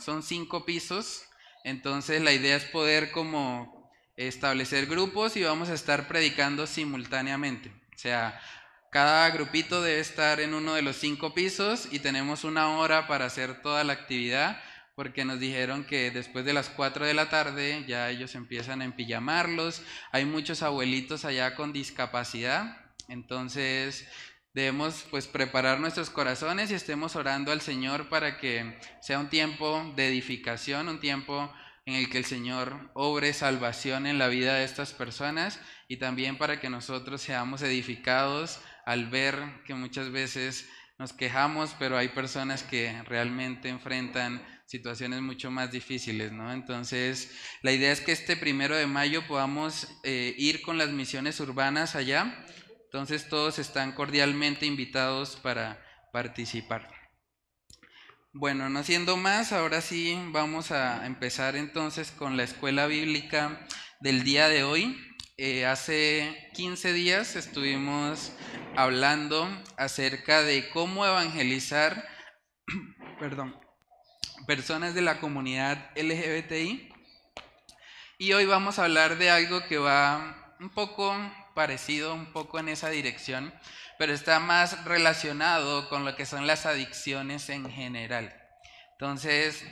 son 0.00 0.22
cinco 0.22 0.64
pisos, 0.64 1.24
entonces 1.64 2.20
la 2.22 2.32
idea 2.32 2.56
es 2.56 2.64
poder 2.64 3.10
como 3.10 3.90
establecer 4.16 4.86
grupos 4.86 5.36
y 5.36 5.42
vamos 5.42 5.68
a 5.70 5.74
estar 5.74 6.08
predicando 6.08 6.66
simultáneamente. 6.66 7.70
O 7.94 7.98
sea, 7.98 8.40
cada 8.90 9.30
grupito 9.30 9.82
debe 9.82 10.00
estar 10.00 10.40
en 10.40 10.54
uno 10.54 10.74
de 10.74 10.82
los 10.82 10.96
cinco 10.96 11.34
pisos 11.34 11.88
y 11.90 12.00
tenemos 12.00 12.44
una 12.44 12.76
hora 12.78 13.06
para 13.06 13.26
hacer 13.26 13.62
toda 13.62 13.84
la 13.84 13.94
actividad 13.94 14.60
porque 14.94 15.24
nos 15.24 15.40
dijeron 15.40 15.84
que 15.84 16.10
después 16.10 16.44
de 16.44 16.52
las 16.52 16.68
4 16.68 17.06
de 17.06 17.14
la 17.14 17.30
tarde 17.30 17.84
ya 17.88 18.10
ellos 18.10 18.34
empiezan 18.34 18.82
a 18.82 18.84
empillamarlos. 18.84 19.82
Hay 20.10 20.24
muchos 20.24 20.62
abuelitos 20.62 21.24
allá 21.24 21.54
con 21.54 21.72
discapacidad, 21.72 22.76
entonces 23.08 24.06
debemos 24.54 25.06
pues 25.10 25.26
preparar 25.26 25.80
nuestros 25.80 26.10
corazones 26.10 26.70
y 26.70 26.74
estemos 26.74 27.16
orando 27.16 27.52
al 27.52 27.60
Señor 27.60 28.08
para 28.08 28.38
que 28.38 28.78
sea 29.00 29.18
un 29.18 29.30
tiempo 29.30 29.92
de 29.96 30.08
edificación, 30.08 30.88
un 30.88 31.00
tiempo 31.00 31.52
en 31.86 31.94
el 31.94 32.10
que 32.10 32.18
el 32.18 32.24
Señor 32.24 32.90
obre 32.94 33.32
salvación 33.32 34.06
en 34.06 34.18
la 34.18 34.28
vida 34.28 34.54
de 34.54 34.64
estas 34.64 34.92
personas 34.92 35.60
y 35.88 35.96
también 35.96 36.38
para 36.38 36.60
que 36.60 36.70
nosotros 36.70 37.20
seamos 37.22 37.62
edificados 37.62 38.60
al 38.84 39.08
ver 39.08 39.36
que 39.64 39.74
muchas 39.74 40.10
veces 40.10 40.68
nos 40.98 41.12
quejamos, 41.12 41.74
pero 41.78 41.96
hay 41.98 42.08
personas 42.08 42.62
que 42.62 43.02
realmente 43.04 43.68
enfrentan 43.68 44.40
situaciones 44.66 45.20
mucho 45.20 45.50
más 45.50 45.72
difíciles, 45.72 46.32
¿no? 46.32 46.52
Entonces, 46.52 47.36
la 47.62 47.72
idea 47.72 47.92
es 47.92 48.00
que 48.00 48.12
este 48.12 48.36
primero 48.36 48.76
de 48.76 48.86
mayo 48.86 49.26
podamos 49.26 49.88
eh, 50.04 50.34
ir 50.38 50.62
con 50.62 50.78
las 50.78 50.90
misiones 50.90 51.40
urbanas 51.40 51.96
allá. 51.96 52.46
Entonces, 52.92 53.26
todos 53.30 53.58
están 53.58 53.92
cordialmente 53.92 54.66
invitados 54.66 55.36
para 55.36 55.82
participar. 56.12 56.90
Bueno, 58.34 58.68
no 58.68 58.84
siendo 58.84 59.16
más, 59.16 59.52
ahora 59.52 59.80
sí 59.80 60.14
vamos 60.26 60.72
a 60.72 61.06
empezar 61.06 61.56
entonces 61.56 62.10
con 62.10 62.36
la 62.36 62.42
escuela 62.42 62.86
bíblica 62.86 63.66
del 64.00 64.24
día 64.24 64.46
de 64.48 64.64
hoy. 64.64 65.00
Eh, 65.38 65.64
hace 65.64 66.50
15 66.52 66.92
días 66.92 67.34
estuvimos 67.34 68.32
hablando 68.76 69.48
acerca 69.78 70.42
de 70.42 70.68
cómo 70.68 71.06
evangelizar, 71.06 72.06
personas 74.46 74.94
de 74.94 75.00
la 75.00 75.18
comunidad 75.18 75.92
LGBTI. 75.96 76.92
Y 78.18 78.34
hoy 78.34 78.44
vamos 78.44 78.78
a 78.78 78.84
hablar 78.84 79.16
de 79.16 79.30
algo 79.30 79.64
que 79.64 79.78
va 79.78 80.54
un 80.60 80.68
poco 80.68 81.16
parecido, 81.54 82.14
un 82.14 82.32
poco 82.32 82.58
en 82.58 82.68
esa 82.68 82.90
dirección, 82.90 83.52
pero 83.98 84.12
está 84.12 84.38
más 84.40 84.84
relacionado 84.84 85.88
con 85.88 86.04
lo 86.04 86.16
que 86.16 86.26
son 86.26 86.46
las 86.46 86.66
adicciones 86.66 87.48
en 87.48 87.70
general. 87.70 88.34
Entonces, 88.92 89.64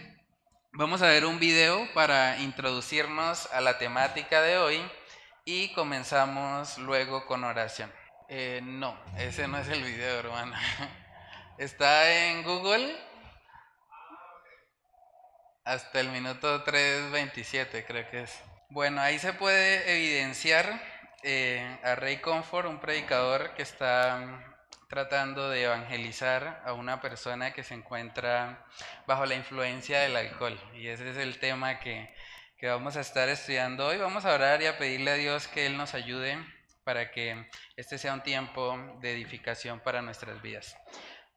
vamos 0.72 1.02
a 1.02 1.08
ver 1.08 1.24
un 1.24 1.38
video 1.38 1.88
para 1.94 2.38
introducirnos 2.38 3.46
a 3.52 3.60
la 3.60 3.78
temática 3.78 4.42
de 4.42 4.58
hoy 4.58 4.82
y 5.44 5.72
comenzamos 5.72 6.78
luego 6.78 7.26
con 7.26 7.44
oración. 7.44 7.92
Eh, 8.28 8.60
no, 8.62 8.96
ese 9.18 9.48
no 9.48 9.58
es 9.58 9.68
el 9.68 9.82
video, 9.82 10.20
hermano. 10.20 10.54
Está 11.58 12.28
en 12.28 12.42
Google 12.42 12.96
hasta 15.64 16.00
el 16.00 16.08
minuto 16.08 16.64
3.27 16.64 17.84
creo 17.86 18.10
que 18.10 18.22
es. 18.22 18.40
Bueno, 18.70 19.00
ahí 19.00 19.18
se 19.18 19.32
puede 19.32 19.96
evidenciar 19.96 20.80
eh, 21.22 21.78
a 21.82 21.94
Ray 21.94 22.18
Comfort, 22.18 22.68
un 22.68 22.80
predicador 22.80 23.54
que 23.54 23.62
está 23.62 24.18
mm, 24.18 24.88
tratando 24.88 25.48
de 25.50 25.64
evangelizar 25.64 26.62
a 26.64 26.72
una 26.72 27.00
persona 27.00 27.52
que 27.52 27.62
se 27.62 27.74
encuentra 27.74 28.64
bajo 29.06 29.26
la 29.26 29.34
influencia 29.34 30.00
del 30.00 30.16
alcohol. 30.16 30.58
Y 30.74 30.88
ese 30.88 31.10
es 31.10 31.16
el 31.16 31.38
tema 31.38 31.78
que, 31.78 32.14
que 32.58 32.68
vamos 32.68 32.96
a 32.96 33.00
estar 33.00 33.28
estudiando 33.28 33.86
hoy. 33.86 33.98
Vamos 33.98 34.24
a 34.24 34.34
orar 34.34 34.62
y 34.62 34.66
a 34.66 34.78
pedirle 34.78 35.10
a 35.12 35.14
Dios 35.14 35.46
que 35.48 35.66
Él 35.66 35.76
nos 35.76 35.94
ayude 35.94 36.38
para 36.84 37.10
que 37.10 37.48
este 37.76 37.98
sea 37.98 38.14
un 38.14 38.22
tiempo 38.22 38.98
de 39.00 39.12
edificación 39.12 39.80
para 39.80 40.02
nuestras 40.02 40.40
vidas. 40.42 40.76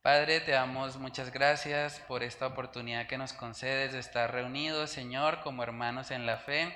Padre, 0.02 0.42
te 0.42 0.52
damos 0.52 0.98
muchas 0.98 1.32
gracias 1.32 2.00
por 2.10 2.24
esta 2.24 2.48
oportunidad 2.48 3.08
que 3.08 3.18
nos 3.18 3.32
concedes 3.32 3.94
de 3.94 4.00
estar 4.00 4.34
reunidos, 4.34 4.90
Señor, 4.90 5.42
como 5.42 5.64
hermanos 5.64 6.12
en 6.12 6.26
la 6.26 6.40
fe. 6.40 6.76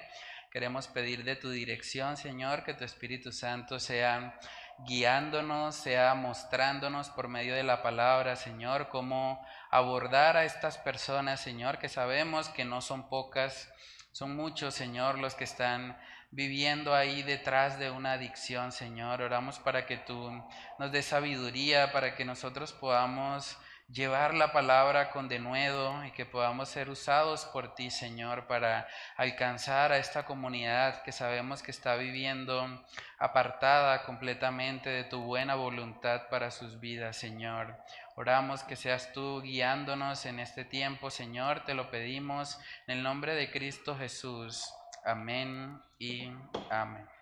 Queremos 0.57 0.87
pedir 0.87 1.23
de 1.23 1.35
tu 1.35 1.51
dirección, 1.51 2.17
Señor, 2.17 2.63
que 2.63 2.73
tu 2.73 2.83
Espíritu 2.83 3.31
Santo 3.31 3.79
sea 3.79 4.39
guiándonos, 4.87 5.75
sea 5.75 6.15
mostrándonos 6.15 7.09
por 7.09 7.27
medio 7.27 7.53
de 7.53 7.61
la 7.61 7.83
palabra, 7.83 8.35
Señor, 8.35 8.89
cómo 8.89 9.45
abordar 9.69 10.35
a 10.35 10.45
estas 10.45 10.79
personas, 10.79 11.41
Señor, 11.41 11.77
que 11.77 11.89
sabemos 11.89 12.49
que 12.49 12.65
no 12.65 12.81
son 12.81 13.07
pocas, 13.07 13.71
son 14.11 14.35
muchos, 14.35 14.73
Señor, 14.73 15.19
los 15.19 15.35
que 15.35 15.43
están 15.43 15.95
viviendo 16.31 16.95
ahí 16.95 17.21
detrás 17.21 17.77
de 17.77 17.91
una 17.91 18.13
adicción, 18.13 18.71
Señor. 18.71 19.21
Oramos 19.21 19.59
para 19.59 19.85
que 19.85 19.97
tú 19.97 20.43
nos 20.79 20.91
des 20.91 21.05
sabiduría, 21.05 21.91
para 21.91 22.15
que 22.15 22.25
nosotros 22.25 22.73
podamos 22.73 23.59
llevar 23.89 24.33
la 24.33 24.51
palabra 24.51 25.11
con 25.11 25.29
denuedo 25.29 26.03
y 26.05 26.11
que 26.11 26.25
podamos 26.25 26.69
ser 26.69 26.89
usados 26.89 27.45
por 27.45 27.73
ti, 27.73 27.89
Señor, 27.89 28.47
para 28.47 28.87
alcanzar 29.15 29.91
a 29.91 29.97
esta 29.97 30.25
comunidad 30.25 31.03
que 31.03 31.11
sabemos 31.11 31.63
que 31.63 31.71
está 31.71 31.95
viviendo 31.95 32.85
apartada 33.17 34.03
completamente 34.03 34.89
de 34.89 35.03
tu 35.05 35.21
buena 35.23 35.55
voluntad 35.55 36.27
para 36.29 36.51
sus 36.51 36.79
vidas, 36.79 37.15
Señor. 37.15 37.77
Oramos 38.15 38.63
que 38.63 38.75
seas 38.75 39.13
tú 39.13 39.41
guiándonos 39.41 40.25
en 40.25 40.39
este 40.39 40.65
tiempo, 40.65 41.09
Señor, 41.09 41.63
te 41.65 41.73
lo 41.73 41.89
pedimos 41.89 42.59
en 42.87 42.97
el 42.97 43.03
nombre 43.03 43.35
de 43.35 43.51
Cristo 43.51 43.95
Jesús. 43.97 44.73
Amén 45.05 45.81
y 45.99 46.29
amén. 46.69 47.16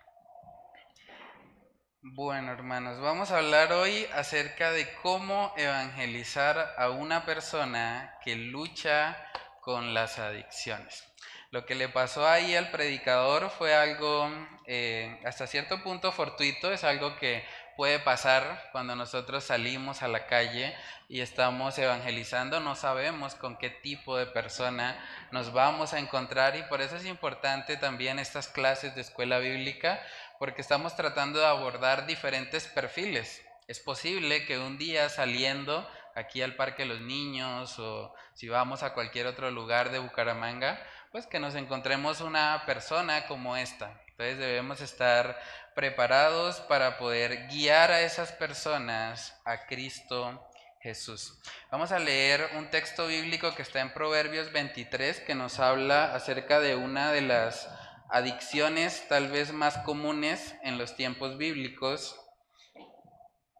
Bueno, 2.13 2.51
hermanos, 2.51 2.99
vamos 2.99 3.31
a 3.31 3.39
hablar 3.39 3.73
hoy 3.73 4.05
acerca 4.13 4.69
de 4.71 4.93
cómo 5.01 5.51
evangelizar 5.57 6.75
a 6.77 6.91
una 6.91 7.25
persona 7.25 8.19
que 8.23 8.35
lucha 8.35 9.17
con 9.59 9.95
las 9.95 10.19
adicciones. 10.19 11.03
Lo 11.49 11.65
que 11.65 11.73
le 11.73 11.89
pasó 11.89 12.27
ahí 12.27 12.55
al 12.55 12.69
predicador 12.69 13.49
fue 13.49 13.73
algo 13.73 14.29
eh, 14.67 15.19
hasta 15.25 15.47
cierto 15.47 15.81
punto 15.81 16.11
fortuito, 16.11 16.71
es 16.71 16.83
algo 16.83 17.15
que 17.15 17.43
puede 17.75 17.99
pasar 17.99 18.69
cuando 18.71 18.95
nosotros 18.95 19.43
salimos 19.43 20.01
a 20.01 20.07
la 20.07 20.27
calle 20.27 20.75
y 21.09 21.21
estamos 21.21 21.77
evangelizando, 21.77 22.59
no 22.59 22.75
sabemos 22.75 23.35
con 23.35 23.57
qué 23.57 23.69
tipo 23.69 24.17
de 24.17 24.25
persona 24.25 24.97
nos 25.31 25.51
vamos 25.51 25.93
a 25.93 25.99
encontrar 25.99 26.55
y 26.55 26.63
por 26.63 26.81
eso 26.81 26.95
es 26.95 27.05
importante 27.05 27.77
también 27.77 28.17
estas 28.17 28.47
clases 28.47 28.95
de 28.95 29.01
escuela 29.01 29.39
bíblica 29.39 29.99
porque 30.39 30.61
estamos 30.61 30.95
tratando 30.95 31.39
de 31.39 31.45
abordar 31.45 32.05
diferentes 32.05 32.67
perfiles. 32.67 33.41
Es 33.67 33.79
posible 33.79 34.45
que 34.45 34.59
un 34.59 34.77
día 34.77 35.09
saliendo 35.09 35.89
aquí 36.15 36.41
al 36.41 36.55
Parque 36.55 36.83
de 36.83 36.89
los 36.89 37.01
Niños 37.01 37.77
o 37.79 38.13
si 38.33 38.47
vamos 38.47 38.83
a 38.83 38.93
cualquier 38.93 39.27
otro 39.27 39.51
lugar 39.51 39.91
de 39.91 39.99
Bucaramanga, 39.99 40.81
pues 41.11 41.27
que 41.27 41.39
nos 41.39 41.55
encontremos 41.55 42.21
una 42.21 42.63
persona 42.65 43.27
como 43.27 43.57
esta. 43.57 44.01
Entonces 44.07 44.37
debemos 44.37 44.81
estar 44.81 45.39
preparados 45.75 46.61
para 46.61 46.97
poder 46.97 47.47
guiar 47.47 47.91
a 47.91 48.01
esas 48.01 48.31
personas 48.31 49.37
a 49.45 49.65
Cristo 49.65 50.47
Jesús. 50.79 51.37
Vamos 51.71 51.91
a 51.91 51.99
leer 51.99 52.49
un 52.57 52.69
texto 52.69 53.07
bíblico 53.07 53.55
que 53.55 53.63
está 53.63 53.81
en 53.81 53.91
Proverbios 53.91 54.51
23 54.51 55.19
que 55.21 55.35
nos 55.35 55.59
habla 55.59 56.13
acerca 56.13 56.59
de 56.59 56.75
una 56.75 57.11
de 57.11 57.21
las 57.21 57.67
adicciones 58.15 59.05
tal 59.09 59.27
vez 59.27 59.51
más 59.51 59.77
comunes 59.79 60.55
en 60.63 60.77
los 60.77 60.95
tiempos 60.95 61.37
bíblicos 61.37 62.17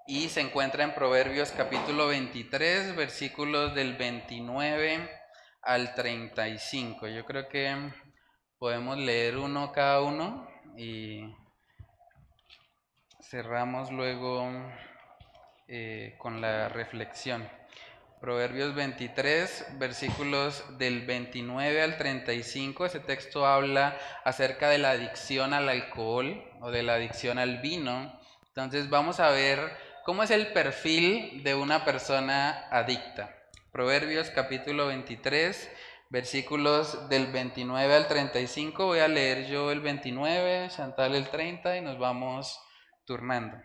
y 0.08 0.30
se 0.30 0.40
encuentra 0.40 0.86
en 0.86 0.96
Proverbios 0.96 1.52
capítulo 1.52 2.08
23 2.08 2.96
versículos 2.96 3.76
del 3.76 3.98
29 3.98 5.10
al 5.62 5.94
35. 5.94 7.06
Yo 7.10 7.26
creo 7.26 7.50
que 7.50 7.76
podemos 8.58 8.98
leer 8.98 9.36
uno 9.36 9.74
cada 9.74 10.02
uno 10.02 10.48
y 10.78 11.36
cerramos 13.22 13.92
luego 13.92 14.50
eh, 15.68 16.16
con 16.18 16.40
la 16.40 16.70
reflexión. 16.70 17.46
Proverbios 18.26 18.74
23, 18.74 19.78
versículos 19.78 20.64
del 20.80 21.06
29 21.06 21.84
al 21.84 21.96
35, 21.96 22.88
ese 22.88 23.00
texto 23.00 23.46
habla 23.46 24.00
acerca 24.24 24.68
de 24.68 24.80
la 24.80 24.90
adicción 24.90 25.54
al 25.54 25.70
alcohol 25.70 26.44
o 26.60 26.72
de 26.72 26.82
la 26.82 26.96
adicción 26.96 27.38
al 27.38 27.60
vino. 27.60 28.20
Entonces 28.48 28.90
vamos 28.90 29.20
a 29.20 29.30
ver 29.30 29.60
cómo 30.06 30.24
es 30.24 30.32
el 30.32 30.48
perfil 30.54 31.44
de 31.44 31.54
una 31.54 31.86
persona 31.86 32.68
adicta. 32.72 33.30
Proverbios 33.72 34.32
capítulo 34.32 34.88
23, 34.88 35.70
versículos 36.10 37.08
del 37.08 37.28
29 37.28 37.94
al 37.94 38.08
35. 38.08 38.88
Voy 38.88 39.00
a 39.02 39.08
leer 39.08 39.46
yo 39.46 39.72
el 39.72 39.82
29, 39.82 40.70
Chantal 40.76 41.14
el 41.14 41.30
30 41.30 41.78
y 41.78 41.82
nos 41.82 42.00
vamos 42.00 42.60
turnando. 43.06 43.56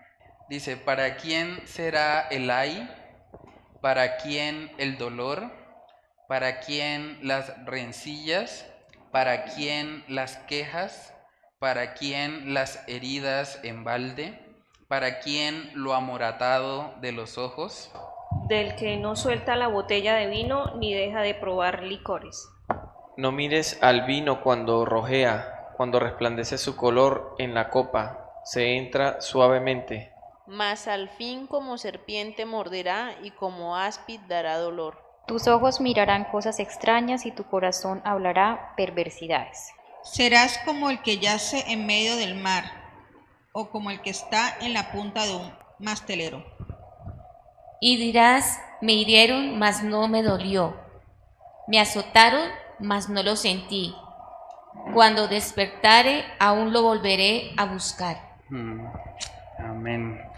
Dice, 0.51 0.77
¿para 0.77 1.17
quién 1.17 1.67
será 1.67 2.29
el 2.29 2.51
ay? 2.51 3.00
¿Para 3.81 4.19
quién 4.19 4.71
el 4.77 4.99
dolor? 4.99 5.51
¿Para 6.29 6.61
quién 6.61 7.19
las 7.23 7.53
rencillas? 7.65 8.71
¿Para 9.11 9.45
quién 9.45 10.05
las 10.07 10.37
quejas? 10.37 11.17
¿Para 11.59 11.95
quién 11.95 12.53
las 12.53 12.87
heridas 12.89 13.59
en 13.63 13.83
balde? 13.83 14.39
¿Para 14.87 15.21
quién 15.21 15.71
lo 15.73 15.95
amoratado 15.95 16.95
de 17.01 17.13
los 17.13 17.39
ojos? 17.39 17.91
Del 18.49 18.77
que 18.77 18.99
no 18.99 19.17
suelta 19.17 19.57
la 19.57 19.69
botella 19.69 20.15
de 20.15 20.27
vino 20.27 20.77
ni 20.77 20.93
deja 20.93 21.23
de 21.23 21.35
probar 21.35 21.83
licores. 21.83 22.51
No 23.17 23.33
mires 23.33 23.79
al 23.83 24.03
vino 24.03 24.43
cuando 24.43 24.85
rojea, 24.85 25.71
cuando 25.79 26.01
resplandece 26.01 26.59
su 26.59 26.77
color 26.77 27.35
en 27.39 27.55
la 27.55 27.71
copa, 27.71 28.31
se 28.45 28.77
entra 28.77 29.23
suavemente. 29.23 30.13
Mas 30.51 30.89
al 30.89 31.09
fin 31.11 31.47
como 31.47 31.79
serpiente 31.79 32.45
morderá 32.45 33.15
y 33.23 33.31
como 33.31 33.77
áspid 33.77 34.19
dará 34.27 34.59
dolor. 34.59 35.01
Tus 35.29 35.47
ojos 35.47 35.81
mirarán 35.81 36.25
cosas 36.25 36.59
extrañas 36.59 37.25
y 37.25 37.31
tu 37.31 37.45
corazón 37.45 38.03
hablará 38.05 38.75
perversidades. 38.77 39.71
Serás 40.03 40.59
como 40.65 40.91
el 40.91 41.03
que 41.03 41.19
yace 41.19 41.63
en 41.69 41.87
medio 41.87 42.17
del 42.17 42.35
mar 42.35 42.65
o 43.53 43.71
como 43.71 43.93
el 43.93 44.03
que 44.03 44.11
está 44.11 44.57
en 44.61 44.73
la 44.73 44.91
punta 44.91 45.25
de 45.25 45.37
un 45.37 45.53
mastelero. 45.79 46.45
Y 47.81 47.97
dirás, 47.97 48.61
me 48.81 48.95
hirieron, 48.95 49.57
mas 49.57 49.85
no 49.85 50.09
me 50.09 50.25
dolió. 50.25 50.77
Me 51.69 51.79
azotaron, 51.79 52.49
mas 52.81 53.09
no 53.09 53.23
lo 53.23 53.37
sentí. 53.37 53.95
Cuando 54.95 55.29
despertare, 55.29 56.25
aún 56.41 56.73
lo 56.73 56.83
volveré 56.83 57.53
a 57.57 57.67
buscar. 57.67 58.17
Mm, 58.49 58.85
amén. 59.61 60.30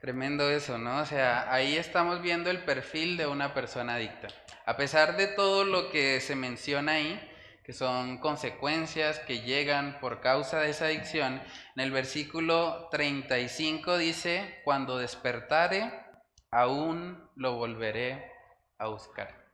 Tremendo 0.00 0.48
eso, 0.48 0.78
¿no? 0.78 1.00
O 1.00 1.04
sea, 1.04 1.52
ahí 1.52 1.76
estamos 1.76 2.22
viendo 2.22 2.48
el 2.50 2.64
perfil 2.64 3.18
de 3.18 3.26
una 3.26 3.52
persona 3.52 3.96
adicta. 3.96 4.28
A 4.64 4.78
pesar 4.78 5.18
de 5.18 5.26
todo 5.26 5.64
lo 5.64 5.90
que 5.90 6.20
se 6.20 6.34
menciona 6.34 6.92
ahí, 6.92 7.20
que 7.62 7.74
son 7.74 8.16
consecuencias 8.16 9.18
que 9.18 9.42
llegan 9.42 9.98
por 10.00 10.22
causa 10.22 10.60
de 10.60 10.70
esa 10.70 10.86
adicción, 10.86 11.42
en 11.76 11.82
el 11.82 11.90
versículo 11.90 12.88
35 12.90 13.98
dice, 13.98 14.62
cuando 14.64 14.96
despertare, 14.96 15.92
aún 16.50 17.28
lo 17.36 17.56
volveré 17.56 18.32
a 18.78 18.86
buscar. 18.86 19.50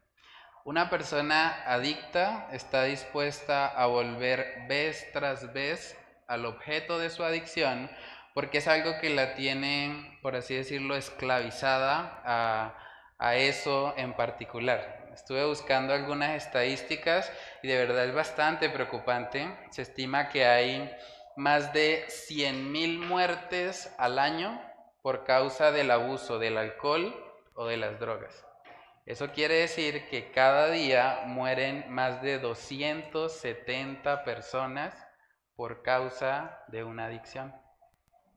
Una 0.65 0.91
persona 0.91 1.65
adicta 1.67 2.49
está 2.53 2.85
dispuesta 2.85 3.67
a 3.67 3.87
volver 3.87 4.67
vez 4.69 5.11
tras 5.13 5.53
vez 5.53 5.99
al 6.29 6.47
objeto 6.47 7.01
de 7.01 7.11
su 7.11 7.25
adicción 7.25 7.91
porque 8.37 8.59
es 8.59 8.69
algo 8.69 8.99
que 9.01 9.09
la 9.09 9.35
tiene, 9.35 10.19
por 10.21 10.37
así 10.37 10.55
decirlo, 10.55 10.95
esclavizada 10.95 12.21
a, 13.19 13.35
eso 13.37 13.95
en 13.97 14.13
particular. 14.13 15.09
Estuve 15.15 15.47
buscando 15.47 15.95
algunas 15.95 16.33
estadísticas 16.33 17.33
y 17.63 17.69
de 17.69 17.79
verdad 17.79 18.05
es 18.05 18.15
bastante 18.15 18.69
preocupante. 18.69 19.49
Se 19.71 19.81
estima 19.81 20.29
que 20.29 20.45
hay 20.45 20.95
más 21.35 21.73
de 21.73 22.05
100.000 22.09 22.99
muertes 23.07 23.91
al 23.97 24.19
año 24.19 24.61
por 25.01 25.25
causa 25.25 25.73
del 25.73 25.91
abuso 25.91 26.39
del 26.39 26.59
alcohol 26.59 27.17
o 27.55 27.65
de 27.65 27.79
las 27.79 27.99
drogas. 27.99 28.45
Eso 29.07 29.33
quiere 29.33 29.55
decir 29.55 30.11
que 30.11 30.31
cada 30.31 30.69
día 30.69 31.23
mueren 31.25 31.87
más 31.89 32.21
de 32.21 32.39
270 32.39 34.25
personas 34.25 34.95
por 35.55 35.83
causa 35.83 36.63
de 36.69 36.85
una 36.85 37.07
adicción. 37.07 37.66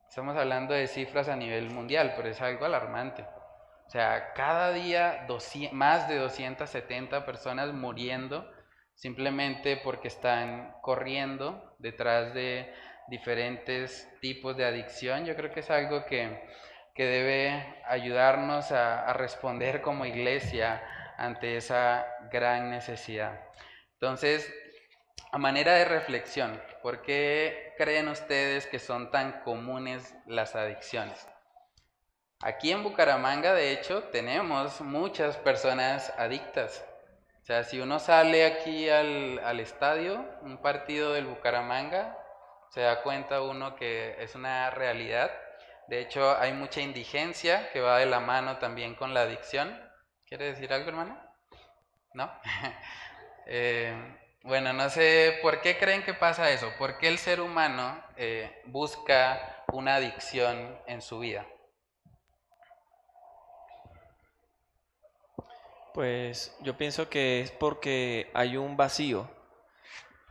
Estamos 0.10 0.36
hablando 0.36 0.74
de 0.74 0.88
cifras 0.88 1.30
a 1.30 1.36
nivel 1.36 1.70
mundial, 1.70 2.14
pero 2.16 2.30
es 2.30 2.42
algo 2.42 2.66
alarmante. 2.66 3.22
O 3.86 3.90
sea, 3.92 4.34
cada 4.34 4.74
día 4.74 5.28
más 5.72 6.10
de 6.10 6.18
270 6.18 7.28
personas 7.28 7.72
muriendo 7.76 8.52
simplemente 8.96 9.78
porque 9.78 10.08
están 10.08 10.74
corriendo 10.82 11.76
detrás 11.78 12.34
de 12.34 12.74
diferentes 13.08 14.10
tipos 14.20 14.58
de 14.58 14.66
adicción. 14.66 15.26
Yo 15.26 15.36
creo 15.36 15.52
que 15.52 15.60
es 15.60 15.70
algo 15.70 16.04
que, 16.06 16.42
debe 16.98 17.78
ayudarnos 17.88 18.74
a, 18.74 19.06
a 19.08 19.14
responder 19.14 19.82
como 19.82 20.06
iglesia 20.06 20.84
ante 21.18 21.56
esa 21.56 22.06
gran 22.32 22.72
necesidad. 22.72 23.40
Entonces, 23.94 24.52
a 25.32 25.38
manera 25.38 25.74
de 25.74 25.86
reflexión, 25.86 26.62
¿por 26.82 27.02
qué 27.02 27.74
creen 27.78 28.08
ustedes 28.08 28.66
que 28.68 28.80
son 28.80 29.12
tan 29.12 29.42
comunes 29.42 30.16
las 30.26 30.56
adicciones? 30.56 31.28
Aquí 32.42 32.72
en 32.72 32.84
Bucaramanga, 32.84 33.54
de 33.54 33.74
hecho, 33.74 34.04
tenemos 34.04 34.80
muchas 34.80 35.36
personas 35.36 36.14
adictas. 36.18 36.86
O 37.42 37.46
sea, 37.46 37.64
si 37.64 37.82
uno 37.82 38.00
sale 38.00 38.46
aquí 38.46 38.90
al, 38.90 39.60
estadio, 39.60 40.26
un 40.42 40.58
partido 40.62 41.12
del 41.12 41.26
Bucaramanga, 41.26 42.18
se 42.70 42.82
da 42.82 43.02
cuenta 43.02 43.42
uno 43.42 43.76
que 43.76 44.16
es 44.24 44.36
una 44.36 44.70
realidad. 44.70 45.32
De 45.88 46.00
hecho, 46.00 46.38
hay 46.40 46.54
mucha 46.54 46.80
indigencia 46.80 47.70
que 47.72 47.82
va 47.82 47.98
de 47.98 48.06
la 48.06 48.22
mano 48.22 48.58
también 48.58 48.96
con 48.96 49.14
la 49.14 49.24
adicción. 49.24 49.78
¿Quiere 50.26 50.46
decir 50.46 50.72
algo, 50.72 50.90
hermano? 50.90 51.22
¿No? 52.14 52.32
eh, 53.48 53.94
bueno, 54.50 54.74
no 54.74 54.90
sé 54.90 55.38
por 55.44 55.62
qué 55.62 55.78
creen 55.78 56.02
que 56.02 56.16
pasa 56.16 56.50
eso. 56.50 56.72
¿Por 56.80 56.98
qué 56.98 57.08
el 57.08 57.20
ser 57.20 57.40
humano 57.40 57.96
eh, 58.18 58.64
busca 58.66 59.64
una 59.72 59.96
adicción 59.96 60.76
en 60.88 61.04
su 61.04 61.20
vida? 61.20 61.46
Pues 65.94 66.58
yo 66.62 66.76
pienso 66.78 67.10
que 67.10 67.42
es 67.42 67.52
porque 67.52 68.32
hay 68.34 68.58
un 68.58 68.76
vacío, 68.76 69.30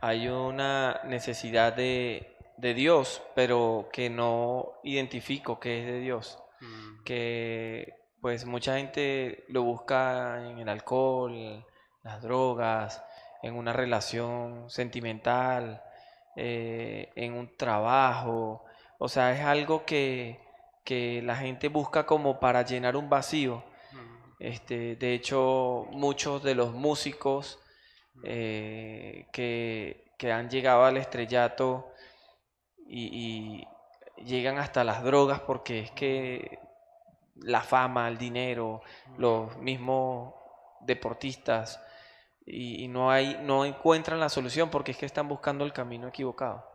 hay 0.01 0.27
una 0.27 0.99
necesidad 1.05 1.71
de, 1.71 2.35
Dios, 2.57 3.23
pero 3.35 3.87
que 3.93 4.09
no 4.09 4.73
identifico 4.83 5.61
que 5.61 5.79
es 5.79 5.85
de 5.85 5.99
Dios. 6.01 6.43
Mm. 6.59 7.03
Que 7.05 7.95
pues 8.19 8.45
mucha 8.45 8.75
gente 8.75 9.45
lo 9.47 9.63
busca 9.63 10.45
en 10.45 10.59
el 10.59 10.67
alcohol, 10.67 11.65
las 12.03 12.21
drogas, 12.21 13.01
en 13.41 13.55
una 13.55 13.73
relación 13.73 14.69
sentimental, 14.69 15.81
eh, 16.35 17.11
en 17.15 17.33
un 17.33 17.55
trabajo. 17.57 18.65
O 18.97 19.09
sea, 19.09 19.33
es 19.33 19.41
algo 19.41 19.85
que, 19.85 20.47
la 21.23 21.35
gente 21.35 21.67
busca 21.67 22.07
como 22.07 22.39
para 22.39 22.63
llenar 22.63 22.95
un 22.95 23.09
vacío. 23.09 23.63
Este, 24.39 24.95
de 24.95 25.13
hecho, 25.13 25.85
muchos 25.91 26.41
de 26.41 26.55
los 26.55 26.73
músicos 26.73 27.59
eh, 28.23 29.27
que, 29.31 30.31
han 30.31 30.49
llegado 30.49 30.85
al 30.85 30.97
estrellato 30.97 31.91
y, 32.87 33.67
llegan 34.17 34.57
hasta 34.57 34.83
las 34.83 35.03
drogas 35.03 35.39
porque 35.41 35.79
es 35.79 35.91
que 35.91 36.59
la 37.35 37.61
fama, 37.61 38.07
el 38.09 38.17
dinero, 38.17 38.81
los 39.17 39.55
mismos 39.57 40.33
deportistas, 40.81 41.81
y, 42.49 42.87
no 42.87 43.11
hay 43.11 43.37
no 43.41 43.65
encuentran 43.65 44.19
la 44.19 44.29
solución 44.29 44.69
porque 44.69 44.91
es 44.91 44.97
que 44.97 45.05
están 45.05 45.27
buscando 45.27 45.65
el 45.65 45.73
camino 45.73 46.07
equivocado. 46.07 46.67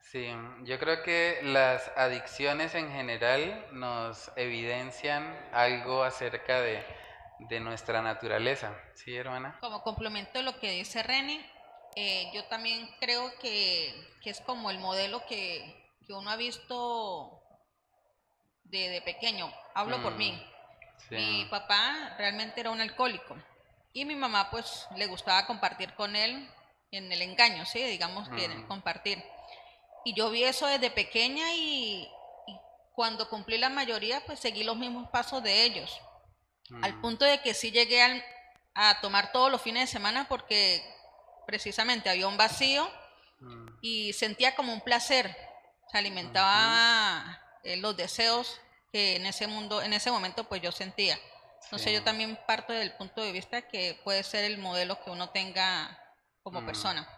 Sí, 0.00 0.28
yo 0.64 0.78
creo 0.78 1.02
que 1.02 1.40
las 1.42 1.90
adicciones 1.96 2.74
en 2.74 2.90
general 2.90 3.66
nos 3.72 4.30
evidencian 4.36 5.34
algo 5.52 6.04
acerca 6.04 6.60
de, 6.60 6.84
nuestra 7.60 8.02
naturaleza, 8.02 8.72
¿sí, 8.94 9.16
hermana? 9.16 9.58
Como 9.60 9.82
complemento 9.82 10.38
de 10.38 10.44
lo 10.44 10.58
que 10.60 10.70
dice 10.70 11.02
René, 11.02 11.44
eh, 11.96 12.30
yo 12.32 12.44
también 12.44 12.88
creo 13.00 13.32
que, 13.40 13.92
es 14.24 14.40
como 14.42 14.70
el 14.70 14.78
modelo 14.78 15.24
que, 15.26 15.90
uno 16.08 16.30
ha 16.30 16.36
visto 16.36 17.40
de, 18.64 19.00
pequeño. 19.02 19.50
Hablo 19.74 20.02
por 20.02 20.12
mm, 20.12 20.18
mí. 20.18 20.46
Mi 21.10 21.46
papá 21.46 22.14
realmente 22.18 22.60
era 22.60 22.70
un 22.70 22.82
alcohólico. 22.82 23.34
Y 23.92 24.04
mi 24.04 24.14
mamá 24.16 24.50
pues 24.50 24.86
le 24.96 25.06
gustaba 25.06 25.46
compartir 25.46 25.94
con 25.94 26.16
él 26.16 26.48
en 26.90 27.10
el 27.10 27.22
engaño, 27.22 27.66
¿sí? 27.66 27.82
Digamos 27.82 28.28
que 28.30 28.44
en 28.44 28.52
el 28.52 28.66
compartir. 28.66 29.22
Y 30.04 30.14
yo 30.14 30.30
vi 30.30 30.44
eso 30.44 30.66
desde 30.66 30.90
pequeña 30.90 31.52
y, 31.54 32.08
cuando 32.94 33.28
cumplí 33.30 33.56
la 33.56 33.70
mayoría 33.70 34.22
pues 34.26 34.38
seguí 34.38 34.64
los 34.64 34.76
mismos 34.76 35.08
pasos 35.10 35.42
de 35.42 35.64
ellos. 35.64 36.00
Al 36.82 37.00
punto 37.00 37.24
de 37.24 37.40
que 37.40 37.54
sí 37.54 37.70
llegué 37.70 38.02
a 38.74 39.00
tomar 39.00 39.32
todos 39.32 39.50
los 39.50 39.60
fines 39.60 39.88
de 39.88 39.92
semana 39.92 40.26
porque 40.28 40.82
precisamente 41.46 42.08
había 42.08 42.28
un 42.28 42.36
vacío 42.36 42.90
y 43.80 44.12
sentía 44.12 44.54
como 44.54 44.72
un 44.72 44.80
placer. 44.80 45.36
Se 45.90 45.98
alimentaba 45.98 47.40
eh, 47.64 47.76
los 47.76 47.96
deseos 47.96 48.60
que 48.92 49.16
en 49.16 49.26
ese 49.26 49.46
mundo, 49.46 49.82
en 49.82 49.92
ese 49.92 50.10
momento 50.10 50.44
pues 50.44 50.62
yo 50.62 50.72
sentía. 50.72 51.18
No 51.70 51.78
sé, 51.78 51.92
yo 51.92 52.02
también 52.02 52.38
parto 52.46 52.72
del 52.72 52.92
punto 52.92 53.22
de 53.22 53.32
vista 53.32 53.62
que 53.62 53.98
puede 54.04 54.22
ser 54.22 54.44
el 54.44 54.58
modelo 54.58 55.02
que 55.02 55.10
uno 55.10 55.30
tenga 55.30 55.98
como 56.42 56.60
mm. 56.60 56.66
persona. 56.66 57.08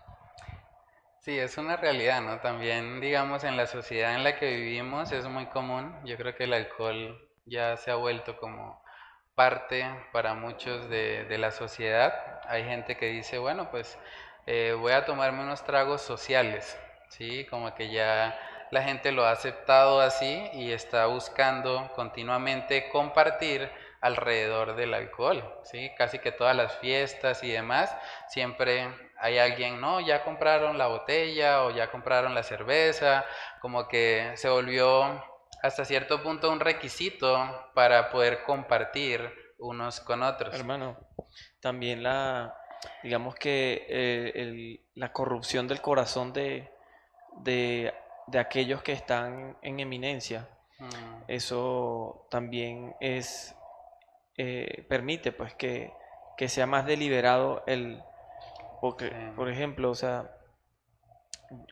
Sí, 1.21 1.39
es 1.39 1.57
una 1.57 1.77
realidad, 1.77 2.21
¿no? 2.21 2.41
También, 2.41 3.01
digamos, 3.01 3.45
en 3.45 3.57
la 3.57 3.67
sociedad 3.67 4.15
en 4.15 4.25
la 4.25 4.39
que 4.39 4.55
vivimos 4.57 5.11
es 5.11 5.25
muy 5.27 5.47
común. 5.47 5.97
Yo 6.05 6.17
creo 6.19 6.37
que 6.37 6.45
el 6.45 6.53
alcohol 6.53 7.31
ya 7.47 7.77
se 7.79 7.91
ha 7.91 7.95
vuelto 7.95 8.37
como 8.37 8.83
parte 9.35 9.89
para 10.13 10.35
muchos 10.35 10.89
de, 10.91 11.25
de 11.25 11.39
la 11.39 11.51
sociedad. 11.51 12.41
Hay 12.47 12.65
gente 12.65 12.97
que 12.97 13.07
dice, 13.07 13.39
bueno, 13.39 13.71
pues 13.71 13.99
eh, 14.47 14.77
voy 14.79 14.93
a 14.93 15.07
tomarme 15.07 15.43
unos 15.43 15.65
tragos 15.65 16.03
sociales, 16.03 16.79
¿sí? 17.09 17.47
Como 17.47 17.75
que 17.75 17.91
ya 17.91 18.39
la 18.71 18.83
gente 18.83 19.11
lo 19.11 19.25
ha 19.25 19.31
aceptado 19.31 20.01
así 20.01 20.51
y 20.53 20.73
está 20.73 21.07
buscando 21.07 21.91
continuamente 21.95 22.91
compartir 22.91 23.71
alrededor 24.05 24.77
del 24.77 24.93
alcohol, 24.95 25.43
¿sí? 25.63 25.91
Casi 25.97 26.19
que 26.19 26.31
todas 26.31 26.55
las 26.55 26.77
fiestas 26.79 27.43
y 27.43 27.51
demás, 27.51 27.95
siempre 28.29 28.87
hay 29.19 29.39
alguien, 29.39 29.81
no, 29.81 30.01
ya 30.01 30.23
compraron 30.23 30.77
la 30.77 30.87
botella 30.89 31.65
o 31.65 31.71
ya 31.71 31.91
compraron 31.91 32.35
la 32.35 32.43
cerveza, 32.43 33.25
como 33.61 33.89
que 33.89 34.33
se 34.37 34.49
volvió 34.51 35.25
hasta 35.63 35.85
cierto 35.87 36.23
punto 36.23 36.51
un 36.53 36.61
requisito 36.61 37.71
para 37.75 38.11
poder 38.11 38.43
compartir 38.45 39.33
unos 39.59 40.01
con 40.01 40.23
otros. 40.23 40.55
Hermano, 40.55 40.99
también 41.61 42.03
la, 42.03 42.55
digamos 43.03 43.35
que 43.37 43.87
eh, 43.89 44.33
el- 44.35 44.81
la 44.97 45.13
corrupción 45.13 45.67
del 45.67 45.81
corazón 45.81 46.35
de, 46.35 46.71
de, 47.39 47.95
de 48.27 48.39
aquellos 48.39 48.83
que 48.83 48.93
están 48.93 49.57
en 49.63 49.81
eminencia, 49.81 50.47
Mm, 50.77 51.23
eso 51.29 52.27
también 52.31 52.97
es, 52.99 53.55
eh, 54.37 54.85
permite 54.89 55.33
pues 55.33 55.55
que, 55.55 55.93
que 56.37 56.49
sea 56.49 56.67
más 56.67 56.87
deliberado 56.87 57.63
el, 57.67 58.03
porque, 58.81 59.09
Sí. 59.11 59.15
por 59.37 59.49
ejemplo, 59.51 59.91
o 59.91 59.95
sea, 59.95 60.31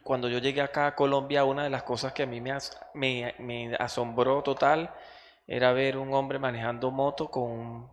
cuando 0.02 0.28
yo 0.28 0.38
llegué 0.38 0.61
acá 0.61 0.87
a 0.88 0.95
Colombia, 0.95 1.45
una 1.45 1.64
de 1.64 1.71
las 1.71 1.83
cosas 1.83 2.12
que 2.12 2.23
a 2.25 2.26
mí 2.26 2.40
me, 2.40 2.52
as- 2.52 2.78
me, 2.95 3.35
me 3.38 3.75
asombró 3.76 4.42
total 4.42 4.92
era 5.47 5.73
ver 5.73 5.97
un 5.97 6.14
hombre 6.14 6.38
manejando 6.38 6.90
moto 6.90 7.31
con 7.31 7.42
un 7.50 7.92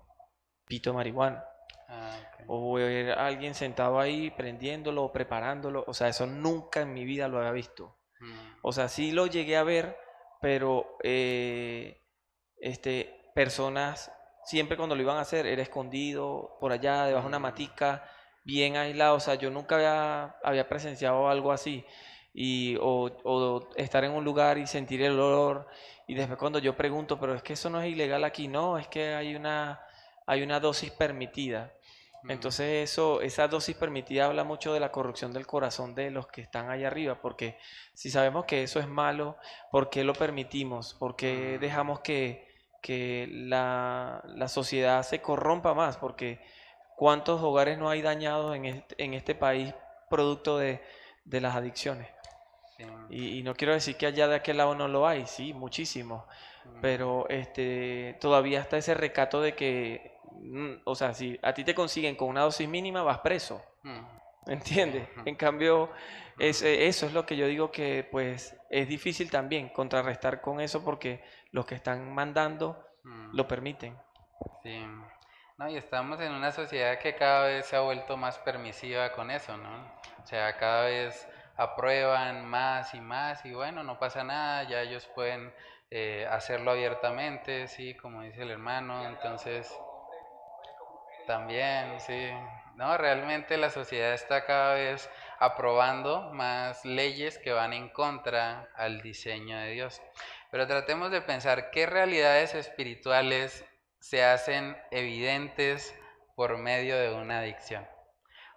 pito 0.66 0.92
de 0.92 0.96
marihuana. 0.98 1.44
ah. 1.88 2.20
O 2.48 2.74
ver 2.74 3.12
a 3.12 3.28
alguien 3.28 3.54
sentado 3.56 4.00
ahí 4.00 4.32
prendiéndolo 4.32 5.04
o 5.06 5.12
preparándolo. 5.14 5.84
O 5.88 5.94
sea, 5.94 6.08
eso 6.10 6.26
nunca 6.26 6.82
en 6.82 6.94
mi 6.94 7.06
vida 7.06 7.28
lo 7.28 7.38
había 7.40 7.52
visto. 7.52 7.98
Mm, 8.20 8.60
O 8.64 8.72
sea, 8.72 8.90
sí 8.90 9.12
lo 9.12 9.28
llegué 9.28 9.58
a 9.58 9.64
ver, 9.64 9.98
pero 10.42 10.98
eh, 11.04 12.02
este, 12.58 13.32
personas, 13.36 14.12
siempre 14.44 14.78
cuando 14.78 14.96
lo 14.96 15.02
iban 15.02 15.18
a 15.18 15.22
hacer, 15.22 15.46
era 15.46 15.62
escondido 15.62 16.58
por 16.60 16.72
allá, 16.72 17.06
debajo 17.06 17.26
de 17.26 17.30
una 17.30 17.40
matica, 17.40 18.04
bien 18.44 18.78
aislado. 18.78 19.16
O 19.16 19.20
sea, 19.20 19.36
yo 19.36 19.50
nunca 19.52 19.76
había, 19.76 20.36
había 20.44 20.68
presenciado 20.70 21.30
algo 21.30 21.52
así. 21.52 21.86
Y, 22.34 22.78
o, 22.82 23.10
o 23.24 23.70
estar 23.76 24.04
en 24.04 24.12
un 24.12 24.24
lugar 24.24 24.58
y 24.58 24.68
sentir 24.68 25.02
el 25.02 25.20
olor. 25.20 25.68
Y 26.08 26.16
después 26.16 26.38
cuando 26.40 26.60
yo 26.60 26.76
pregunto, 26.76 27.20
pero 27.20 27.36
es 27.36 27.44
que 27.44 27.54
eso 27.54 27.70
no 27.70 27.82
es 27.82 27.92
ilegal 27.92 28.24
aquí, 28.24 28.48
no, 28.48 28.78
es 28.78 28.88
que 28.88 29.14
hay 29.16 29.36
una, 29.36 29.82
hay 30.26 30.44
una 30.44 30.60
dosis 30.60 30.92
permitida. 30.92 31.74
mm, 32.24 32.32
Entonces 32.32 32.90
eso, 32.92 33.22
esa 33.22 33.48
dosis 33.48 33.76
permitida 33.76 34.26
habla 34.26 34.44
mucho 34.44 34.74
de 34.74 34.80
la 34.80 34.92
corrupción 34.92 35.34
del 35.34 35.48
corazón 35.48 35.96
de 35.96 36.12
los 36.12 36.28
que 36.28 36.42
están 36.42 36.70
allá 36.70 36.88
arriba, 36.88 37.22
porque 37.22 37.58
si 37.94 38.10
sabemos 38.12 38.46
que 38.46 38.64
eso 38.64 38.80
es 38.80 38.88
malo, 38.88 39.38
¿por 39.72 39.90
qué 39.90 40.04
lo 40.04 40.14
permitimos? 40.16 40.94
¿Por 40.96 41.16
qué 41.16 41.58
dejamos 41.60 42.02
que, 42.02 42.48
que 42.82 43.28
la, 43.32 44.22
la 44.26 44.48
sociedad 44.48 45.04
se 45.04 45.22
corrompa 45.22 45.74
más? 45.74 45.98
Porque 45.98 46.42
¿cuántos 46.96 47.42
hogares 47.42 47.78
no 47.78 47.90
hay 47.90 48.02
dañados 48.02 48.56
en 48.56 48.66
este, 48.66 49.04
en 49.04 49.14
este 49.14 49.36
país 49.36 49.74
producto 50.10 50.58
de, 50.58 50.82
de 51.26 51.42
las 51.42 51.56
adicciones? 51.56 52.08
sí, 52.78 52.86
Y, 53.10 53.40
y 53.40 53.44
no 53.44 53.56
quiero 53.56 53.74
decir 53.74 53.98
que 53.98 54.06
allá 54.06 54.28
de 54.28 54.36
aquel 54.36 54.58
lado 54.58 54.76
no 54.76 54.88
lo 54.88 55.08
hay, 55.08 55.26
sí, 55.28 55.54
muchísimo 55.54 56.28
mm, 56.66 56.82
pero 56.82 57.28
este 57.30 58.18
todavía 58.22 58.62
está 58.62 58.78
ese 58.78 58.94
recato 58.96 59.42
de 59.42 59.56
que, 59.56 60.18
mm, 60.32 60.82
o 60.86 60.96
sea, 60.96 61.14
si 61.14 61.40
a 61.44 61.54
ti 61.54 61.64
te 61.66 61.76
consiguen 61.76 62.16
con 62.16 62.30
una 62.30 62.42
dosis 62.44 62.70
mínima, 62.70 63.04
vas 63.04 63.20
preso, 63.20 63.64
mm, 64.54 64.54
¿entiendes? 64.54 65.10
En 65.26 65.36
cambio, 65.36 65.92
es- 66.38 66.62
eh, 66.64 66.88
eso 66.88 67.06
es 67.08 67.14
lo 67.14 67.26
que 67.26 67.38
yo 67.38 67.48
digo 67.48 67.72
que 67.72 68.08
pues 68.12 68.56
es 68.70 68.88
difícil 68.88 69.30
también 69.32 69.70
contrarrestar 69.70 70.42
con 70.42 70.60
eso 70.62 70.84
porque 70.84 71.24
los 71.52 71.66
que 71.66 71.76
están 71.76 72.14
mandando 72.14 72.78
mm. 73.04 73.36
lo 73.36 73.48
permiten. 73.48 73.98
Sí. 74.64 74.86
No, 75.58 75.70
y 75.70 75.76
estamos 75.78 76.20
en 76.22 76.32
una 76.32 76.52
sociedad 76.52 77.00
que 77.00 77.16
cada 77.16 77.46
vez 77.48 77.66
se 77.66 77.76
ha 77.76 77.82
vuelto 77.82 78.16
más 78.18 78.38
permisiva 78.40 79.12
con 79.12 79.30
eso, 79.32 79.58
¿no? 79.58 79.76
O 80.24 80.26
sea, 80.26 80.56
cada 80.58 80.86
vez 80.86 81.28
aprueban 81.58 82.46
más 82.46 82.94
y 82.94 83.02
más 83.02 83.44
y 83.46 83.54
bueno, 83.54 83.84
no 83.84 84.00
pasa 84.00 84.24
nada, 84.24 84.64
ya 84.64 84.82
ellos 84.82 85.08
pueden 85.08 85.54
eh, 85.92 86.26
hacerlo 86.32 86.72
abiertamente, 86.72 87.68
sí, 87.68 87.96
como 87.96 88.22
dice 88.24 88.44
el 88.44 88.52
hermano, 88.52 89.06
entonces 89.08 89.70
también, 91.28 92.00
sí. 92.00 92.30
No, 92.76 92.98
realmente 92.98 93.58
la 93.58 93.70
sociedad 93.70 94.14
está 94.14 94.46
cada 94.46 94.76
vez 94.76 95.10
aprobando 95.40 96.32
más 96.34 96.84
leyes 96.86 97.38
que 97.38 97.52
van 97.52 97.74
en 97.74 97.90
contra 97.90 98.70
al 98.76 99.02
diseño 99.02 99.58
de 99.58 99.72
Dios. 99.72 100.02
Pero 100.52 100.68
tratemos 100.68 101.12
de 101.12 101.22
pensar 101.22 101.72
qué 101.72 101.86
realidades 101.86 102.56
espirituales 102.56 103.66
se 104.00 104.24
hacen 104.24 104.78
evidentes 104.92 105.94
por 106.36 106.58
medio 106.58 106.98
de 106.98 107.14
una 107.14 107.40
adicción. 107.40 107.88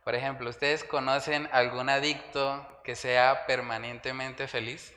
Por 0.05 0.15
ejemplo, 0.15 0.51
¿ustedes 0.51 0.85
conocen 0.85 1.49
algún 1.53 1.89
adicto 1.89 2.81
que 2.83 2.97
sea 2.97 3.47
permanentemente 3.47 4.49
feliz? 4.49 4.95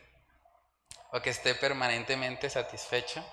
¿O 1.11 1.21
que 1.21 1.29
esté 1.29 1.55
permanentemente 1.55 2.49
satisfecho? 2.49 3.23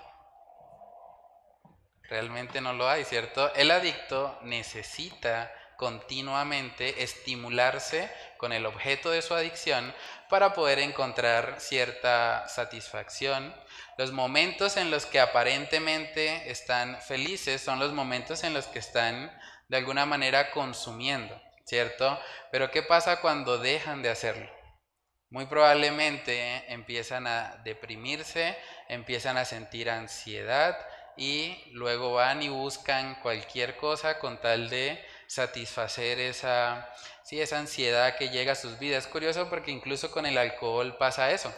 Realmente 2.02 2.60
no 2.60 2.74
lo 2.74 2.88
hay, 2.88 3.04
¿cierto? 3.04 3.52
El 3.54 3.70
adicto 3.70 4.38
necesita 4.42 5.50
continuamente 5.82 7.02
estimularse 7.02 8.08
con 8.36 8.52
el 8.52 8.66
objeto 8.66 9.10
de 9.10 9.20
su 9.20 9.34
adicción 9.34 9.92
para 10.28 10.54
poder 10.54 10.78
encontrar 10.78 11.56
cierta 11.58 12.46
satisfacción. 12.46 13.52
Los 13.98 14.12
momentos 14.12 14.76
en 14.76 14.92
los 14.92 15.06
que 15.06 15.18
aparentemente 15.18 16.48
están 16.52 17.02
felices 17.02 17.62
son 17.62 17.80
los 17.80 17.92
momentos 17.92 18.44
en 18.44 18.54
los 18.54 18.68
que 18.68 18.78
están 18.78 19.36
de 19.66 19.76
alguna 19.76 20.06
manera 20.06 20.52
consumiendo, 20.52 21.34
¿cierto? 21.64 22.16
Pero 22.52 22.70
¿qué 22.70 22.84
pasa 22.84 23.20
cuando 23.20 23.58
dejan 23.58 24.02
de 24.02 24.10
hacerlo? 24.10 24.48
Muy 25.30 25.46
probablemente 25.46 26.72
empiezan 26.72 27.26
a 27.26 27.60
deprimirse, 27.64 28.56
empiezan 28.88 29.36
a 29.36 29.44
sentir 29.44 29.90
ansiedad 29.90 30.78
y 31.16 31.56
luego 31.72 32.12
van 32.12 32.40
y 32.40 32.50
buscan 32.50 33.16
cualquier 33.16 33.76
cosa 33.76 34.20
con 34.20 34.40
tal 34.40 34.70
de 34.70 35.04
satisfacer 35.32 36.20
esa, 36.20 36.86
sí, 37.22 37.40
esa 37.40 37.58
ansiedad 37.58 38.16
que 38.16 38.28
llega 38.28 38.52
a 38.52 38.54
sus 38.54 38.78
vidas. 38.78 39.06
Es 39.06 39.10
curioso 39.10 39.48
porque 39.48 39.70
incluso 39.70 40.10
con 40.10 40.26
el 40.26 40.36
alcohol 40.36 40.98
pasa 40.98 41.30
eso. 41.30 41.50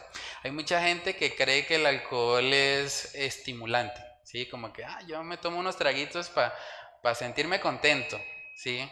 Hay 0.45 0.53
mucha 0.53 0.81
gente 0.81 1.17
que 1.17 1.35
cree 1.35 1.67
que 1.67 1.77
el 1.77 1.87
alcohol 1.87 2.53
es 2.53 3.17
estimulante, 3.17 4.01
¿sí? 4.23 4.47
Como 4.47 4.73
que, 4.73 4.85
ah, 4.85 5.01
yo 5.09 5.25
me 5.25 5.39
tomo 5.39 5.59
unos 5.59 5.77
traguitos 5.77 6.31
para 6.31 7.15
sentirme 7.17 7.59
contento, 7.59 8.21
¿sí? 8.55 8.89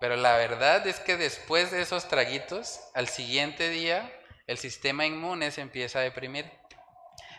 Pero 0.00 0.16
la 0.16 0.38
verdad 0.38 0.86
es 0.86 1.00
que 1.00 1.18
después 1.18 1.70
de 1.70 1.82
esos 1.82 2.08
traguitos, 2.08 2.80
al 2.94 3.08
siguiente 3.08 3.68
día, 3.68 4.10
el 4.46 4.56
sistema 4.56 5.04
inmune 5.04 5.50
se 5.50 5.60
empieza 5.60 5.98
a 5.98 6.02
deprimir. 6.02 6.50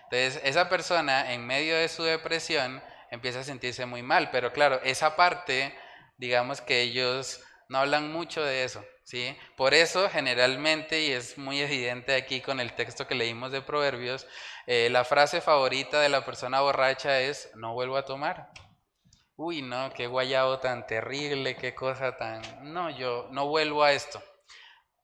Entonces, 0.04 0.39
esa 0.44 0.70
persona 0.70 1.34
en 1.34 1.48
medio 1.48 1.75
de 1.75 1.89
su 1.89 2.04
depresión 2.04 2.84
empieza 3.10 3.39
a 3.39 3.44
sentirse 3.44 3.88
muy 3.88 4.04
mal, 4.04 4.30
pero 4.30 4.54
claro, 4.54 4.80
esa 4.84 5.15
parte, 5.15 5.75
digamos 6.17 6.62
que 6.62 6.81
ellos 6.81 7.41
no 7.69 7.79
hablan 7.79 8.12
mucho 8.12 8.43
de 8.43 8.63
eso, 8.63 8.86
¿sí? 9.03 9.36
Por 9.57 9.74
eso, 9.74 10.10
generalmente, 10.10 11.01
y 11.01 11.12
es 11.12 11.38
muy 11.38 11.62
evidente 11.62 12.15
aquí 12.15 12.41
con 12.41 12.60
el 12.60 12.74
texto 12.74 13.07
que 13.07 13.15
leímos 13.15 13.51
de 13.51 13.62
Proverbios, 13.62 14.27
eh, 14.67 14.89
la 14.91 15.03
frase 15.03 15.41
favorita 15.41 16.00
de 16.01 16.10
la 16.10 16.25
persona 16.25 16.62
borracha 16.62 17.22
es, 17.22 17.50
no 17.55 17.74
vuelvo 17.74 17.98
a 17.98 18.05
tomar. 18.05 18.51
Uy, 19.38 19.62
no, 19.62 19.91
qué 19.93 20.07
guayabo 20.07 20.60
tan 20.60 20.88
terrible, 20.88 21.57
qué 21.57 21.75
cosa 21.75 22.15
tan... 22.15 22.41
No, 22.74 22.89
yo 22.89 23.27
no 23.31 23.48
vuelvo 23.48 23.84
a 23.84 23.91
esto. 23.91 24.24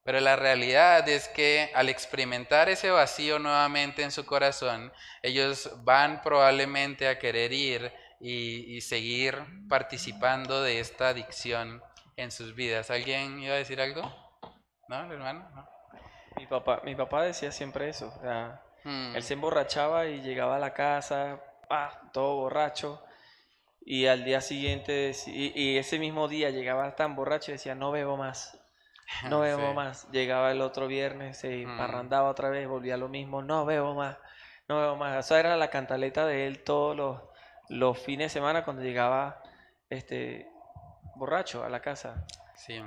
Pero 0.03 0.20
la 0.20 0.36
realidad 0.36 1.08
es 1.10 1.27
que 1.27 1.70
al 1.75 1.89
experimentar 1.89 2.70
ese 2.70 2.89
vacío 2.89 3.39
nuevamente 3.39 4.03
en 4.03 4.12
su 4.12 4.25
corazón, 4.25 4.91
ellos 5.22 5.70
van 5.84 6.22
probablemente 6.22 7.08
a 7.08 7.20
querer 7.20 7.53
ir 7.53 7.94
y, 8.22 8.75
y 8.78 8.82
seguir 8.82 9.36
participando 9.68 10.62
de 10.62 10.80
esta 10.80 11.10
adicción 11.10 11.82
en 12.18 12.32
sus 12.32 12.56
vidas. 12.56 12.92
¿Alguien 12.92 13.40
iba 13.40 13.56
a 13.56 13.58
decir 13.58 13.82
algo? 13.82 14.01
¿No, 14.88 15.12
hermano? 15.12 15.50
¿No? 15.56 15.68
Mi 16.38 16.46
papá, 16.48 16.82
mi 16.84 16.96
papá 16.96 17.24
decía 17.24 17.51
siempre 17.51 17.90
eso. 17.90 18.13
o 18.18 18.22
sea, 18.22 18.62
Mm, 18.84 19.16
Él 19.16 19.22
se 19.24 19.34
emborrachaba 19.36 20.08
y 20.08 20.22
llegaba 20.22 20.56
a 20.56 20.60
la 20.60 20.74
casa, 20.74 21.40
ah, 21.70 22.10
todo 22.13 22.36
borracho. 22.38 23.04
Y 23.86 24.08
al 24.08 24.24
día 24.24 24.42
siguiente, 24.42 25.12
y, 25.28 25.51
y 25.60 25.78
ese 25.78 26.00
mismo 26.00 26.28
día 26.28 26.50
llegaba 26.50 26.96
tan 26.96 27.16
borracho 27.16 27.51
y 27.51 27.54
decía, 27.54 27.75
no 27.75 27.92
bebo 27.92 28.18
más, 28.18 28.58
no 29.30 29.42
bebo 29.42 29.70
sí. 29.70 29.75
más. 29.75 30.12
Llegaba 30.12 30.51
el 30.51 30.62
otro 30.62 30.88
viernes, 30.88 31.38
se 31.38 31.66
Mm. 31.68 31.78
parrandaba 31.78 32.30
otra 32.30 32.50
vez, 32.50 32.68
volvía 32.68 32.98
lo 32.98 33.08
mismo, 33.10 33.42
no 33.44 33.66
bebo 33.66 33.94
más, 33.94 34.18
no 34.68 34.80
bebo 34.80 34.96
más. 34.96 35.25
Esa 35.25 35.40
era 35.40 35.56
la 35.58 35.70
cantaleta 35.70 36.25
de 36.25 36.48
él 36.48 36.63
todos 36.63 36.96
los, 36.96 37.22
los 37.72 37.98
fines 37.98 38.25
de 38.25 38.40
semana 38.40 38.63
cuando 38.63 38.84
llegaba 38.84 39.42
este 39.90 40.48
borracho 41.16 41.63
a 41.63 41.70
la 41.70 41.82
casa. 41.82 42.25
Sí. 42.56 42.80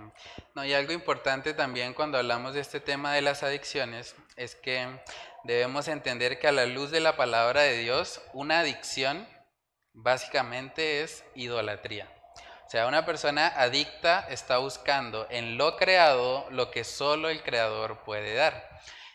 No, 0.55 0.65
y 0.65 0.73
algo 0.73 0.93
importante 0.93 1.55
también 1.55 1.95
cuando 1.95 2.19
hablamos 2.19 2.55
de 2.55 2.61
este 2.61 2.81
tema 2.81 3.13
de 3.13 3.23
las 3.23 3.43
adicciones 3.43 4.15
es 4.37 4.55
que 4.55 5.01
debemos 5.43 5.89
entender 5.89 6.39
que 6.39 6.47
a 6.47 6.53
la 6.53 6.67
luz 6.67 6.91
de 6.91 7.01
la 7.01 7.17
palabra 7.17 7.63
de 7.63 7.79
Dios, 7.79 8.21
una 8.35 8.61
adicción 8.61 9.27
básicamente 9.93 11.03
es 11.03 11.25
idolatría. 11.35 12.09
O 12.67 12.71
sea, 12.71 12.87
una 12.87 13.05
persona 13.07 13.49
adicta 13.49 14.27
está 14.29 14.59
buscando 14.59 15.27
en 15.31 15.57
lo 15.57 15.77
creado 15.77 16.47
lo 16.51 16.71
que 16.71 16.85
solo 16.85 17.29
el 17.31 17.43
creador 17.43 18.05
puede 18.05 18.35
dar. 18.35 18.69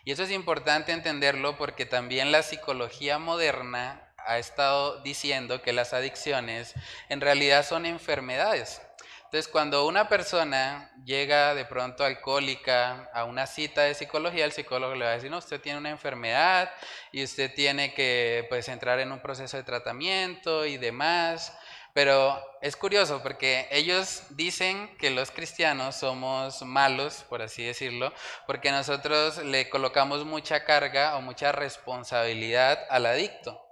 Y 0.04 0.12
eso 0.12 0.24
es 0.24 0.32
importante 0.32 0.92
entenderlo 0.92 1.58
porque 1.58 1.86
también 1.86 2.32
la 2.32 2.42
psicología 2.42 3.20
moderna 3.20 4.09
ha 4.30 4.38
estado 4.38 5.02
diciendo 5.02 5.62
que 5.62 5.74
las 5.74 5.94
adicciones 5.94 6.76
en 7.10 7.20
realidad 7.20 7.66
son 7.66 7.88
enfermedades. 7.88 8.80
Entonces, 9.26 9.52
cuando 9.52 9.86
una 9.86 10.08
persona 10.08 10.92
llega 11.04 11.54
de 11.54 11.66
pronto 11.66 12.04
alcohólica 12.04 13.10
a 13.14 13.26
una 13.26 13.46
cita 13.48 13.82
de 13.82 13.94
psicología, 13.94 14.46
el 14.46 14.52
psicólogo 14.52 14.96
le 14.96 15.06
va 15.06 15.12
a 15.12 15.16
decir, 15.16 15.30
no, 15.30 15.38
usted 15.38 15.62
tiene 15.62 15.78
una 15.78 15.90
enfermedad 15.90 16.72
y 17.12 17.24
usted 17.24 17.54
tiene 17.54 17.94
que 17.94 18.46
pues, 18.50 18.68
entrar 18.70 19.00
en 19.00 19.12
un 19.12 19.20
proceso 19.20 19.58
de 19.58 19.64
tratamiento 19.64 20.66
y 20.66 20.78
demás. 20.78 21.54
Pero 21.94 22.40
es 22.62 22.76
curioso 22.76 23.22
porque 23.22 23.68
ellos 23.72 24.24
dicen 24.32 24.96
que 24.98 25.10
los 25.10 25.32
cristianos 25.32 25.96
somos 25.96 26.62
malos, 26.64 27.24
por 27.30 27.42
así 27.42 27.64
decirlo, 27.64 28.14
porque 28.48 28.72
nosotros 28.72 29.44
le 29.44 29.70
colocamos 29.70 30.26
mucha 30.26 30.66
carga 30.66 31.18
o 31.18 31.22
mucha 31.22 31.52
responsabilidad 31.52 32.80
al 32.90 33.06
adicto. 33.06 33.69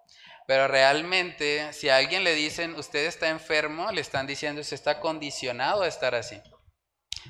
Pero 0.48 0.70
realmente, 0.70 1.74
si 1.74 1.90
a 1.90 1.98
alguien 1.98 2.24
le 2.24 2.34
dicen, 2.34 2.74
usted 2.76 3.06
está 3.06 3.28
enfermo, 3.28 3.92
le 3.92 4.00
están 4.00 4.26
diciendo, 4.26 4.62
usted 4.62 4.76
está 4.76 5.02
condicionado 5.02 5.84
a 5.84 5.88
estar 5.88 6.16
así. 6.16 6.42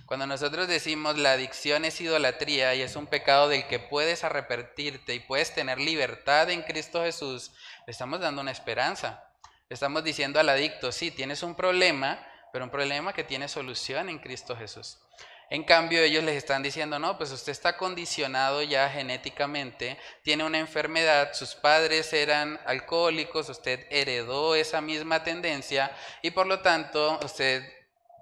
Cuando 0.06 0.28
nosotros 0.28 0.68
decimos 0.68 1.18
la 1.18 1.32
adicción 1.32 1.84
es 1.84 2.00
idolatría 2.00 2.76
y 2.76 2.84
es 2.84 2.96
un 2.96 3.08
pecado 3.08 3.50
del 3.50 3.68
que 3.68 3.80
puedes 3.80 4.24
arrepentirte 4.24 5.16
y 5.16 5.20
puedes 5.20 5.52
tener 5.54 5.80
libertad 5.80 6.52
en 6.52 6.62
Cristo 6.62 7.02
Jesús, 7.02 7.52
le 7.88 7.92
estamos 7.92 8.20
dando 8.20 8.42
una 8.42 8.52
esperanza. 8.52 9.24
Le 9.68 9.74
estamos 9.74 10.04
diciendo 10.04 10.40
al 10.40 10.50
adicto, 10.50 10.92
sí, 10.92 11.10
tienes 11.10 11.42
un 11.42 11.56
problema, 11.56 12.24
pero 12.54 12.66
un 12.66 12.72
problema 12.72 13.14
que 13.14 13.24
tiene 13.24 13.48
solución 13.48 14.10
en 14.10 14.20
Cristo 14.20 14.56
Jesús. 14.56 15.00
En 15.50 15.64
cambio, 15.64 16.02
ellos 16.02 16.24
les 16.26 16.36
están 16.36 16.62
diciendo, 16.62 17.00
no, 17.00 17.18
pues 17.18 17.32
usted 17.32 17.54
está 17.54 17.78
condicionado 17.78 18.62
ya 18.64 18.90
genéticamente, 18.90 19.98
tiene 20.22 20.44
una 20.44 20.60
enfermedad, 20.60 21.34
sus 21.34 21.56
padres 21.56 22.12
eran 22.12 22.60
alcohólicos, 22.66 23.48
usted 23.48 23.86
heredó 23.90 24.56
esa 24.56 24.82
misma 24.82 25.24
tendencia 25.24 25.92
y 26.22 26.32
por 26.32 26.48
lo 26.48 26.60
tanto 26.60 27.18
usted 27.24 27.64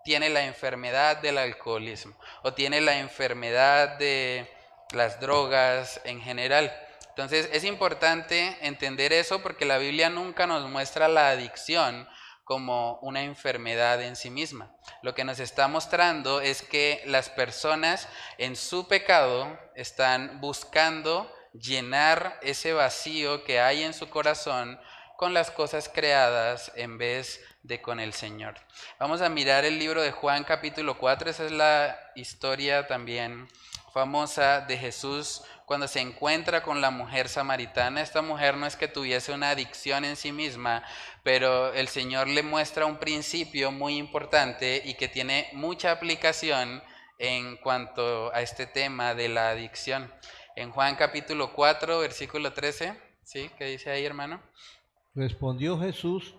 tiene 0.03 0.29
la 0.29 0.45
enfermedad 0.45 1.17
del 1.17 1.39
alcoholismo 1.39 2.15
o 2.43 2.53
tiene 2.53 2.79
la 2.79 2.99
enfermedad 2.99 3.97
de 3.97 4.47
las 4.91 5.19
drogas 5.19 5.99
en 6.03 6.21
general. 6.21 6.71
Entonces 7.09 7.49
es 7.51 7.63
importante 7.63 8.55
entender 8.61 9.13
eso 9.13 9.41
porque 9.41 9.65
la 9.65 9.79
Biblia 9.79 10.11
nunca 10.11 10.45
nos 10.45 10.69
muestra 10.69 11.07
la 11.07 11.29
adicción 11.29 12.07
como 12.45 12.99
una 13.01 13.23
enfermedad 13.23 14.01
en 14.01 14.15
sí 14.15 14.29
misma. 14.29 14.71
Lo 15.01 15.13
que 15.15 15.25
nos 15.25 15.39
está 15.39 15.67
mostrando 15.67 16.39
es 16.39 16.61
que 16.61 17.01
las 17.05 17.29
personas 17.29 18.07
en 18.37 18.55
su 18.55 18.87
pecado 18.87 19.59
están 19.75 20.39
buscando 20.39 21.29
llenar 21.53 22.39
ese 22.41 22.73
vacío 22.73 23.43
que 23.43 23.59
hay 23.59 23.83
en 23.83 23.93
su 23.93 24.09
corazón 24.09 24.79
con 25.17 25.33
las 25.33 25.49
cosas 25.49 25.89
creadas 25.89 26.71
en 26.75 26.97
vez 26.97 27.41
de 27.63 27.81
con 27.81 27.99
el 27.99 28.13
Señor. 28.13 28.55
Vamos 28.99 29.21
a 29.21 29.29
mirar 29.29 29.65
el 29.65 29.79
libro 29.79 30.01
de 30.01 30.11
Juan 30.11 30.43
capítulo 30.43 30.97
4, 30.97 31.29
esa 31.29 31.45
es 31.45 31.51
la 31.51 31.97
historia 32.15 32.85
también 32.85 33.47
famosa 33.95 34.59
de 34.59 34.77
Jesús 34.77 35.41
cuando 35.65 35.87
se 35.87 36.01
encuentra 36.01 36.63
con 36.63 36.81
la 36.81 36.91
mujer 36.91 37.29
samaritana. 37.29 38.01
Esta 38.01 38.21
mujer 38.21 38.57
no 38.57 38.65
es 38.65 38.75
que 38.75 38.89
tuviese 38.89 39.31
una 39.31 39.51
adicción 39.51 40.03
en 40.03 40.17
sí 40.17 40.33
misma, 40.33 40.83
pero 41.23 41.73
el 41.73 41.87
Señor 41.87 42.27
le 42.27 42.43
muestra 42.43 42.85
un 42.85 42.97
principio 42.97 43.71
muy 43.71 43.95
importante 43.95 44.81
y 44.83 44.95
que 44.95 45.07
tiene 45.07 45.47
mucha 45.53 45.91
aplicación 45.91 46.83
en 47.19 47.55
cuanto 47.55 48.33
a 48.33 48.41
este 48.41 48.67
tema 48.67 49.15
de 49.15 49.29
la 49.29 49.51
adicción. 49.51 50.13
En 50.57 50.71
Juan 50.71 50.97
capítulo 50.97 51.53
4, 51.53 51.99
versículo 51.99 52.51
13, 52.51 52.99
¿sí? 53.23 53.49
¿Qué 53.57 53.63
dice 53.63 53.91
ahí, 53.91 54.03
hermano? 54.03 54.43
Respondió 55.15 55.79
Jesús 55.79 56.35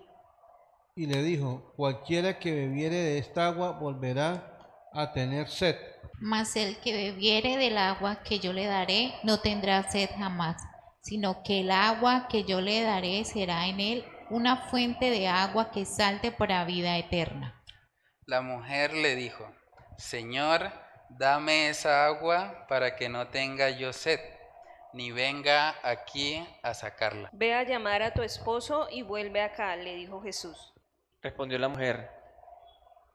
y 0.95 1.07
le 1.07 1.23
dijo, 1.23 1.73
cualquiera 1.75 2.37
que 2.37 2.53
bebiere 2.53 2.97
de 2.97 3.17
esta 3.17 3.47
agua 3.47 3.71
volverá 3.71 4.89
a 4.93 5.11
tener 5.11 5.49
sed. 5.49 5.75
Mas 6.19 6.55
el 6.55 6.77
que 6.77 6.93
bebiere 6.93 7.57
del 7.57 7.77
agua 7.77 8.23
que 8.23 8.39
yo 8.39 8.51
le 8.51 8.65
daré 8.65 9.13
no 9.23 9.39
tendrá 9.39 9.83
sed 9.89 10.09
jamás, 10.17 10.57
sino 11.01 11.43
que 11.43 11.61
el 11.61 11.69
agua 11.69 12.27
que 12.27 12.43
yo 12.43 12.59
le 12.59 12.81
daré 12.81 13.23
será 13.23 13.67
en 13.67 13.79
él 13.79 14.05
una 14.29 14.57
fuente 14.69 15.09
de 15.09 15.27
agua 15.27 15.71
que 15.71 15.85
salte 15.85 16.31
para 16.31 16.65
vida 16.65 16.97
eterna. 16.97 17.63
La 18.25 18.41
mujer 18.41 18.93
le 18.93 19.15
dijo, 19.15 19.49
Señor, 19.97 20.71
dame 21.09 21.69
esa 21.69 22.05
agua 22.05 22.65
para 22.67 22.95
que 22.95 23.09
no 23.09 23.27
tenga 23.27 23.69
yo 23.69 23.93
sed, 23.93 24.19
ni 24.93 25.11
venga 25.11 25.75
aquí 25.83 26.43
a 26.63 26.73
sacarla. 26.73 27.29
Ve 27.31 27.53
a 27.53 27.63
llamar 27.63 28.01
a 28.01 28.13
tu 28.13 28.21
esposo 28.21 28.87
y 28.91 29.03
vuelve 29.03 29.41
acá, 29.41 29.75
le 29.75 29.95
dijo 29.95 30.21
Jesús. 30.21 30.73
Respondió 31.21 31.57
la 31.59 31.69
mujer 31.69 32.09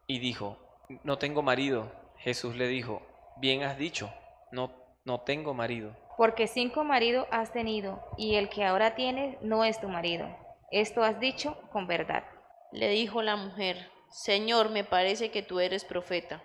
y 0.06 0.18
dijo, 0.18 0.56
no 1.02 1.18
tengo 1.18 1.42
marido. 1.42 2.01
Jesús 2.22 2.54
le 2.54 2.68
dijo, 2.68 3.02
bien 3.38 3.64
has 3.64 3.76
dicho, 3.76 4.12
no, 4.52 4.70
no 5.04 5.22
tengo 5.22 5.54
marido. 5.54 5.96
Porque 6.16 6.46
cinco 6.46 6.84
maridos 6.84 7.26
has 7.32 7.52
tenido, 7.52 8.00
y 8.16 8.36
el 8.36 8.48
que 8.48 8.64
ahora 8.64 8.94
tienes 8.94 9.40
no 9.42 9.64
es 9.64 9.80
tu 9.80 9.88
marido. 9.88 10.28
Esto 10.70 11.02
has 11.02 11.18
dicho 11.18 11.58
con 11.72 11.88
verdad. 11.88 12.22
Le 12.70 12.88
dijo 12.88 13.22
la 13.22 13.34
mujer, 13.34 13.90
Señor, 14.08 14.70
me 14.70 14.84
parece 14.84 15.32
que 15.32 15.42
tú 15.42 15.58
eres 15.58 15.84
profeta. 15.84 16.42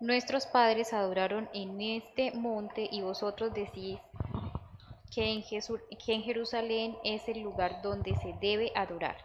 Nuestros 0.00 0.46
padres 0.46 0.92
adoraron 0.92 1.48
en 1.54 1.80
este 1.80 2.32
monte 2.32 2.86
y 2.92 3.00
vosotros 3.00 3.54
decís 3.54 3.98
que 5.14 5.32
en, 5.32 5.42
que 5.42 6.12
en 6.12 6.22
Jerusalén 6.24 6.98
es 7.04 7.26
el 7.26 7.40
lugar 7.40 7.80
donde 7.80 8.14
se 8.16 8.34
debe 8.38 8.70
adorar. 8.74 9.16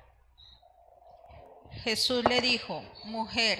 Jesús 1.83 2.23
le 2.23 2.39
dijo, 2.39 2.81
mujer, 3.03 3.59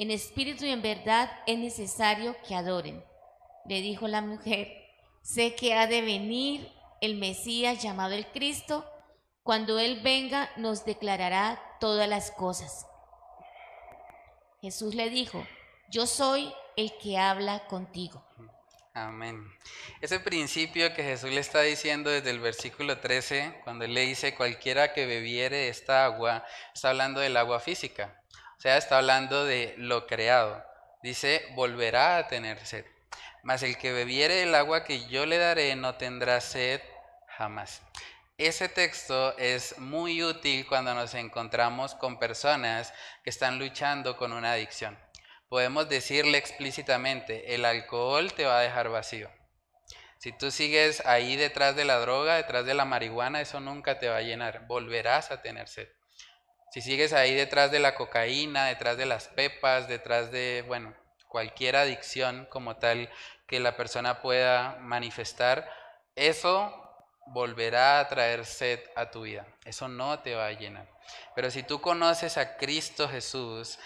en 0.00 0.10
espíritu 0.10 0.64
y 0.64 0.70
en 0.70 0.80
verdad 0.80 1.30
es 1.46 1.58
necesario 1.58 2.34
que 2.48 2.54
adoren. 2.54 3.04
Le 3.66 3.82
dijo 3.82 4.08
la 4.08 4.22
mujer, 4.22 4.72
sé 5.20 5.54
que 5.54 5.74
ha 5.74 5.86
de 5.86 6.00
venir 6.00 6.72
el 7.02 7.16
Mesías 7.16 7.82
llamado 7.82 8.14
el 8.14 8.26
Cristo. 8.28 8.90
Cuando 9.42 9.78
Él 9.78 10.00
venga 10.02 10.48
nos 10.56 10.86
declarará 10.86 11.62
todas 11.80 12.08
las 12.08 12.30
cosas. 12.30 12.86
Jesús 14.62 14.94
le 14.94 15.10
dijo, 15.10 15.46
yo 15.90 16.06
soy 16.06 16.50
el 16.78 16.96
que 16.96 17.18
habla 17.18 17.66
contigo. 17.66 18.24
Amén. 18.94 19.44
Ese 20.00 20.18
principio 20.18 20.94
que 20.94 21.02
Jesús 21.02 21.30
le 21.30 21.40
está 21.40 21.60
diciendo 21.60 22.08
desde 22.08 22.30
el 22.30 22.40
versículo 22.40 23.00
13, 23.00 23.60
cuando 23.64 23.86
le 23.86 24.00
dice, 24.00 24.34
cualquiera 24.34 24.94
que 24.94 25.04
bebiere 25.04 25.68
esta 25.68 26.06
agua, 26.06 26.42
está 26.74 26.88
hablando 26.88 27.20
del 27.20 27.36
agua 27.36 27.60
física. 27.60 28.19
O 28.60 28.62
sea, 28.62 28.76
está 28.76 28.98
hablando 28.98 29.46
de 29.46 29.72
lo 29.78 30.06
creado. 30.06 30.62
Dice, 31.02 31.46
volverá 31.54 32.18
a 32.18 32.28
tener 32.28 32.58
sed. 32.66 32.84
Mas 33.42 33.62
el 33.62 33.78
que 33.78 33.90
bebiere 33.90 34.42
el 34.42 34.54
agua 34.54 34.84
que 34.84 35.08
yo 35.08 35.24
le 35.24 35.38
daré 35.38 35.74
no 35.76 35.94
tendrá 35.94 36.42
sed 36.42 36.82
jamás. 37.26 37.80
Ese 38.36 38.68
texto 38.68 39.34
es 39.38 39.78
muy 39.78 40.22
útil 40.22 40.66
cuando 40.66 40.92
nos 40.92 41.14
encontramos 41.14 41.94
con 41.94 42.18
personas 42.18 42.92
que 43.24 43.30
están 43.30 43.58
luchando 43.58 44.18
con 44.18 44.34
una 44.34 44.52
adicción. 44.52 44.98
Podemos 45.48 45.88
decirle 45.88 46.36
explícitamente, 46.36 47.54
el 47.54 47.64
alcohol 47.64 48.30
te 48.34 48.44
va 48.44 48.58
a 48.58 48.62
dejar 48.62 48.90
vacío. 48.90 49.30
Si 50.18 50.32
tú 50.32 50.50
sigues 50.50 51.00
ahí 51.06 51.36
detrás 51.36 51.76
de 51.76 51.86
la 51.86 51.98
droga, 51.98 52.36
detrás 52.36 52.66
de 52.66 52.74
la 52.74 52.84
marihuana, 52.84 53.40
eso 53.40 53.58
nunca 53.58 53.98
te 53.98 54.10
va 54.10 54.18
a 54.18 54.20
llenar. 54.20 54.66
Volverás 54.66 55.30
a 55.30 55.40
tener 55.40 55.66
sed. 55.66 55.88
Si 56.70 56.80
sigues 56.80 57.12
ahí 57.12 57.34
detrás 57.34 57.70
de 57.70 57.80
la 57.80 57.94
cocaína, 57.94 58.66
detrás 58.66 58.96
de 58.96 59.06
las 59.06 59.28
pepas, 59.28 59.88
detrás 59.88 60.30
de, 60.30 60.64
bueno, 60.66 60.94
cualquier 61.28 61.76
adicción 61.76 62.46
como 62.50 62.76
tal 62.76 63.10
que 63.46 63.60
la 63.60 63.76
persona 63.76 64.22
pueda 64.22 64.76
manifestar, 64.80 65.68
eso 66.14 66.72
volverá 67.26 68.00
a 68.00 68.08
traer 68.08 68.44
sed 68.44 68.80
a 68.96 69.10
tu 69.10 69.22
vida. 69.22 69.46
Eso 69.64 69.88
no 69.88 70.20
te 70.20 70.34
va 70.34 70.46
a 70.46 70.52
llenar. 70.52 70.88
Pero 71.34 71.50
si 71.50 71.62
tú 71.62 71.80
conoces 71.80 72.36
a 72.36 72.56
Cristo 72.56 73.08
Jesús, 73.08 73.78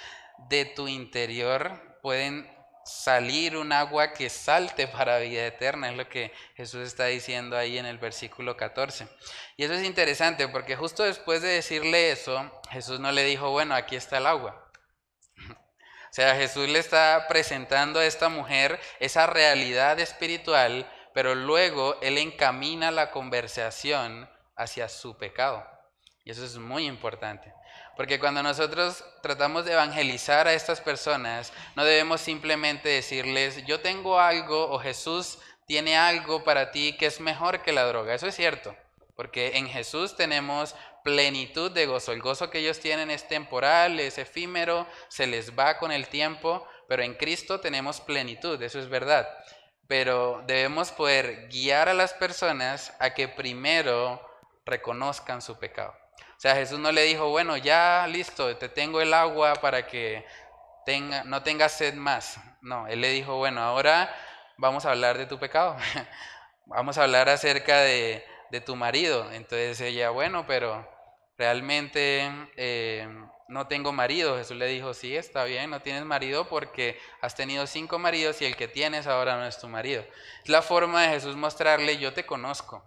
de 0.48 0.64
tu 0.64 0.88
interior 0.88 1.98
pueden 2.02 2.53
salir 2.84 3.56
un 3.56 3.72
agua 3.72 4.12
que 4.12 4.28
salte 4.28 4.86
para 4.86 5.18
vida 5.18 5.46
eterna, 5.46 5.90
es 5.90 5.96
lo 5.96 6.08
que 6.08 6.32
Jesús 6.54 6.86
está 6.86 7.06
diciendo 7.06 7.56
ahí 7.56 7.78
en 7.78 7.86
el 7.86 7.98
versículo 7.98 8.56
14. 8.56 9.08
Y 9.56 9.64
eso 9.64 9.74
es 9.74 9.84
interesante 9.84 10.48
porque 10.48 10.76
justo 10.76 11.02
después 11.02 11.42
de 11.42 11.48
decirle 11.48 12.12
eso, 12.12 12.50
Jesús 12.70 13.00
no 13.00 13.10
le 13.12 13.24
dijo, 13.24 13.50
bueno, 13.50 13.74
aquí 13.74 13.96
está 13.96 14.18
el 14.18 14.26
agua. 14.26 14.70
O 16.10 16.14
sea, 16.14 16.36
Jesús 16.36 16.68
le 16.68 16.78
está 16.78 17.26
presentando 17.28 17.98
a 17.98 18.06
esta 18.06 18.28
mujer 18.28 18.78
esa 19.00 19.26
realidad 19.26 19.98
espiritual, 19.98 20.88
pero 21.12 21.34
luego 21.34 21.98
él 22.02 22.18
encamina 22.18 22.92
la 22.92 23.10
conversación 23.10 24.30
hacia 24.56 24.88
su 24.88 25.16
pecado. 25.16 25.66
Y 26.24 26.30
eso 26.30 26.44
es 26.44 26.56
muy 26.56 26.86
importante. 26.86 27.53
Porque 27.96 28.18
cuando 28.18 28.42
nosotros 28.42 29.04
tratamos 29.22 29.64
de 29.64 29.72
evangelizar 29.72 30.48
a 30.48 30.54
estas 30.54 30.80
personas, 30.80 31.52
no 31.76 31.85
debemos 31.85 32.20
simplemente 32.20 32.88
decirles, 32.88 33.64
yo 33.66 33.80
tengo 33.80 34.18
algo 34.18 34.70
o 34.70 34.80
Jesús 34.80 35.38
tiene 35.66 35.96
algo 35.96 36.42
para 36.44 36.72
ti 36.72 36.96
que 36.98 37.07
es 37.07 37.20
mejor 37.20 37.62
que 37.62 37.72
la 37.72 37.85
droga. 37.85 38.14
Eso 38.14 38.26
es 38.26 38.35
cierto, 38.35 38.76
porque 39.14 39.59
en 39.59 39.68
Jesús 39.68 40.16
tenemos 40.16 40.74
plenitud 41.04 41.70
de 41.70 41.87
gozo. 41.87 42.12
El 42.12 42.22
gozo 42.22 42.50
que 42.50 42.59
ellos 42.59 42.80
tienen 42.80 43.11
es 43.11 43.28
temporal, 43.28 44.00
es 44.00 44.18
efímero, 44.18 44.87
se 45.09 45.26
les 45.26 45.57
va 45.57 45.78
con 45.78 45.92
el 45.92 46.09
tiempo, 46.09 46.66
pero 46.88 47.02
en 47.02 47.14
Cristo 47.14 47.61
tenemos 47.61 48.00
plenitud, 48.00 48.61
eso 48.61 48.80
es 48.80 48.88
verdad. 48.88 49.28
Pero 49.87 50.42
debemos 50.46 50.90
poder 50.90 51.48
guiar 51.48 51.88
a 51.88 51.94
las 51.94 52.14
personas 52.14 52.92
a 52.98 53.14
que 53.14 53.28
primero 53.28 54.20
reconozcan 54.64 55.42
su 55.42 55.59
pecado. 55.59 55.94
O 56.36 56.40
sea, 56.40 56.54
Jesús 56.54 56.78
no 56.78 56.92
le 56.92 57.02
dijo, 57.02 57.28
bueno, 57.30 57.56
ya 57.56 58.06
listo, 58.08 58.56
te 58.56 58.68
tengo 58.68 59.00
el 59.00 59.14
agua 59.14 59.54
para 59.54 59.86
que 59.86 60.24
tenga, 60.84 61.24
no 61.24 61.42
tengas 61.42 61.72
sed 61.72 61.94
más. 61.94 62.38
No, 62.60 62.86
él 62.86 63.00
le 63.00 63.10
dijo, 63.10 63.36
bueno, 63.36 63.60
ahora 63.60 64.14
vamos 64.56 64.84
a 64.84 64.90
hablar 64.90 65.18
de 65.18 65.26
tu 65.26 65.38
pecado. 65.38 65.76
vamos 66.66 66.98
a 66.98 67.04
hablar 67.04 67.28
acerca 67.28 67.80
de, 67.80 68.24
tu 68.64 68.76
marido. 68.76 69.32
Entonces 69.32 69.80
ella, 69.80 70.10
bueno, 70.10 70.46
pero 70.46 70.88
realmente 71.36 72.30
eh, 72.56 73.08
no 73.48 73.66
tengo 73.66 73.92
marido. 73.92 74.36
Jesús 74.36 74.56
le 74.56 74.66
dijo, 74.66 74.94
sí, 74.94 75.16
está 75.16 75.42
bien, 75.44 75.70
no 75.70 75.82
tienes 75.82 76.04
marido 76.04 76.48
porque 76.48 77.00
has 77.20 77.34
tenido 77.34 77.66
cinco 77.66 77.98
maridos 77.98 78.40
y 78.42 78.44
el 78.44 78.54
que 78.54 78.68
tienes 78.68 79.08
ahora 79.08 79.36
no 79.36 79.44
es 79.44 79.58
tu 79.58 79.66
marido. 79.68 80.04
Es 80.44 80.48
la 80.48 80.62
forma 80.62 81.02
de 81.02 81.08
Jesús 81.08 81.34
mostrarle, 81.34 81.98
yo 81.98 82.12
te 82.12 82.24
conozco. 82.24 82.84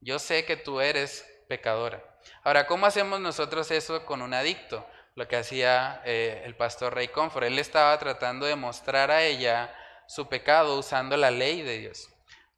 Yo 0.00 0.18
sé 0.18 0.46
que 0.46 0.56
tú 0.56 0.80
eres 0.80 1.28
pecadora. 1.48 2.02
Ahora, 2.42 2.66
¿cómo 2.66 2.86
hacemos 2.86 3.20
nosotros 3.20 3.70
eso 3.70 4.04
con 4.06 4.22
un 4.22 4.34
adicto? 4.34 4.86
Lo 5.14 5.26
que 5.26 5.36
hacía 5.36 6.00
eh, 6.04 6.42
el 6.44 6.54
pastor 6.54 6.94
Rey 6.94 7.08
Comfort. 7.08 7.46
Él 7.46 7.58
estaba 7.58 7.98
tratando 7.98 8.46
de 8.46 8.56
mostrar 8.56 9.10
a 9.10 9.24
ella 9.24 9.74
su 10.06 10.28
pecado 10.28 10.78
usando 10.78 11.16
la 11.16 11.30
ley 11.30 11.62
de 11.62 11.78
Dios. 11.78 12.08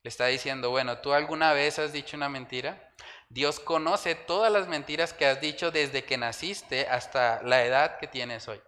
Le 0.03 0.09
está 0.09 0.27
diciendo, 0.27 0.71
bueno, 0.71 0.99
¿tú 0.99 1.13
alguna 1.13 1.53
vez 1.53 1.79
has 1.79 1.93
dicho 1.93 2.17
una 2.17 2.29
mentira? 2.29 2.93
Dios 3.29 3.61
conoce 3.61 4.15
todas 4.15 4.53
las 4.53 4.69
mentiras 4.69 5.13
que 5.13 5.27
has 5.27 5.41
dicho 5.41 5.71
desde 5.71 6.05
que 6.05 6.17
naciste 6.17 6.89
hasta 6.89 7.43
la 7.43 7.65
edad 7.65 7.99
que 7.99 8.07
tienes 8.07 8.49
hoy. 8.49 8.61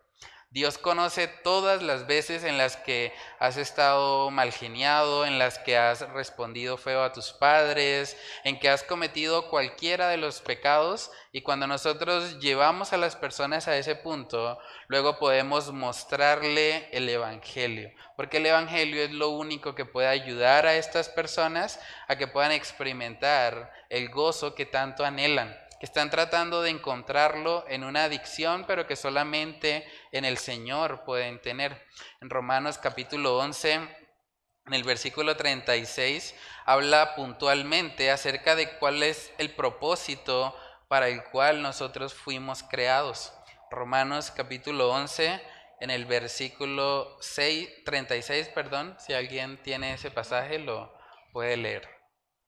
Dios 0.52 0.76
conoce 0.76 1.28
todas 1.28 1.82
las 1.82 2.06
veces 2.06 2.44
en 2.44 2.58
las 2.58 2.76
que 2.76 3.14
has 3.38 3.56
estado 3.56 4.30
mal 4.30 4.52
geniado, 4.52 5.24
en 5.24 5.38
las 5.38 5.58
que 5.58 5.78
has 5.78 6.06
respondido 6.10 6.76
feo 6.76 7.02
a 7.02 7.14
tus 7.14 7.32
padres, 7.32 8.18
en 8.44 8.60
que 8.60 8.68
has 8.68 8.82
cometido 8.82 9.48
cualquiera 9.48 10.08
de 10.08 10.18
los 10.18 10.42
pecados. 10.42 11.10
Y 11.32 11.40
cuando 11.40 11.66
nosotros 11.66 12.38
llevamos 12.38 12.92
a 12.92 12.98
las 12.98 13.16
personas 13.16 13.66
a 13.66 13.78
ese 13.78 13.96
punto, 13.96 14.58
luego 14.88 15.18
podemos 15.18 15.72
mostrarle 15.72 16.86
el 16.92 17.08
Evangelio. 17.08 17.90
Porque 18.14 18.36
el 18.36 18.44
Evangelio 18.44 19.04
es 19.04 19.10
lo 19.10 19.30
único 19.30 19.74
que 19.74 19.86
puede 19.86 20.08
ayudar 20.08 20.66
a 20.66 20.76
estas 20.76 21.08
personas 21.08 21.80
a 22.08 22.16
que 22.16 22.26
puedan 22.26 22.52
experimentar 22.52 23.72
el 23.88 24.10
gozo 24.10 24.54
que 24.54 24.66
tanto 24.66 25.02
anhelan 25.02 25.61
que 25.82 25.86
están 25.86 26.10
tratando 26.10 26.62
de 26.62 26.70
encontrarlo 26.70 27.64
en 27.66 27.82
una 27.82 28.04
adicción, 28.04 28.66
pero 28.68 28.86
que 28.86 28.94
solamente 28.94 29.84
en 30.12 30.24
el 30.24 30.38
Señor 30.38 31.02
pueden 31.04 31.42
tener. 31.42 31.84
En 32.20 32.30
Romanos 32.30 32.78
capítulo 32.78 33.36
11, 33.38 33.72
en 33.72 34.74
el 34.74 34.84
versículo 34.84 35.36
36, 35.36 36.36
habla 36.66 37.16
puntualmente 37.16 38.12
acerca 38.12 38.54
de 38.54 38.78
cuál 38.78 39.02
es 39.02 39.32
el 39.38 39.56
propósito 39.56 40.56
para 40.86 41.08
el 41.08 41.24
cual 41.24 41.62
nosotros 41.62 42.14
fuimos 42.14 42.62
creados. 42.62 43.32
Romanos 43.68 44.30
capítulo 44.30 44.88
11, 44.88 45.42
en 45.80 45.90
el 45.90 46.04
versículo 46.06 47.16
6, 47.20 47.82
36, 47.84 48.50
perdón, 48.50 48.94
si 49.00 49.14
alguien 49.14 49.60
tiene 49.64 49.94
ese 49.94 50.12
pasaje 50.12 50.60
lo 50.60 50.96
puede 51.32 51.56
leer 51.56 52.01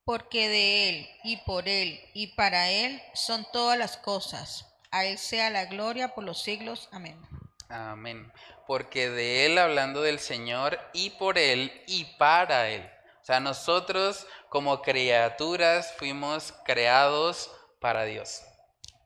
porque 0.05 0.49
de 0.49 0.89
Él 0.89 1.09
y 1.23 1.37
por 1.39 1.69
Él 1.69 2.01
y 2.13 2.29
para 2.29 2.71
Él 2.71 3.03
son 3.15 3.47
todas 3.53 3.79
las 3.79 3.97
cosas. 3.97 4.67
A 4.91 5.05
Él 5.05 5.19
sea 5.19 5.51
la 5.51 5.65
gloria 5.65 6.15
por 6.15 6.25
los 6.25 6.43
siglos. 6.43 6.89
Amén. 6.93 7.21
Amén. 7.69 8.33
Porque 8.67 9.11
de 9.11 9.47
Él, 9.47 9.59
hablando 9.59 10.03
del 10.03 10.21
Señor, 10.21 10.79
y 10.93 11.11
por 11.11 11.39
Él 11.39 11.83
y 11.87 12.05
para 12.19 12.69
Él. 12.69 12.89
O 13.21 13.25
sea, 13.25 13.41
nosotros 13.41 14.27
como 14.49 14.83
criaturas 14.83 15.95
fuimos 15.99 16.53
creados 16.65 17.51
para 17.81 18.05
Dios. 18.05 18.43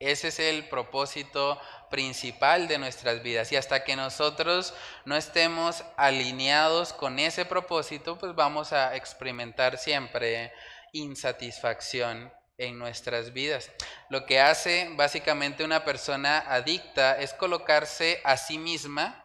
Ese 0.00 0.28
es 0.28 0.38
el 0.38 0.68
propósito 0.68 1.60
principal 1.90 2.68
de 2.68 2.78
nuestras 2.78 3.22
vidas. 3.22 3.50
Y 3.50 3.56
hasta 3.56 3.82
que 3.82 3.96
nosotros 3.96 4.74
no 5.04 5.16
estemos 5.16 5.84
alineados 5.96 6.92
con 6.92 7.18
ese 7.18 7.44
propósito, 7.44 8.18
pues 8.18 8.34
vamos 8.34 8.72
a 8.72 8.94
experimentar 8.94 9.78
siempre 9.78 10.52
insatisfacción 10.98 12.32
en 12.58 12.78
nuestras 12.78 13.32
vidas. 13.32 13.70
Lo 14.10 14.26
que 14.26 14.40
hace 14.40 14.90
básicamente 14.96 15.64
una 15.64 15.84
persona 15.84 16.38
adicta 16.38 17.18
es 17.18 17.32
colocarse 17.32 18.20
a 18.24 18.36
sí 18.36 18.58
misma 18.58 19.24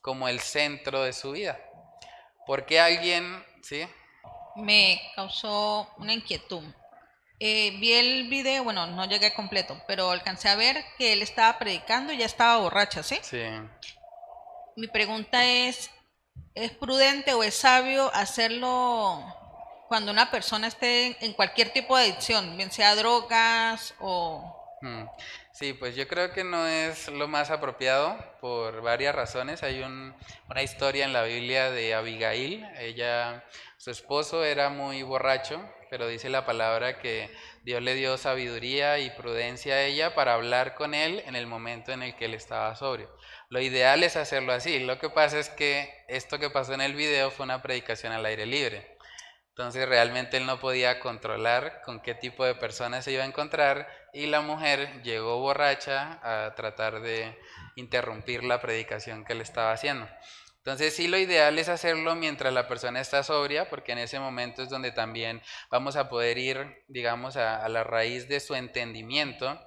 como 0.00 0.28
el 0.28 0.40
centro 0.40 1.02
de 1.02 1.12
su 1.12 1.32
vida. 1.32 1.60
Porque 2.46 2.80
alguien, 2.80 3.44
¿sí? 3.62 3.86
Me 4.56 5.00
causó 5.14 5.88
una 5.98 6.14
inquietud. 6.14 6.64
Eh, 7.38 7.76
vi 7.78 7.92
el 7.92 8.28
video, 8.28 8.64
bueno, 8.64 8.86
no 8.86 9.06
llegué 9.06 9.32
completo, 9.32 9.80
pero 9.86 10.10
alcancé 10.10 10.48
a 10.48 10.56
ver 10.56 10.84
que 10.98 11.12
él 11.12 11.22
estaba 11.22 11.58
predicando 11.58 12.12
y 12.12 12.18
ya 12.18 12.26
estaba 12.26 12.58
borracha, 12.58 13.02
¿sí? 13.02 13.18
Sí. 13.22 13.44
Mi 14.76 14.88
pregunta 14.88 15.44
es, 15.44 15.90
¿es 16.54 16.70
prudente 16.72 17.32
o 17.32 17.42
es 17.42 17.54
sabio 17.54 18.10
hacerlo 18.14 19.39
cuando 19.90 20.12
una 20.12 20.30
persona 20.30 20.68
esté 20.68 21.16
en 21.18 21.32
cualquier 21.32 21.70
tipo 21.70 21.96
de 21.96 22.04
adicción, 22.04 22.56
bien 22.56 22.70
sea 22.70 22.94
drogas 22.94 23.92
o... 23.98 24.78
Hmm. 24.80 25.02
Sí, 25.50 25.72
pues 25.72 25.96
yo 25.96 26.06
creo 26.06 26.32
que 26.32 26.44
no 26.44 26.64
es 26.64 27.08
lo 27.08 27.26
más 27.26 27.50
apropiado 27.50 28.16
por 28.40 28.82
varias 28.82 29.16
razones. 29.16 29.64
Hay 29.64 29.82
una 29.82 30.62
historia 30.62 31.04
en 31.04 31.12
la 31.12 31.24
Biblia 31.24 31.72
de 31.72 31.94
Abigail. 31.94 32.64
Ella, 32.78 33.44
su 33.78 33.90
esposo 33.90 34.44
era 34.44 34.68
muy 34.68 35.02
borracho, 35.02 35.60
pero 35.90 36.06
dice 36.06 36.30
la 36.30 36.46
palabra 36.46 37.00
que 37.00 37.28
Dios 37.64 37.82
le 37.82 37.96
dio 37.96 38.16
sabiduría 38.16 39.00
y 39.00 39.10
prudencia 39.10 39.74
a 39.74 39.82
ella 39.82 40.14
para 40.14 40.34
hablar 40.34 40.76
con 40.76 40.94
él 40.94 41.20
en 41.26 41.34
el 41.34 41.48
momento 41.48 41.90
en 41.90 42.04
el 42.04 42.14
que 42.14 42.26
él 42.26 42.34
estaba 42.34 42.76
sobrio. 42.76 43.10
Lo 43.48 43.60
ideal 43.60 44.04
es 44.04 44.14
hacerlo 44.14 44.52
así. 44.52 44.78
Lo 44.78 45.00
que 45.00 45.10
pasa 45.10 45.40
es 45.40 45.48
que 45.48 45.92
esto 46.06 46.38
que 46.38 46.48
pasó 46.48 46.74
en 46.74 46.80
el 46.80 46.94
video 46.94 47.32
fue 47.32 47.42
una 47.42 47.60
predicación 47.60 48.12
al 48.12 48.24
aire 48.24 48.46
libre. 48.46 48.89
Entonces 49.50 49.88
realmente 49.88 50.36
él 50.36 50.46
no 50.46 50.58
podía 50.58 51.00
controlar 51.00 51.82
con 51.84 52.00
qué 52.00 52.14
tipo 52.14 52.44
de 52.44 52.54
personas 52.54 53.04
se 53.04 53.12
iba 53.12 53.24
a 53.24 53.26
encontrar 53.26 53.88
y 54.12 54.26
la 54.26 54.40
mujer 54.40 55.02
llegó 55.02 55.38
borracha 55.38 56.18
a 56.22 56.54
tratar 56.54 57.00
de 57.00 57.38
interrumpir 57.76 58.44
la 58.44 58.60
predicación 58.60 59.24
que 59.24 59.34
le 59.34 59.42
estaba 59.42 59.72
haciendo. 59.72 60.08
Entonces 60.60 60.94
sí 60.94 61.08
lo 61.08 61.16
ideal 61.16 61.58
es 61.58 61.70
hacerlo 61.70 62.14
mientras 62.16 62.52
la 62.52 62.68
persona 62.68 63.00
está 63.00 63.22
sobria, 63.22 63.70
porque 63.70 63.92
en 63.92 63.98
ese 63.98 64.20
momento 64.20 64.62
es 64.62 64.68
donde 64.68 64.92
también 64.92 65.40
vamos 65.70 65.96
a 65.96 66.10
poder 66.10 66.36
ir, 66.36 66.84
digamos, 66.86 67.38
a, 67.38 67.66
la 67.70 67.82
raíz 67.82 68.28
de 68.28 68.40
su 68.40 68.54
entendimiento. 68.54 69.58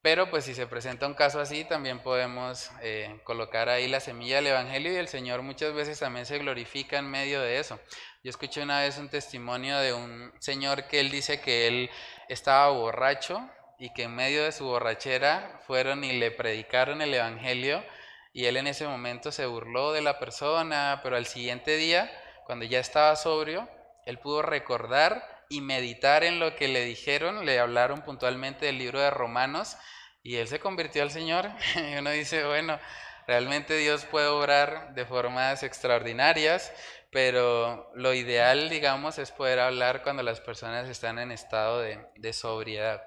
Pero 0.00 0.30
pues 0.30 0.44
si 0.44 0.54
se 0.54 0.66
presenta 0.66 1.06
un 1.06 1.14
caso 1.14 1.40
así, 1.40 1.64
también 1.64 2.00
podemos 2.00 2.70
eh, 2.82 3.20
colocar 3.24 3.68
ahí 3.68 3.88
la 3.88 4.00
semilla 4.00 4.36
del 4.36 4.48
Evangelio 4.48 4.92
y 4.92 4.96
el 4.96 5.08
Señor 5.08 5.42
muchas 5.42 5.74
veces 5.74 5.98
también 5.98 6.24
se 6.24 6.38
glorifica 6.38 6.98
en 6.98 7.10
medio 7.10 7.40
de 7.40 7.58
eso. 7.58 7.80
Yo 8.22 8.30
escuché 8.30 8.62
una 8.62 8.80
vez 8.80 8.98
un 8.98 9.08
testimonio 9.08 9.78
de 9.78 9.92
un 9.92 10.32
señor 10.38 10.86
que 10.86 11.00
él 11.00 11.10
dice 11.10 11.40
que 11.40 11.66
él 11.66 11.90
estaba 12.28 12.68
borracho 12.70 13.40
y 13.78 13.92
que 13.92 14.04
en 14.04 14.14
medio 14.14 14.44
de 14.44 14.52
su 14.52 14.66
borrachera 14.66 15.60
fueron 15.66 16.04
y 16.04 16.12
le 16.12 16.30
predicaron 16.30 17.02
el 17.02 17.14
Evangelio 17.14 17.84
y 18.32 18.46
él 18.46 18.56
en 18.56 18.66
ese 18.68 18.86
momento 18.86 19.32
se 19.32 19.46
burló 19.46 19.92
de 19.92 20.02
la 20.02 20.18
persona, 20.18 21.00
pero 21.02 21.16
al 21.16 21.26
siguiente 21.26 21.76
día, 21.76 22.10
cuando 22.46 22.64
ya 22.64 22.78
estaba 22.78 23.16
sobrio, 23.16 23.68
él 24.06 24.18
pudo 24.18 24.42
recordar 24.42 25.37
y 25.48 25.60
meditar 25.60 26.24
en 26.24 26.40
lo 26.40 26.54
que 26.56 26.68
le 26.68 26.84
dijeron, 26.84 27.44
le 27.46 27.58
hablaron 27.58 28.02
puntualmente 28.02 28.66
del 28.66 28.78
libro 28.78 29.00
de 29.00 29.10
Romanos 29.10 29.76
y 30.22 30.36
él 30.36 30.48
se 30.48 30.60
convirtió 30.60 31.02
al 31.02 31.10
Señor. 31.10 31.50
Y 31.76 31.96
uno 31.96 32.10
dice, 32.10 32.44
bueno, 32.44 32.78
realmente 33.26 33.76
Dios 33.76 34.04
puede 34.04 34.26
obrar 34.26 34.94
de 34.94 35.06
formas 35.06 35.62
extraordinarias, 35.62 36.72
pero 37.10 37.90
lo 37.94 38.12
ideal, 38.12 38.68
digamos, 38.68 39.18
es 39.18 39.30
poder 39.30 39.60
hablar 39.60 40.02
cuando 40.02 40.22
las 40.22 40.40
personas 40.40 40.88
están 40.88 41.18
en 41.18 41.32
estado 41.32 41.80
de, 41.80 42.06
de 42.16 42.32
sobriedad. 42.32 43.02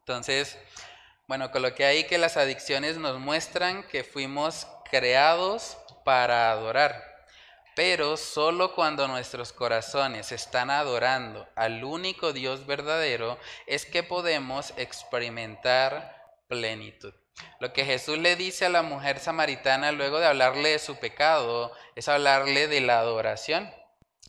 Entonces, 0.00 0.58
bueno, 1.26 1.50
coloqué 1.50 1.84
ahí 1.84 2.04
que 2.04 2.18
las 2.18 2.36
adicciones 2.36 2.98
nos 2.98 3.18
muestran 3.18 3.82
que 3.88 4.04
fuimos 4.04 4.68
creados 4.88 5.76
para 6.04 6.52
adorar, 6.52 7.15
pero 7.76 8.16
solo 8.16 8.74
cuando 8.74 9.06
nuestros 9.06 9.52
corazones 9.52 10.32
están 10.32 10.70
adorando 10.70 11.46
al 11.54 11.84
único 11.84 12.32
Dios 12.32 12.64
verdadero 12.64 13.38
es 13.66 13.84
que 13.84 14.02
podemos 14.02 14.72
experimentar 14.78 16.24
plenitud. 16.48 17.12
Lo 17.60 17.74
que 17.74 17.84
Jesús 17.84 18.16
le 18.16 18.34
dice 18.34 18.64
a 18.64 18.70
la 18.70 18.80
mujer 18.80 19.18
samaritana 19.18 19.92
luego 19.92 20.18
de 20.18 20.26
hablarle 20.26 20.70
de 20.70 20.78
su 20.78 20.96
pecado 20.96 21.70
es 21.94 22.08
hablarle 22.08 22.66
de 22.66 22.80
la 22.80 22.98
adoración, 22.98 23.70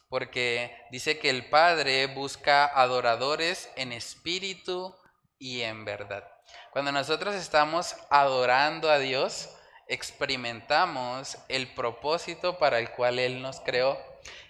porque 0.09 0.75
dice 0.91 1.17
que 1.17 1.29
el 1.29 1.49
Padre 1.49 2.07
busca 2.07 2.65
adoradores 2.65 3.69
en 3.77 3.93
espíritu 3.93 4.93
y 5.39 5.61
en 5.61 5.85
verdad. 5.85 6.29
Cuando 6.71 6.91
nosotros 6.91 7.33
estamos 7.33 7.95
adorando 8.09 8.91
a 8.91 8.99
Dios, 8.99 9.56
experimentamos 9.87 11.37
el 11.47 11.67
propósito 11.73 12.57
para 12.57 12.79
el 12.79 12.91
cual 12.91 13.19
Él 13.19 13.41
nos 13.41 13.59
creó. 13.59 13.97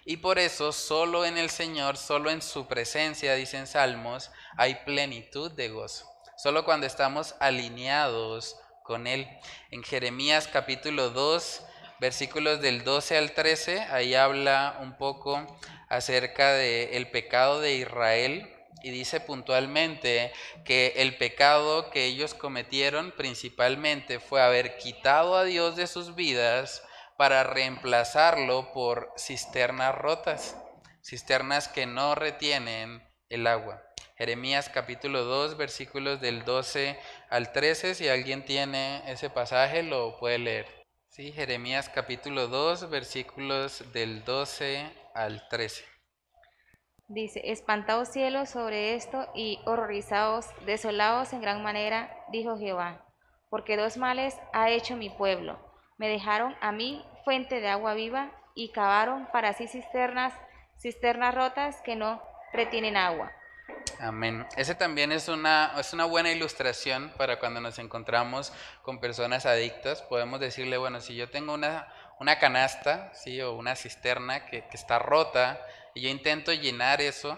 Y 0.04 0.18
por 0.18 0.38
eso 0.38 0.72
solo 0.72 1.24
en 1.24 1.38
el 1.38 1.50
Señor, 1.50 1.96
solo 1.96 2.30
en 2.30 2.42
su 2.42 2.66
presencia, 2.66 3.34
dicen 3.34 3.66
Salmos, 3.66 4.30
hay 4.56 4.76
plenitud 4.84 5.50
de 5.52 5.68
gozo. 5.68 6.10
Solo 6.36 6.64
cuando 6.64 6.86
estamos 6.86 7.34
alineados 7.40 8.56
con 8.82 9.06
Él. 9.06 9.28
En 9.70 9.82
Jeremías 9.82 10.48
capítulo 10.48 11.10
2, 11.10 11.62
versículos 12.00 12.60
del 12.60 12.84
12 12.84 13.18
al 13.18 13.32
13, 13.32 13.80
ahí 13.90 14.14
habla 14.14 14.78
un 14.80 14.96
poco 14.96 15.58
acerca 15.88 16.52
del 16.52 16.94
el 16.94 17.10
pecado 17.10 17.60
de 17.60 17.74
Israel 17.74 18.57
y 18.88 18.90
dice 18.90 19.20
puntualmente 19.20 20.32
que 20.64 20.94
el 20.96 21.18
pecado 21.18 21.90
que 21.90 22.06
ellos 22.06 22.32
cometieron 22.32 23.12
principalmente 23.12 24.18
fue 24.18 24.40
haber 24.40 24.78
quitado 24.78 25.36
a 25.36 25.44
Dios 25.44 25.76
de 25.76 25.86
sus 25.86 26.14
vidas 26.14 26.82
para 27.18 27.44
reemplazarlo 27.44 28.72
por 28.72 29.12
cisternas 29.18 29.94
rotas, 29.94 30.56
cisternas 31.02 31.68
que 31.68 31.84
no 31.84 32.14
retienen 32.14 33.06
el 33.28 33.46
agua. 33.46 33.82
Jeremías 34.16 34.70
capítulo 34.70 35.24
2, 35.24 35.58
versículos 35.58 36.22
del 36.22 36.46
12 36.46 36.98
al 37.28 37.52
13, 37.52 37.94
si 37.94 38.08
alguien 38.08 38.42
tiene 38.46 39.02
ese 39.06 39.28
pasaje 39.28 39.82
lo 39.82 40.18
puede 40.18 40.38
leer. 40.38 40.66
Sí, 41.10 41.30
Jeremías 41.32 41.90
capítulo 41.90 42.46
2, 42.48 42.88
versículos 42.88 43.92
del 43.92 44.24
12 44.24 44.90
al 45.14 45.46
13. 45.50 45.97
Dice, 47.10 47.40
espantaos 47.44 48.08
cielos 48.08 48.50
sobre 48.50 48.94
esto 48.94 49.26
y 49.34 49.60
horrorizados, 49.64 50.44
desolados 50.66 51.32
en 51.32 51.40
gran 51.40 51.62
manera, 51.62 52.14
dijo 52.30 52.58
Jehová, 52.58 53.02
porque 53.48 53.78
dos 53.78 53.96
males 53.96 54.36
ha 54.52 54.68
hecho 54.68 54.94
mi 54.94 55.08
pueblo. 55.08 55.58
Me 55.96 56.06
dejaron 56.06 56.54
a 56.60 56.70
mí 56.70 57.02
fuente 57.24 57.62
de 57.62 57.68
agua 57.68 57.94
viva 57.94 58.30
y 58.54 58.72
cavaron 58.72 59.26
para 59.32 59.54
sí 59.54 59.68
cisternas, 59.68 60.34
cisternas 60.78 61.34
rotas 61.34 61.80
que 61.80 61.96
no 61.96 62.22
retienen 62.52 62.98
agua. 62.98 63.32
Amén. 64.00 64.46
Ese 64.58 64.74
también 64.74 65.10
es 65.10 65.28
una, 65.28 65.72
es 65.80 65.94
una 65.94 66.04
buena 66.04 66.30
ilustración 66.30 67.10
para 67.16 67.38
cuando 67.38 67.58
nos 67.62 67.78
encontramos 67.78 68.52
con 68.82 69.00
personas 69.00 69.46
adictas. 69.46 70.02
Podemos 70.02 70.40
decirle, 70.40 70.76
bueno, 70.76 71.00
si 71.00 71.16
yo 71.16 71.30
tengo 71.30 71.54
una, 71.54 71.88
una 72.20 72.38
canasta, 72.38 73.14
¿sí? 73.14 73.40
o 73.40 73.54
una 73.54 73.76
cisterna 73.76 74.44
que, 74.44 74.68
que 74.68 74.76
está 74.76 74.98
rota, 74.98 75.58
y 75.98 76.00
yo 76.00 76.10
intento 76.10 76.52
llenar 76.52 77.00
eso, 77.00 77.36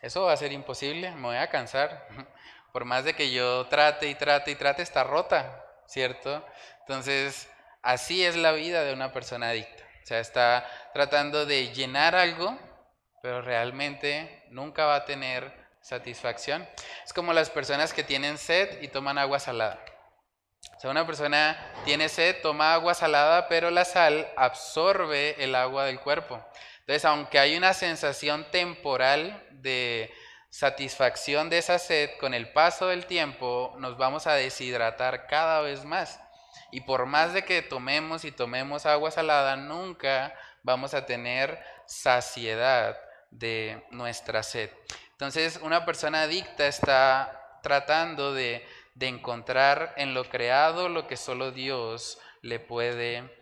eso 0.00 0.22
va 0.22 0.32
a 0.32 0.36
ser 0.38 0.50
imposible, 0.50 1.10
me 1.10 1.28
voy 1.28 1.36
a 1.36 1.50
cansar. 1.50 2.08
Por 2.72 2.86
más 2.86 3.04
de 3.04 3.14
que 3.14 3.30
yo 3.30 3.66
trate 3.66 4.08
y 4.08 4.14
trate 4.14 4.50
y 4.52 4.54
trate, 4.54 4.80
está 4.80 5.04
rota, 5.04 5.62
¿cierto? 5.86 6.42
Entonces, 6.80 7.50
así 7.82 8.24
es 8.24 8.34
la 8.36 8.52
vida 8.52 8.82
de 8.82 8.94
una 8.94 9.12
persona 9.12 9.50
adicta. 9.50 9.84
O 10.02 10.06
sea, 10.06 10.20
está 10.20 10.66
tratando 10.94 11.44
de 11.44 11.70
llenar 11.74 12.14
algo, 12.14 12.58
pero 13.20 13.42
realmente 13.42 14.42
nunca 14.48 14.86
va 14.86 14.94
a 14.94 15.04
tener 15.04 15.52
satisfacción. 15.82 16.66
Es 17.04 17.12
como 17.12 17.34
las 17.34 17.50
personas 17.50 17.92
que 17.92 18.04
tienen 18.04 18.38
sed 18.38 18.80
y 18.80 18.88
toman 18.88 19.18
agua 19.18 19.38
salada. 19.38 19.84
O 20.78 20.80
sea, 20.80 20.90
una 20.90 21.06
persona 21.06 21.58
tiene 21.84 22.08
sed, 22.08 22.40
toma 22.40 22.72
agua 22.72 22.94
salada, 22.94 23.48
pero 23.48 23.70
la 23.70 23.84
sal 23.84 24.32
absorbe 24.34 25.44
el 25.44 25.54
agua 25.54 25.84
del 25.84 26.00
cuerpo. 26.00 26.42
Entonces, 26.80 27.04
aunque 27.04 27.38
hay 27.38 27.56
una 27.56 27.72
sensación 27.72 28.46
temporal 28.50 29.46
de 29.50 30.12
satisfacción 30.50 31.48
de 31.48 31.58
esa 31.58 31.78
sed, 31.78 32.10
con 32.18 32.34
el 32.34 32.52
paso 32.52 32.88
del 32.88 33.06
tiempo 33.06 33.74
nos 33.78 33.96
vamos 33.96 34.26
a 34.26 34.34
deshidratar 34.34 35.26
cada 35.26 35.60
vez 35.60 35.84
más. 35.84 36.20
Y 36.72 36.82
por 36.82 37.06
más 37.06 37.32
de 37.32 37.44
que 37.44 37.62
tomemos 37.62 38.24
y 38.24 38.32
tomemos 38.32 38.86
agua 38.86 39.10
salada, 39.10 39.56
nunca 39.56 40.34
vamos 40.62 40.94
a 40.94 41.06
tener 41.06 41.58
saciedad 41.86 42.98
de 43.30 43.84
nuestra 43.90 44.42
sed. 44.42 44.70
Entonces, 45.12 45.58
una 45.62 45.84
persona 45.84 46.22
adicta 46.22 46.66
está 46.66 47.58
tratando 47.62 48.32
de, 48.34 48.66
de 48.94 49.08
encontrar 49.08 49.94
en 49.96 50.14
lo 50.14 50.24
creado 50.24 50.88
lo 50.88 51.06
que 51.06 51.16
solo 51.16 51.52
Dios 51.52 52.18
le 52.42 52.58
puede 52.58 53.39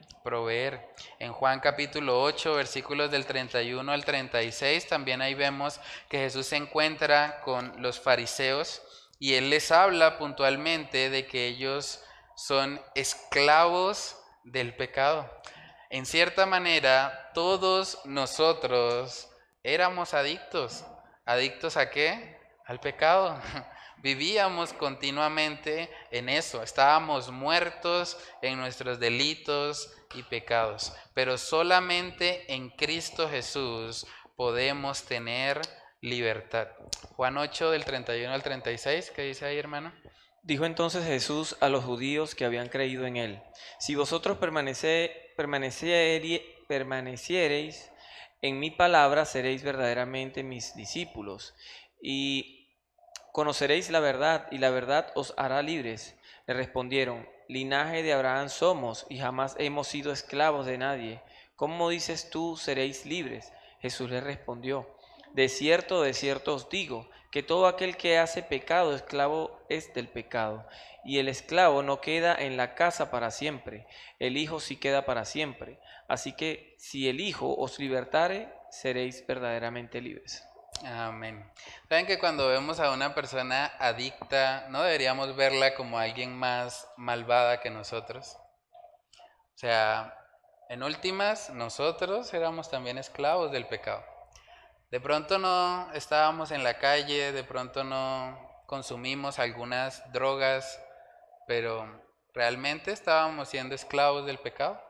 En 1.19 1.33
Juan 1.33 1.61
capítulo 1.61 2.21
8, 2.21 2.55
versículos 2.55 3.11
del 3.11 3.25
31 3.25 3.91
al 3.91 4.05
36, 4.05 4.87
también 4.87 5.23
ahí 5.23 5.33
vemos 5.33 5.81
que 6.11 6.19
Jesús 6.19 6.49
se 6.49 6.57
encuentra 6.57 7.41
con 7.41 7.81
los 7.81 7.99
fariseos 7.99 8.83
y 9.19 9.35
él 9.35 9.49
les 9.49 9.73
habla 9.73 10.19
puntualmente 10.19 11.09
de 11.09 11.27
que 11.27 11.47
ellos 11.47 12.05
son 12.37 12.79
esclavos 12.95 14.21
del 14.45 14.77
pecado. 14.77 15.31
En 15.88 16.05
cierta 16.05 16.45
manera, 16.45 17.31
todos 17.33 17.99
nosotros 18.05 19.31
éramos 19.62 20.12
adictos. 20.12 20.85
¿Adictos 21.25 21.79
a 21.79 21.88
qué? 21.88 22.38
Al 22.67 22.81
pecado. 22.81 23.41
Vivíamos 24.03 24.75
continuamente 24.75 25.91
en 26.11 26.29
eso, 26.29 26.62
estábamos 26.62 27.31
muertos 27.31 28.17
en 28.43 28.59
nuestros 28.59 29.01
delitos 29.01 29.91
y 30.14 30.23
pecados, 30.23 30.92
pero 31.14 31.38
solamente 31.38 32.53
en 32.53 32.71
Cristo 32.71 33.29
Jesús 33.29 34.07
podemos 34.37 35.05
tener 35.05 35.61
libertad. 36.01 36.68
Juan 37.16 37.37
8 37.37 37.71
del 37.71 37.85
31 37.85 38.33
al 38.33 38.42
36, 38.42 39.12
¿qué 39.14 39.23
dice 39.23 39.47
ahí 39.47 39.59
hermano? 39.59 39.92
Dijo 40.42 40.64
entonces 40.64 41.05
Jesús 41.05 41.57
a 41.61 41.68
los 41.68 41.85
judíos 41.85 42.35
que 42.35 42.44
habían 42.44 42.68
creído 42.68 43.07
en 43.07 43.16
él, 43.16 43.42
si 43.79 43.94
vosotros 43.94 44.38
permanece, 44.38 45.33
permaneciereis 45.37 47.90
en 48.40 48.61
mi 48.61 48.71
palabra, 48.71 49.25
seréis 49.25 49.62
verdaderamente 49.62 50.42
mis 50.42 50.75
discípulos 50.77 51.55
y 52.01 52.59
Conoceréis 53.38 53.88
la 53.90 54.01
verdad 54.01 54.49
y 54.51 54.59
la 54.59 54.71
verdad 54.71 55.12
os 55.14 55.33
hará 55.37 55.62
libres. 55.62 56.16
Le 56.49 56.55
respondieron, 56.55 57.25
linaje 57.49 58.03
de 58.03 58.13
Abraham 58.13 58.49
somos 58.49 59.07
y 59.09 59.19
jamás 59.19 59.57
hemos 59.59 59.89
sido 59.89 60.13
esclavos 60.13 60.67
de 60.67 60.79
nadie. 60.79 61.21
¿Cómo 61.57 61.89
dices 61.89 62.31
tú 62.31 62.57
seréis 62.57 63.05
libres? 63.07 63.53
Jesús 63.81 64.11
le 64.11 64.21
respondió, 64.21 64.89
de 65.33 65.49
cierto, 65.49 66.03
de 66.03 66.15
cierto 66.15 66.55
os 66.55 66.69
digo, 66.69 67.09
que 67.31 67.43
todo 67.43 67.67
aquel 67.67 67.97
que 67.97 68.19
hace 68.19 68.43
pecado, 68.43 68.95
esclavo 68.95 69.61
es 69.69 69.93
del 69.95 70.09
pecado. 70.09 70.67
Y 71.05 71.19
el 71.19 71.29
esclavo 71.29 71.83
no 71.83 72.01
queda 72.01 72.35
en 72.35 72.57
la 72.57 72.75
casa 72.75 73.11
para 73.11 73.31
siempre, 73.31 73.87
el 74.19 74.37
Hijo 74.37 74.61
sí 74.61 74.77
queda 74.77 75.05
para 75.05 75.25
siempre. 75.25 75.79
Así 76.07 76.33
que 76.33 76.75
si 76.79 77.09
el 77.09 77.21
Hijo 77.21 77.55
os 77.55 77.79
libertare, 77.79 78.53
seréis 78.71 79.27
verdaderamente 79.27 80.01
libres. 80.01 80.47
Amén. 80.85 81.45
Saben 81.88 82.07
que 82.07 82.19
cuando 82.19 82.49
vemos 82.49 82.79
a 82.81 82.93
una 82.93 83.14
persona 83.14 83.73
adicta, 83.79 84.67
no 84.69 84.83
deberíamos 84.83 85.35
verla 85.35 85.75
como 85.75 85.99
alguien 85.99 86.37
más 86.37 86.88
malvada 86.97 87.61
que 87.61 87.71
nosotros. 87.71 88.37
O 89.55 89.59
sea, 89.59 90.17
en 90.69 90.83
últimas, 90.83 91.51
nosotros 91.51 92.33
éramos 92.33 92.71
también 92.71 92.99
esclavos 92.99 93.51
del 93.51 93.67
pecado. 93.67 94.05
De 94.91 95.01
pronto 95.01 95.38
no 95.38 95.91
estábamos 95.95 96.51
en 96.51 96.62
la 96.62 96.79
calle, 96.79 97.33
de 97.33 97.45
pronto 97.45 97.85
no 97.85 98.38
consumimos 98.67 99.38
algunas 99.38 100.12
drogas, 100.12 100.81
pero 101.47 102.03
realmente 102.35 102.93
estábamos 102.93 103.49
siendo 103.49 103.75
esclavos 103.75 104.27
del 104.27 104.38
pecado. 104.38 104.81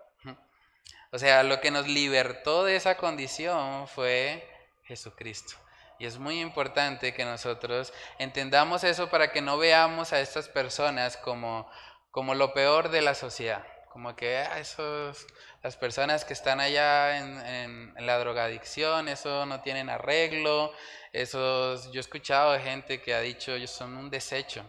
O 1.11 1.18
sea, 1.18 1.42
lo 1.42 1.61
que 1.61 1.70
nos 1.70 1.88
libertó 1.88 2.64
de 2.64 2.77
esa 2.77 2.96
condición 2.98 3.88
fue 3.88 4.46
Jesucristo. 4.85 5.55
Y 5.98 6.06
es 6.06 6.18
muy 6.18 6.40
importante 6.40 7.12
que 7.12 7.24
nosotros 7.24 7.92
entendamos 8.18 8.84
eso 8.84 9.11
para 9.11 9.32
que 9.32 9.40
no 9.40 9.58
veamos 9.58 10.12
a 10.12 10.20
estas 10.20 10.48
personas 10.48 11.16
como, 11.16 11.68
como 12.11 12.34
lo 12.34 12.54
peor 12.54 12.90
de 12.90 13.02
la 13.02 13.14
sociedad. 13.14 13.66
Como 13.90 14.14
que 14.14 14.38
ah, 14.38 14.61
esos, 14.61 15.26
las 15.62 15.76
personas 15.76 16.24
que 16.24 16.32
están 16.32 16.61
allá 16.61 17.18
en, 17.18 17.94
la 17.98 18.18
drogadicción, 18.18 19.08
eso 19.08 19.44
no 19.44 19.61
tienen 19.61 19.90
arreglo. 19.90 20.72
Esos, 21.12 21.90
yo 21.90 21.98
he 21.98 22.00
escuchado 22.00 22.52
de 22.52 22.61
gente 22.61 23.02
que 23.02 23.14
ha 23.14 23.20
dicho, 23.20 23.52
ellos 23.54 23.72
son 23.72 23.96
un 23.96 24.08
desecho, 24.08 24.64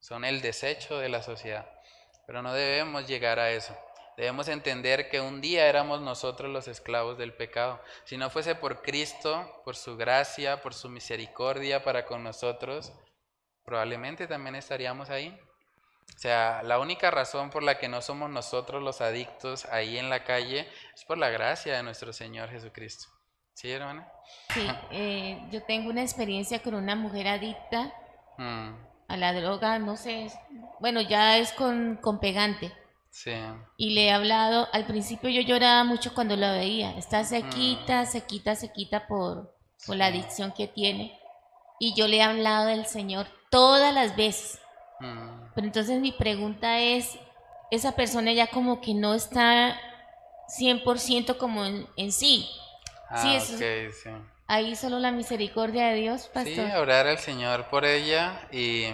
son 0.00 0.24
el 0.24 0.40
desecho 0.40 0.98
de 0.98 1.10
la 1.10 1.22
sociedad. 1.22 1.68
Pero 2.26 2.40
no 2.40 2.54
debemos 2.54 3.06
llegar 3.06 3.38
a 3.38 3.50
eso. 3.50 3.76
Debemos 4.16 4.48
entender 4.48 5.08
que 5.08 5.20
un 5.20 5.40
día 5.40 5.66
éramos 5.66 6.00
nosotros 6.00 6.50
los 6.52 6.68
esclavos 6.68 7.18
del 7.18 7.32
pecado. 7.32 7.80
Si 8.04 8.16
no 8.16 8.30
fuese 8.30 8.54
por 8.54 8.82
Cristo, 8.82 9.60
por 9.64 9.74
su 9.74 9.96
gracia, 9.96 10.62
por 10.62 10.72
su 10.74 10.88
misericordia 10.88 11.82
para 11.82 12.06
con 12.06 12.22
nosotros, 12.22 12.92
probablemente 13.64 14.26
también 14.26 14.54
estaríamos 14.54 15.10
ahí. 15.10 15.36
O 16.14 16.18
sea, 16.18 16.62
la 16.62 16.78
única 16.78 17.10
razón 17.10 17.50
por 17.50 17.62
la 17.62 17.78
que 17.78 17.88
no 17.88 18.00
somos 18.00 18.30
nosotros 18.30 18.82
los 18.82 19.00
adictos 19.00 19.64
ahí 19.66 19.98
en 19.98 20.10
la 20.10 20.22
calle 20.22 20.68
es 20.94 21.04
por 21.04 21.18
la 21.18 21.28
gracia 21.30 21.74
de 21.76 21.82
nuestro 21.82 22.12
Señor 22.12 22.50
Jesucristo. 22.50 23.08
¿Sí, 23.52 23.70
hermana? 23.70 24.08
Sí, 24.50 24.66
eh, 24.92 25.42
yo 25.50 25.62
tengo 25.64 25.90
una 25.90 26.02
experiencia 26.02 26.62
con 26.62 26.74
una 26.74 26.94
mujer 26.94 27.26
adicta 27.26 27.92
mm. 28.38 28.70
a 29.08 29.16
la 29.16 29.32
droga, 29.32 29.78
no 29.78 29.96
sé, 29.96 30.28
bueno, 30.78 31.00
ya 31.00 31.38
es 31.38 31.52
con, 31.52 31.96
con 31.96 32.20
pegante. 32.20 32.72
Sí. 33.14 33.30
Y 33.76 33.90
le 33.90 34.06
he 34.06 34.10
hablado, 34.10 34.68
al 34.72 34.86
principio 34.86 35.30
yo 35.30 35.40
lloraba 35.40 35.84
mucho 35.84 36.12
cuando 36.14 36.34
la 36.34 36.50
veía, 36.50 36.98
está 36.98 37.22
sequita, 37.22 38.02
mm. 38.02 38.06
sequita, 38.06 38.56
sequita 38.56 39.06
por, 39.06 39.54
por 39.86 39.94
la 39.94 40.06
adicción 40.06 40.50
que 40.50 40.66
tiene. 40.66 41.16
Y 41.78 41.94
yo 41.94 42.08
le 42.08 42.16
he 42.16 42.22
hablado 42.22 42.66
del 42.66 42.86
Señor 42.86 43.28
todas 43.50 43.94
las 43.94 44.16
veces. 44.16 44.58
Mm. 44.98 45.52
Pero 45.54 45.64
entonces 45.64 46.00
mi 46.00 46.10
pregunta 46.10 46.80
es, 46.80 47.16
esa 47.70 47.92
persona 47.92 48.32
ya 48.32 48.48
como 48.48 48.80
que 48.80 48.94
no 48.94 49.14
está 49.14 49.80
100% 50.58 51.36
como 51.36 51.64
en, 51.64 51.86
en 51.96 52.10
sí. 52.10 52.50
Ah, 53.08 53.22
sí, 53.22 53.34
eso, 53.36 53.56
sí. 53.56 54.10
Ahí 54.48 54.74
solo 54.74 54.98
la 54.98 55.12
misericordia 55.12 55.86
de 55.86 56.00
Dios, 56.00 56.26
pastor. 56.34 56.66
Sí, 56.66 56.76
orar 56.76 57.06
al 57.06 57.18
Señor 57.18 57.70
por 57.70 57.84
ella 57.84 58.40
y 58.50 58.86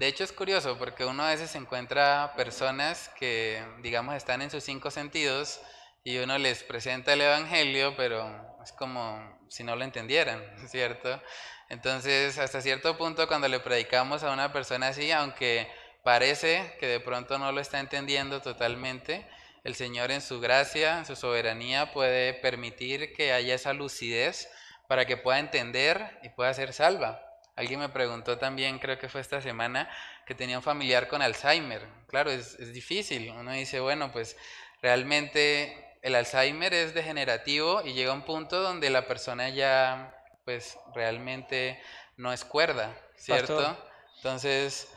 de 0.00 0.08
hecho 0.08 0.24
es 0.24 0.32
curioso 0.32 0.78
porque 0.78 1.04
uno 1.04 1.22
a 1.22 1.28
veces 1.28 1.54
encuentra 1.54 2.32
personas 2.34 3.10
que, 3.18 3.62
digamos, 3.82 4.14
están 4.14 4.40
en 4.40 4.50
sus 4.50 4.64
cinco 4.64 4.90
sentidos 4.90 5.60
y 6.02 6.16
uno 6.16 6.38
les 6.38 6.62
presenta 6.62 7.12
el 7.12 7.20
Evangelio, 7.20 7.94
pero 7.98 8.58
es 8.64 8.72
como 8.72 9.38
si 9.50 9.62
no 9.62 9.76
lo 9.76 9.84
entendieran, 9.84 10.42
¿cierto? 10.68 11.22
Entonces, 11.68 12.38
hasta 12.38 12.62
cierto 12.62 12.96
punto, 12.96 13.28
cuando 13.28 13.46
le 13.46 13.60
predicamos 13.60 14.22
a 14.22 14.32
una 14.32 14.54
persona 14.54 14.88
así, 14.88 15.12
aunque 15.12 15.70
parece 16.02 16.74
que 16.80 16.86
de 16.86 17.00
pronto 17.00 17.38
no 17.38 17.52
lo 17.52 17.60
está 17.60 17.78
entendiendo 17.78 18.40
totalmente, 18.40 19.26
el 19.64 19.74
Señor 19.74 20.10
en 20.12 20.22
su 20.22 20.40
gracia, 20.40 20.96
en 20.96 21.04
su 21.04 21.14
soberanía, 21.14 21.92
puede 21.92 22.32
permitir 22.32 23.12
que 23.12 23.34
haya 23.34 23.54
esa 23.54 23.74
lucidez 23.74 24.48
para 24.88 25.04
que 25.04 25.18
pueda 25.18 25.40
entender 25.40 26.18
y 26.22 26.30
pueda 26.30 26.54
ser 26.54 26.72
salva. 26.72 27.29
Alguien 27.56 27.80
me 27.80 27.88
preguntó 27.88 28.38
también, 28.38 28.78
creo 28.78 28.98
que 28.98 29.08
fue 29.08 29.20
esta 29.20 29.40
semana, 29.40 29.88
que 30.26 30.34
tenía 30.34 30.56
un 30.56 30.62
familiar 30.62 31.08
con 31.08 31.22
Alzheimer. 31.22 31.86
Claro, 32.08 32.30
es, 32.30 32.72
difícil. 32.72 33.30
Uno 33.30 33.52
dice, 33.52 33.80
bueno, 33.80 34.12
pues 34.12 34.36
realmente 34.82 35.96
el 36.02 36.14
Alzheimer 36.14 36.72
es 36.72 36.94
degenerativo 36.94 37.82
y 37.84 37.92
llega 37.92 38.12
un 38.12 38.22
punto 38.22 38.62
donde 38.62 38.90
la 38.90 39.06
persona 39.06 39.48
ya, 39.50 40.14
pues 40.44 40.78
realmente 40.94 41.80
no 42.16 42.32
es 42.32 42.44
cuerda, 42.44 42.96
¿cierto? 43.16 43.76
Entonces, 44.16 44.88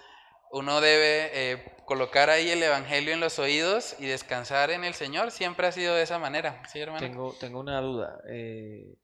uno 0.51 0.81
debe 0.81 1.31
eh, 1.33 1.73
colocar 1.85 2.29
ahí 2.29 2.49
el 2.49 2.61
Evangelio 2.61 3.13
en 3.13 3.19
los 3.19 3.39
oídos 3.39 3.95
y 3.99 4.05
descansar 4.05 4.69
en 4.71 4.83
el 4.83 4.93
Señor. 4.93 5.31
Siempre 5.31 5.67
ha 5.67 5.71
sido 5.71 5.95
de 5.95 6.03
esa 6.03 6.19
manera, 6.19 6.61
¿sí, 6.71 6.79
hermano? 6.79 6.99
Tengo, 6.99 7.35
tengo 7.39 7.59
una 7.59 7.81
duda. 7.81 8.19
Eh, 8.29 8.95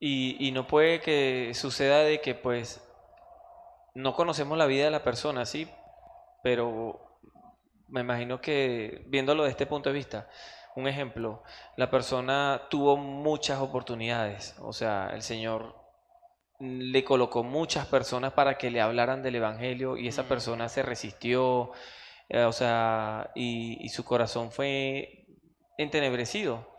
y, 0.00 0.50
no 0.52 0.66
puede 0.66 1.00
que 1.00 1.52
suceda 1.54 2.00
de 2.00 2.20
que 2.20 2.34
pues 2.34 2.84
no 3.94 4.14
conocemos 4.14 4.56
la 4.56 4.66
vida 4.66 4.84
de 4.84 4.90
la 4.90 5.02
persona, 5.02 5.44
sí, 5.44 5.68
pero 6.42 7.20
me 7.88 8.00
imagino 8.00 8.40
que 8.40 9.04
viéndolo 9.06 9.44
de 9.44 9.50
este 9.50 9.66
punto 9.66 9.88
de 9.88 9.94
vista, 9.94 10.28
un 10.76 10.86
ejemplo, 10.86 11.42
la 11.76 11.90
persona 11.90 12.62
tuvo 12.70 12.96
muchas 12.96 13.60
oportunidades, 13.60 14.56
o 14.60 14.72
sea, 14.72 15.10
el 15.12 15.22
Señor 15.22 15.74
le 16.60 17.04
colocó 17.04 17.44
muchas 17.44 17.86
personas 17.86 18.32
para 18.32 18.58
que 18.58 18.70
le 18.70 18.80
hablaran 18.80 19.22
del 19.22 19.36
Evangelio 19.36 19.96
y 19.96 20.08
esa 20.08 20.24
persona 20.24 20.68
se 20.68 20.82
resistió, 20.82 21.70
eh, 22.28 22.42
o 22.42 22.52
sea, 22.52 23.30
y, 23.34 23.88
su 23.90 24.04
corazón 24.04 24.50
fue 24.50 25.26
entenebrecido. 25.76 26.77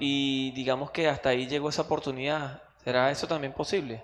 Y 0.00 0.52
digamos 0.52 0.90
que 0.90 1.08
hasta 1.08 1.30
ahí 1.30 1.46
llegó 1.46 1.68
esa 1.68 1.82
oportunidad. 1.82 2.62
¿Será 2.84 3.10
eso 3.10 3.26
también 3.26 3.52
posible? 3.52 4.02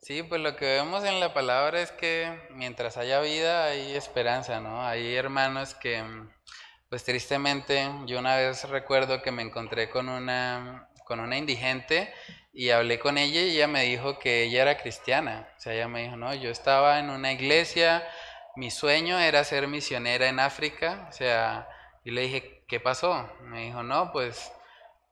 Sí, 0.00 0.22
pues 0.22 0.40
lo 0.40 0.56
que 0.56 0.66
vemos 0.66 1.04
en 1.04 1.20
la 1.20 1.34
palabra 1.34 1.80
es 1.80 1.90
que 1.90 2.46
mientras 2.50 2.96
haya 2.96 3.20
vida 3.20 3.64
hay 3.64 3.94
esperanza, 3.94 4.60
¿no? 4.60 4.86
Hay 4.86 5.14
hermanos 5.14 5.74
que, 5.74 6.04
pues 6.88 7.04
tristemente, 7.04 7.90
yo 8.06 8.18
una 8.18 8.36
vez 8.36 8.68
recuerdo 8.68 9.22
que 9.22 9.32
me 9.32 9.42
encontré 9.42 9.90
con 9.90 10.08
una, 10.08 10.88
con 11.04 11.20
una 11.20 11.36
indigente 11.36 12.12
y 12.52 12.70
hablé 12.70 12.98
con 12.98 13.18
ella 13.18 13.40
y 13.40 13.56
ella 13.56 13.68
me 13.68 13.82
dijo 13.82 14.18
que 14.18 14.44
ella 14.44 14.62
era 14.62 14.78
cristiana. 14.78 15.48
O 15.56 15.60
sea, 15.60 15.74
ella 15.74 15.88
me 15.88 16.04
dijo, 16.04 16.16
no, 16.16 16.32
yo 16.34 16.50
estaba 16.50 16.98
en 17.00 17.10
una 17.10 17.32
iglesia, 17.32 18.06
mi 18.54 18.70
sueño 18.70 19.18
era 19.18 19.44
ser 19.44 19.66
misionera 19.68 20.28
en 20.28 20.40
África. 20.40 21.06
O 21.10 21.12
sea, 21.12 21.68
y 22.04 22.12
le 22.12 22.22
dije, 22.22 22.64
¿qué 22.68 22.80
pasó? 22.80 23.28
Me 23.42 23.66
dijo, 23.66 23.82
no, 23.82 24.12
pues 24.12 24.52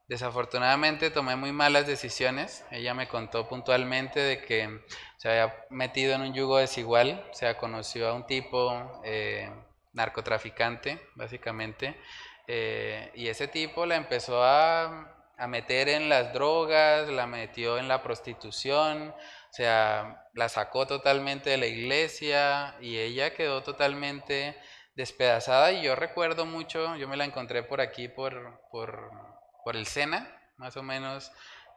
Desafortunadamente 0.07 1.09
tomé 1.09 1.35
muy 1.35 1.51
malas 1.51 1.87
decisiones. 1.87 2.63
Ella 2.69 2.93
me 2.93 3.07
contó 3.07 3.49
puntualmente 3.49 4.19
de 4.19 4.41
que 4.43 4.81
se 5.17 5.29
había 5.29 5.65
metido 5.71 6.13
en 6.13 6.21
un 6.21 6.33
yugo 6.33 6.57
desigual. 6.57 7.25
O 7.31 7.33
sea, 7.33 7.57
conoció 7.57 8.09
a 8.09 8.13
un 8.13 8.27
tipo 8.27 9.01
eh, 9.03 9.49
narcotraficante, 9.93 11.01
básicamente. 11.15 11.99
Eh, 12.47 13.11
y 13.15 13.29
ese 13.29 13.47
tipo 13.47 13.87
la 13.87 13.95
empezó 13.95 14.43
a, 14.43 15.11
a, 15.37 15.47
meter 15.47 15.89
en 15.89 16.07
las 16.07 16.33
drogas, 16.33 17.09
la 17.09 17.25
metió 17.25 17.79
en 17.79 17.87
la 17.87 18.03
prostitución. 18.03 19.09
O 19.09 19.53
sea, 19.53 20.27
la 20.35 20.49
sacó 20.49 20.85
totalmente 20.85 21.49
de 21.49 21.57
la 21.57 21.65
iglesia 21.65 22.75
y 22.79 22.97
ella 22.97 23.33
quedó 23.33 23.63
totalmente 23.63 24.55
despedazada. 24.95 25.71
Y 25.71 25.81
yo 25.81 25.95
recuerdo 25.95 26.45
mucho, 26.45 26.95
yo 26.95 27.07
me 27.07 27.17
la 27.17 27.25
encontré 27.25 27.63
por 27.63 27.81
aquí, 27.81 28.07
por... 28.07 28.61
por 28.69 29.34
por 29.65 29.75
el 29.75 29.87
SENA, 29.87 30.31
más 30.57 30.77
o 30.77 30.83
menos. 30.83 31.31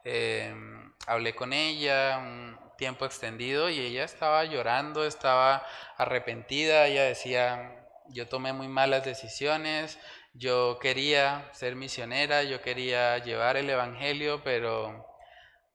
Eh, 0.05 0.53
hablé 1.07 1.35
con 1.35 1.51
ella 1.53 2.19
un 2.19 2.57
tiempo 2.77 3.03
extendido 3.05 3.69
y 3.69 3.79
ella 3.79 4.05
estaba 4.05 4.45
llorando, 4.45 5.05
estaba 5.05 5.65
arrepentida, 5.97 6.85
ella 6.85 7.03
decía, 7.03 7.87
yo 8.09 8.27
tomé 8.27 8.53
muy 8.53 8.67
malas 8.67 9.03
decisiones, 9.03 9.99
yo 10.33 10.77
quería 10.79 11.49
ser 11.51 11.75
misionera, 11.75 12.43
yo 12.43 12.61
quería 12.61 13.17
llevar 13.17 13.57
el 13.57 13.69
Evangelio, 13.69 14.41
pero 14.43 15.07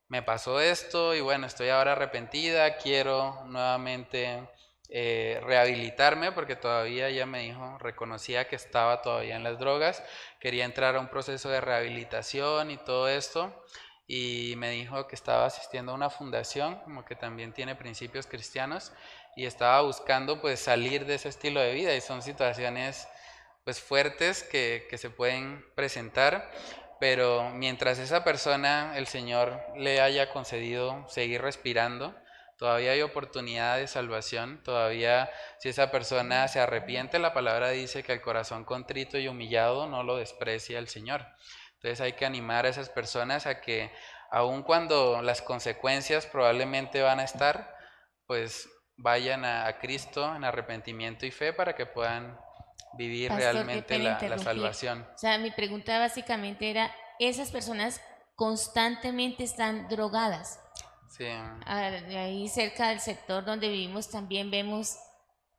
me 0.09 0.23
pasó 0.23 0.61
esto 0.61 1.15
y 1.15 1.21
bueno, 1.21 1.49
estoy 1.49 1.69
ahora 1.71 1.93
arrepentida, 1.93 2.77
quiero 2.77 3.45
nuevamente 3.47 4.49
eh, 4.91 5.41
rehabilitarme 5.43 6.31
porque 6.31 6.55
todavía 6.57 7.09
ella 7.09 7.27
me 7.27 7.41
dijo, 7.41 7.79
reconocía 7.79 8.47
que 8.47 8.55
estaba 8.55 9.03
todavía 9.03 9.35
en 9.35 9.43
las 9.43 9.59
drogas, 9.59 10.05
quería 10.45 10.67
entrar 10.67 10.95
a 10.95 11.01
un 11.01 11.09
proceso 11.09 11.49
de 11.49 11.63
rehabilitación 11.63 12.71
y 12.71 12.77
todo 12.77 13.09
esto 13.09 13.65
y 14.07 14.53
me 14.59 14.69
dijo 14.73 15.07
que 15.07 15.15
estaba 15.15 15.47
asistiendo 15.47 15.93
a 15.93 15.95
una 15.95 16.11
fundación 16.11 16.81
como 16.81 17.03
que 17.03 17.17
también 17.17 17.55
tiene 17.55 17.75
principios 17.77 18.27
cristianos 18.27 18.93
y 19.37 19.47
estaba 19.47 19.81
buscando 19.81 20.43
pues 20.43 20.61
salir 20.61 21.07
de 21.07 21.15
ese 21.15 21.31
estilo 21.31 21.61
de 21.61 21.73
vida 21.73 21.95
y 21.95 22.03
son 22.03 22.21
situaciones 22.21 23.09
pues 23.65 23.81
fuertes 23.81 24.43
que, 24.43 24.87
que 24.91 24.99
se 24.99 25.09
pueden 25.09 25.65
presentar 25.75 26.51
pero 27.01 27.49
mientras 27.49 27.99
esa 27.99 28.23
persona 28.23 28.99
el 28.99 29.07
Señor 29.07 29.59
le 29.79 30.03
haya 30.03 30.31
concedido 30.31 31.09
seguir 31.09 31.41
respirando 31.41 32.15
Todavía 32.65 32.93
hay 32.93 33.03
oportunidad 33.03 33.77
de 33.77 33.87
salvación, 33.87 34.63
todavía 34.65 35.31
si 35.59 35.69
esa 35.69 35.91
persona 35.91 36.49
se 36.49 36.61
arrepiente, 36.61 37.19
la 37.19 37.35
palabra 37.35 37.69
dice 37.69 38.03
que 38.03 38.15
el 38.15 38.23
corazón 38.23 38.65
contrito 38.65 39.19
y 39.19 39.29
humillado 39.29 39.87
no 39.87 40.03
lo 40.03 40.17
desprecia 40.17 40.79
el 40.79 40.89
Señor. 40.89 41.27
Entonces 41.75 42.01
hay 42.01 42.15
que 42.15 42.25
animar 42.25 42.65
a 42.65 42.71
esas 42.71 42.89
personas 42.89 43.45
a 43.47 43.61
que 43.61 43.93
aun 44.31 44.63
cuando 44.63 45.21
las 45.21 45.43
consecuencias 45.43 46.25
probablemente 46.25 47.03
van 47.03 47.21
a 47.21 47.25
estar, 47.25 47.77
pues 48.27 48.67
vayan 48.97 49.45
a, 49.45 49.67
a 49.67 49.79
Cristo 49.79 50.35
en 50.35 50.43
arrepentimiento 50.43 51.27
y 51.27 51.33
fe 51.33 51.53
para 51.53 51.75
que 51.75 51.85
puedan 51.85 52.41
vivir 52.95 53.29
Pastor, 53.29 53.53
realmente 53.53 53.99
la, 53.99 54.19
la 54.27 54.39
salvación. 54.39 55.07
O 55.15 55.19
sea, 55.19 55.37
mi 55.37 55.51
pregunta 55.51 55.99
básicamente 55.99 56.71
era, 56.71 56.91
esas 57.19 57.51
personas 57.51 58.01
constantemente 58.37 59.45
están 59.45 59.87
drogadas. 59.89 60.61
Sí, 61.17 61.27
Ah, 61.29 61.91
Ahí 62.17 62.49
cerca 62.49 62.89
del 62.89 63.01
sector 63.01 63.45
donde 63.45 63.69
vivimos 63.69 64.11
también 64.11 64.51
vemos 64.51 64.97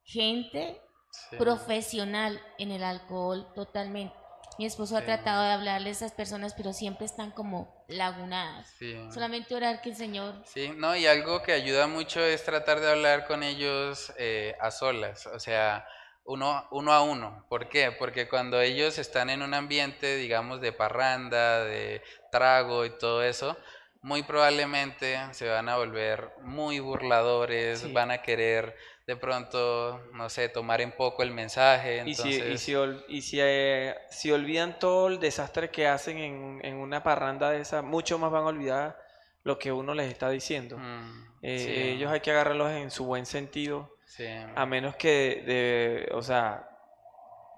gente 0.04 0.82
sí. 1.30 1.38
profesional 1.38 2.42
en 2.58 2.72
el 2.72 2.84
alcohol 2.84 3.48
totalmente. 3.56 4.16
Mi 4.58 4.66
esposo 4.66 4.96
ha 4.96 5.02
tratado 5.04 5.44
de 5.44 5.52
hablarle 5.52 5.90
a 5.90 5.92
esas 5.92 6.14
personas, 6.14 6.54
pero 6.54 6.72
siempre 6.72 7.06
están 7.06 7.32
como 7.32 7.84
lagunadas. 7.90 8.70
Sí. 8.80 8.96
Solamente 9.14 9.54
orar 9.54 9.82
que 9.82 9.90
el 9.90 9.96
Señor 9.98 10.42
Sí, 10.46 10.72
no, 10.78 10.96
y 10.96 11.08
algo 11.08 11.42
que 11.42 11.52
ayuda 11.52 11.88
mucho 11.88 12.22
es 12.22 12.44
tratar 12.46 12.80
de 12.80 12.90
hablar 12.90 13.26
con 13.28 13.44
ellos 13.44 14.14
eh, 14.18 14.56
a 14.62 14.72
solas, 14.72 15.26
o 15.28 15.40
sea, 15.40 15.86
uno, 16.24 16.68
uno 16.72 16.94
a 16.94 17.02
uno. 17.02 17.46
¿Por 17.50 17.68
qué? 17.68 17.92
Porque 17.92 18.30
cuando 18.30 18.62
ellos 18.62 18.98
están 18.98 19.30
en 19.30 19.42
un 19.42 19.54
ambiente, 19.54 20.16
digamos, 20.16 20.62
de 20.62 20.72
parranda, 20.72 21.64
de 21.66 22.02
trago 22.32 22.86
y 22.86 22.98
todo 22.98 23.24
eso, 23.24 23.58
muy 24.06 24.22
probablemente 24.22 25.18
se 25.32 25.50
van 25.50 25.68
a 25.68 25.78
volver 25.78 26.30
muy 26.44 26.80
burladores, 26.80 27.80
Sí. 27.80 27.92
van 27.92 28.12
a 28.12 28.22
querer 28.22 28.76
de 29.08 29.16
pronto, 29.16 30.00
no 30.14 30.30
sé, 30.30 30.48
tomar 30.50 30.80
en 30.82 30.92
poco 30.92 31.24
el 31.24 31.32
mensaje. 31.32 32.04
Y 32.06 32.14
si, 32.14 32.30
y 32.30 32.58
si, 32.60 32.74
y 33.08 33.22
si, 33.24 33.40
eh, 33.42 33.96
si 34.12 34.32
olvidan 34.32 34.78
todo 34.80 35.08
el 35.08 35.20
desastre 35.20 35.70
que 35.72 35.88
hacen 35.88 36.18
en, 36.20 36.60
en 36.64 36.76
una 36.76 37.02
parranda 37.02 37.50
de 37.50 37.62
esa, 37.62 37.82
mucho 37.82 38.18
más 38.20 38.32
van 38.32 38.44
a 38.44 38.48
olvidar 38.48 38.98
lo 39.44 39.58
que 39.58 39.72
uno 39.72 39.94
les 39.96 40.08
está 40.12 40.30
diciendo. 40.30 40.78
mm, 40.78 41.26
Eh, 41.42 41.60
sí, 41.60 41.72
Ellos 41.94 42.12
hay 42.12 42.20
que 42.22 42.32
agarrarlos 42.32 42.72
en 42.72 42.90
su 42.92 43.06
buen 43.06 43.26
sentido, 43.26 43.92
sí, 44.06 44.26
a 44.56 44.66
menos 44.68 44.96
que, 44.96 45.44
de, 45.46 46.10
o 46.14 46.22
sea, 46.22 46.70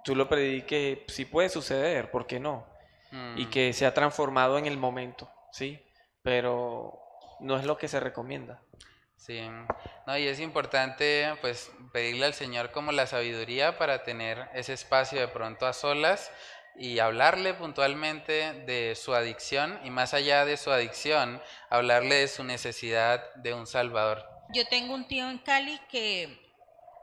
tú 0.04 0.16
lo 0.16 0.28
prediques, 0.30 1.00
sí 1.08 1.26
puede 1.26 1.50
suceder, 1.50 2.10
¿por 2.12 2.26
qué 2.26 2.39
no? 2.39 2.66
Y 3.38 3.45
mm. 3.45 3.50
que 3.50 3.74
sea 3.74 3.93
transformado 3.93 4.58
en 4.58 4.66
el 4.66 4.78
momento, 4.78 5.30
¿sí? 5.52 5.80
Pero 6.28 6.99
no 7.39 7.57
es 7.57 7.63
lo 7.63 7.78
que 7.78 7.88
se 7.88 8.01
recomienda. 8.01 8.61
Sí, 9.15 9.39
no, 10.05 10.17
y 10.17 10.28
es 10.28 10.41
importante 10.41 11.34
pues 11.39 11.71
pedirle 11.93 12.25
al 12.25 12.34
Señor 12.34 12.71
como 12.71 12.91
la 12.91 13.07
sabiduría 13.07 13.78
para 13.78 14.03
tener 14.03 14.49
ese 14.53 14.73
espacio 14.73 15.21
de 15.21 15.30
pronto 15.30 15.65
a 15.65 15.71
solas 15.71 16.30
y 16.75 16.99
hablarle 16.99 17.53
puntualmente 17.53 18.51
de 18.65 18.95
su 18.95 19.15
adicción 19.15 19.80
y 19.86 19.89
más 19.89 20.13
allá 20.13 20.43
de 20.43 20.57
su 20.57 20.69
adicción, 20.69 21.41
hablarle 21.69 22.15
de 22.15 22.28
su 22.28 22.43
necesidad 22.43 23.34
de 23.36 23.53
un 23.53 23.65
Salvador. 23.65 24.25
Yo 24.53 24.67
tengo 24.67 24.95
un 24.95 25.07
tío 25.07 25.30
en 25.30 25.38
Cali 25.38 25.80
que 25.89 26.23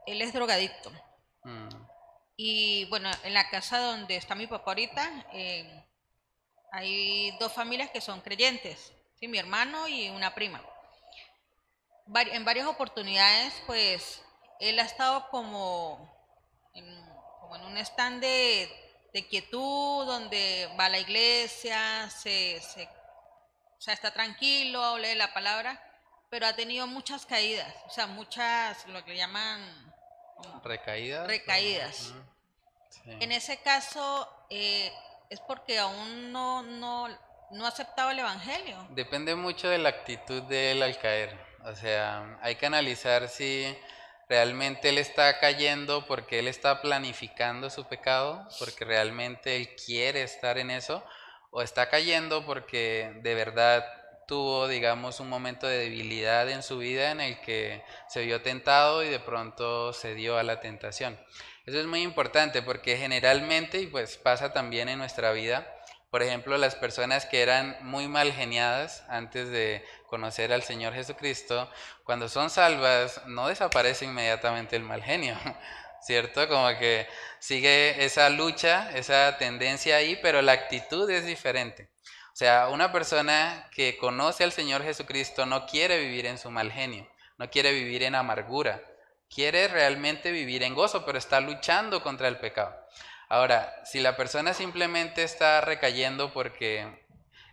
él 0.06 0.20
es 0.20 0.34
drogadicto. 0.34 0.92
Mm, 1.44 1.68
Y 2.36 2.84
bueno, 2.90 3.10
en 3.22 3.32
la 3.32 3.48
casa 3.48 3.78
donde 3.78 4.16
está 4.16 4.34
mi 4.34 4.46
papá 4.46 4.72
ahorita, 4.72 5.28
eh, 5.32 5.86
hay 6.72 7.34
dos 7.38 7.54
familias 7.54 7.88
que 7.90 8.02
son 8.02 8.20
creyentes, 8.20 8.92
¿sí? 9.24 9.28
mi 9.28 9.38
hermano 9.38 9.88
y 9.88 10.10
una 10.10 10.34
prima. 10.34 10.60
En 12.32 12.44
varias 12.44 12.66
oportunidades, 12.66 13.54
pues, 13.66 14.20
él 14.60 14.78
ha 14.78 14.82
estado 14.84 15.28
como 15.30 16.14
en, 16.74 16.84
como 17.40 17.56
en 17.56 17.62
un 17.62 17.78
stand 17.78 18.20
de, 18.20 18.68
de 19.14 19.26
quietud, 19.26 20.04
donde 20.06 20.68
va 20.78 20.86
a 20.86 20.88
la 20.90 20.98
iglesia, 20.98 22.10
se, 22.10 22.60
se- 22.60 22.88
o 23.78 23.80
sea, 23.80 23.94
está 23.94 24.12
tranquilo, 24.12 24.98
lee 24.98 25.14
la 25.14 25.32
palabra, 25.32 25.82
pero 26.30 26.46
ha 26.46 26.54
tenido 26.54 26.86
muchas 26.86 27.24
caídas, 27.26 27.72
o 27.86 27.90
sea, 27.90 28.06
muchas, 28.06 28.86
lo 28.88 29.02
que 29.04 29.16
llaman... 29.16 29.92
como- 30.36 30.60
Recaídas. 30.60 31.26
Recaídas. 31.26 32.12
Sí. 32.90 33.10
en 33.20 33.32
ese 33.32 33.56
caso, 33.58 34.28
eh, 34.50 34.92
es 35.30 35.40
porque 35.40 35.78
aún 35.78 36.30
no, 36.32 36.62
no, 36.62 37.08
no 37.50 37.64
ha 37.64 37.68
aceptado 37.68 38.10
el 38.10 38.18
Evangelio. 38.18 38.86
Depende 38.90 39.34
mucho 39.34 39.68
de 39.68 39.78
la 39.78 39.90
actitud 39.90 40.42
de 40.42 40.72
él 40.72 40.82
al 40.82 40.98
caer. 40.98 41.38
O 41.64 41.74
sea, 41.74 42.38
hay 42.42 42.56
que 42.56 42.66
analizar 42.66 43.28
si 43.28 43.76
realmente 44.28 44.88
él 44.88 44.98
está 44.98 45.38
cayendo 45.38 46.06
porque 46.06 46.38
él 46.38 46.48
está 46.48 46.82
planificando 46.82 47.70
su 47.70 47.86
pecado, 47.86 48.46
porque 48.58 48.84
realmente 48.84 49.56
él 49.56 49.74
quiere 49.74 50.22
estar 50.22 50.58
en 50.58 50.70
eso, 50.70 51.04
o 51.50 51.62
está 51.62 51.88
cayendo 51.88 52.44
porque 52.44 53.12
de 53.22 53.34
verdad 53.34 53.84
tuvo, 54.26 54.68
digamos, 54.68 55.20
un 55.20 55.28
momento 55.28 55.66
de 55.66 55.78
debilidad 55.78 56.48
en 56.50 56.62
su 56.62 56.78
vida 56.78 57.10
en 57.10 57.20
el 57.20 57.40
que 57.40 57.82
se 58.08 58.24
vio 58.24 58.42
tentado 58.42 59.02
y 59.04 59.08
de 59.08 59.20
pronto 59.20 59.92
se 59.92 60.14
dio 60.14 60.38
a 60.38 60.42
la 60.42 60.60
tentación. 60.60 61.18
Eso 61.66 61.80
es 61.80 61.86
muy 61.86 62.02
importante 62.02 62.62
porque 62.62 62.96
generalmente, 62.96 63.80
y 63.80 63.86
pues 63.86 64.16
pasa 64.16 64.52
también 64.52 64.88
en 64.88 64.98
nuestra 64.98 65.32
vida, 65.32 65.66
por 66.14 66.22
ejemplo, 66.22 66.56
las 66.58 66.76
personas 66.76 67.26
que 67.26 67.42
eran 67.42 67.76
muy 67.80 68.06
mal 68.06 68.32
geniadas 68.32 69.02
antes 69.08 69.48
de 69.48 69.84
conocer 70.06 70.52
al 70.52 70.62
Señor 70.62 70.94
Jesucristo, 70.94 71.68
cuando 72.04 72.28
son 72.28 72.50
salvas, 72.50 73.20
no 73.26 73.48
desaparece 73.48 74.04
inmediatamente 74.04 74.76
el 74.76 74.84
mal 74.84 75.02
genio, 75.02 75.36
¿cierto? 76.06 76.46
Como 76.46 76.68
que 76.78 77.08
sigue 77.40 78.04
esa 78.04 78.30
lucha, 78.30 78.96
esa 78.96 79.38
tendencia 79.38 79.96
ahí, 79.96 80.16
pero 80.22 80.40
la 80.40 80.52
actitud 80.52 81.10
es 81.10 81.26
diferente. 81.26 81.90
O 82.32 82.36
sea, 82.36 82.68
una 82.68 82.92
persona 82.92 83.68
que 83.74 83.96
conoce 83.96 84.44
al 84.44 84.52
Señor 84.52 84.84
Jesucristo 84.84 85.46
no 85.46 85.66
quiere 85.66 85.98
vivir 85.98 86.26
en 86.26 86.38
su 86.38 86.48
mal 86.48 86.70
genio, 86.70 87.08
no 87.38 87.50
quiere 87.50 87.72
vivir 87.72 88.04
en 88.04 88.14
amargura, 88.14 88.80
quiere 89.28 89.66
realmente 89.66 90.30
vivir 90.30 90.62
en 90.62 90.74
gozo, 90.76 91.04
pero 91.04 91.18
está 91.18 91.40
luchando 91.40 92.04
contra 92.04 92.28
el 92.28 92.38
pecado. 92.38 92.84
Ahora, 93.34 93.82
si 93.84 93.98
la 93.98 94.16
persona 94.16 94.54
simplemente 94.54 95.24
está 95.24 95.60
recayendo 95.60 96.32
porque 96.32 96.86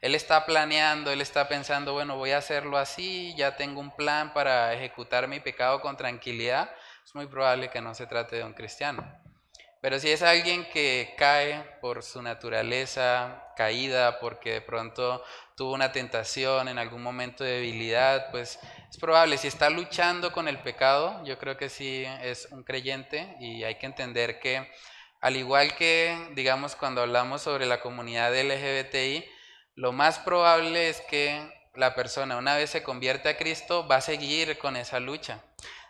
él 0.02 0.14
está 0.14 0.46
planeando, 0.46 1.12
él 1.12 1.22
está 1.22 1.48
pensando, 1.48 1.94
bueno, 1.94 2.18
voy 2.18 2.34
a 2.34 2.38
hacerlo 2.38 2.78
así, 2.78 3.34
ya 3.36 3.56
tengo 3.56 3.80
un 3.80 3.90
plan 3.90 4.32
para 4.32 4.76
ejecutar 4.76 5.28
mi 5.28 5.40
pecado 5.40 5.82
con 5.82 5.98
tranquilidad, 5.98 6.70
es 7.04 7.16
muy 7.16 7.26
probable 7.26 7.72
que 7.72 7.82
no 7.82 7.96
se 7.96 8.06
trate 8.06 8.36
de 8.36 8.44
un 8.44 8.54
cristiano. 8.54 9.04
Pero 9.82 10.00
si 10.00 10.12
es 10.12 10.22
alguien 10.22 10.70
que 10.70 11.16
cae 11.18 11.64
por 11.82 12.04
su 12.04 12.22
naturaleza 12.22 13.44
caída, 13.58 14.20
porque 14.20 14.52
de 14.52 14.62
pronto 14.62 15.24
tuvo 15.58 15.74
una 15.74 15.92
tentación 15.92 16.68
en 16.68 16.78
algún 16.78 17.02
momento 17.02 17.44
de 17.44 17.54
debilidad, 17.54 18.30
pues 18.30 18.60
es 18.88 18.98
probable, 18.98 19.36
si 19.40 19.48
está 19.48 19.72
luchando 19.72 20.32
con 20.32 20.48
el 20.48 20.60
pecado, 20.60 21.24
yo 21.26 21.40
creo 21.40 21.58
que 21.58 21.70
sí 21.70 22.06
es 22.22 22.50
un 22.52 22.62
creyente 22.62 23.36
y 23.40 23.64
hay 23.64 23.80
que 23.80 23.88
entender 23.88 24.40
que 24.40 24.70
al 25.22 25.38
igual 25.38 25.76
que, 25.76 26.18
digamos, 26.34 26.76
cuando 26.76 27.02
hablamos 27.02 27.44
sobre 27.44 27.68
la 27.68 27.80
comunidad 27.80 28.34
LGBTI, 28.34 29.24
lo 29.76 29.92
más 29.92 30.18
probable 30.20 30.90
es 30.90 31.02
que 31.02 31.48
la 31.76 31.94
persona, 31.94 32.38
una 32.38 32.56
vez 32.56 32.72
se 32.72 32.84
convierte 32.84 33.30
a 33.30 33.38
Cristo, 33.38 33.88
va 33.88 33.98
a 33.98 34.02
seguir 34.02 34.58
con 34.58 34.76
esa 34.76 35.00
lucha. 35.00 35.40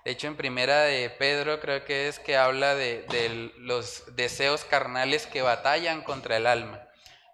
De 0.04 0.12
hecho, 0.12 0.28
en 0.28 0.36
primera 0.36 0.82
de 0.82 1.10
Pedro 1.10 1.60
creo 1.62 1.86
que 1.86 2.08
es 2.10 2.20
que 2.20 2.36
habla 2.36 2.76
de, 2.76 3.04
de 3.04 3.52
los 3.58 4.16
deseos 4.16 4.66
carnales 4.66 5.28
que 5.28 5.42
batallan 5.42 6.02
contra 6.02 6.38
el 6.38 6.46
alma. 6.46 6.82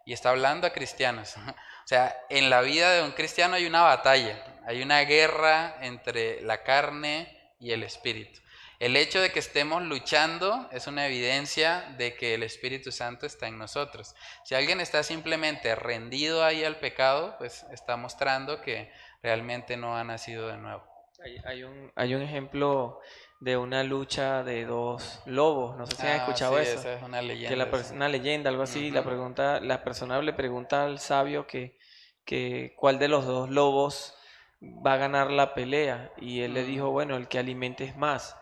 Y 0.06 0.14
está 0.14 0.30
hablando 0.30 0.68
a 0.68 0.72
cristianos. 0.74 1.36
O 1.78 1.88
sea, 1.88 2.18
en 2.28 2.50
la 2.50 2.60
vida 2.60 2.92
de 2.92 3.02
un 3.02 3.14
cristiano 3.14 3.56
hay 3.56 3.66
una 3.66 3.82
batalla, 3.82 4.44
hay 4.68 4.82
una 4.82 5.00
guerra 5.06 5.78
entre 5.80 6.42
la 6.42 6.62
carne 6.62 7.54
y 7.62 7.72
el 7.72 7.82
espíritu. 7.84 8.42
El 8.80 8.96
hecho 8.96 9.20
de 9.20 9.32
que 9.32 9.40
estemos 9.40 9.82
luchando 9.84 10.70
es 10.72 10.86
una 10.88 11.08
evidencia 11.08 11.96
de 11.98 12.16
que 12.16 12.36
el 12.36 12.44
Espíritu 12.44 12.92
Santo 12.92 13.26
está 13.26 13.48
en 13.48 13.58
nosotros. 13.58 14.14
Si 14.46 14.54
alguien 14.54 14.80
está 14.82 15.02
simplemente 15.02 15.74
rendido 15.76 16.44
ahí 16.44 16.64
al 16.64 16.78
pecado, 16.78 17.36
pues 17.40 17.66
está 17.72 17.98
mostrando 17.98 18.62
que 18.62 18.92
realmente 19.24 19.78
no 19.78 19.98
ha 19.98 20.04
nacido 20.04 20.48
de 20.48 20.58
nuevo. 20.58 20.84
Hay, 21.24 21.38
hay 21.46 21.64
un, 21.64 21.92
hay 21.96 22.14
un 22.14 22.22
ejemplo 22.22 23.00
de 23.40 23.58
una 23.58 23.84
lucha 23.84 24.44
de 24.44 24.66
dos 24.66 25.22
lobos, 25.26 25.76
no 25.76 25.88
sé 25.88 25.96
si 25.96 26.02
han 26.04 26.14
Ah, 26.14 26.16
escuchado 26.18 26.58
sí, 26.58 26.64
eso. 26.70 26.80
esa 26.80 26.94
es 26.96 27.02
una 27.04 27.22
leyenda. 27.24 27.50
que 27.50 27.56
la 27.56 27.84
sí. 27.84 27.94
una 27.96 28.10
leyenda, 28.10 28.50
algo 28.52 28.64
así, 28.64 28.92
la 28.92 29.04
pregunta, 29.04 29.60
la 29.60 29.84
persona 29.84 30.22
le 30.22 30.34
pregunta 30.34 30.84
al 30.86 31.00
sabio 31.00 31.48
que, 31.48 31.78
que 32.26 32.76
cuál 32.78 33.00
de 33.00 33.08
los 33.08 33.26
dos 33.26 33.50
lobos 33.50 34.16
va 34.62 34.94
a 34.94 34.98
ganar 34.98 35.32
la 35.32 35.56
pelea 35.56 36.12
y 36.18 36.42
él 36.42 36.54
le 36.54 36.64
Mm. 36.64 36.68
dijo, 36.68 36.92
bueno, 36.92 37.16
el 37.16 37.28
que 37.28 37.40
alimentes 37.40 37.96
más. 37.98 38.36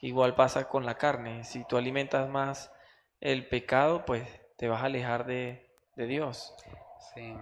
Igual 0.00 0.34
pasa 0.34 0.68
con 0.68 0.86
la 0.86 0.96
carne, 0.96 1.44
si 1.44 1.64
tú 1.64 1.76
alimentas 1.76 2.28
más 2.28 2.72
el 3.20 3.46
pecado, 3.48 4.04
pues 4.06 4.26
te 4.56 4.68
vas 4.68 4.82
a 4.82 4.86
alejar 4.86 5.26
de, 5.26 5.70
de 5.96 6.06
Dios. 6.06 6.54
Sí. 7.14 7.36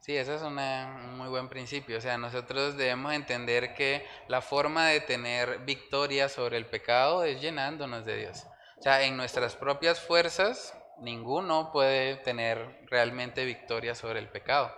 Sí, 0.00 0.16
ese 0.16 0.34
es 0.36 0.42
una- 0.42 0.86
un 1.04 1.18
muy 1.18 1.28
buen 1.28 1.48
principio. 1.48 1.98
O 1.98 2.00
sea, 2.00 2.16
nosotros 2.16 2.76
debemos 2.76 3.12
entender 3.12 3.74
que 3.74 4.06
la 4.28 4.40
forma 4.40 4.86
de 4.86 5.00
tener 5.00 5.58
victoria 5.66 6.28
sobre 6.28 6.56
el 6.56 6.66
pecado 6.66 7.24
es 7.24 7.40
llenándonos 7.42 8.04
de 8.06 8.16
Dios. 8.16 8.46
O 8.78 8.82
sea, 8.82 9.02
en 9.02 9.16
nuestras 9.16 9.56
propias 9.56 10.00
fuerzas, 10.00 10.74
ninguno 10.98 11.72
puede 11.72 12.16
tener 12.16 12.86
realmente 12.86 13.44
victoria 13.44 13.94
sobre 13.94 14.18
el 14.20 14.28
pecado. 14.28 14.72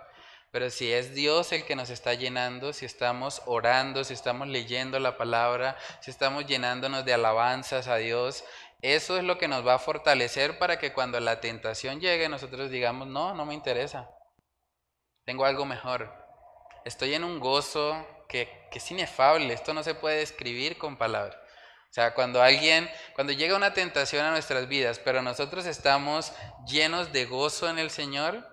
Pero 0.51 0.69
si 0.69 0.91
es 0.91 1.15
Dios 1.15 1.53
el 1.53 1.63
que 1.63 1.77
nos 1.77 1.89
está 1.89 2.13
llenando, 2.13 2.73
si 2.73 2.85
estamos 2.85 3.41
orando, 3.45 4.03
si 4.03 4.13
estamos 4.13 4.49
leyendo 4.49 4.99
la 4.99 5.17
palabra, 5.17 5.77
si 6.01 6.11
estamos 6.11 6.45
llenándonos 6.45 7.05
de 7.05 7.13
alabanzas 7.13 7.87
a 7.87 7.95
Dios, 7.95 8.43
eso 8.81 9.17
es 9.17 9.23
lo 9.23 9.37
que 9.37 9.47
nos 9.47 9.65
va 9.65 9.75
a 9.75 9.79
fortalecer 9.79 10.59
para 10.59 10.77
que 10.77 10.91
cuando 10.91 11.19
la 11.21 11.39
tentación 11.39 12.01
llegue 12.01 12.27
nosotros 12.27 12.69
digamos, 12.69 13.07
no, 13.07 13.33
no 13.33 13.45
me 13.45 13.53
interesa. 13.53 14.09
Tengo 15.23 15.45
algo 15.45 15.65
mejor. 15.65 16.11
Estoy 16.83 17.13
en 17.13 17.23
un 17.23 17.39
gozo 17.39 18.05
que, 18.27 18.67
que 18.71 18.79
es 18.79 18.91
inefable. 18.91 19.53
Esto 19.53 19.73
no 19.73 19.83
se 19.83 19.95
puede 19.95 20.17
describir 20.17 20.77
con 20.77 20.97
palabras. 20.97 21.37
O 21.91 21.93
sea, 21.93 22.13
cuando 22.13 22.41
alguien, 22.41 22.89
cuando 23.15 23.33
llega 23.33 23.55
una 23.55 23.73
tentación 23.73 24.25
a 24.25 24.31
nuestras 24.31 24.67
vidas, 24.67 24.99
pero 24.99 25.21
nosotros 25.21 25.65
estamos 25.65 26.33
llenos 26.65 27.13
de 27.13 27.25
gozo 27.25 27.69
en 27.69 27.79
el 27.79 27.89
Señor, 27.91 28.50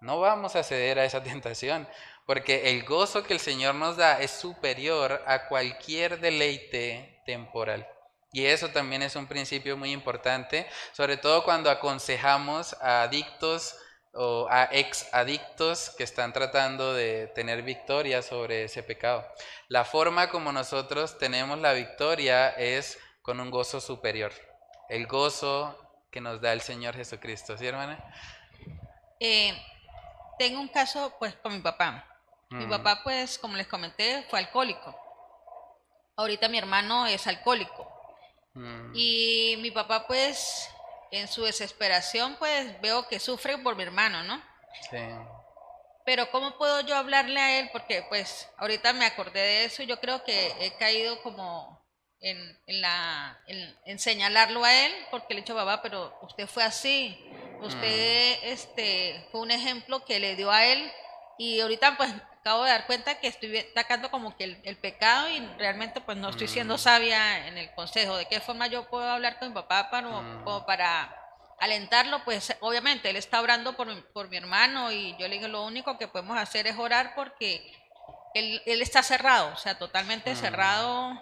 no 0.00 0.20
vamos 0.20 0.56
a 0.56 0.62
ceder 0.62 0.98
a 0.98 1.04
esa 1.04 1.22
tentación, 1.22 1.88
porque 2.26 2.70
el 2.70 2.84
gozo 2.84 3.22
que 3.22 3.34
el 3.34 3.40
Señor 3.40 3.74
nos 3.74 3.96
da 3.96 4.20
es 4.20 4.30
superior 4.30 5.22
a 5.26 5.48
cualquier 5.48 6.20
deleite 6.20 7.22
temporal. 7.24 7.86
Y 8.32 8.44
eso 8.44 8.68
también 8.68 9.02
es 9.02 9.16
un 9.16 9.26
principio 9.26 9.76
muy 9.76 9.90
importante, 9.92 10.66
sobre 10.92 11.16
todo 11.16 11.44
cuando 11.44 11.70
aconsejamos 11.70 12.74
a 12.82 13.02
adictos 13.02 13.76
o 14.12 14.46
a 14.50 14.68
ex 14.72 15.08
adictos 15.14 15.94
que 15.96 16.04
están 16.04 16.32
tratando 16.32 16.92
de 16.92 17.28
tener 17.28 17.62
victoria 17.62 18.20
sobre 18.20 18.64
ese 18.64 18.82
pecado. 18.82 19.26
La 19.68 19.84
forma 19.84 20.28
como 20.28 20.52
nosotros 20.52 21.18
tenemos 21.18 21.58
la 21.58 21.72
victoria 21.72 22.50
es 22.50 22.98
con 23.22 23.40
un 23.40 23.50
gozo 23.50 23.80
superior, 23.80 24.32
el 24.88 25.06
gozo 25.06 25.78
que 26.10 26.20
nos 26.20 26.40
da 26.40 26.52
el 26.52 26.60
Señor 26.60 26.94
Jesucristo, 26.94 27.56
¿sí 27.56 27.66
hermana? 27.66 28.02
Eh, 29.20 29.52
tengo 30.38 30.60
un 30.60 30.68
caso 30.68 31.14
pues 31.18 31.34
con 31.36 31.52
mi 31.54 31.60
papá. 31.60 32.04
Mi 32.50 32.66
Mm. 32.66 32.70
papá 32.70 33.00
pues 33.02 33.38
como 33.38 33.56
les 33.56 33.66
comenté 33.66 34.24
fue 34.30 34.38
alcohólico. 34.38 34.98
Ahorita 36.16 36.48
mi 36.48 36.58
hermano 36.58 37.06
es 37.06 37.26
alcohólico. 37.26 37.86
Mm, 38.54 38.92
Y 38.94 39.56
mi 39.58 39.70
papá 39.70 40.06
pues 40.06 40.70
en 41.10 41.28
su 41.28 41.44
desesperación 41.44 42.36
pues 42.38 42.80
veo 42.80 43.06
que 43.08 43.20
sufre 43.20 43.58
por 43.58 43.76
mi 43.76 43.82
hermano, 43.82 44.22
¿no? 44.24 44.42
sí. 44.90 44.98
Pero 46.04 46.30
¿cómo 46.30 46.56
puedo 46.56 46.80
yo 46.80 46.96
hablarle 46.96 47.38
a 47.38 47.58
él? 47.60 47.68
Porque 47.70 48.02
pues 48.08 48.48
ahorita 48.56 48.94
me 48.94 49.04
acordé 49.04 49.40
de 49.40 49.64
eso 49.66 49.82
y 49.82 49.86
yo 49.86 50.00
creo 50.00 50.24
que 50.24 50.54
he 50.58 50.74
caído 50.78 51.20
como 51.22 51.86
en, 52.20 52.38
en 52.66 52.80
la, 52.80 53.38
en, 53.46 53.78
en 53.84 53.98
señalarlo 53.98 54.64
a 54.64 54.72
él 54.72 54.92
porque 55.10 55.34
le 55.34 55.40
he 55.40 55.42
dicho, 55.42 55.54
papá, 55.54 55.82
pero 55.82 56.18
usted 56.22 56.46
fue 56.46 56.64
así, 56.64 57.27
usted 57.60 58.38
este, 58.44 59.26
fue 59.30 59.40
un 59.40 59.50
ejemplo 59.50 60.04
que 60.04 60.20
le 60.20 60.36
dio 60.36 60.50
a 60.50 60.64
él 60.64 60.90
y 61.38 61.60
ahorita 61.60 61.96
pues 61.96 62.10
acabo 62.40 62.64
de 62.64 62.70
dar 62.70 62.86
cuenta 62.86 63.18
que 63.20 63.28
estoy 63.28 63.56
atacando 63.58 64.10
como 64.10 64.36
que 64.36 64.44
el, 64.44 64.60
el 64.64 64.76
pecado 64.76 65.28
y 65.28 65.40
realmente 65.58 66.00
pues 66.00 66.16
no 66.16 66.30
estoy 66.30 66.48
siendo 66.48 66.74
Mm. 66.74 66.78
sabia 66.78 67.46
en 67.48 67.58
el 67.58 67.72
consejo. 67.74 68.16
¿De 68.16 68.26
qué 68.26 68.40
forma 68.40 68.66
yo 68.68 68.88
puedo 68.88 69.08
hablar 69.08 69.38
con 69.38 69.48
mi 69.48 69.54
papá 69.54 69.90
para, 69.90 70.08
Mm. 70.08 70.44
como 70.44 70.64
para 70.66 71.14
alentarlo, 71.60 72.22
pues 72.24 72.56
obviamente 72.60 73.10
él 73.10 73.16
está 73.16 73.40
orando 73.40 73.76
por, 73.76 73.86
mi- 73.88 74.00
por 74.14 74.28
mi 74.28 74.36
hermano 74.36 74.92
y 74.92 75.16
yo 75.18 75.26
le 75.28 75.34
digo 75.36 75.48
lo 75.48 75.64
único 75.64 75.98
que 75.98 76.06
podemos 76.08 76.38
hacer 76.38 76.66
es 76.68 76.76
orar 76.78 77.14
porque 77.16 77.72
él, 78.34 78.62
él 78.66 78.80
está 78.82 79.02
cerrado, 79.02 79.52
o 79.52 79.56
sea, 79.56 79.76
totalmente 79.78 80.32
Mm. 80.32 80.36
cerrado. 80.36 81.20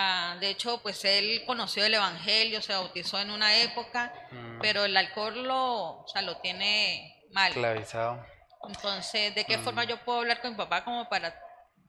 Ah, 0.00 0.36
de 0.38 0.50
hecho, 0.50 0.80
pues 0.80 1.04
él 1.04 1.42
conoció 1.44 1.84
el 1.84 1.92
Evangelio, 1.94 2.62
se 2.62 2.72
bautizó 2.72 3.18
en 3.18 3.30
una 3.32 3.56
época, 3.56 4.12
Mm, 4.30 4.60
pero 4.60 4.84
el 4.84 4.96
alcohol 4.96 5.42
lo, 5.42 6.02
o 6.04 6.06
sea, 6.06 6.22
lo 6.22 6.36
tiene 6.38 7.24
mal. 7.32 7.48
esclavizado. 7.50 8.24
Entonces, 8.68 9.34
¿de 9.34 9.44
qué 9.44 9.58
Mm. 9.58 9.64
forma 9.64 9.82
yo 9.84 9.98
puedo 10.04 10.20
hablar 10.20 10.40
con 10.40 10.52
mi 10.52 10.56
papá 10.56 10.84
como 10.84 11.08
para 11.08 11.34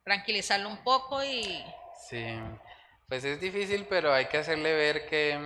tranquilizarlo 0.04 0.70
un 0.70 0.84
poco 0.84 1.24
y... 1.24 1.64
Sí, 2.10 2.26
pues 3.08 3.24
es 3.26 3.40
difícil, 3.40 3.86
pero 3.88 4.12
hay 4.12 4.26
que 4.26 4.38
hacerle 4.40 4.74
ver 4.74 5.08
que 5.08 5.40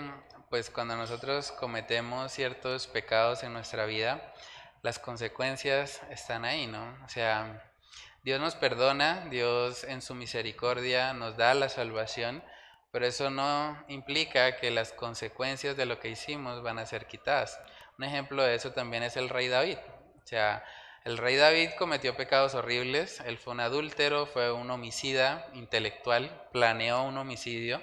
pues 0.49 0.69
cuando 0.69 0.95
nosotros 0.95 1.51
cometemos 1.51 2.31
ciertos 2.31 2.87
pecados 2.87 3.43
en 3.43 3.51
nuestra 3.51 3.85
vida, 3.85 4.33
las 4.83 4.99
consecuencias 4.99 5.99
están 6.11 6.45
ahí, 6.45 6.67
¿no? 6.67 6.95
O 7.03 7.09
sea, 7.09 7.61
Dios 8.23 8.39
nos 8.39 8.55
perdona, 8.55 9.25
Dios 9.29 9.83
en 9.83 10.01
su 10.01 10.15
misericordia 10.15 11.13
nos 11.13 11.35
da 11.35 11.53
la 11.53 11.67
salvación, 11.67 12.41
pero 12.89 13.05
eso 13.05 13.29
no 13.29 13.83
implica 13.89 14.55
que 14.55 14.71
las 14.71 14.93
consecuencias 14.93 15.75
de 15.75 15.85
lo 15.85 15.99
que 15.99 16.07
hicimos 16.07 16.63
van 16.63 16.79
a 16.79 16.85
ser 16.85 17.05
quitadas. 17.05 17.59
Un 17.97 18.05
ejemplo 18.05 18.41
de 18.41 18.55
eso 18.55 18.71
también 18.71 19.03
es 19.03 19.17
el 19.17 19.27
rey 19.27 19.49
David. 19.49 19.77
O 20.23 20.25
sea, 20.25 20.63
el 21.03 21.17
rey 21.17 21.35
David 21.35 21.71
cometió 21.77 22.15
pecados 22.15 22.55
horribles, 22.55 23.19
él 23.25 23.37
fue 23.37 23.51
un 23.51 23.59
adúltero, 23.59 24.25
fue 24.25 24.53
un 24.53 24.71
homicida 24.71 25.45
intelectual, 25.53 26.47
planeó 26.53 27.03
un 27.03 27.17
homicidio, 27.17 27.81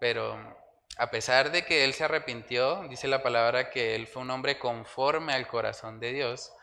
pero 0.00 0.56
a 0.96 1.10
pesar 1.10 1.52
de 1.52 1.66
que 1.66 1.84
él 1.84 1.92
se 1.92 2.04
arrepintió, 2.04 2.88
dice 2.88 3.06
la 3.06 3.22
palabra 3.22 3.68
que 3.68 3.96
él 3.96 4.06
fue 4.06 4.22
un 4.22 4.30
hombre 4.30 4.58
conforme 4.58 5.34
al 5.34 5.46
corazón 5.46 6.00
de 6.00 6.14
Dios, 6.14 6.54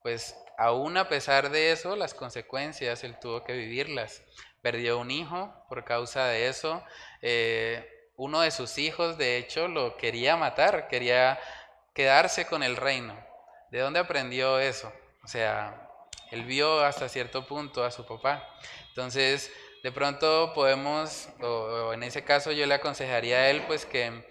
pues 0.00 0.36
aún 0.58 0.96
a 0.96 1.08
pesar 1.08 1.50
de 1.50 1.72
eso, 1.72 1.96
las 1.96 2.14
consecuencias 2.14 3.04
él 3.04 3.18
tuvo 3.18 3.44
que 3.44 3.52
vivirlas. 3.52 4.22
Perdió 4.62 4.98
un 4.98 5.10
hijo 5.10 5.52
por 5.68 5.84
causa 5.84 6.26
de 6.26 6.48
eso, 6.48 6.82
eh, 7.22 8.10
uno 8.16 8.40
de 8.40 8.50
sus 8.50 8.78
hijos 8.78 9.18
de 9.18 9.36
hecho 9.36 9.68
lo 9.68 9.96
quería 9.96 10.36
matar, 10.36 10.88
quería 10.88 11.38
quedarse 11.94 12.46
con 12.46 12.62
el 12.62 12.76
reino. 12.76 13.16
¿De 13.70 13.80
dónde 13.80 14.00
aprendió 14.00 14.58
eso? 14.58 14.92
O 15.22 15.28
sea, 15.28 15.88
él 16.30 16.44
vio 16.44 16.80
hasta 16.80 17.08
cierto 17.08 17.46
punto 17.46 17.84
a 17.84 17.90
su 17.90 18.06
papá. 18.06 18.48
Entonces, 18.88 19.52
de 19.82 19.92
pronto 19.92 20.52
podemos, 20.54 21.28
o, 21.40 21.46
o 21.46 21.92
en 21.92 22.02
ese 22.02 22.24
caso 22.24 22.52
yo 22.52 22.66
le 22.66 22.74
aconsejaría 22.74 23.36
a 23.36 23.50
él 23.50 23.62
pues 23.66 23.86
que 23.86 24.24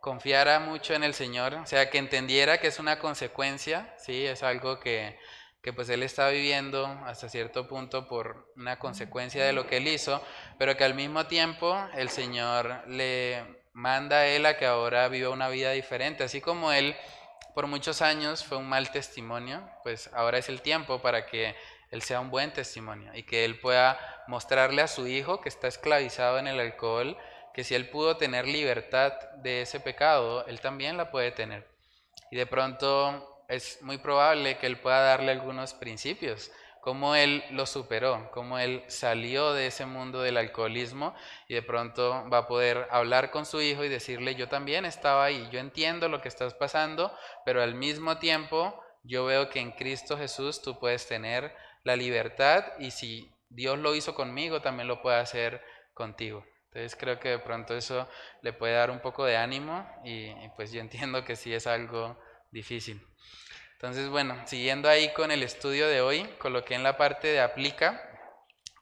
confiara 0.00 0.60
mucho 0.60 0.94
en 0.94 1.02
el 1.02 1.14
Señor, 1.14 1.54
o 1.54 1.66
sea, 1.66 1.90
que 1.90 1.98
entendiera 1.98 2.58
que 2.58 2.68
es 2.68 2.78
una 2.78 2.98
consecuencia, 2.98 3.94
sí, 3.98 4.26
es 4.26 4.42
algo 4.42 4.80
que, 4.80 5.18
que 5.62 5.72
pues 5.72 5.88
él 5.90 6.02
está 6.02 6.28
viviendo 6.28 6.86
hasta 7.04 7.28
cierto 7.28 7.68
punto 7.68 8.08
por 8.08 8.52
una 8.56 8.78
consecuencia 8.78 9.44
de 9.44 9.52
lo 9.52 9.66
que 9.66 9.76
él 9.76 9.88
hizo, 9.88 10.22
pero 10.58 10.76
que 10.76 10.84
al 10.84 10.94
mismo 10.94 11.26
tiempo 11.26 11.76
el 11.94 12.08
Señor 12.08 12.82
le 12.88 13.62
manda 13.72 14.18
a 14.18 14.26
él 14.26 14.46
a 14.46 14.56
que 14.56 14.66
ahora 14.66 15.08
viva 15.08 15.30
una 15.30 15.48
vida 15.48 15.72
diferente, 15.72 16.24
así 16.24 16.40
como 16.40 16.72
él 16.72 16.96
por 17.54 17.66
muchos 17.66 18.00
años 18.00 18.44
fue 18.44 18.58
un 18.58 18.68
mal 18.68 18.90
testimonio, 18.90 19.68
pues 19.82 20.10
ahora 20.14 20.38
es 20.38 20.48
el 20.48 20.62
tiempo 20.62 21.00
para 21.02 21.26
que 21.26 21.54
él 21.90 22.02
sea 22.02 22.20
un 22.20 22.30
buen 22.30 22.52
testimonio 22.52 23.12
y 23.14 23.24
que 23.24 23.44
él 23.44 23.58
pueda 23.58 23.98
mostrarle 24.28 24.82
a 24.82 24.86
su 24.86 25.06
hijo 25.06 25.40
que 25.40 25.48
está 25.48 25.68
esclavizado 25.68 26.38
en 26.38 26.46
el 26.46 26.60
alcohol, 26.60 27.18
que 27.54 27.64
si 27.64 27.74
él 27.74 27.88
pudo 27.88 28.16
tener 28.16 28.46
libertad 28.46 29.12
de 29.42 29.62
ese 29.62 29.80
pecado, 29.80 30.46
él 30.46 30.60
también 30.60 30.96
la 30.96 31.10
puede 31.10 31.32
tener. 31.32 31.66
Y 32.30 32.36
de 32.36 32.46
pronto 32.46 33.44
es 33.48 33.82
muy 33.82 33.98
probable 33.98 34.58
que 34.58 34.66
él 34.66 34.78
pueda 34.78 35.00
darle 35.00 35.32
algunos 35.32 35.74
principios, 35.74 36.52
cómo 36.80 37.14
él 37.14 37.44
lo 37.50 37.66
superó, 37.66 38.30
cómo 38.32 38.58
él 38.58 38.84
salió 38.86 39.52
de 39.52 39.66
ese 39.66 39.86
mundo 39.86 40.22
del 40.22 40.36
alcoholismo 40.36 41.14
y 41.48 41.54
de 41.54 41.62
pronto 41.62 42.28
va 42.30 42.38
a 42.38 42.46
poder 42.46 42.86
hablar 42.90 43.30
con 43.30 43.44
su 43.44 43.60
hijo 43.60 43.84
y 43.84 43.88
decirle, 43.88 44.34
yo 44.34 44.48
también 44.48 44.84
estaba 44.84 45.24
ahí, 45.24 45.48
yo 45.50 45.58
entiendo 45.58 46.08
lo 46.08 46.20
que 46.20 46.28
estás 46.28 46.54
pasando, 46.54 47.12
pero 47.44 47.62
al 47.62 47.74
mismo 47.74 48.18
tiempo 48.18 48.80
yo 49.02 49.24
veo 49.24 49.50
que 49.50 49.60
en 49.60 49.72
Cristo 49.72 50.16
Jesús 50.16 50.62
tú 50.62 50.78
puedes 50.78 51.06
tener 51.06 51.54
la 51.84 51.96
libertad 51.96 52.64
y 52.78 52.92
si 52.92 53.34
Dios 53.48 53.78
lo 53.78 53.94
hizo 53.94 54.14
conmigo, 54.14 54.62
también 54.62 54.88
lo 54.88 55.02
puede 55.02 55.18
hacer 55.18 55.60
contigo. 55.92 56.44
Entonces 56.72 56.96
creo 56.96 57.18
que 57.18 57.30
de 57.30 57.38
pronto 57.40 57.76
eso 57.76 58.08
le 58.42 58.52
puede 58.52 58.74
dar 58.74 58.92
un 58.92 59.00
poco 59.00 59.24
de 59.24 59.36
ánimo 59.36 59.84
y, 60.04 60.32
pues 60.54 60.70
yo 60.70 60.80
entiendo 60.80 61.24
que 61.24 61.34
sí 61.34 61.52
es 61.52 61.66
algo 61.66 62.16
difícil. 62.52 63.04
Entonces, 63.72 64.08
bueno, 64.08 64.40
siguiendo 64.46 64.88
ahí 64.88 65.12
con 65.12 65.32
el 65.32 65.42
estudio 65.42 65.88
de 65.88 66.00
hoy, 66.00 66.22
coloqué 66.38 66.74
en 66.74 66.84
la 66.84 66.96
parte 66.96 67.26
de 67.26 67.40
aplica 67.40 68.00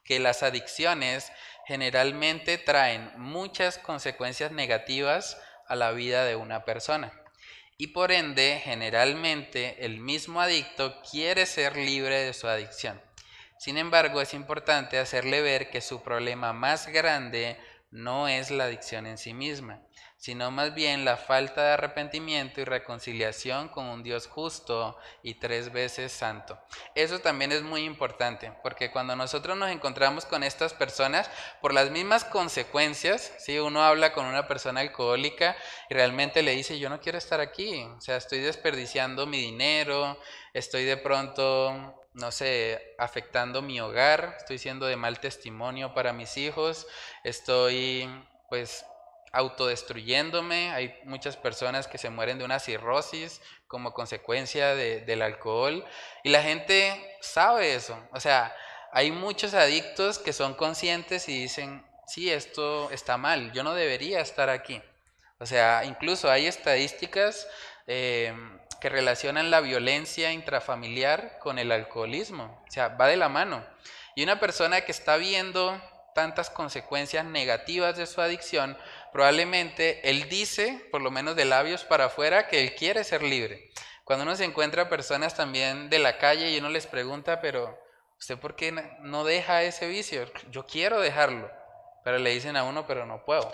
que 0.03 0.19
las 0.19 0.43
adicciones 0.43 1.31
generalmente 1.65 2.59
traen 2.59 3.11
muchas 3.17 3.79
consecuencias 3.79 4.51
negativas 4.51 5.41
a 5.67 5.75
la 5.75 5.91
vida 5.91 6.25
de 6.25 6.35
una 6.35 6.65
persona. 6.65 7.11
Y 7.77 7.87
por 7.87 8.11
ende, 8.11 8.61
generalmente 8.63 9.83
el 9.83 9.99
mismo 9.99 10.41
adicto 10.41 11.01
quiere 11.09 11.47
ser 11.47 11.75
libre 11.75 12.19
de 12.19 12.33
su 12.33 12.47
adicción. 12.47 13.01
Sin 13.57 13.77
embargo, 13.77 14.21
es 14.21 14.33
importante 14.33 14.99
hacerle 14.99 15.41
ver 15.41 15.69
que 15.69 15.81
su 15.81 16.03
problema 16.03 16.53
más 16.53 16.87
grande 16.87 17.57
no 17.91 18.27
es 18.27 18.51
la 18.51 18.65
adicción 18.65 19.05
en 19.05 19.17
sí 19.17 19.33
misma, 19.33 19.81
sino 20.19 20.51
más 20.51 20.75
bien 20.75 21.05
la 21.05 21.15
falta 21.15 21.63
de 21.63 21.71
arrepentimiento 21.71 22.59
y 22.59 22.65
reconciliación 22.65 23.69
con 23.69 23.85
un 23.85 24.03
Dios 24.03 24.27
justo 24.27 24.97
y 25.23 25.35
tres 25.35 25.71
veces 25.71 26.11
santo. 26.11 26.59
Eso 26.93 27.19
también 27.19 27.53
es 27.53 27.61
muy 27.61 27.85
importante, 27.85 28.51
porque 28.61 28.91
cuando 28.91 29.15
nosotros 29.15 29.57
nos 29.57 29.71
encontramos 29.71 30.25
con 30.25 30.43
estas 30.43 30.73
personas, 30.73 31.31
por 31.61 31.73
las 31.73 31.89
mismas 31.89 32.25
consecuencias, 32.25 33.31
si 33.39 33.59
uno 33.59 33.81
habla 33.81 34.11
con 34.11 34.25
una 34.25 34.45
persona 34.45 34.81
alcohólica 34.81 35.55
y 35.89 35.93
realmente 35.93 36.43
le 36.43 36.51
dice, 36.51 36.77
yo 36.77 36.89
no 36.89 36.99
quiero 36.99 37.17
estar 37.17 37.39
aquí, 37.39 37.85
o 37.85 38.01
sea, 38.01 38.17
estoy 38.17 38.39
desperdiciando 38.39 39.25
mi 39.25 39.39
dinero, 39.39 40.19
estoy 40.53 40.83
de 40.83 40.97
pronto 40.97 41.95
no 42.11 42.31
sé, 42.33 42.95
afectando 42.97 43.61
mi 43.61 43.79
hogar, 43.79 44.35
estoy 44.37 44.57
siendo 44.57 44.87
de 44.87 44.97
mal 44.97 45.21
testimonio 45.21 45.93
para 45.93 46.11
mis 46.11 46.35
hijos, 46.35 46.87
estoy 47.23 48.09
pues 48.49 48.83
autodestruyéndome, 49.31 50.71
hay 50.71 50.99
muchas 51.03 51.37
personas 51.37 51.87
que 51.87 51.97
se 51.97 52.09
mueren 52.09 52.37
de 52.37 52.45
una 52.45 52.59
cirrosis 52.59 53.41
como 53.67 53.93
consecuencia 53.93 54.75
del 54.75 55.21
alcohol. 55.21 55.85
Y 56.23 56.29
la 56.29 56.41
gente 56.41 57.17
sabe 57.21 57.75
eso, 57.75 57.97
o 58.11 58.19
sea, 58.19 58.55
hay 58.91 59.11
muchos 59.11 59.53
adictos 59.53 60.19
que 60.19 60.33
son 60.33 60.55
conscientes 60.55 61.29
y 61.29 61.41
dicen, 61.41 61.85
sí, 62.07 62.31
esto 62.31 62.89
está 62.91 63.17
mal, 63.17 63.51
yo 63.51 63.63
no 63.63 63.75
debería 63.75 64.19
estar 64.21 64.49
aquí. 64.49 64.81
O 65.39 65.45
sea, 65.45 65.83
incluso 65.85 66.29
hay 66.29 66.47
estadísticas 66.47 67.47
eh, 67.87 68.33
que 68.81 68.89
relacionan 68.89 69.51
la 69.51 69.61
violencia 69.61 70.31
intrafamiliar 70.31 71.39
con 71.39 71.59
el 71.59 71.71
alcoholismo, 71.71 72.61
o 72.67 72.71
sea, 72.71 72.89
va 72.89 73.07
de 73.07 73.17
la 73.17 73.29
mano. 73.29 73.63
Y 74.15 74.23
una 74.23 74.39
persona 74.39 74.81
que 74.81 74.91
está 74.91 75.17
viendo 75.17 75.79
tantas 76.13 76.49
consecuencias 76.49 77.23
negativas 77.23 77.95
de 77.95 78.05
su 78.05 78.19
adicción, 78.21 78.77
probablemente 79.11 80.09
él 80.09 80.29
dice, 80.29 80.87
por 80.91 81.01
lo 81.01 81.11
menos 81.11 81.35
de 81.35 81.45
labios 81.45 81.83
para 81.83 82.05
afuera, 82.05 82.47
que 82.47 82.61
él 82.61 82.75
quiere 82.75 83.03
ser 83.03 83.23
libre. 83.23 83.69
Cuando 84.03 84.23
uno 84.23 84.35
se 84.35 84.45
encuentra 84.45 84.89
personas 84.89 85.35
también 85.35 85.89
de 85.89 85.99
la 85.99 86.17
calle 86.17 86.49
y 86.49 86.57
uno 86.57 86.69
les 86.69 86.87
pregunta, 86.87 87.41
pero 87.41 87.79
¿usted 88.17 88.39
por 88.39 88.55
qué 88.55 88.71
no 89.01 89.23
deja 89.23 89.63
ese 89.63 89.87
vicio? 89.87 90.25
Yo 90.49 90.65
quiero 90.65 90.99
dejarlo, 90.99 91.49
pero 92.03 92.17
le 92.17 92.31
dicen 92.31 92.57
a 92.57 92.63
uno, 92.63 92.87
pero 92.87 93.05
no 93.05 93.23
puedo. 93.23 93.53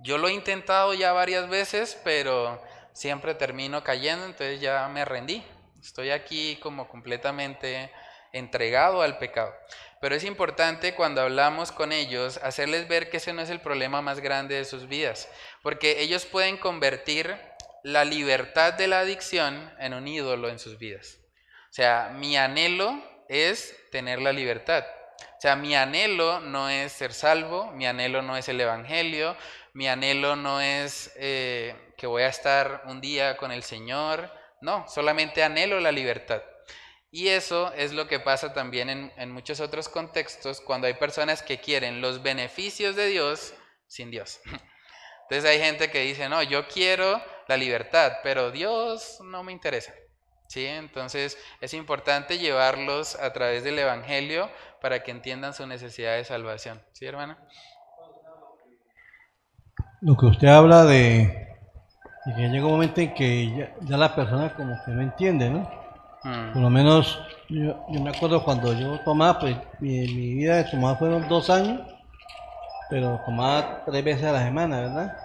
Yo 0.00 0.18
lo 0.18 0.28
he 0.28 0.32
intentado 0.32 0.94
ya 0.94 1.12
varias 1.12 1.48
veces, 1.48 1.98
pero 2.02 2.60
siempre 2.92 3.34
termino 3.34 3.84
cayendo, 3.84 4.24
entonces 4.24 4.60
ya 4.60 4.88
me 4.88 5.04
rendí. 5.04 5.44
Estoy 5.80 6.10
aquí 6.10 6.56
como 6.62 6.88
completamente 6.88 7.92
entregado 8.32 9.02
al 9.02 9.18
pecado. 9.18 9.54
Pero 10.00 10.14
es 10.14 10.24
importante 10.24 10.94
cuando 10.94 11.22
hablamos 11.22 11.72
con 11.72 11.92
ellos 11.92 12.38
hacerles 12.42 12.86
ver 12.88 13.10
que 13.10 13.16
ese 13.16 13.32
no 13.32 13.42
es 13.42 13.50
el 13.50 13.60
problema 13.60 14.00
más 14.00 14.20
grande 14.20 14.54
de 14.54 14.64
sus 14.64 14.86
vidas, 14.86 15.28
porque 15.62 16.00
ellos 16.00 16.24
pueden 16.24 16.56
convertir 16.56 17.36
la 17.82 18.04
libertad 18.04 18.74
de 18.74 18.86
la 18.86 19.00
adicción 19.00 19.72
en 19.78 19.94
un 19.94 20.06
ídolo 20.06 20.48
en 20.48 20.58
sus 20.58 20.78
vidas. 20.78 21.18
O 21.70 21.72
sea, 21.72 22.12
mi 22.14 22.36
anhelo 22.36 23.02
es 23.28 23.76
tener 23.90 24.20
la 24.20 24.32
libertad. 24.32 24.84
O 25.38 25.40
sea, 25.40 25.56
mi 25.56 25.74
anhelo 25.76 26.40
no 26.40 26.68
es 26.68 26.92
ser 26.92 27.12
salvo, 27.12 27.70
mi 27.72 27.86
anhelo 27.86 28.22
no 28.22 28.36
es 28.36 28.48
el 28.48 28.60
Evangelio, 28.60 29.36
mi 29.72 29.88
anhelo 29.88 30.34
no 30.34 30.60
es 30.60 31.12
eh, 31.16 31.92
que 31.96 32.06
voy 32.06 32.22
a 32.22 32.28
estar 32.28 32.82
un 32.86 33.00
día 33.00 33.36
con 33.36 33.52
el 33.52 33.62
Señor, 33.62 34.32
no, 34.60 34.88
solamente 34.88 35.42
anhelo 35.44 35.78
la 35.78 35.92
libertad. 35.92 36.42
Y 37.10 37.28
eso 37.28 37.72
es 37.72 37.92
lo 37.92 38.06
que 38.06 38.20
pasa 38.20 38.52
también 38.52 39.12
en, 39.16 39.32
muchos 39.32 39.60
otros 39.60 39.88
contextos 39.88 40.60
cuando 40.60 40.86
hay 40.86 40.94
personas 40.94 41.42
que 41.42 41.58
quieren 41.58 42.02
los 42.02 42.22
beneficios 42.22 42.96
de 42.96 43.06
Dios 43.06 43.54
sin 43.86 44.10
Dios. 44.10 44.40
Entonces 45.22 45.50
hay 45.50 45.58
gente 45.58 45.90
que 45.90 46.02
dice, 46.02 46.28
no, 46.28 46.42
yo 46.42 46.68
quiero 46.68 47.20
la 47.48 47.56
libertad, 47.56 48.12
pero 48.22 48.50
Dios 48.50 49.18
no 49.22 49.42
me 49.42 49.52
interesa. 49.52 49.92
¿Sí? 50.48 50.64
Entonces 50.64 51.36
es 51.60 51.74
importante 51.74 52.38
llevarlos 52.38 53.16
a 53.16 53.32
través 53.34 53.64
del 53.64 53.78
Evangelio 53.78 54.50
para 54.80 55.02
que 55.02 55.10
entiendan 55.10 55.52
su 55.52 55.66
necesidad 55.66 56.16
de 56.16 56.24
salvación. 56.24 56.82
¿Sí, 56.92 57.04
hermana? 57.04 57.38
Lo 60.00 60.16
que 60.16 60.26
usted 60.26 60.48
habla 60.48 60.84
de, 60.84 61.48
que 62.36 62.48
llega 62.48 62.64
un 62.64 62.72
momento 62.72 63.00
en 63.00 63.12
que 63.14 63.74
ya 63.82 63.96
la 63.96 64.14
persona 64.14 64.54
como 64.54 64.74
que 64.84 64.92
no 64.92 65.02
entiende, 65.02 65.50
¿no? 65.50 65.77
Mm. 66.24 66.52
Por 66.52 66.62
lo 66.62 66.70
menos 66.70 67.20
yo, 67.48 67.76
me 67.88 68.10
acuerdo 68.10 68.42
cuando 68.42 68.72
yo 68.74 69.00
tomaba, 69.00 69.38
pues 69.38 69.56
mi, 69.80 70.06
vida 70.06 70.56
de 70.56 70.64
tomar 70.64 70.98
fueron 70.98 71.28
dos 71.28 71.48
años, 71.48 71.80
pero 72.90 73.20
tomaba 73.24 73.84
tres 73.84 74.04
veces 74.04 74.24
a 74.24 74.32
la 74.32 74.44
semana, 74.44 74.80
¿verdad? 74.80 75.16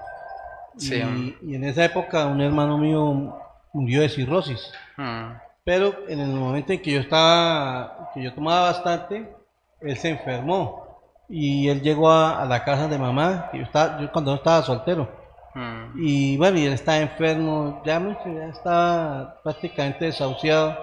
Sí. 0.77 1.01
Y, 1.41 1.55
en 1.55 1.63
esa 1.65 1.85
época 1.85 2.25
un 2.25 2.41
hermano 2.41 2.77
mío 2.77 3.37
murió 3.73 4.01
de 4.01 4.09
cirrosis. 4.09 4.71
Mm. 4.97 5.31
Pero 5.65 5.95
en 6.07 6.19
el 6.19 6.29
momento 6.29 6.73
en 6.73 6.81
que 6.81 6.91
yo 6.91 6.99
estaba, 6.99 8.11
que 8.13 8.23
yo 8.23 8.33
tomaba 8.33 8.71
bastante, 8.71 9.33
él 9.81 9.97
se 9.97 10.09
enfermó 10.09 10.83
y 11.29 11.69
él 11.69 11.81
llegó 11.81 12.11
a, 12.11 12.45
la 12.45 12.63
casa 12.63 12.87
de 12.87 12.97
mamá, 12.97 13.49
yo, 13.53 13.63
estaba, 13.63 13.99
yo 13.99 14.11
cuando 14.11 14.31
no 14.31 14.37
estaba 14.37 14.61
soltero. 14.61 15.22
Mm. 15.53 15.93
Y 15.97 16.37
bueno, 16.37 16.57
y 16.57 16.65
él 16.65 16.73
estaba 16.73 16.97
enfermo, 16.99 17.81
ya, 17.85 17.99
ya 18.25 18.47
estaba 18.47 19.41
prácticamente 19.43 20.05
desahuciado. 20.05 20.77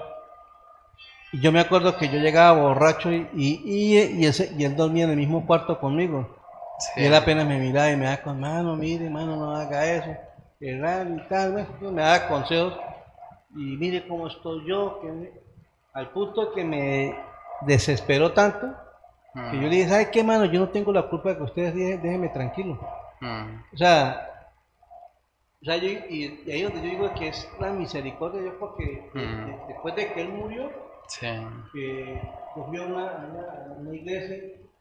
Y 1.33 1.41
yo 1.41 1.53
me 1.53 1.61
acuerdo 1.61 1.97
que 1.97 2.09
yo 2.09 2.19
llegaba 2.19 2.61
borracho 2.61 3.13
y, 3.13 3.29
y, 3.35 3.99
y, 3.99 4.27
ese, 4.27 4.53
y 4.57 4.65
él 4.65 4.77
dormía 4.77 5.05
en 5.05 5.11
el 5.11 5.17
mismo 5.17 5.47
cuarto 5.47 5.79
conmigo. 5.79 6.37
Y 6.97 7.05
él 7.05 7.15
apenas 7.15 7.47
me 7.47 7.59
miraba 7.59 7.91
y 7.91 7.97
me 7.97 8.07
daba 8.07 8.23
con 8.23 8.41
mano, 8.41 8.75
mire, 8.75 9.11
mano, 9.11 9.37
no 9.37 9.55
haga 9.55 9.87
eso. 9.87 10.11
y 10.61 10.81
tal, 11.29 11.67
me 11.81 12.03
daba 12.03 12.29
consejos. 12.29 12.75
Y 13.55 13.77
mire 13.77 14.07
cómo 14.07 14.29
estoy 14.29 14.67
yo, 14.67 15.01
que 15.01 15.33
al 15.93 16.11
punto 16.11 16.53
que 16.53 16.65
me 16.65 17.15
desesperó 17.63 18.33
tanto, 18.33 18.69
que 19.51 19.57
yo 19.57 19.69
le 19.69 19.77
dije, 19.77 19.89
¿sabe 19.89 20.11
qué, 20.11 20.25
mano? 20.25 20.47
Yo 20.47 20.61
no 20.61 20.69
tengo 20.69 20.93
la 20.93 21.09
culpa 21.09 21.31
de 21.31 21.37
que 21.37 21.43
ustedes 21.43 21.75
déjenme 21.75 22.29
tranquilo. 22.31 22.79
O 23.73 23.77
sea, 23.77 24.30
o 25.63 25.65
sea, 25.65 25.77
y, 25.77 26.51
ahí 26.51 26.63
donde 26.63 26.81
yo 26.81 26.91
digo 26.91 27.15
que 27.15 27.29
es 27.29 27.49
la 27.61 27.71
misericordia 27.71 28.39
de 28.39 28.45
Dios, 28.45 28.57
porque 28.59 29.11
mm. 29.13 29.69
después 29.69 29.95
de 29.95 30.13
que 30.13 30.23
él 30.23 30.29
murió, 30.31 30.71
que 31.73 32.21
cogió 32.55 32.87
una, 32.87 33.29
una, 33.77 33.95
iglesia 33.95 34.39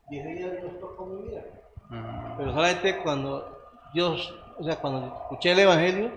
y 0.10 0.20
ese 0.20 0.30
día 0.30 0.50
Dios 0.52 0.80
tocó 0.80 1.06
mi 1.06 1.30
vida. 1.30 1.42
Mm. 1.90 2.38
Pero 2.38 2.54
solamente 2.54 2.98
cuando 3.00 3.60
Dios, 3.94 4.34
o 4.58 4.64
sea, 4.64 4.78
cuando 4.78 5.08
escuché 5.24 5.52
el 5.52 5.60
Evangelio, 5.60 6.12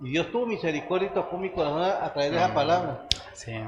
y 0.00 0.10
Dios 0.10 0.30
tuvo 0.30 0.46
misericordia 0.46 1.08
y 1.08 1.14
tocó 1.14 1.36
mi 1.36 1.50
corazón 1.50 1.82
a, 1.82 2.12
través 2.12 2.30
de 2.30 2.36
esa 2.36 2.48
mm. 2.48 2.54
palabra. 2.54 3.08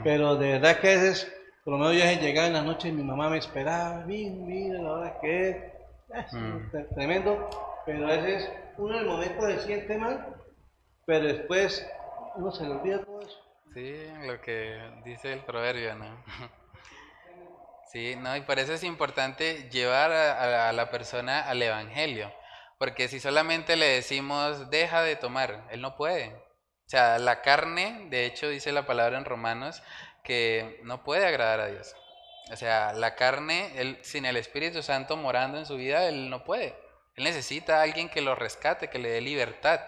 Pero 0.05 0.37
de 0.37 0.53
verdad 0.53 0.79
que 0.79 0.89
a 0.89 0.93
veces, 0.93 1.33
por 1.65 1.73
lo 1.73 1.79
menos 1.79 1.95
yo 1.95 2.21
llegaba 2.21 2.47
en 2.47 2.53
la 2.53 2.63
noche 2.63 2.91
y 2.91 2.93
mi 2.93 3.03
mamá 3.03 3.29
me 3.31 3.39
esperaba, 3.39 4.05
mira, 4.07 4.33
mira, 4.33 4.81
la 4.81 4.93
hora 4.93 5.19
que 5.21 5.49
es, 5.49 5.57
es 6.73 6.89
tremendo, 6.95 7.51
pero 7.85 8.07
a 8.07 8.11
veces 8.11 8.49
uno 8.79 8.95
en 8.95 9.01
el 9.01 9.07
momento 9.07 9.47
se 9.47 9.61
siente 9.61 9.99
mal, 9.99 10.36
pero 11.07 11.27
después 11.27 11.87
uno 12.35 12.53
se 12.53 12.65
le 12.65 12.71
olvida 12.71 13.05
todo 13.05 13.23
eso. 13.23 13.41
Sí, 13.73 14.07
lo 14.27 14.41
que 14.41 14.79
dice 15.05 15.33
el 15.33 15.41
proverbio, 15.41 15.95
¿no? 15.95 16.25
Sí, 17.93 18.17
no, 18.17 18.37
y 18.37 18.41
por 18.41 18.59
eso 18.59 18.75
es 18.75 18.83
importante 18.83 19.71
llevar 19.71 20.11
a, 20.13 20.73
la 20.73 20.91
persona 20.91 21.49
al 21.49 21.63
Evangelio, 21.63 22.31
porque 22.79 23.09
si 23.09 23.21
solamente 23.21 23.77
le 23.77 23.87
decimos, 23.87 24.71
deja 24.71 25.03
de 25.03 25.15
tomar, 25.17 25.67
él 25.71 25.81
no 25.81 25.97
puede. 25.97 26.27
O 26.27 26.89
sea, 26.89 27.19
la 27.19 27.43
carne, 27.43 28.09
de 28.11 28.27
hecho 28.27 28.49
dice 28.49 28.73
la 28.73 28.87
palabra 28.87 29.17
en 29.17 29.25
Romanos, 29.25 29.83
que 30.25 30.81
no 30.83 31.05
puede 31.05 31.27
agradar 31.27 31.61
a 31.61 31.69
Dios. 31.69 31.95
O 32.53 32.57
sea, 32.57 32.93
la 32.93 33.15
carne, 33.15 33.73
él, 33.77 33.99
sin 34.03 34.27
el 34.27 34.37
Espíritu 34.37 34.83
Santo 34.83 35.17
morando 35.17 35.57
en 35.57 35.65
su 35.65 35.77
vida, 35.77 36.09
él 36.09 36.29
no 36.29 36.45
puede. 36.45 36.77
Él 37.15 37.25
necesita 37.25 37.79
a 37.79 37.83
alguien 37.83 38.09
que 38.09 38.21
lo 38.21 38.35
rescate, 38.35 38.91
que 38.91 38.99
le 38.99 39.11
dé 39.11 39.21
libertad. 39.21 39.81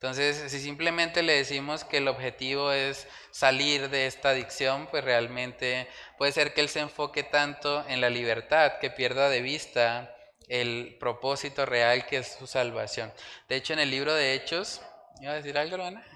Entonces, 0.00 0.52
si 0.52 0.60
simplemente 0.60 1.24
le 1.24 1.32
decimos 1.32 1.82
que 1.82 1.96
el 1.96 2.06
objetivo 2.06 2.70
es 2.70 3.08
salir 3.32 3.90
de 3.90 4.06
esta 4.06 4.28
adicción, 4.30 4.86
pues 4.92 5.02
realmente 5.02 5.88
puede 6.16 6.30
ser 6.30 6.54
que 6.54 6.60
él 6.60 6.68
se 6.68 6.78
enfoque 6.78 7.24
tanto 7.24 7.84
en 7.88 8.00
la 8.00 8.08
libertad 8.08 8.78
que 8.80 8.90
pierda 8.90 9.28
de 9.28 9.42
vista 9.42 10.14
el 10.46 10.96
propósito 11.00 11.66
real 11.66 12.06
que 12.06 12.18
es 12.18 12.36
su 12.38 12.46
salvación. 12.46 13.12
De 13.48 13.56
hecho, 13.56 13.72
en 13.72 13.80
el 13.80 13.90
libro 13.90 14.14
de 14.14 14.34
Hechos, 14.34 14.80
¿iba 15.20 15.32
a 15.32 15.34
decir 15.34 15.58
algo, 15.58 15.82
Ana? 15.82 16.06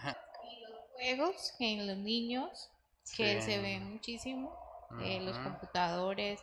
En 0.48 0.62
los 0.62 0.80
juegos, 0.92 1.54
en 1.58 1.86
los 1.88 1.96
niños, 1.96 2.70
que 3.16 3.42
se 3.42 3.58
ven 3.58 3.90
muchísimo, 3.90 4.56
en 5.02 5.26
los 5.26 5.36
computadores, 5.38 6.38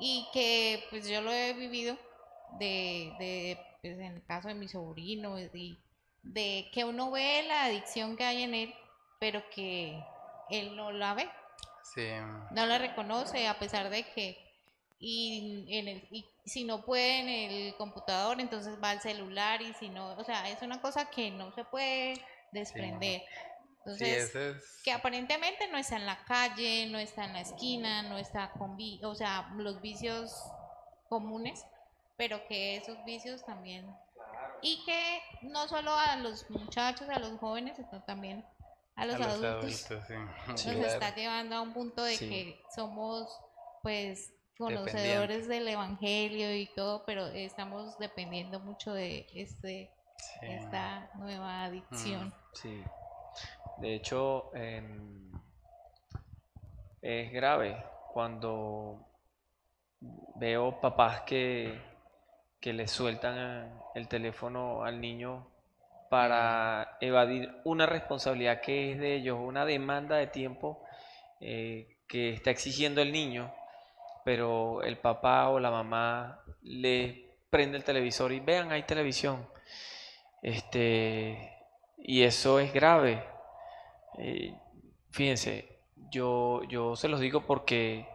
y 0.00 0.26
que 0.32 0.82
pues 0.88 1.06
yo 1.06 1.20
lo 1.20 1.30
he 1.30 1.52
vivido 1.52 1.98
de, 2.58 3.12
de 3.18 3.58
pues, 3.82 3.98
en 3.98 4.14
el 4.14 4.24
caso 4.24 4.48
de 4.48 4.54
mi 4.54 4.66
sobrino 4.66 5.38
y 5.38 5.78
de 6.22 6.68
que 6.72 6.84
uno 6.84 7.10
ve 7.10 7.44
la 7.46 7.64
adicción 7.64 8.16
que 8.16 8.24
hay 8.24 8.42
en 8.42 8.54
él, 8.54 8.74
pero 9.18 9.42
que 9.50 10.02
él 10.50 10.76
no 10.76 10.92
la 10.92 11.14
ve. 11.14 11.28
No 12.52 12.66
la 12.66 12.78
reconoce 12.78 13.48
a 13.48 13.58
pesar 13.58 13.90
de 13.90 14.04
que 14.12 14.48
y, 15.00 15.64
en 15.68 15.88
el, 15.88 16.08
y 16.10 16.24
si 16.44 16.64
no 16.64 16.84
puede 16.84 17.20
en 17.20 17.28
el 17.28 17.74
computador, 17.76 18.40
entonces 18.40 18.82
va 18.82 18.90
al 18.90 19.00
celular 19.00 19.62
y 19.62 19.72
si 19.74 19.88
no, 19.88 20.12
o 20.16 20.24
sea, 20.24 20.48
es 20.50 20.60
una 20.62 20.80
cosa 20.80 21.08
que 21.08 21.30
no 21.30 21.52
se 21.52 21.64
puede 21.64 22.20
desprender. 22.52 23.22
Entonces, 23.78 24.80
que 24.84 24.92
aparentemente 24.92 25.68
no 25.68 25.78
está 25.78 25.96
en 25.96 26.04
la 26.04 26.22
calle, 26.24 26.86
no 26.90 26.98
está 26.98 27.24
en 27.24 27.32
la 27.32 27.40
esquina, 27.40 28.02
no 28.02 28.18
está 28.18 28.50
con, 28.50 28.76
o 29.02 29.14
sea, 29.14 29.50
los 29.56 29.80
vicios 29.80 30.34
comunes, 31.08 31.64
pero 32.16 32.44
que 32.48 32.76
esos 32.76 33.02
vicios 33.04 33.44
también 33.46 33.86
y 34.62 34.84
que 34.84 35.20
no 35.42 35.68
solo 35.68 35.92
a 35.92 36.16
los 36.16 36.48
muchachos, 36.50 37.08
a 37.08 37.18
los 37.18 37.38
jóvenes, 37.38 37.76
sino 37.76 38.02
también 38.04 38.44
a 38.96 39.06
los, 39.06 39.20
adultos, 39.20 39.88
nos 40.48 40.66
está 40.66 41.14
llevando 41.14 41.56
a 41.56 41.60
un 41.60 41.72
punto 41.72 42.02
de 42.02 42.18
que 42.18 42.60
somos 42.74 43.28
pues 43.82 44.32
conocedores 44.58 45.46
del 45.46 45.68
evangelio 45.68 46.54
y 46.54 46.66
todo, 46.74 47.04
pero 47.06 47.26
estamos 47.28 47.96
dependiendo 47.98 48.58
mucho 48.58 48.92
de 48.92 49.26
este 49.34 49.92
esta 50.42 51.10
nueva 51.14 51.64
adicción. 51.64 52.34
Sí. 52.52 52.82
De 53.78 53.94
hecho, 53.94 54.50
es 57.02 57.32
grave 57.32 57.84
cuando 58.12 59.06
veo 60.36 60.80
papás 60.80 61.22
que, 61.22 61.80
que 62.60 62.72
le 62.72 62.88
sueltan 62.88 63.80
el 63.94 64.08
teléfono 64.08 64.84
al 64.84 65.00
niño 65.00 65.46
para 66.10 66.96
evadir 67.00 67.54
una 67.64 67.86
responsabilidad 67.86 68.60
que 68.60 68.92
es 68.92 68.98
de 68.98 69.16
ellos, 69.16 69.38
una 69.40 69.64
demanda 69.64 70.16
de 70.16 70.26
tiempo 70.26 70.82
eh, 71.40 71.98
que 72.08 72.30
está 72.30 72.50
exigiendo 72.50 73.02
el 73.02 73.12
niño, 73.12 73.52
pero 74.24 74.82
el 74.82 74.98
papá 74.98 75.48
o 75.50 75.60
la 75.60 75.70
mamá 75.70 76.40
le 76.62 77.36
prende 77.50 77.76
el 77.76 77.84
televisor 77.84 78.32
y 78.32 78.40
vean, 78.40 78.72
hay 78.72 78.82
televisión. 78.82 79.48
Este, 80.42 81.56
y 81.98 82.22
eso 82.22 82.58
es 82.58 82.72
grave. 82.72 83.22
Eh, 84.18 84.54
fíjense, 85.10 85.80
yo, 86.10 86.62
yo 86.64 86.96
se 86.96 87.08
los 87.08 87.20
digo 87.20 87.42
porque, 87.42 88.08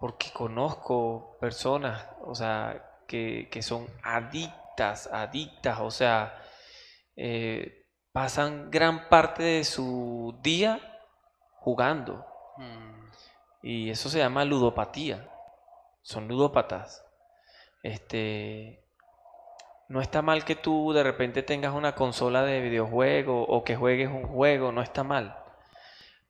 porque 0.00 0.30
conozco 0.32 1.36
personas, 1.40 2.06
o 2.24 2.34
sea, 2.34 2.91
que, 3.12 3.50
que 3.50 3.60
son 3.60 3.86
adictas, 4.02 5.06
adictas, 5.12 5.80
o 5.80 5.90
sea, 5.90 6.42
eh, 7.14 7.84
pasan 8.10 8.70
gran 8.70 9.10
parte 9.10 9.42
de 9.42 9.64
su 9.64 10.34
día 10.42 10.80
jugando. 11.58 12.24
Mm. 12.56 13.10
Y 13.64 13.90
eso 13.90 14.08
se 14.08 14.20
llama 14.20 14.46
ludopatía. 14.46 15.28
Son 16.00 16.26
ludópatas. 16.26 17.04
Este, 17.82 18.82
no 19.88 20.00
está 20.00 20.22
mal 20.22 20.46
que 20.46 20.56
tú 20.56 20.94
de 20.94 21.02
repente 21.02 21.42
tengas 21.42 21.74
una 21.74 21.94
consola 21.94 22.44
de 22.44 22.62
videojuego 22.62 23.42
o 23.42 23.62
que 23.62 23.76
juegues 23.76 24.08
un 24.08 24.26
juego, 24.26 24.72
no 24.72 24.80
está 24.80 25.04
mal. 25.04 25.36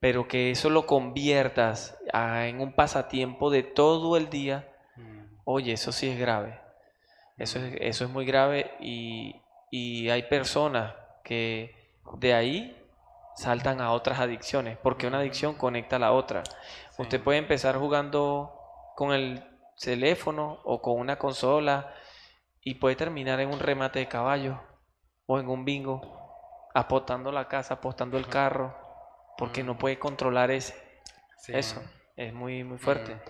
Pero 0.00 0.26
que 0.26 0.50
eso 0.50 0.68
lo 0.68 0.84
conviertas 0.84 1.96
en 2.12 2.60
un 2.60 2.72
pasatiempo 2.72 3.50
de 3.50 3.62
todo 3.62 4.16
el 4.16 4.30
día, 4.30 4.68
mm. 4.96 5.42
oye, 5.44 5.74
eso 5.74 5.92
sí 5.92 6.10
es 6.10 6.18
grave. 6.18 6.61
Eso 7.42 7.58
es, 7.58 7.74
eso 7.80 8.04
es 8.04 8.10
muy 8.10 8.24
grave 8.24 8.70
y, 8.78 9.34
y 9.68 10.08
hay 10.10 10.22
personas 10.22 10.94
que 11.24 11.74
de 12.18 12.34
ahí 12.34 12.78
saltan 13.34 13.80
a 13.80 13.90
otras 13.90 14.20
adicciones, 14.20 14.78
porque 14.78 15.08
una 15.08 15.18
adicción 15.18 15.54
conecta 15.54 15.96
a 15.96 15.98
la 15.98 16.12
otra. 16.12 16.44
Usted 16.98 17.20
puede 17.20 17.38
empezar 17.38 17.76
jugando 17.78 18.54
con 18.94 19.12
el 19.12 19.42
teléfono 19.76 20.60
o 20.62 20.80
con 20.80 21.00
una 21.00 21.18
consola 21.18 21.92
y 22.60 22.74
puede 22.74 22.94
terminar 22.94 23.40
en 23.40 23.52
un 23.52 23.58
remate 23.58 23.98
de 23.98 24.06
caballo 24.06 24.60
o 25.26 25.40
en 25.40 25.48
un 25.48 25.64
bingo, 25.64 26.68
apostando 26.74 27.32
la 27.32 27.48
casa, 27.48 27.74
apostando 27.74 28.18
el 28.18 28.28
carro, 28.28 28.76
porque 29.36 29.64
no 29.64 29.76
puede 29.78 29.98
controlar 29.98 30.52
ese. 30.52 30.74
Eso 31.48 31.82
es 32.14 32.32
muy, 32.32 32.62
muy 32.62 32.78
fuerte. 32.78 33.20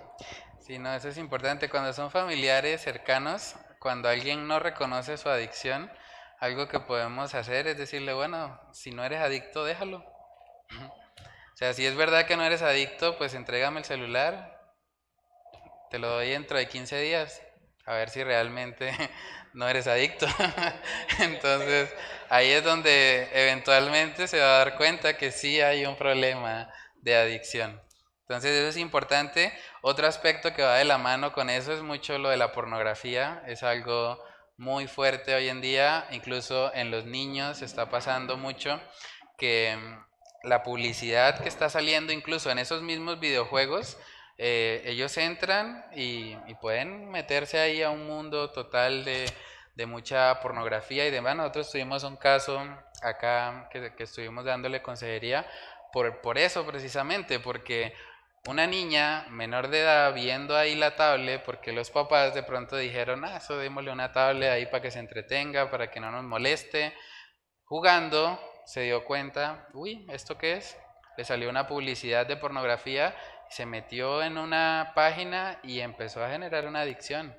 Sí, 0.59 0.79
no, 0.79 0.93
eso 0.93 1.09
es 1.09 1.17
importante. 1.17 1.71
Cuando 1.71 1.95
son 1.95 2.11
familiares 2.11 2.83
cercanos, 2.83 3.57
cuando 3.83 4.09
alguien 4.09 4.47
no 4.47 4.61
reconoce 4.61 5.19
su 5.19 5.29
adicción, 5.29 5.91
algo 6.39 6.69
que 6.69 6.79
podemos 6.79 7.35
hacer 7.35 7.67
es 7.67 7.77
decirle, 7.77 8.13
bueno, 8.13 8.61
si 8.73 8.93
no 8.93 9.05
eres 9.05 9.21
adicto, 9.21 9.65
déjalo. 9.65 10.05
O 11.55 11.57
sea, 11.65 11.75
si 11.75 11.87
es 11.87 11.95
verdad 11.95 12.27
que 12.27 12.37
no 12.37 12.45
eres 12.45 12.63
adicto, 12.63 13.19
pues 13.19 13.35
entrégame 13.35 13.81
el 13.81 13.85
celular, 13.85 14.59
te 15.91 15.99
lo 15.99 16.09
doy 16.09 16.31
dentro 16.31 16.57
de 16.57 16.67
15 16.67 16.99
días, 16.99 17.43
a 17.85 17.93
ver 17.93 18.09
si 18.09 18.25
realmente 18.25 18.91
no 19.53 19.69
eres 19.69 19.87
adicto. 19.87 20.27
Entonces, 21.21 21.95
ahí 22.31 22.51
es 22.51 22.65
donde 22.65 23.29
eventualmente 23.33 24.27
se 24.27 24.41
va 24.41 24.47
a 24.47 24.59
dar 24.65 24.77
cuenta 24.77 25.19
que 25.19 25.31
sí 25.31 25.61
hay 25.61 25.85
un 25.85 25.97
problema 25.97 26.73
de 26.97 27.17
adicción. 27.17 27.81
Entonces, 28.33 28.61
eso 28.61 28.69
es 28.71 28.77
importante. 28.79 29.53
Otro 29.83 30.07
aspecto 30.07 30.55
que 30.55 30.63
va 30.63 30.77
de 30.77 30.87
la 30.87 30.97
mano 30.97 31.35
con 31.35 31.51
eso 31.51 31.71
es 31.75 31.83
mucho 31.83 32.17
lo 32.17 32.31
de 32.31 32.39
la 32.39 32.51
pornografía. 32.51 33.43
Es 33.47 33.63
algo 33.63 34.19
muy 34.57 34.87
fuerte 34.87 35.35
hoy 35.35 35.51
en 35.51 35.61
día, 35.61 36.07
incluso 36.13 36.73
en 36.73 36.91
los 36.91 37.05
niños 37.05 37.61
está 37.61 37.91
pasando 37.91 38.39
mucho 38.39 38.81
que 39.37 39.77
mm, 39.77 40.49
la 40.49 40.63
publicidad 40.63 41.41
que 41.41 41.49
está 41.51 41.69
saliendo 41.69 42.11
incluso 42.11 42.51
en 42.51 42.59
esos 42.59 42.81
mismos 42.81 43.21
videojuegos, 43.21 43.99
eh, 44.39 44.83
ellos 44.87 45.15
entran 45.19 45.85
y, 45.95 46.35
pueden 46.63 47.11
meterse 47.11 47.59
ahí 47.59 47.83
a 47.83 47.91
un 47.91 48.07
mundo 48.07 48.51
total 48.51 49.05
de, 49.05 49.31
mucha 49.87 50.41
pornografía 50.41 51.07
y 51.07 51.11
demás. 51.11 51.37
Nosotros 51.37 51.71
tuvimos 51.71 52.03
un 52.05 52.17
caso 52.17 52.63
acá 53.03 53.69
que, 53.71 53.95
que 53.95 54.05
estuvimos 54.05 54.47
dándole 54.47 54.81
consejería 54.81 55.47
por, 55.93 56.21
por 56.21 56.39
eso 56.39 56.65
precisamente, 56.65 57.39
porque 57.39 57.93
una 58.47 58.67
niña 58.67 59.27
menor 59.31 59.69
de 59.69 59.81
edad 59.81 60.13
viendo 60.15 60.57
ahí 60.57 60.75
la 60.75 60.97
tablet, 60.97 61.43
porque 61.45 61.73
los 61.73 61.91
papás 61.91 62.35
de 62.35 62.43
pronto 62.43 62.77
dijeron, 62.77 63.25
ah, 63.25 63.37
eso 63.37 63.57
démosle 63.57 63.93
una 63.93 64.13
tablet 64.13 64.51
ahí 64.51 64.67
para 64.67 64.83
que 64.83 64.91
se 64.91 64.99
entretenga, 64.99 65.71
para 65.71 65.91
que 65.91 66.01
no 66.01 66.11
nos 66.11 66.25
moleste. 66.25 66.93
Jugando, 67.65 68.41
se 68.67 68.83
dio 68.83 69.05
cuenta, 69.05 69.69
uy, 69.75 70.07
¿esto 70.11 70.37
qué 70.37 70.55
es? 70.55 70.77
Le 71.17 71.25
salió 71.25 71.49
una 71.51 71.69
publicidad 71.69 72.27
de 72.27 72.37
pornografía, 72.37 73.15
se 73.49 73.67
metió 73.67 74.23
en 74.23 74.39
una 74.39 74.93
página 74.95 75.61
y 75.63 75.81
empezó 75.81 76.25
a 76.25 76.31
generar 76.31 76.67
una 76.67 76.81
adicción. 76.81 77.37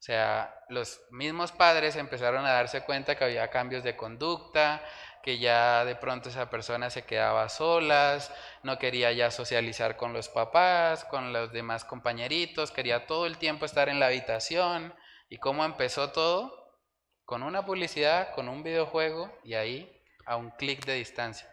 O 0.00 0.02
sea, 0.02 0.54
los 0.68 1.00
mismos 1.10 1.52
padres 1.52 1.94
empezaron 1.94 2.46
a 2.46 2.52
darse 2.52 2.80
cuenta 2.80 3.16
que 3.16 3.24
había 3.24 3.50
cambios 3.50 3.84
de 3.84 3.96
conducta, 3.96 4.82
que 5.22 5.38
ya 5.38 5.84
de 5.84 5.96
pronto 5.96 6.28
esa 6.28 6.50
persona 6.50 6.90
se 6.90 7.04
quedaba 7.04 7.48
solas, 7.48 8.32
no 8.62 8.78
quería 8.78 9.12
ya 9.12 9.30
socializar 9.30 9.96
con 9.96 10.12
los 10.12 10.28
papás, 10.28 11.04
con 11.04 11.32
los 11.32 11.52
demás 11.52 11.84
compañeritos, 11.84 12.70
quería 12.70 13.06
todo 13.06 13.26
el 13.26 13.38
tiempo 13.38 13.64
estar 13.64 13.88
en 13.88 14.00
la 14.00 14.06
habitación. 14.06 14.94
¿Y 15.28 15.38
cómo 15.38 15.64
empezó 15.64 16.10
todo? 16.10 16.78
Con 17.24 17.42
una 17.42 17.64
publicidad, 17.64 18.32
con 18.34 18.48
un 18.48 18.62
videojuego 18.62 19.32
y 19.44 19.54
ahí 19.54 20.02
a 20.26 20.36
un 20.36 20.50
clic 20.50 20.84
de 20.84 20.94
distancia. 20.94 21.48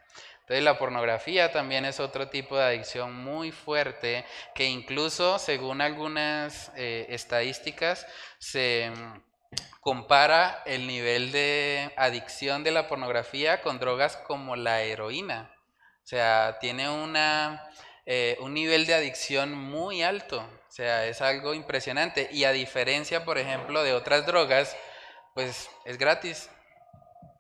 Entonces 0.47 0.63
la 0.63 0.80
pornografía 0.80 1.51
también 1.51 1.84
es 1.84 1.99
otro 1.99 2.30
tipo 2.30 2.57
de 2.57 2.63
adicción 2.63 3.13
muy 3.13 3.51
fuerte 3.51 4.24
que 4.55 4.63
incluso 4.63 5.39
según 5.39 5.82
algunas 5.82 6.72
eh, 6.78 7.05
estadísticas 7.09 8.07
se 8.39 8.89
compara 9.80 10.64
el 10.66 10.88
nivel 10.88 11.32
de 11.32 11.93
adicción 11.98 12.64
de 12.64 12.72
la 12.72 12.88
pornografía 12.88 13.62
con 13.62 13.80
drogas 13.80 14.18
como 14.18 14.56
la 14.56 14.82
heroína. 14.82 15.52
O 16.04 16.08
sea, 16.08 16.58
tiene 16.60 16.89
una, 16.89 17.70
eh, 18.06 18.38
un 18.41 18.54
nivel 18.54 18.86
de 18.86 18.95
adicción 18.95 19.54
muy 19.54 20.04
alto. 20.04 20.39
O 20.39 20.72
sea, 20.72 21.06
es 21.06 21.22
algo 21.22 21.54
impresionante. 21.54 22.30
Y 22.32 22.43
a 22.43 22.52
diferencia, 22.52 23.26
por 23.26 23.38
ejemplo, 23.38 23.84
de 23.84 23.93
otras 23.93 24.26
drogas, 24.26 24.76
pues 25.34 25.70
es 25.86 25.98
gratis. 25.98 26.50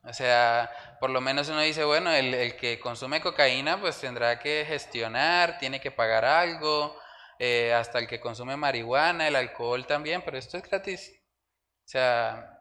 O 0.03 0.13
sea, 0.13 0.71
por 0.99 1.09
lo 1.09 1.19
menos 1.19 1.49
uno 1.49 1.61
dice, 1.61 1.83
bueno, 1.83 2.11
el, 2.11 2.33
el 2.33 2.55
que 2.55 2.79
consume 2.79 3.19
cocaína 3.21 3.79
pues 3.79 3.99
tendrá 3.99 4.39
que 4.39 4.65
gestionar, 4.65 5.57
tiene 5.59 5.81
que 5.81 5.91
pagar 5.91 6.23
algo, 6.23 6.97
eh, 7.39 7.73
hasta 7.73 7.99
el 7.99 8.07
que 8.07 8.19
consume 8.19 8.55
marihuana, 8.57 9.27
el 9.27 9.35
alcohol 9.35 9.85
también, 9.85 10.21
pero 10.23 10.37
esto 10.37 10.57
es 10.57 10.63
gratis. 10.63 11.13
O 11.87 11.89
sea, 11.89 12.59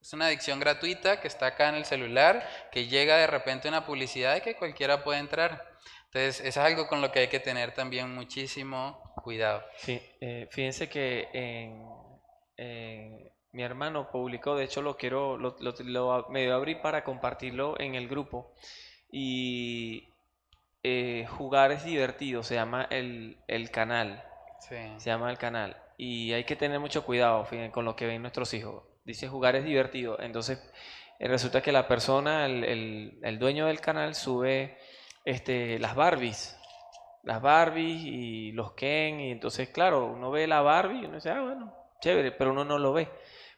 es 0.00 0.12
una 0.12 0.26
adicción 0.26 0.60
gratuita 0.60 1.20
que 1.20 1.26
está 1.26 1.46
acá 1.46 1.70
en 1.70 1.74
el 1.74 1.84
celular, 1.84 2.48
que 2.70 2.86
llega 2.86 3.16
de 3.16 3.26
repente 3.26 3.66
una 3.68 3.84
publicidad 3.84 4.34
de 4.34 4.42
que 4.42 4.54
cualquiera 4.54 5.02
puede 5.02 5.18
entrar. 5.18 5.66
Entonces, 6.04 6.40
es 6.46 6.56
algo 6.56 6.86
con 6.86 7.00
lo 7.00 7.10
que 7.10 7.18
hay 7.18 7.28
que 7.28 7.40
tener 7.40 7.74
también 7.74 8.14
muchísimo 8.14 9.12
cuidado. 9.24 9.64
Sí, 9.76 10.00
eh, 10.20 10.46
fíjense 10.52 10.88
que 10.88 11.28
en, 11.32 11.82
mi 13.50 13.62
hermano 13.64 14.08
publicó, 14.12 14.54
de 14.54 14.66
hecho 14.66 14.82
lo 14.82 14.96
quiero, 14.96 15.36
lo, 15.36 15.56
lo, 15.58 16.28
medio 16.28 16.54
abrí 16.54 16.76
para 16.76 17.02
compartirlo 17.02 17.74
en 17.80 17.96
el 17.96 18.06
grupo. 18.06 18.54
Y 19.10 20.14
eh, 20.84 21.26
jugar 21.28 21.72
es 21.72 21.84
divertido, 21.84 22.44
se 22.44 22.54
llama 22.54 22.86
el, 22.88 23.36
el 23.48 23.72
canal. 23.72 24.22
Sí. 24.60 24.76
Se 24.98 25.10
llama 25.10 25.28
el 25.28 25.38
canal 25.38 25.76
y 26.02 26.32
hay 26.32 26.44
que 26.44 26.56
tener 26.56 26.80
mucho 26.80 27.04
cuidado 27.04 27.46
con 27.72 27.84
lo 27.84 27.94
que 27.94 28.06
ven 28.06 28.22
nuestros 28.22 28.54
hijos. 28.54 28.84
Dice 29.04 29.28
jugar 29.28 29.54
es 29.54 29.66
divertido. 29.66 30.18
Entonces, 30.18 30.58
eh, 31.18 31.28
resulta 31.28 31.60
que 31.60 31.72
la 31.72 31.86
persona, 31.86 32.46
el, 32.46 33.18
el, 33.22 33.38
dueño 33.38 33.66
del 33.66 33.82
canal, 33.82 34.14
sube 34.14 34.78
este, 35.26 35.78
las 35.78 35.94
Barbies. 35.94 36.58
Las 37.22 37.42
Barbies 37.42 38.02
y 38.02 38.50
los 38.52 38.72
Ken. 38.72 39.20
Y 39.20 39.30
entonces, 39.30 39.68
claro, 39.68 40.06
uno 40.06 40.30
ve 40.30 40.46
la 40.46 40.62
Barbie 40.62 41.02
y 41.02 41.04
uno 41.04 41.16
dice, 41.16 41.28
ah, 41.32 41.42
bueno, 41.42 41.74
chévere, 42.00 42.32
pero 42.32 42.52
uno 42.52 42.64
no 42.64 42.78
lo 42.78 42.94
ve. 42.94 43.06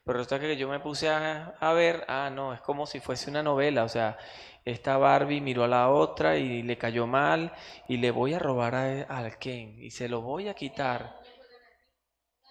Pero 0.04 0.18
resulta 0.18 0.40
que 0.40 0.56
yo 0.56 0.68
me 0.68 0.80
puse 0.80 1.10
a, 1.10 1.54
a 1.60 1.72
ver, 1.74 2.04
ah, 2.08 2.28
no, 2.28 2.54
es 2.54 2.60
como 2.60 2.86
si 2.86 2.98
fuese 2.98 3.30
una 3.30 3.44
novela. 3.44 3.84
O 3.84 3.88
sea, 3.88 4.18
esta 4.64 4.96
Barbie 4.96 5.40
miró 5.40 5.62
a 5.62 5.68
la 5.68 5.90
otra 5.90 6.38
y 6.38 6.64
le 6.64 6.76
cayó 6.76 7.06
mal 7.06 7.52
y 7.86 7.98
le 7.98 8.10
voy 8.10 8.34
a 8.34 8.40
robar 8.40 8.74
al 8.74 9.38
Ken 9.38 9.80
y 9.80 9.90
se 9.90 10.08
lo 10.08 10.22
voy 10.22 10.48
a 10.48 10.54
quitar. 10.54 11.21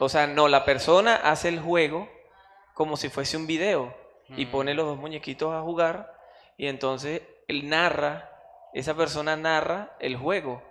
O 0.04 0.10
sea, 0.10 0.26
no, 0.26 0.48
la 0.48 0.66
persona 0.66 1.16
hace 1.16 1.48
el 1.48 1.60
juego 1.60 2.10
como 2.74 2.98
si 2.98 3.10
fuese 3.10 3.38
un 3.38 3.46
video 3.46 3.96
y 4.36 4.48
pone 4.48 4.74
los 4.74 4.88
dos 4.88 4.98
muñequitos 4.98 5.54
a 5.54 5.62
jugar 5.62 6.12
y 6.58 6.66
entonces 6.66 7.22
él 7.48 7.70
narra, 7.70 8.32
esa 8.74 8.98
persona 8.98 9.36
narra 9.36 9.96
el 10.00 10.16
juego 10.16 10.64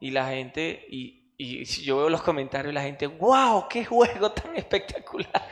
y 0.00 0.10
la 0.10 0.28
gente, 0.28 0.84
y, 0.90 1.32
y 1.38 1.64
yo 1.64 1.96
veo 1.96 2.10
los 2.10 2.20
comentarios, 2.20 2.74
la 2.74 2.82
gente, 2.82 3.06
wow, 3.06 3.68
qué 3.70 3.86
juego 3.86 4.32
tan 4.32 4.54
espectacular. 4.56 5.48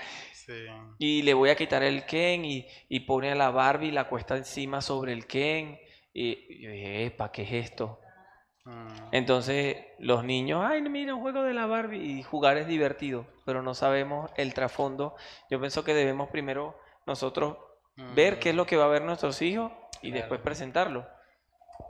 Y 0.98 1.22
le 1.22 1.32
voy 1.32 1.48
a 1.48 1.56
quitar 1.56 1.82
el 1.82 2.04
Ken 2.04 2.44
y, 2.44 2.66
y 2.90 3.00
pone 3.00 3.32
a 3.32 3.34
la 3.34 3.48
Barbie, 3.48 3.92
la 3.92 4.08
cuesta 4.10 4.36
encima 4.36 4.82
sobre 4.82 5.14
el 5.14 5.26
Ken. 5.26 5.80
Y 6.12 6.62
yo 6.62 6.70
dije, 6.70 7.16
¿qué 7.32 7.42
es 7.44 7.52
esto? 7.70 8.01
Mm. 8.64 8.96
Entonces 9.12 9.76
los 9.98 10.24
niños, 10.24 10.64
ay, 10.64 10.82
mira, 10.82 11.14
un 11.14 11.20
juego 11.20 11.42
de 11.42 11.54
la 11.54 11.66
Barbie 11.66 12.02
y 12.02 12.22
jugar 12.22 12.56
es 12.56 12.66
divertido, 12.66 13.26
pero 13.44 13.62
no 13.62 13.74
sabemos 13.74 14.30
el 14.36 14.54
trasfondo. 14.54 15.16
Yo 15.50 15.58
pienso 15.60 15.84
que 15.84 15.94
debemos 15.94 16.30
primero 16.30 16.78
nosotros 17.06 17.56
ver 18.14 18.38
qué 18.38 18.50
es 18.50 18.54
lo 18.54 18.66
que 18.66 18.76
va 18.76 18.84
a 18.84 18.88
ver 18.88 19.02
nuestros 19.02 19.42
hijos 19.42 19.72
y 20.00 20.10
después 20.12 20.40
presentarlo. 20.40 21.06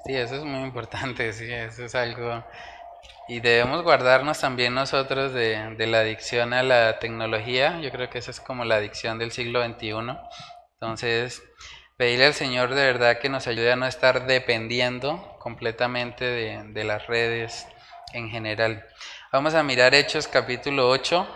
Sí, 0.04 0.14
eso 0.16 0.36
es 0.36 0.44
muy 0.44 0.62
importante, 0.62 1.32
sí, 1.32 1.50
eso 1.50 1.84
es 1.84 1.94
algo... 1.94 2.44
Y 3.28 3.40
debemos 3.40 3.82
guardarnos 3.82 4.40
también 4.40 4.74
nosotros 4.74 5.32
de, 5.32 5.74
de 5.76 5.86
la 5.86 6.00
adicción 6.00 6.52
a 6.52 6.62
la 6.62 6.98
tecnología. 6.98 7.80
Yo 7.80 7.90
creo 7.90 8.10
que 8.10 8.18
esa 8.18 8.30
es 8.30 8.40
como 8.40 8.64
la 8.64 8.76
adicción 8.76 9.18
del 9.18 9.32
siglo 9.32 9.64
XXI. 9.64 10.18
Entonces, 10.74 11.42
pedirle 11.96 12.26
al 12.26 12.34
Señor 12.34 12.74
de 12.74 12.84
verdad 12.84 13.18
que 13.18 13.28
nos 13.28 13.46
ayude 13.46 13.72
a 13.72 13.76
no 13.76 13.86
estar 13.86 14.26
dependiendo 14.26 15.31
completamente 15.42 16.24
de, 16.24 16.84
las 16.84 17.06
redes 17.06 17.66
en 18.12 18.30
general. 18.30 18.84
Vamos 19.32 19.54
a 19.54 19.62
mirar 19.62 19.94
Hechos 19.94 20.28
capítulo 20.28 20.88
8. 20.88 21.26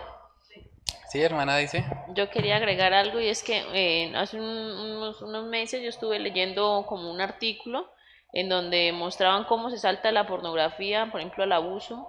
Sí, 1.09 1.21
hermana, 1.21 1.57
dice. 1.57 1.85
Yo 2.15 2.29
quería 2.29 2.55
agregar 2.55 2.93
algo 2.93 3.19
y 3.19 3.27
es 3.27 3.43
que 3.43 3.63
eh, 3.73 4.15
hace 4.15 4.37
unos, 4.37 5.21
unos 5.21 5.45
meses 5.47 5.81
yo 5.81 5.89
estuve 5.89 6.19
leyendo 6.19 6.85
como 6.87 7.11
un 7.11 7.21
artículo 7.21 7.91
en 8.33 8.49
donde 8.49 8.91
mostraban 8.93 9.45
cómo 9.45 9.69
se 9.69 9.77
salta 9.77 10.11
la 10.11 10.27
pornografía, 10.27 11.09
por 11.11 11.19
ejemplo, 11.19 11.43
el 11.43 11.51
abuso, 11.51 12.07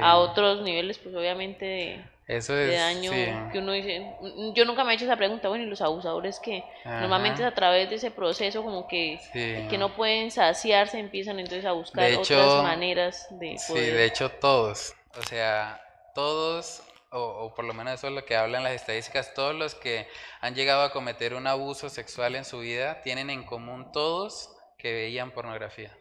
a 0.00 0.16
otros 0.16 0.62
niveles, 0.62 0.98
pues 0.98 1.14
obviamente 1.14 1.64
de, 1.64 2.04
eso 2.26 2.56
es, 2.56 2.78
daño 2.78 3.10
que 3.50 3.58
uno 3.58 3.72
dice, 3.72 4.06
yo 4.54 4.64
nunca 4.64 4.84
me 4.84 4.92
he 4.92 4.94
hecho 4.94 5.04
esa 5.04 5.16
pregunta, 5.16 5.48
bueno, 5.48 5.64
y 5.64 5.66
los 5.66 5.82
abusadores 5.82 6.38
que 6.38 6.64
normalmente 6.84 7.42
es 7.42 7.48
a 7.48 7.54
través 7.54 7.90
de 7.90 7.96
ese 7.96 8.10
proceso 8.10 8.62
como 8.62 8.86
que, 8.86 9.18
que 9.32 9.76
no 9.78 9.94
pueden 9.94 10.30
saciarse, 10.30 10.98
empiezan 10.98 11.38
entonces 11.40 11.64
a 11.64 11.72
buscar 11.72 12.12
otras 12.12 12.62
maneras 12.62 13.26
de 13.30 13.56
poder. 13.66 13.84
Sí, 13.84 13.90
de 13.90 14.04
hecho 14.04 14.30
todos, 14.30 14.94
o 15.18 15.22
sea, 15.22 15.80
todos, 16.14 16.82
o, 17.10 17.18
o, 17.20 17.54
por 17.54 17.64
lo 17.64 17.74
menos 17.74 17.94
eso 17.94 18.06
es 18.06 18.12
lo 18.12 18.24
que 18.24 18.36
hablan 18.36 18.62
las 18.62 18.72
estadísticas, 18.72 19.34
todos 19.34 19.54
los 19.54 19.74
que 19.74 20.06
han 20.40 20.54
llegado 20.54 20.82
a 20.82 20.92
cometer 20.92 21.34
un 21.34 21.46
abuso 21.46 21.88
sexual 21.88 22.36
en 22.36 22.44
su 22.44 22.60
vida 22.60 23.00
tienen 23.02 23.30
en 23.30 23.44
común 23.44 23.90
todos 23.92 24.50
que 24.78 24.92
veían 24.92 25.32
pornografía. 25.32 25.96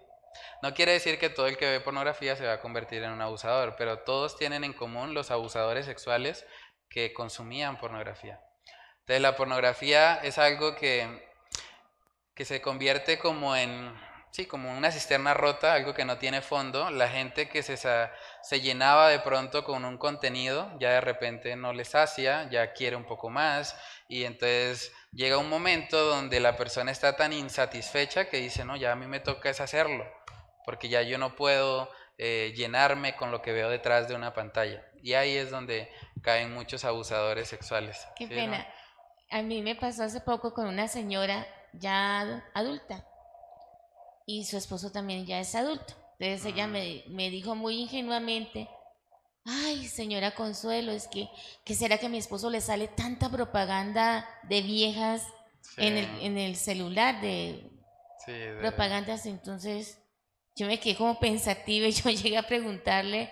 No 0.61 0.75
quiere 0.75 0.91
decir 0.91 1.17
que 1.17 1.31
todo 1.31 1.47
el 1.47 1.57
que 1.57 1.65
ve 1.65 1.79
pornografía 1.79 2.35
se 2.35 2.45
va 2.45 2.53
a 2.53 2.59
convertir 2.59 3.01
en 3.01 3.11
un 3.11 3.21
abusador, 3.21 3.75
pero 3.77 3.99
todos 3.99 4.37
tienen 4.37 4.63
en 4.63 4.73
común 4.73 5.15
los 5.15 5.31
abusadores 5.31 5.87
sexuales 5.87 6.45
que 6.87 7.13
consumían 7.13 7.79
pornografía. 7.79 8.39
Entonces 8.99 9.21
la 9.23 9.35
pornografía 9.35 10.19
es 10.21 10.37
algo 10.37 10.75
que, 10.75 11.27
que 12.35 12.45
se 12.45 12.61
convierte 12.61 13.17
como 13.17 13.55
en, 13.55 13.91
sí, 14.29 14.45
como 14.45 14.71
una 14.77 14.91
cisterna 14.91 15.33
rota, 15.33 15.73
algo 15.73 15.95
que 15.95 16.05
no 16.05 16.19
tiene 16.19 16.43
fondo. 16.43 16.91
La 16.91 17.09
gente 17.09 17.49
que 17.49 17.63
se, 17.63 17.75
se 17.75 18.61
llenaba 18.61 19.09
de 19.09 19.17
pronto 19.19 19.63
con 19.63 19.83
un 19.83 19.97
contenido, 19.97 20.71
ya 20.79 20.91
de 20.91 21.01
repente 21.01 21.55
no 21.55 21.73
les 21.73 21.89
sacia, 21.89 22.47
ya 22.51 22.73
quiere 22.73 22.95
un 22.95 23.05
poco 23.05 23.31
más, 23.31 23.75
y 24.07 24.25
entonces 24.25 24.93
llega 25.11 25.39
un 25.39 25.49
momento 25.49 26.05
donde 26.05 26.39
la 26.39 26.55
persona 26.55 26.91
está 26.91 27.15
tan 27.15 27.33
insatisfecha 27.33 28.29
que 28.29 28.37
dice, 28.37 28.63
no, 28.63 28.75
ya 28.75 28.91
a 28.91 28.95
mí 28.95 29.07
me 29.07 29.21
toca 29.21 29.49
es 29.49 29.59
hacerlo 29.59 30.20
porque 30.65 30.89
ya 30.89 31.01
yo 31.01 31.17
no 31.17 31.35
puedo 31.35 31.89
eh, 32.17 32.53
llenarme 32.55 33.15
con 33.15 33.31
lo 33.31 33.41
que 33.41 33.51
veo 33.51 33.69
detrás 33.69 34.07
de 34.07 34.15
una 34.15 34.33
pantalla. 34.33 34.85
Y 35.01 35.13
ahí 35.13 35.35
es 35.35 35.49
donde 35.49 35.89
caen 36.21 36.53
muchos 36.53 36.85
abusadores 36.85 37.47
sexuales. 37.47 38.07
Qué 38.15 38.27
pena. 38.27 38.67
A 39.31 39.41
mí 39.41 39.61
me 39.61 39.75
pasó 39.75 40.03
hace 40.03 40.21
poco 40.21 40.53
con 40.53 40.67
una 40.67 40.87
señora 40.87 41.47
ya 41.73 42.43
adulta 42.53 43.05
y 44.25 44.45
su 44.45 44.57
esposo 44.57 44.91
también 44.91 45.25
ya 45.25 45.39
es 45.39 45.55
adulto. 45.55 45.95
Entonces 46.19 46.45
ella 46.45 46.67
mm. 46.67 46.71
me, 46.71 47.03
me, 47.07 47.29
dijo 47.29 47.55
muy 47.55 47.79
ingenuamente, 47.79 48.69
ay 49.45 49.87
señora 49.87 50.35
Consuelo, 50.35 50.91
es 50.91 51.07
que, 51.07 51.29
¿qué 51.65 51.73
será 51.73 51.97
que 51.97 52.05
a 52.05 52.09
mi 52.09 52.17
esposo 52.17 52.49
le 52.49 52.61
sale 52.61 52.87
tanta 52.87 53.29
propaganda 53.29 54.27
de 54.43 54.61
viejas 54.61 55.25
en, 55.77 55.97
el, 55.97 56.05
en 56.21 56.37
el 56.37 56.55
celular 56.55 57.19
de, 57.21 57.71
de 58.27 58.57
propagandas? 58.59 59.25
Entonces 59.25 60.00
yo 60.55 60.67
me 60.67 60.79
quedé 60.79 60.95
como 60.95 61.19
pensativa 61.19 61.87
y 61.87 61.91
yo 61.93 62.09
llegué 62.09 62.37
a 62.37 62.43
preguntarle 62.47 63.31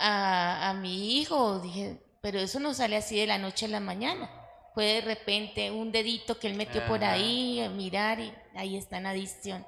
a, 0.00 0.70
a 0.70 0.74
mi 0.74 1.20
hijo, 1.20 1.60
dije, 1.60 2.00
pero 2.20 2.38
eso 2.38 2.60
no 2.60 2.74
sale 2.74 2.96
así 2.96 3.18
de 3.18 3.26
la 3.26 3.38
noche 3.38 3.66
a 3.66 3.68
la 3.68 3.80
mañana. 3.80 4.30
Fue 4.74 4.84
de 4.84 5.00
repente 5.00 5.70
un 5.70 5.90
dedito 5.92 6.38
que 6.38 6.46
él 6.48 6.54
metió 6.54 6.84
por 6.86 7.02
ahí 7.04 7.60
a 7.60 7.68
mirar 7.70 8.20
y 8.20 8.32
ahí 8.54 8.76
está 8.76 8.98
en 8.98 9.06
adicción. 9.06 9.66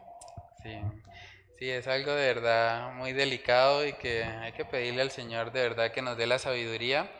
Sí. 0.62 0.70
Sí, 1.58 1.68
es 1.70 1.86
algo 1.88 2.12
de 2.12 2.26
verdad 2.34 2.92
muy 2.94 3.12
delicado 3.12 3.86
y 3.86 3.92
que 3.94 4.24
hay 4.24 4.52
que 4.52 4.64
pedirle 4.64 5.02
al 5.02 5.10
Señor 5.10 5.52
de 5.52 5.60
verdad 5.62 5.92
que 5.92 6.00
nos 6.02 6.16
dé 6.16 6.26
la 6.26 6.38
sabiduría 6.38 7.10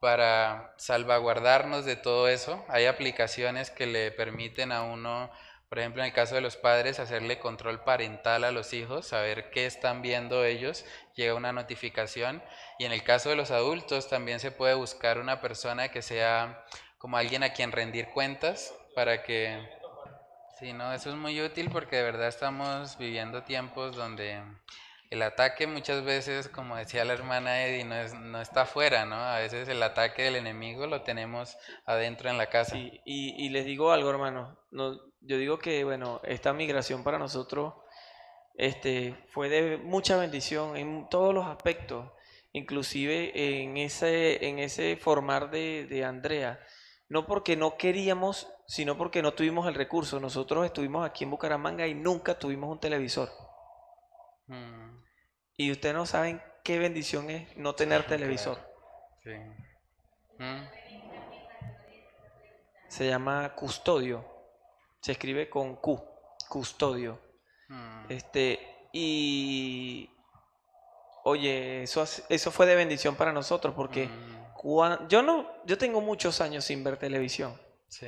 para 0.00 0.74
salvaguardarnos 0.78 1.84
de 1.84 1.96
todo 1.96 2.28
eso. 2.28 2.64
Hay 2.68 2.86
aplicaciones 2.86 3.70
que 3.70 3.86
le 3.86 4.10
permiten 4.10 4.72
a 4.72 4.82
uno 4.82 5.30
por 5.74 5.80
ejemplo, 5.80 6.02
en 6.02 6.06
el 6.06 6.12
caso 6.12 6.36
de 6.36 6.40
los 6.40 6.56
padres, 6.56 7.00
hacerle 7.00 7.40
control 7.40 7.80
parental 7.80 8.44
a 8.44 8.52
los 8.52 8.72
hijos, 8.72 9.08
saber 9.08 9.50
qué 9.50 9.66
están 9.66 10.02
viendo 10.02 10.44
ellos, 10.44 10.84
llega 11.16 11.34
una 11.34 11.52
notificación. 11.52 12.44
Y 12.78 12.84
en 12.84 12.92
el 12.92 13.02
caso 13.02 13.30
de 13.30 13.34
los 13.34 13.50
adultos, 13.50 14.08
también 14.08 14.38
se 14.38 14.52
puede 14.52 14.74
buscar 14.74 15.18
una 15.18 15.40
persona 15.40 15.88
que 15.88 16.00
sea 16.00 16.64
como 16.96 17.16
alguien 17.16 17.42
a 17.42 17.54
quien 17.54 17.72
rendir 17.72 18.06
cuentas 18.10 18.72
para 18.94 19.24
que... 19.24 19.68
Sí, 20.60 20.72
no, 20.72 20.92
eso 20.92 21.10
es 21.10 21.16
muy 21.16 21.42
útil 21.42 21.68
porque 21.72 21.96
de 21.96 22.04
verdad 22.04 22.28
estamos 22.28 22.96
viviendo 22.96 23.42
tiempos 23.42 23.96
donde 23.96 24.44
el 25.10 25.22
ataque 25.22 25.66
muchas 25.66 26.04
veces, 26.04 26.48
como 26.48 26.76
decía 26.76 27.04
la 27.04 27.14
hermana 27.14 27.66
Eddie, 27.66 27.82
no, 27.82 27.96
es, 27.96 28.14
no 28.14 28.40
está 28.40 28.62
afuera, 28.62 29.06
¿no? 29.06 29.16
A 29.16 29.40
veces 29.40 29.68
el 29.68 29.82
ataque 29.82 30.22
del 30.22 30.36
enemigo 30.36 30.86
lo 30.86 31.02
tenemos 31.02 31.58
adentro 31.84 32.30
en 32.30 32.38
la 32.38 32.46
casa. 32.46 32.78
y, 32.78 33.00
y, 33.04 33.48
les 33.48 33.64
digo 33.64 33.90
algo, 33.90 34.08
hermano. 34.08 34.56
No, 34.70 35.00
yo 35.26 35.38
digo 35.38 35.58
que, 35.58 35.84
bueno, 35.84 36.20
esta 36.24 36.52
migración 36.52 37.02
para 37.02 37.18
nosotros 37.18 37.74
este, 38.54 39.16
fue 39.30 39.48
de 39.48 39.78
mucha 39.78 40.16
bendición 40.16 40.76
en 40.76 41.08
todos 41.08 41.34
los 41.34 41.46
aspectos, 41.46 42.12
inclusive 42.52 43.32
en 43.62 43.76
ese, 43.76 44.46
en 44.46 44.58
ese 44.58 44.96
formar 44.96 45.50
de, 45.50 45.86
de 45.86 46.04
Andrea. 46.04 46.60
No 47.08 47.26
porque 47.26 47.56
no 47.56 47.76
queríamos, 47.76 48.48
sino 48.66 48.96
porque 48.96 49.22
no 49.22 49.34
tuvimos 49.34 49.66
el 49.66 49.74
recurso. 49.74 50.20
Nosotros 50.20 50.64
estuvimos 50.64 51.06
aquí 51.06 51.24
en 51.24 51.30
Bucaramanga 51.30 51.86
y 51.86 51.94
nunca 51.94 52.38
tuvimos 52.38 52.70
un 52.70 52.80
televisor. 52.80 53.30
Mm. 54.46 55.02
Y 55.56 55.70
ustedes 55.70 55.94
no 55.94 56.06
saben 56.06 56.42
qué 56.62 56.78
bendición 56.78 57.30
es 57.30 57.56
no 57.56 57.74
tener 57.74 58.06
televisor. 58.06 58.58
Sí. 59.22 59.30
Mm. 60.38 60.64
Se 62.88 63.08
llama 63.08 63.54
custodio. 63.54 64.33
Se 65.04 65.12
escribe 65.12 65.50
con 65.50 65.76
Q, 65.76 66.02
custodio. 66.48 67.20
Mm. 67.68 68.06
Este, 68.08 68.88
y 68.90 70.08
oye, 71.24 71.82
eso, 71.82 72.02
eso 72.30 72.50
fue 72.50 72.64
de 72.64 72.74
bendición 72.74 73.14
para 73.14 73.30
nosotros 73.30 73.74
porque 73.74 74.06
mm. 74.06 75.08
yo 75.08 75.20
no, 75.20 75.62
yo 75.66 75.76
tengo 75.76 76.00
muchos 76.00 76.40
años 76.40 76.64
sin 76.64 76.82
ver 76.82 76.96
televisión. 76.96 77.52
Sí. 77.86 78.06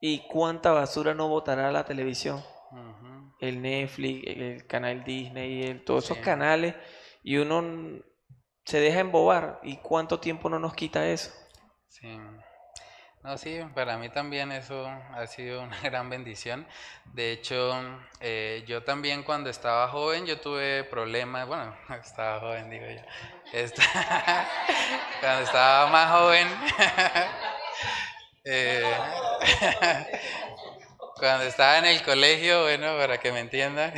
¿Y 0.00 0.26
cuánta 0.26 0.72
basura 0.72 1.14
no 1.14 1.28
botará 1.28 1.70
la 1.70 1.84
televisión? 1.84 2.42
El 3.38 3.62
Netflix, 3.62 4.26
el 4.26 4.66
canal 4.66 5.04
Disney, 5.04 5.80
todos 5.86 6.06
esos 6.06 6.18
canales. 6.18 6.74
Y 7.22 7.36
uno 7.36 8.02
se 8.64 8.80
deja 8.80 8.98
embobar. 8.98 9.60
¿Y 9.62 9.76
cuánto 9.76 10.18
tiempo 10.18 10.50
no 10.50 10.58
nos 10.58 10.74
quita 10.74 11.08
eso? 11.08 11.30
Sí. 11.86 12.18
No, 13.22 13.36
sí, 13.36 13.60
para 13.74 13.98
mí 13.98 14.08
también 14.08 14.50
eso 14.50 14.86
ha 15.12 15.26
sido 15.26 15.62
una 15.62 15.78
gran 15.82 16.08
bendición. 16.08 16.66
De 17.12 17.32
hecho, 17.32 17.78
eh, 18.20 18.64
yo 18.66 18.82
también 18.82 19.22
cuando 19.22 19.50
estaba 19.50 19.88
joven, 19.88 20.24
yo 20.26 20.40
tuve 20.40 20.84
problemas, 20.84 21.46
bueno, 21.46 21.76
estaba 22.02 22.40
joven, 22.40 22.70
digo 22.70 22.86
yo. 22.86 23.02
cuando 25.20 25.42
estaba 25.42 25.90
más 25.90 26.10
joven, 26.12 26.48
eh, 28.44 28.82
cuando 31.16 31.44
estaba 31.44 31.78
en 31.78 31.84
el 31.86 32.02
colegio, 32.02 32.62
bueno, 32.62 32.96
para 32.96 33.18
que 33.18 33.32
me 33.32 33.40
entiendan, 33.40 33.92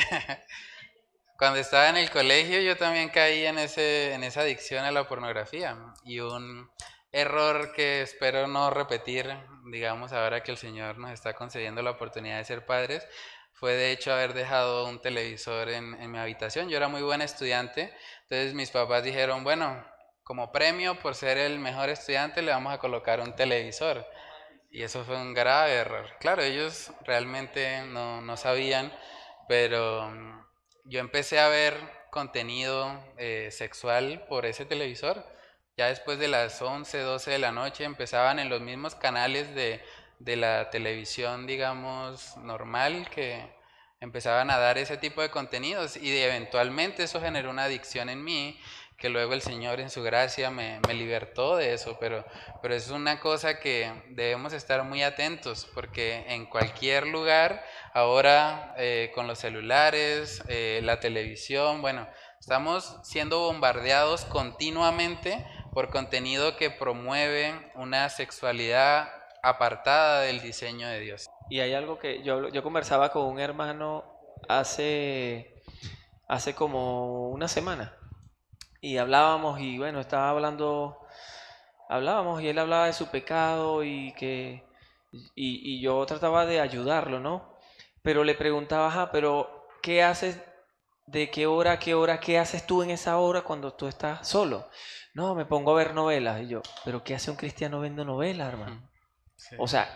cuando 1.39 1.59
estaba 1.59 1.89
en 1.89 1.97
el 1.97 2.11
colegio 2.11 2.61
yo 2.61 2.77
también 2.77 3.09
caí 3.09 3.45
en, 3.47 3.59
ese, 3.59 4.15
en 4.15 4.25
esa 4.25 4.43
adicción 4.43 4.85
a 4.85 4.93
la 4.93 5.07
pornografía 5.09 5.77
y 6.05 6.21
un 6.21 6.71
error 7.13 7.73
que 7.73 8.01
espero 8.03 8.47
no 8.47 8.71
repetir, 8.71 9.31
digamos, 9.71 10.13
ahora 10.13 10.43
que 10.43 10.51
el 10.51 10.57
Señor 10.57 10.99
nos 10.99 11.13
está 11.13 11.35
concediendo 11.35 11.83
la 11.83 11.91
oportunidad 11.91 12.39
de 12.39 12.45
ser 12.45 12.65
padres, 12.65 13.07
fue 13.53 13.75
de 13.75 13.93
hecho 13.93 14.13
haber 14.13 14.33
dejado 14.33 14.87
un 14.89 15.01
televisor 15.01 15.69
en, 15.69 16.11
mi 16.11 16.19
habitación. 16.19 16.69
Yo 16.69 16.77
era 16.79 16.89
muy 16.89 17.03
buen 17.03 17.23
estudiante, 17.23 17.95
entonces 18.23 18.55
mis 18.55 18.71
papás 18.71 19.05
dijeron, 19.05 19.45
bueno, 19.45 19.85
como 20.25 20.51
premio 20.51 20.99
por 20.99 21.15
ser 21.15 21.39
el 21.39 21.59
mejor 21.59 21.91
estudiante 21.91 22.43
le 22.43 22.51
vamos 22.51 22.73
a 22.73 22.79
colocar 22.79 23.21
un 23.21 23.37
televisor. 23.37 24.07
Y 24.71 24.83
eso 24.83 25.05
fue 25.05 25.17
un 25.17 25.35
grave 25.35 25.75
error. 25.75 26.07
Claro, 26.19 26.43
ellos 26.43 26.93
realmente 27.05 27.83
no, 27.83 28.23
no 28.23 28.39
sabían, 28.39 28.91
pero 29.47 30.09
mm, 30.09 30.45
yo 30.87 31.01
empecé 31.01 31.39
a 31.39 31.49
ver 31.49 31.77
contenido 32.11 32.91
eh, 33.19 33.51
sexual 33.53 34.25
por 34.29 34.47
ese 34.47 34.65
televisor 34.65 35.25
ya 35.77 35.87
después 35.87 36.19
de 36.19 36.29
las 36.29 36.61
11, 36.61 36.99
12 37.01 37.31
de 37.31 37.39
la 37.39 37.53
noche 37.53 37.85
empezaban 37.85 38.39
en 38.39 38.49
los 38.49 38.61
mismos 38.61 38.95
canales 38.95 39.55
de, 39.55 39.83
de 40.19 40.37
la 40.37 40.71
televisión, 40.71 41.47
digamos, 41.47 42.37
normal, 42.39 43.09
que 43.11 43.51
empezaban 44.01 44.51
a 44.51 44.59
dar 44.59 44.79
ese 44.79 44.97
tipo 44.97 45.23
de 45.23 45.31
contenidos. 45.31 45.97
Y 45.97 46.17
eventualmente 46.19 47.05
eso 47.05 47.21
generó 47.21 47.51
una 47.51 47.65
adicción 47.65 48.09
en 48.09 48.23
mí 48.23 48.59
que 49.03 49.09
luego 49.09 49.35
el 49.35 49.43
Señor 49.43 49.81
en 49.81 49.91
su 49.91 50.01
gracia 50.01 50.51
me, 50.51 50.79
me, 50.87 50.95
libertó 50.95 51.57
de 51.57 51.75
eso, 51.75 51.97
pero, 51.99 52.25
pero 52.63 52.73
es 52.73 52.89
una 52.89 53.19
cosa 53.19 53.59
que 53.59 53.93
debemos 54.11 54.53
estar 54.53 54.85
muy 54.85 55.03
atentos, 55.03 55.69
porque 55.75 56.25
en 56.29 56.47
cualquier 56.47 57.09
lugar, 57.09 57.65
ahora 57.95 58.75
eh, 58.79 59.11
con 59.13 59.27
los 59.27 59.41
celulares, 59.41 60.45
eh, 60.47 60.81
la 60.85 61.01
televisión, 61.01 61.83
bueno, 61.83 62.07
estamos 62.39 62.97
siendo 63.03 63.41
bombardeados 63.41 64.25
continuamente 64.27 65.45
por 65.73 65.89
contenido 65.89 66.57
que 66.57 66.71
promueve 66.71 67.55
una 67.75 68.09
sexualidad 68.11 69.09
apartada 69.43 70.21
del 70.21 70.41
diseño 70.43 70.87
de 70.87 71.01
Dios. 71.01 71.31
Y 71.49 71.61
hay 71.61 71.73
algo 71.73 71.99
que 71.99 72.23
yo, 72.23 72.49
yo 72.51 72.63
conversaba 72.63 73.11
con 73.11 73.25
un 73.25 73.41
hermano 73.41 74.05
hace, 74.49 75.63
hace 76.29 76.55
como 76.55 77.31
una 77.31 77.49
semana 77.49 77.97
y 78.83 78.99
hablábamos 78.99 79.61
y 79.61 79.79
bueno, 79.79 80.01
estaba 80.01 80.29
hablando, 80.29 80.99
hablábamos 81.89 82.43
y 82.43 82.49
él 82.49 82.59
hablaba 82.59 82.87
de 82.87 82.93
su 82.93 83.07
pecado 83.07 83.83
y 83.83 84.13
que, 84.15 84.65
y, 85.35 85.77
y 85.77 85.81
yo 85.81 86.05
trataba 86.05 86.45
de 86.45 86.61
ayudarlo, 86.61 87.19
¿no? 87.19 87.57
Pero 88.03 88.25
le 88.25 88.35
preguntaba, 88.35 88.89
ajá, 88.89 89.11
pero 89.11 89.69
¿qué 89.83 90.03
haces? 90.03 90.39
¿De 91.07 91.31
qué 91.31 91.47
hora, 91.47 91.79
qué 91.79 91.95
hora, 91.95 92.21
qué 92.21 92.39
haces 92.39 92.67
tú 92.67 92.83
en 92.83 92.91
esa 92.91 93.17
hora 93.19 93.43
cuando 93.43 93.73
tú 93.73 93.87
estás 93.87 94.27
solo? 94.29 94.69
No, 95.15 95.35
me 95.35 95.45
pongo 95.45 95.73
a 95.73 95.77
ver 95.77 95.95
novelas. 95.95 96.43
Y 96.43 96.49
yo, 96.49 96.63
¿pero 96.85 97.05
qué 97.05 97.15
hace 97.15 97.31
un 97.31 97.37
cristiano 97.37 97.81
viendo 97.81 98.05
novelas, 98.05 98.49
hermano? 98.49 98.89
O 99.59 99.69
sea, 99.69 99.89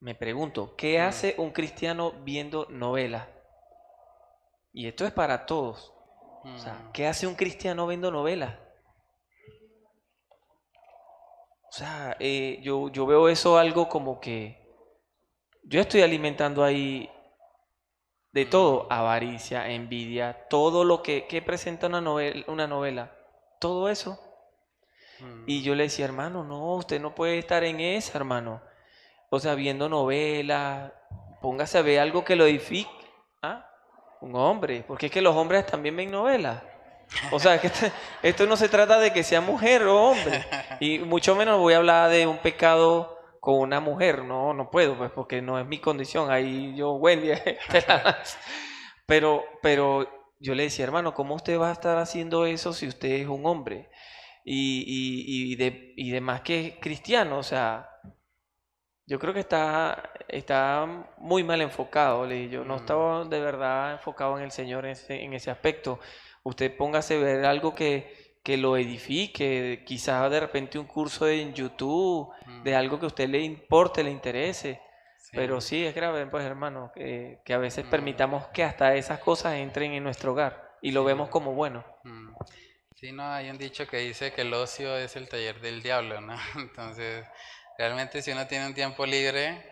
me 0.00 0.14
pregunto, 0.14 0.74
¿qué 0.76 1.00
hace 1.00 1.34
un 1.38 1.50
cristiano 1.50 2.12
viendo 2.24 2.66
novelas? 2.70 3.28
Y 4.72 4.88
esto 4.88 5.06
es 5.06 5.12
para 5.12 5.46
todos. 5.46 5.92
O 6.44 6.58
sea, 6.58 6.74
mm. 6.74 6.92
¿qué 6.92 7.06
hace 7.06 7.26
un 7.26 7.34
cristiano 7.34 7.86
viendo 7.86 8.10
novelas? 8.10 8.56
O 11.68 11.72
sea, 11.72 12.16
eh, 12.20 12.60
yo, 12.62 12.88
yo 12.88 13.06
veo 13.06 13.28
eso 13.28 13.58
algo 13.58 13.88
como 13.88 14.20
que 14.20 14.64
yo 15.62 15.80
estoy 15.80 16.02
alimentando 16.02 16.64
ahí 16.64 17.10
de 18.32 18.46
todo, 18.46 18.84
mm. 18.84 18.92
avaricia, 18.92 19.68
envidia, 19.70 20.46
todo 20.48 20.84
lo 20.84 21.02
que, 21.02 21.26
que 21.26 21.42
presenta 21.42 21.86
una 21.86 22.00
novela, 22.00 22.44
una 22.48 22.66
novela, 22.66 23.16
todo 23.60 23.88
eso 23.88 24.25
y 25.46 25.62
yo 25.62 25.74
le 25.74 25.84
decía, 25.84 26.04
hermano, 26.04 26.44
no, 26.44 26.74
usted 26.74 27.00
no 27.00 27.14
puede 27.14 27.38
estar 27.38 27.64
en 27.64 27.80
esa, 27.80 28.18
hermano. 28.18 28.60
O 29.30 29.40
sea, 29.40 29.54
viendo 29.54 29.88
novelas, 29.88 30.92
póngase 31.40 31.78
a 31.78 31.82
ver 31.82 32.00
algo 32.00 32.24
que 32.24 32.36
lo 32.36 32.46
edifique. 32.46 32.90
¿Ah? 33.42 33.68
Un 34.20 34.34
hombre, 34.36 34.84
porque 34.86 35.06
es 35.06 35.12
que 35.12 35.22
los 35.22 35.36
hombres 35.36 35.66
también 35.66 35.96
ven 35.96 36.10
novelas. 36.10 36.62
O 37.30 37.38
sea, 37.38 37.60
que 37.60 37.70
esto 38.22 38.46
no 38.46 38.56
se 38.56 38.68
trata 38.68 38.98
de 38.98 39.12
que 39.12 39.22
sea 39.22 39.40
mujer 39.40 39.82
o 39.84 40.10
hombre. 40.10 40.44
Y 40.80 40.98
mucho 40.98 41.34
menos 41.36 41.58
voy 41.58 41.74
a 41.74 41.78
hablar 41.78 42.10
de 42.10 42.26
un 42.26 42.38
pecado 42.38 43.18
con 43.40 43.56
una 43.56 43.80
mujer. 43.80 44.24
No, 44.24 44.52
no 44.54 44.70
puedo, 44.70 44.96
pues, 44.96 45.10
porque 45.10 45.40
no 45.40 45.58
es 45.58 45.66
mi 45.66 45.78
condición. 45.78 46.30
Ahí 46.30 46.74
yo, 46.76 46.92
Wendy, 46.94 47.30
pero, 49.06 49.44
pero 49.62 50.08
yo 50.40 50.54
le 50.54 50.64
decía, 50.64 50.84
hermano, 50.84 51.14
¿cómo 51.14 51.34
usted 51.34 51.58
va 51.58 51.70
a 51.70 51.72
estar 51.72 51.96
haciendo 51.98 52.46
eso 52.46 52.72
si 52.72 52.88
usted 52.88 53.10
es 53.10 53.28
un 53.28 53.46
hombre? 53.46 53.88
Y, 54.48 54.84
y, 54.86 55.52
y, 55.52 55.56
de, 55.56 55.92
y 55.96 56.10
demás 56.12 56.42
que 56.42 56.78
cristiano, 56.80 57.38
o 57.38 57.42
sea, 57.42 57.90
yo 59.04 59.18
creo 59.18 59.34
que 59.34 59.40
está, 59.40 60.12
está 60.28 61.04
muy 61.18 61.42
mal 61.42 61.60
enfocado, 61.60 62.30
yo 62.32 62.64
no 62.64 62.74
mm. 62.74 62.76
estaba 62.78 63.24
de 63.24 63.40
verdad 63.40 63.92
enfocado 63.94 64.38
en 64.38 64.44
el 64.44 64.52
Señor 64.52 64.84
en 64.84 64.92
ese, 64.92 65.20
en 65.20 65.32
ese 65.34 65.50
aspecto. 65.50 65.98
Usted 66.44 66.76
póngase 66.76 67.16
a 67.16 67.18
ver 67.18 67.44
algo 67.44 67.74
que, 67.74 68.38
que 68.44 68.56
lo 68.56 68.76
edifique, 68.76 69.82
quizás 69.84 70.30
de 70.30 70.38
repente 70.38 70.78
un 70.78 70.86
curso 70.86 71.24
de, 71.24 71.42
en 71.42 71.52
YouTube, 71.52 72.32
de 72.62 72.72
mm. 72.72 72.76
algo 72.76 73.00
que 73.00 73.06
a 73.06 73.08
usted 73.08 73.28
le 73.28 73.40
importe, 73.40 74.04
le 74.04 74.10
interese. 74.12 74.80
Pero 75.32 75.60
sí 75.60 75.84
es 75.84 75.92
grave, 75.92 76.24
pues 76.26 76.44
hermano, 76.44 76.92
que, 76.94 77.40
que 77.44 77.52
a 77.52 77.58
veces 77.58 77.84
mm. 77.84 77.90
permitamos 77.90 78.46
que 78.54 78.62
hasta 78.62 78.94
esas 78.94 79.18
cosas 79.18 79.54
entren 79.54 79.92
en 79.92 80.04
nuestro 80.04 80.32
hogar 80.32 80.76
y 80.80 80.92
lo 80.92 81.02
vemos 81.02 81.30
como 81.30 81.52
bueno. 81.52 81.84
Sí, 83.06 83.12
no, 83.12 83.22
hay 83.32 83.50
un 83.50 83.56
dicho 83.56 83.86
que 83.86 83.98
dice 83.98 84.32
que 84.32 84.40
el 84.40 84.52
ocio 84.52 84.96
es 84.96 85.14
el 85.14 85.28
taller 85.28 85.60
del 85.60 85.80
diablo, 85.80 86.20
¿no? 86.20 86.36
Entonces, 86.56 87.24
realmente 87.78 88.20
si 88.20 88.32
uno 88.32 88.48
tiene 88.48 88.66
un 88.66 88.74
tiempo 88.74 89.06
libre, 89.06 89.62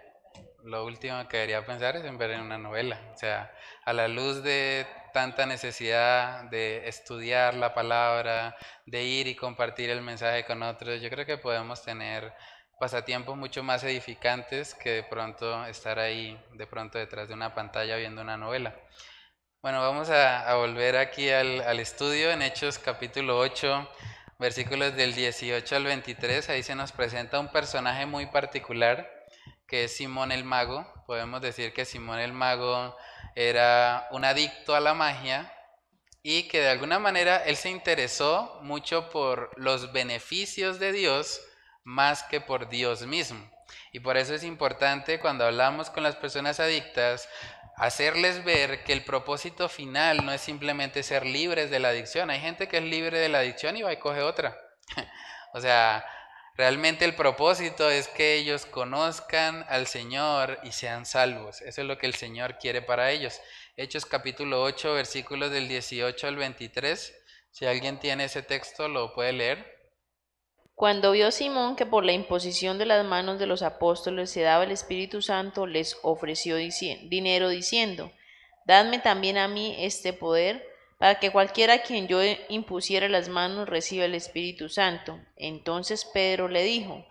lo 0.63 0.85
último 0.85 1.27
que 1.27 1.39
debería 1.39 1.67
pensar 1.67 1.97
es 1.97 2.05
en 2.05 2.17
ver 2.17 2.41
una 2.41 2.59
novela. 2.59 2.97
O 3.13 3.19
sea, 3.19 3.53
a 3.85 3.93
la 3.93 4.07
luz 4.07 4.45
de 4.45 4.87
tanta 5.13 5.47
necesidad 5.47 6.45
de 6.45 6.87
estudiar 6.89 7.55
la 7.55 7.75
palabra, 7.75 8.57
de 8.87 9.03
ir 9.03 9.27
y 9.27 9.35
compartir 9.35 9.91
el 9.91 10.01
mensaje 10.03 10.45
con 10.45 10.63
otros, 10.63 11.01
yo 11.03 11.11
creo 11.11 11.27
que 11.27 11.37
podemos 11.37 11.83
tener 11.83 12.33
pasatiempos 12.79 13.37
mucho 13.37 13.65
más 13.65 13.83
edificantes 13.83 14.77
que 14.77 14.91
de 14.91 15.03
pronto 15.03 15.67
estar 15.67 15.99
ahí, 15.99 16.41
de 16.53 16.69
pronto 16.69 16.99
detrás 16.99 17.27
de 17.27 17.35
una 17.35 17.53
pantalla 17.53 17.97
viendo 17.97 18.23
una 18.23 18.37
novela. 18.37 18.77
Bueno, 19.65 19.81
vamos 19.81 20.11
a, 20.11 20.55
volver 20.57 20.95
aquí 20.95 21.31
al, 21.31 21.81
estudio 21.81 22.31
en 22.31 22.43
Hechos 22.43 22.79
capítulo 22.79 23.39
8, 23.39 23.89
versículos 24.39 24.95
del 24.95 25.15
18 25.15 25.77
al 25.77 25.85
23. 25.85 26.51
Ahí 26.51 26.63
se 26.63 26.75
nos 26.75 26.93
presenta 26.93 27.41
un 27.41 27.49
personaje 27.49 28.05
muy 28.05 28.27
particular 28.27 29.09
que 29.67 29.85
es 29.85 29.97
Simón 29.97 30.33
el 30.33 30.45
Mago. 30.45 30.87
Podemos 31.07 31.41
decir 31.41 31.73
que 31.73 31.87
Simón 31.87 32.19
el 32.19 32.35
Mago 32.35 32.95
era 33.35 34.07
un 34.11 34.27
adicto 34.27 34.75
a 34.75 34.81
la 34.81 34.93
magia 34.93 35.51
y 36.23 36.43
que 36.49 36.61
de 36.61 36.69
alguna 36.69 36.99
manera 36.99 37.39
él 37.39 37.57
se 37.57 37.71
interesó 37.71 38.59
mucho 38.61 39.09
por 39.09 39.51
los 39.59 39.95
beneficios 39.95 40.79
de 40.79 40.93
Dios 40.93 41.41
más 41.85 42.23
que 42.25 42.43
por 42.43 42.69
Dios 42.69 43.07
mismo. 43.07 43.51
Y 43.93 44.01
por 44.01 44.19
eso 44.19 44.35
es 44.35 44.45
importante 44.45 45.21
cuando 45.21 45.47
hablamos 45.47 45.89
con 45.89 46.03
las 46.03 46.17
personas 46.17 46.61
adictas 46.61 47.31
hacerles 47.77 48.45
ver 48.45 48.85
que 48.85 48.93
el 48.93 49.05
propósito 49.05 49.69
final 49.69 50.25
no 50.25 50.33
es 50.33 50.41
simplemente 50.41 51.03
ser 51.03 51.27
libres 51.27 51.71
de 51.71 51.81
la 51.81 51.89
adicción. 51.89 52.31
Hay 52.31 52.41
gente 52.41 52.69
que 52.69 52.79
es 52.79 52.85
libre 52.85 53.19
de 53.19 53.29
la 53.29 53.39
adicción 53.39 53.77
y 53.77 53.83
va 53.83 53.93
y 53.93 53.99
coge 53.99 54.23
otra. 54.23 54.57
o 55.55 55.61
sea, 55.61 56.05
realmente 56.57 57.05
el 57.05 57.15
propósito 57.15 57.91
es 57.91 58.09
que 58.09 58.35
ellos 58.35 58.67
conozcan 58.67 59.67
al 59.69 59.87
Señor 59.87 60.59
y 60.63 60.73
sean 60.73 61.07
salvos. 61.07 61.61
Eso 61.63 61.81
es 61.81 61.87
lo 61.87 61.99
que 61.99 62.07
el 62.07 62.15
Señor 62.15 62.59
quiere 62.59 62.83
para 62.83 63.11
ellos. 63.11 63.41
Hechos 63.77 64.07
capítulo 64.07 64.63
8, 64.63 64.95
versículos 64.95 65.51
del 65.51 65.69
18 65.69 66.29
al 66.29 66.37
23. 66.37 67.15
Si 67.51 67.67
alguien 67.67 67.99
tiene 67.99 68.25
ese 68.25 68.43
texto, 68.43 68.89
lo 68.89 69.15
puede 69.15 69.33
leer. 69.33 69.74
Cuando 70.75 71.13
vio 71.13 71.31
Simón 71.31 71.77
que 71.77 71.87
por 71.87 72.05
la 72.05 72.13
imposición 72.13 72.79
de 72.79 72.87
las 72.87 73.05
manos 73.05 73.39
de 73.39 73.47
los 73.47 73.63
apóstoles 73.63 74.31
se 74.31 74.43
daba 74.43 74.65
el 74.65 74.73
Espíritu 74.73 75.23
Santo, 75.23 75.67
les 75.67 75.97
ofreció 76.03 76.57
dinero 76.57 77.49
diciendo, 77.49 78.11
Dadme 78.67 78.99
también 78.99 79.39
a 79.39 79.47
mí 79.47 79.77
este 79.79 80.13
poder 80.13 80.67
para 80.99 81.21
que 81.21 81.31
cualquiera 81.31 81.75
a 81.75 81.83
quien 81.83 82.09
yo 82.09 82.21
impusiera 82.49 83.09
las 83.09 83.29
manos 83.29 83.69
reciba 83.69 84.05
el 84.05 84.15
Espíritu 84.15 84.69
Santo. 84.69 85.21
Entonces 85.37 86.05
Pedro 86.07 86.49
le 86.49 86.65
dijo, 86.65 87.05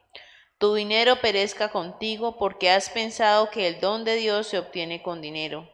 Tu 0.57 0.74
dinero 0.74 1.22
perezca 1.22 1.70
contigo 1.70 2.38
porque 2.38 2.70
has 2.70 2.89
pensado 2.89 3.49
que 3.49 3.68
el 3.68 3.80
don 3.80 4.03
de 4.03 4.16
Dios 4.16 4.47
se 4.47 4.57
obtiene 4.57 5.01
con 5.01 5.22
dinero. 5.22 5.70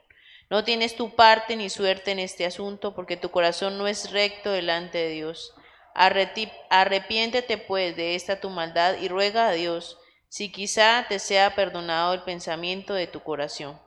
No 0.49 0.63
tienes 0.63 0.95
tu 0.95 1.15
parte 1.15 1.55
ni 1.55 1.69
suerte 1.69 2.11
en 2.11 2.19
este 2.19 2.45
asunto 2.45 2.93
porque 2.93 3.17
tu 3.17 3.29
corazón 3.29 3.77
no 3.77 3.87
es 3.87 4.11
recto 4.11 4.51
delante 4.51 4.97
de 4.97 5.09
Dios. 5.09 5.53
Arrepiéntete 5.99 7.57
pues 7.57 7.95
de 7.95 8.15
esta 8.15 8.39
tu 8.39 8.49
maldad 8.49 8.95
y 9.01 9.09
ruega 9.09 9.49
a 9.49 9.51
Dios 9.51 9.97
si 10.29 10.51
quizá 10.51 11.05
te 11.09 11.19
sea 11.19 11.55
perdonado 11.55 12.13
el 12.13 12.21
pensamiento 12.21 12.93
de 12.93 13.07
tu 13.07 13.21
corazón. 13.21 13.79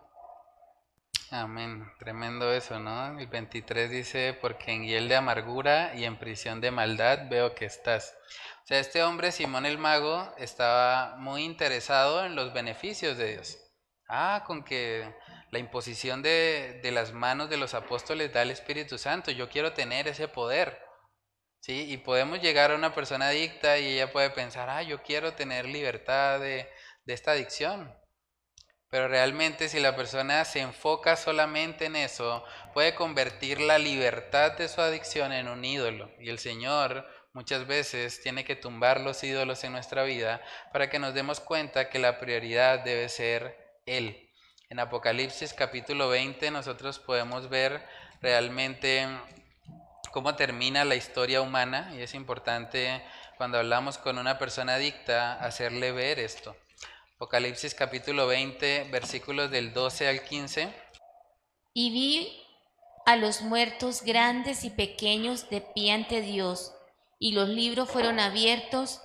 Amén. 1.30 1.90
Tremendo 1.98 2.52
eso, 2.52 2.78
¿no? 2.78 3.18
El 3.18 3.26
23 3.28 3.90
dice, 3.90 4.36
porque 4.38 4.72
en 4.72 4.84
hiel 4.84 5.08
de 5.08 5.16
amargura 5.16 5.94
y 5.94 6.04
en 6.04 6.18
prisión 6.18 6.60
de 6.60 6.70
maldad 6.70 7.30
veo 7.30 7.54
que 7.54 7.64
estás. 7.64 8.14
O 8.64 8.66
sea, 8.66 8.78
este 8.78 9.02
hombre, 9.02 9.32
Simón 9.32 9.64
el 9.64 9.78
Mago, 9.78 10.30
estaba 10.36 11.16
muy 11.16 11.44
interesado 11.44 12.26
en 12.26 12.36
los 12.36 12.52
beneficios 12.52 13.16
de 13.16 13.32
Dios. 13.32 13.56
Ah, 14.06 14.44
con 14.46 14.62
que 14.62 15.10
la 15.50 15.58
imposición 15.58 16.20
de, 16.20 16.80
de 16.82 16.90
las 16.92 17.12
manos 17.12 17.48
de 17.48 17.56
los 17.56 17.72
apóstoles 17.72 18.30
da 18.30 18.42
el 18.42 18.50
Espíritu 18.50 18.98
Santo. 18.98 19.30
Yo 19.30 19.48
quiero 19.48 19.72
tener 19.72 20.08
ese 20.08 20.28
poder. 20.28 20.91
¿Sí? 21.62 21.92
Y 21.92 21.98
podemos 21.98 22.40
llegar 22.40 22.72
a 22.72 22.74
una 22.74 22.92
persona 22.92 23.28
adicta 23.28 23.78
y 23.78 23.94
ella 23.94 24.10
puede 24.10 24.30
pensar, 24.30 24.68
ah, 24.68 24.82
yo 24.82 25.00
quiero 25.02 25.34
tener 25.34 25.64
libertad 25.64 26.40
de, 26.40 26.68
de 27.04 27.14
esta 27.14 27.30
adicción. 27.30 27.94
Pero 28.90 29.06
realmente 29.06 29.68
si 29.68 29.78
la 29.78 29.94
persona 29.94 30.44
se 30.44 30.58
enfoca 30.58 31.14
solamente 31.14 31.84
en 31.86 31.94
eso, 31.94 32.44
puede 32.74 32.96
convertir 32.96 33.60
la 33.60 33.78
libertad 33.78 34.52
de 34.52 34.66
su 34.66 34.80
adicción 34.80 35.32
en 35.32 35.46
un 35.46 35.64
ídolo. 35.64 36.10
Y 36.18 36.30
el 36.30 36.40
Señor 36.40 37.06
muchas 37.32 37.64
veces 37.68 38.20
tiene 38.20 38.44
que 38.44 38.56
tumbar 38.56 39.00
los 39.00 39.22
ídolos 39.22 39.62
en 39.62 39.70
nuestra 39.70 40.02
vida 40.02 40.42
para 40.72 40.90
que 40.90 40.98
nos 40.98 41.14
demos 41.14 41.38
cuenta 41.38 41.88
que 41.90 42.00
la 42.00 42.18
prioridad 42.18 42.80
debe 42.80 43.08
ser 43.08 43.78
Él. 43.86 44.28
En 44.68 44.80
Apocalipsis 44.80 45.54
capítulo 45.54 46.08
20 46.08 46.50
nosotros 46.50 46.98
podemos 46.98 47.48
ver 47.48 47.86
realmente 48.20 49.06
cómo 50.12 50.36
termina 50.36 50.84
la 50.84 50.94
historia 50.94 51.40
humana 51.40 51.90
y 51.96 52.02
es 52.02 52.14
importante 52.14 53.02
cuando 53.38 53.58
hablamos 53.58 53.98
con 53.98 54.18
una 54.18 54.38
persona 54.38 54.74
adicta 54.74 55.32
hacerle 55.42 55.90
ver 55.90 56.20
esto. 56.20 56.54
Apocalipsis 57.16 57.74
capítulo 57.74 58.26
20, 58.26 58.88
versículos 58.92 59.50
del 59.50 59.72
12 59.72 60.08
al 60.08 60.22
15. 60.22 60.72
Y 61.72 61.90
vi 61.90 62.42
a 63.06 63.16
los 63.16 63.40
muertos 63.40 64.02
grandes 64.02 64.64
y 64.64 64.70
pequeños 64.70 65.48
de 65.48 65.62
pie 65.62 65.92
ante 65.92 66.20
Dios, 66.20 66.74
y 67.18 67.32
los 67.32 67.48
libros 67.48 67.88
fueron 67.88 68.20
abiertos, 68.20 69.00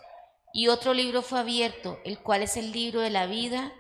y 0.54 0.68
otro 0.68 0.94
libro 0.94 1.22
fue 1.22 1.40
abierto, 1.40 2.00
el 2.04 2.20
cual 2.20 2.44
es 2.44 2.58
el 2.58 2.72
libro 2.72 3.00
de 3.00 3.12
la 3.12 3.28
vida, 3.28 3.72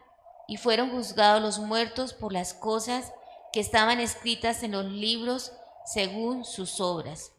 y 0.47 0.57
fueron 0.57 0.91
juzgados 0.91 1.41
los 1.41 1.59
muertos 1.59 2.13
por 2.13 2.31
las 2.31 2.53
cosas 2.53 3.11
que 3.51 3.59
estaban 3.59 3.99
escritas 3.99 4.63
en 4.63 4.71
los 4.71 4.85
libros 4.85 5.51
según 5.93 6.45
sus 6.45 6.79
obras. 6.79 7.31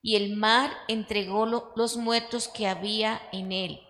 Y 0.00 0.16
el 0.16 0.36
mar 0.36 0.72
entregó 0.88 1.46
los 1.46 1.96
muertos 1.96 2.48
que 2.48 2.66
había 2.66 3.20
en 3.32 3.52
él 3.52 3.80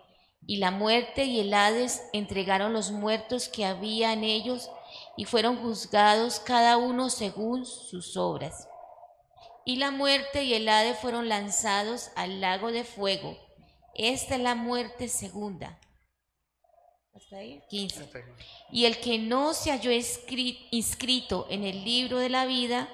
y 0.47 0.57
la 0.57 0.71
muerte 0.71 1.25
y 1.25 1.41
el 1.41 1.53
Hades 1.53 2.01
entregaron 2.13 2.71
los 2.71 2.91
muertos 2.91 3.49
que 3.49 3.65
había 3.65 4.13
en 4.13 4.23
ellos 4.23 4.71
y 5.17 5.25
fueron 5.25 5.57
juzgados 5.57 6.39
cada 6.39 6.77
uno 6.77 7.09
según 7.09 7.65
sus 7.65 8.15
obras. 8.15 8.69
Y 9.65 9.75
la 9.75 9.91
muerte 9.91 10.45
y 10.45 10.53
el 10.53 10.69
Hades 10.69 10.97
fueron 10.99 11.27
lanzados 11.27 12.11
al 12.15 12.39
lago 12.39 12.71
de 12.71 12.85
fuego. 12.85 13.37
Esta 13.93 14.35
es 14.35 14.41
la 14.41 14.55
muerte 14.55 15.09
segunda. 15.09 15.77
¿Hasta 17.13 17.37
ahí? 17.39 17.61
15. 17.69 18.09
Y 18.71 18.85
el 18.85 19.01
que 19.01 19.17
no 19.17 19.53
se 19.53 19.71
halló 19.71 19.91
inscrito 20.71 21.45
en 21.49 21.65
el 21.65 21.83
libro 21.83 22.19
de 22.19 22.29
la 22.29 22.45
vida 22.45 22.87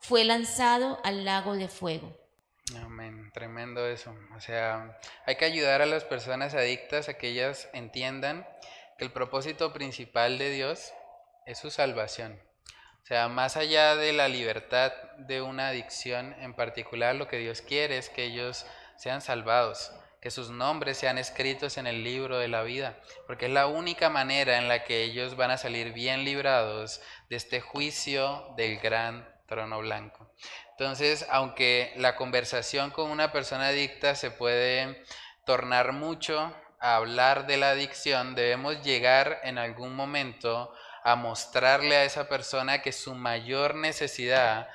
fue 0.00 0.24
lanzado 0.24 0.98
al 1.04 1.24
lago 1.24 1.54
de 1.54 1.68
fuego. 1.68 2.16
Amén, 2.76 3.30
tremendo 3.32 3.86
eso. 3.86 4.14
O 4.36 4.40
sea, 4.40 4.98
hay 5.26 5.36
que 5.36 5.44
ayudar 5.44 5.82
a 5.82 5.86
las 5.86 6.04
personas 6.04 6.54
adictas 6.54 7.08
a 7.08 7.14
que 7.14 7.28
ellas 7.28 7.68
entiendan 7.72 8.46
que 8.98 9.04
el 9.04 9.12
propósito 9.12 9.72
principal 9.72 10.38
de 10.38 10.50
Dios 10.50 10.92
es 11.46 11.58
su 11.58 11.70
salvación. 11.70 12.40
O 13.02 13.06
sea, 13.06 13.28
más 13.28 13.56
allá 13.56 13.96
de 13.96 14.12
la 14.12 14.28
libertad 14.28 14.92
de 15.18 15.42
una 15.42 15.68
adicción 15.68 16.34
en 16.40 16.54
particular, 16.54 17.14
lo 17.16 17.28
que 17.28 17.38
Dios 17.38 17.60
quiere 17.60 17.98
es 17.98 18.08
que 18.08 18.24
ellos 18.24 18.66
sean 18.96 19.20
salvados, 19.20 19.92
que 20.20 20.30
sus 20.30 20.50
nombres 20.50 20.98
sean 20.98 21.18
escritos 21.18 21.76
en 21.76 21.86
el 21.86 22.04
libro 22.04 22.38
de 22.38 22.48
la 22.48 22.62
vida, 22.62 23.00
porque 23.26 23.46
es 23.46 23.52
la 23.52 23.66
única 23.66 24.10
manera 24.10 24.58
en 24.58 24.68
la 24.68 24.84
que 24.84 25.02
ellos 25.02 25.34
van 25.36 25.50
a 25.50 25.56
salir 25.56 25.92
bien 25.92 26.24
librados 26.24 27.00
de 27.28 27.36
este 27.36 27.60
juicio 27.60 28.52
del 28.56 28.78
gran 28.78 29.26
trono 29.50 29.80
blanco. 29.80 30.32
Entonces, 30.70 31.26
aunque 31.28 31.92
la 31.96 32.14
conversación 32.16 32.90
con 32.90 33.10
una 33.10 33.32
persona 33.32 33.68
adicta 33.68 34.14
se 34.14 34.30
puede 34.30 35.04
tornar 35.44 35.92
mucho 35.92 36.54
a 36.78 36.94
hablar 36.94 37.46
de 37.48 37.56
la 37.56 37.70
adicción, 37.70 38.36
debemos 38.36 38.80
llegar 38.82 39.40
en 39.42 39.58
algún 39.58 39.94
momento 39.94 40.72
a 41.02 41.16
mostrarle 41.16 41.96
a 41.96 42.04
esa 42.04 42.28
persona 42.28 42.80
que 42.80 42.92
su 42.92 43.14
mayor 43.14 43.74
necesidad 43.74 44.68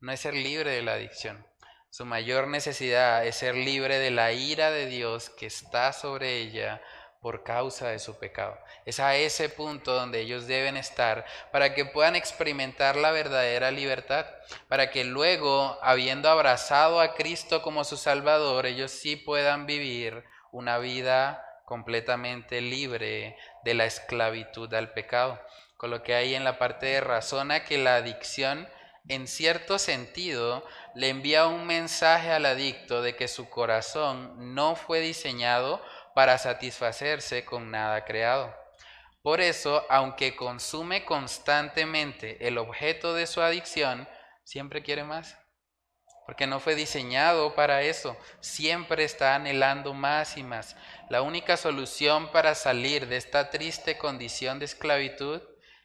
no 0.00 0.12
es 0.12 0.20
ser 0.20 0.34
libre 0.34 0.70
de 0.70 0.82
la 0.82 0.94
adicción. 0.94 1.46
Su 1.90 2.06
mayor 2.06 2.48
necesidad 2.48 3.26
es 3.26 3.36
ser 3.36 3.54
libre 3.54 3.98
de 3.98 4.10
la 4.10 4.32
ira 4.32 4.70
de 4.70 4.86
Dios 4.86 5.28
que 5.28 5.44
está 5.44 5.92
sobre 5.92 6.38
ella 6.38 6.80
por 7.22 7.44
causa 7.44 7.88
de 7.88 8.00
su 8.00 8.18
pecado. 8.18 8.58
Es 8.84 8.98
a 8.98 9.14
ese 9.14 9.48
punto 9.48 9.94
donde 9.94 10.20
ellos 10.20 10.48
deben 10.48 10.76
estar 10.76 11.24
para 11.52 11.72
que 11.72 11.86
puedan 11.86 12.16
experimentar 12.16 12.96
la 12.96 13.12
verdadera 13.12 13.70
libertad, 13.70 14.26
para 14.68 14.90
que 14.90 15.04
luego, 15.04 15.78
habiendo 15.82 16.28
abrazado 16.28 17.00
a 17.00 17.14
Cristo 17.14 17.62
como 17.62 17.84
su 17.84 17.96
Salvador, 17.96 18.66
ellos 18.66 18.90
sí 18.90 19.14
puedan 19.14 19.66
vivir 19.66 20.24
una 20.50 20.78
vida 20.78 21.46
completamente 21.64 22.60
libre 22.60 23.38
de 23.64 23.74
la 23.74 23.84
esclavitud 23.86 24.74
al 24.74 24.92
pecado. 24.92 25.40
Con 25.76 25.90
lo 25.90 26.02
que 26.02 26.14
hay 26.14 26.34
en 26.34 26.42
la 26.42 26.58
parte 26.58 26.86
de 26.86 27.00
razona 27.00 27.64
que 27.64 27.78
la 27.78 27.96
adicción 27.96 28.68
en 29.08 29.26
cierto 29.26 29.78
sentido, 29.78 30.64
le 30.94 31.08
envía 31.08 31.46
un 31.46 31.66
mensaje 31.66 32.30
al 32.30 32.46
adicto 32.46 33.02
de 33.02 33.16
que 33.16 33.26
su 33.26 33.48
corazón 33.48 34.54
no 34.54 34.76
fue 34.76 35.00
diseñado 35.00 35.82
para 36.14 36.38
satisfacerse 36.38 37.44
con 37.44 37.70
nada 37.70 38.04
creado. 38.04 38.54
Por 39.22 39.40
eso, 39.40 39.86
aunque 39.88 40.34
consume 40.34 41.04
constantemente 41.04 42.46
el 42.46 42.58
objeto 42.58 43.14
de 43.14 43.26
su 43.26 43.40
adicción, 43.40 44.08
siempre 44.44 44.82
quiere 44.82 45.04
más. 45.04 45.38
Porque 46.26 46.46
no 46.46 46.60
fue 46.60 46.74
diseñado 46.74 47.54
para 47.54 47.82
eso. 47.82 48.16
Siempre 48.40 49.04
está 49.04 49.34
anhelando 49.34 49.92
más 49.94 50.36
y 50.36 50.42
más. 50.42 50.76
La 51.08 51.22
única 51.22 51.56
solución 51.56 52.30
para 52.32 52.54
salir 52.54 53.06
de 53.06 53.16
esta 53.16 53.50
triste 53.50 53.98
condición 53.98 54.58
de 54.58 54.64
esclavitud 54.64 55.40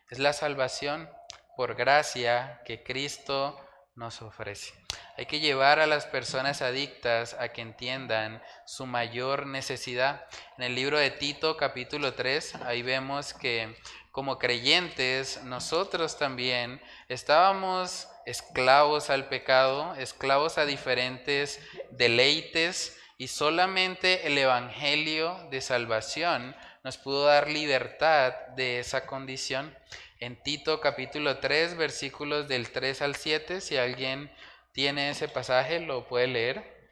es 0.09 0.19
la 0.19 0.33
salvación 0.33 1.09
por 1.55 1.75
gracia 1.75 2.61
que 2.65 2.83
Cristo 2.83 3.59
nos 3.97 4.21
ofrece. 4.21 4.73
Hay 5.17 5.25
que 5.25 5.39
llevar 5.39 5.79
a 5.79 5.87
las 5.87 6.05
personas 6.05 6.61
adictas 6.61 7.33
a 7.33 7.49
que 7.49 7.61
entiendan 7.61 8.41
su 8.65 8.85
mayor 8.85 9.47
necesidad. 9.47 10.25
En 10.57 10.63
el 10.63 10.75
libro 10.75 10.99
de 10.99 11.09
Tito 11.09 11.57
capítulo 11.57 12.13
3, 12.13 12.55
ahí 12.65 12.83
vemos 12.83 13.33
que 13.33 13.75
como 14.11 14.37
creyentes 14.37 15.43
nosotros 15.43 16.17
también 16.17 16.79
estábamos 17.09 18.07
esclavos 18.25 19.09
al 19.09 19.27
pecado, 19.29 19.95
esclavos 19.95 20.57
a 20.59 20.65
diferentes 20.65 21.59
deleites 21.91 22.97
y 23.17 23.27
solamente 23.29 24.27
el 24.27 24.37
Evangelio 24.37 25.47
de 25.49 25.61
salvación 25.61 26.55
nos 26.83 26.97
pudo 26.97 27.25
dar 27.25 27.49
libertad 27.49 28.33
de 28.55 28.79
esa 28.79 29.07
condición. 29.07 29.75
En 30.19 30.41
Tito 30.41 30.81
capítulo 30.81 31.37
3, 31.37 31.77
versículos 31.77 32.47
del 32.47 32.71
3 32.71 33.03
al 33.03 33.15
7, 33.15 33.61
si 33.61 33.77
alguien 33.77 34.31
tiene 34.71 35.11
ese 35.11 35.27
pasaje, 35.27 35.79
lo 35.79 36.07
puede 36.07 36.25
leer. 36.25 36.91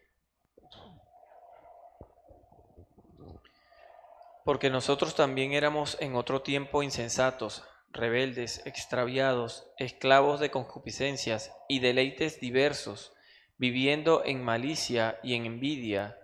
Porque 4.43 4.69
nosotros 4.69 5.15
también 5.15 5.53
éramos 5.53 5.97
en 6.01 6.15
otro 6.15 6.43
tiempo 6.43 6.83
insensatos, 6.83 7.63
rebeldes, 7.89 8.61
extraviados, 8.67 9.65
esclavos 9.79 10.39
de 10.39 10.51
concupiscencias 10.51 11.51
y 11.67 11.79
deleites 11.79 12.39
diversos, 12.39 13.13
viviendo 13.57 14.23
en 14.23 14.43
malicia 14.43 15.19
y 15.23 15.33
en 15.33 15.47
envidia, 15.47 16.15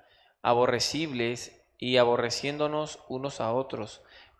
aborrecibles 0.43 1.63
y 1.79 1.97
aborreciéndonos 1.97 2.99
unos 3.09 3.41
a 3.41 3.51
otros. 3.53 4.03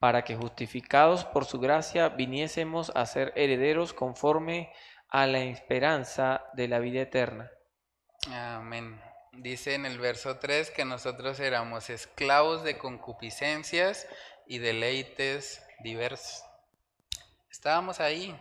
para 0.00 0.24
que 0.24 0.34
justificados 0.34 1.24
por 1.26 1.44
su 1.44 1.60
gracia 1.60 2.08
viniésemos 2.08 2.90
a 2.96 3.06
ser 3.06 3.32
herederos 3.36 3.92
conforme 3.92 4.72
a 5.08 5.26
la 5.26 5.40
esperanza 5.40 6.44
de 6.54 6.66
la 6.68 6.78
vida 6.80 7.02
eterna. 7.02 7.50
Amén. 8.32 9.00
Dice 9.32 9.74
en 9.74 9.86
el 9.86 9.98
verso 9.98 10.38
3 10.38 10.70
que 10.70 10.84
nosotros 10.84 11.38
éramos 11.38 11.90
esclavos 11.90 12.64
de 12.64 12.78
concupiscencias 12.78 14.08
y 14.46 14.58
deleites 14.58 15.62
diversos. 15.80 16.44
Estábamos 17.50 18.00
ahí 18.00 18.36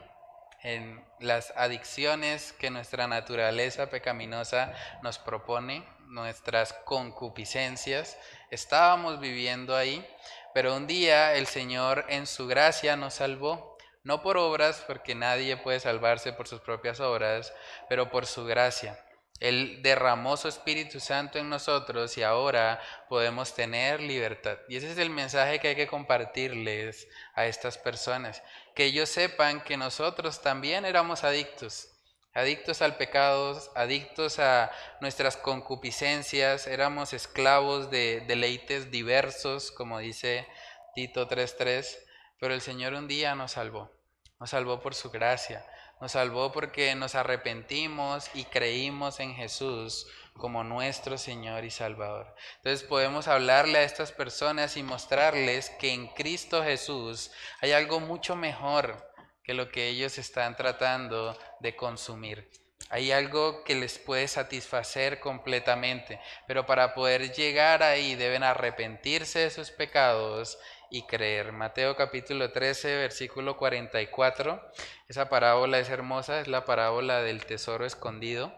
en 0.62 1.04
las 1.20 1.52
adicciones 1.56 2.54
que 2.54 2.70
nuestra 2.70 3.08
naturaleza 3.08 3.90
pecaminosa 3.90 4.74
nos 5.04 5.20
propone, 5.20 5.86
nuestras 6.08 6.74
concupiscencias. 6.74 8.18
Estábamos 8.50 9.20
viviendo 9.20 9.76
ahí, 9.76 10.06
pero 10.54 10.76
un 10.76 10.88
día 10.88 11.36
el 11.36 11.48
Señor 11.48 12.06
en 12.10 12.28
su 12.28 12.48
gracia 12.48 12.96
nos 12.96 13.16
salvó, 13.16 13.78
no 14.04 14.22
por 14.22 14.38
obras, 14.38 14.84
porque 14.88 15.16
nadie 15.16 15.58
puede 15.58 15.80
salvarse 15.80 16.34
por 16.34 16.48
sus 16.48 16.62
propias 16.62 17.00
obras, 17.00 17.54
pero 17.88 18.10
por 18.10 18.26
su 18.26 18.46
gracia. 18.46 18.98
Él 19.40 19.80
derramó 19.82 20.36
su 20.36 20.50
Espíritu 20.50 21.00
Santo 21.00 21.40
en 21.40 21.50
nosotros 21.50 22.18
y 22.18 22.24
ahora 22.24 22.82
podemos 23.08 23.54
tener 23.54 24.02
libertad. 24.02 24.58
Y 24.68 24.76
ese 24.76 24.92
es 24.92 24.98
el 24.98 25.10
mensaje 25.10 25.60
que 25.60 25.70
hay 25.70 25.76
que 25.76 25.88
compartirles 25.88 27.08
a 27.34 27.46
estas 27.46 27.78
personas. 27.78 28.44
Que 28.76 28.86
ellos 28.86 29.08
sepan 29.08 29.62
que 29.62 29.78
nosotros 29.78 30.42
también 30.42 30.84
éramos 30.84 31.24
adictos. 31.24 31.88
Adictos 32.34 32.82
al 32.82 32.98
pecado, 32.98 33.60
adictos 33.76 34.40
a 34.40 34.72
nuestras 35.02 35.36
concupiscencias, 35.36 36.68
éramos 36.68 37.14
esclavos 37.14 37.90
de 37.90 38.22
deleites 38.28 38.92
diversos, 38.92 39.72
como 39.72 40.00
dice 40.00 40.48
Tito 40.94 41.28
3.3, 41.28 41.98
pero 42.40 42.54
el 42.54 42.62
Señor 42.62 42.94
un 42.94 43.08
día 43.08 43.36
nos 43.36 43.54
salvó, 43.54 43.92
nos 44.40 44.52
salvó 44.52 44.80
por 44.80 44.94
su 44.96 45.10
gracia 45.10 45.66
nos 46.00 46.14
salvó 46.14 46.52
porque 46.52 46.96
nos 46.96 47.16
arrepentimos 47.16 48.30
y 48.34 48.46
creímos 48.46 49.20
en 49.20 49.36
Jesús 49.36 50.08
como 50.34 50.64
nuestro 50.64 51.18
Señor 51.18 51.66
y 51.66 51.72
Salvador. 51.72 52.34
Entonces 52.58 52.88
podemos 52.88 53.28
hablarle 53.28 53.80
a 53.80 53.84
estas 53.84 54.14
personas 54.14 54.78
y 54.78 54.84
mostrarles 54.84 55.70
que 55.72 55.94
en 55.94 56.08
Cristo 56.08 56.64
Jesús 56.64 57.32
hay 57.60 57.74
algo 57.74 58.00
mucho 58.00 58.38
mejor 58.38 59.09
que 59.50 59.56
lo 59.56 59.72
que 59.72 59.88
ellos 59.88 60.20
están 60.20 60.56
tratando 60.56 61.36
de 61.60 61.76
consumir. 61.76 62.52
Hay 62.92 63.12
algo 63.12 63.64
que 63.64 63.74
les 63.74 63.98
puede 63.98 64.28
satisfacer 64.28 65.20
completamente, 65.20 66.22
pero 66.46 66.68
para 66.68 66.94
poder 66.94 67.34
llegar 67.34 67.82
ahí 67.82 68.14
deben 68.14 68.44
arrepentirse 68.44 69.40
de 69.40 69.50
sus 69.50 69.72
pecados 69.72 70.60
y 70.92 71.08
creer. 71.08 71.52
Mateo 71.52 71.96
capítulo 71.96 72.52
13, 72.52 72.98
versículo 72.98 73.58
44. 73.58 74.72
Esa 75.08 75.30
parábola 75.30 75.80
es 75.80 75.90
hermosa, 75.90 76.42
es 76.42 76.48
la 76.48 76.64
parábola 76.64 77.24
del 77.24 77.48
tesoro 77.48 77.88
escondido. 77.88 78.54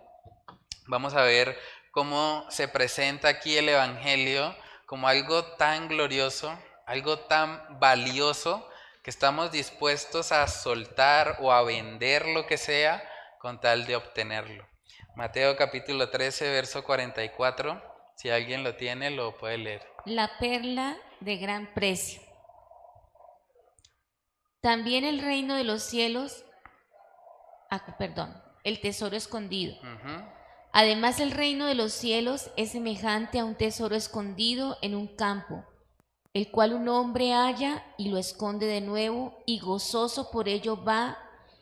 Vamos 0.88 1.14
a 1.14 1.22
ver 1.22 1.58
cómo 1.92 2.46
se 2.50 2.68
presenta 2.68 3.30
aquí 3.30 3.58
el 3.58 3.70
Evangelio 3.70 4.54
como 4.86 5.08
algo 5.08 5.46
tan 5.56 5.88
glorioso, 5.88 6.54
algo 6.86 7.18
tan 7.18 7.80
valioso, 7.80 8.68
que 9.02 9.10
estamos 9.10 9.52
dispuestos 9.52 10.32
a 10.32 10.48
soltar 10.48 11.38
o 11.42 11.52
a 11.52 11.64
vender 11.64 12.28
lo 12.28 12.46
que 12.46 12.58
sea 12.58 13.04
con 13.40 13.60
tal 13.60 13.86
de 13.86 13.96
obtenerlo. 13.96 14.68
Mateo 15.16 15.58
capítulo 15.58 16.10
13, 16.10 16.52
verso 16.52 16.84
44. 16.84 17.82
Si 18.16 18.30
alguien 18.30 18.64
lo 18.64 18.76
tiene, 18.76 19.10
lo 19.10 19.36
puede 19.38 19.58
leer. 19.58 19.88
La 20.06 20.38
perla 20.38 20.98
de 21.20 21.38
gran 21.38 21.74
precio. 21.74 22.22
También 24.62 25.04
el 25.04 25.20
reino 25.20 25.56
de 25.56 25.64
los 25.64 25.82
cielos, 25.82 26.46
ah, 27.72 27.84
perdón, 27.98 28.40
el 28.64 28.80
tesoro 28.80 29.18
escondido. 29.18 29.76
Además 30.72 31.20
el 31.20 31.32
reino 31.32 31.66
de 31.66 31.74
los 31.74 31.92
cielos 31.92 32.52
es 32.56 32.72
semejante 32.72 33.40
a 33.40 33.46
un 33.46 33.56
tesoro 33.56 33.96
escondido 33.96 34.78
en 34.84 34.94
un 34.94 35.08
campo, 35.08 35.66
el 36.34 36.50
cual 36.50 36.74
un 36.74 36.88
hombre 36.88 37.34
halla 37.34 37.84
y 37.98 38.10
lo 38.10 38.18
esconde 38.18 38.66
de 38.66 38.82
nuevo 38.82 39.42
y 39.46 39.60
gozoso 39.60 40.32
por 40.32 40.48
ello 40.48 40.82
va 40.82 41.18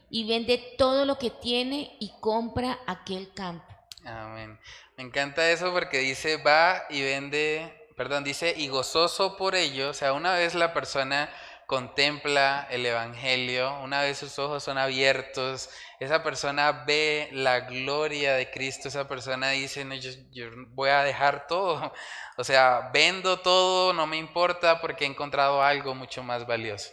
y 0.10 0.28
vende 0.28 0.76
todo 0.78 1.06
lo 1.06 1.18
que 1.18 1.30
tiene 1.30 1.96
y 2.00 2.12
compra 2.20 2.80
aquel 2.88 3.34
campo. 3.34 3.66
Amén. 4.06 4.60
Me 4.98 5.04
encanta 5.04 5.50
eso 5.50 5.72
porque 5.72 6.00
dice 6.00 6.38
va 6.38 6.84
y 6.90 7.02
vende, 7.02 7.88
perdón, 7.96 8.24
dice 8.24 8.54
y 8.56 8.68
gozoso 8.68 9.38
por 9.38 9.56
ello, 9.56 9.90
o 9.90 9.94
sea, 9.94 10.14
una 10.14 10.34
vez 10.34 10.56
la 10.56 10.74
persona 10.74 11.30
contempla 11.70 12.68
el 12.72 12.84
Evangelio, 12.84 13.80
una 13.82 14.02
vez 14.02 14.18
sus 14.18 14.40
ojos 14.40 14.64
son 14.64 14.80
abiertos, 14.80 15.70
esa 16.00 16.24
persona 16.24 16.72
ve 16.72 17.30
la 17.32 17.60
gloria 17.60 18.34
de 18.34 18.50
Cristo, 18.50 18.88
esa 18.88 19.08
persona 19.08 19.52
dice, 19.52 19.86
no, 19.86 19.94
yo, 19.94 20.50
voy 20.70 20.90
a 20.90 21.04
dejar 21.04 21.46
todo, 21.46 21.94
o 22.38 22.44
sea, 22.44 22.90
vendo 22.92 23.42
todo, 23.42 23.94
no 23.94 24.08
me 24.08 24.18
importa 24.18 24.82
porque 24.82 25.04
he 25.04 25.08
encontrado 25.08 25.62
algo 25.62 25.94
mucho 25.94 26.24
más 26.24 26.48
valioso. 26.48 26.90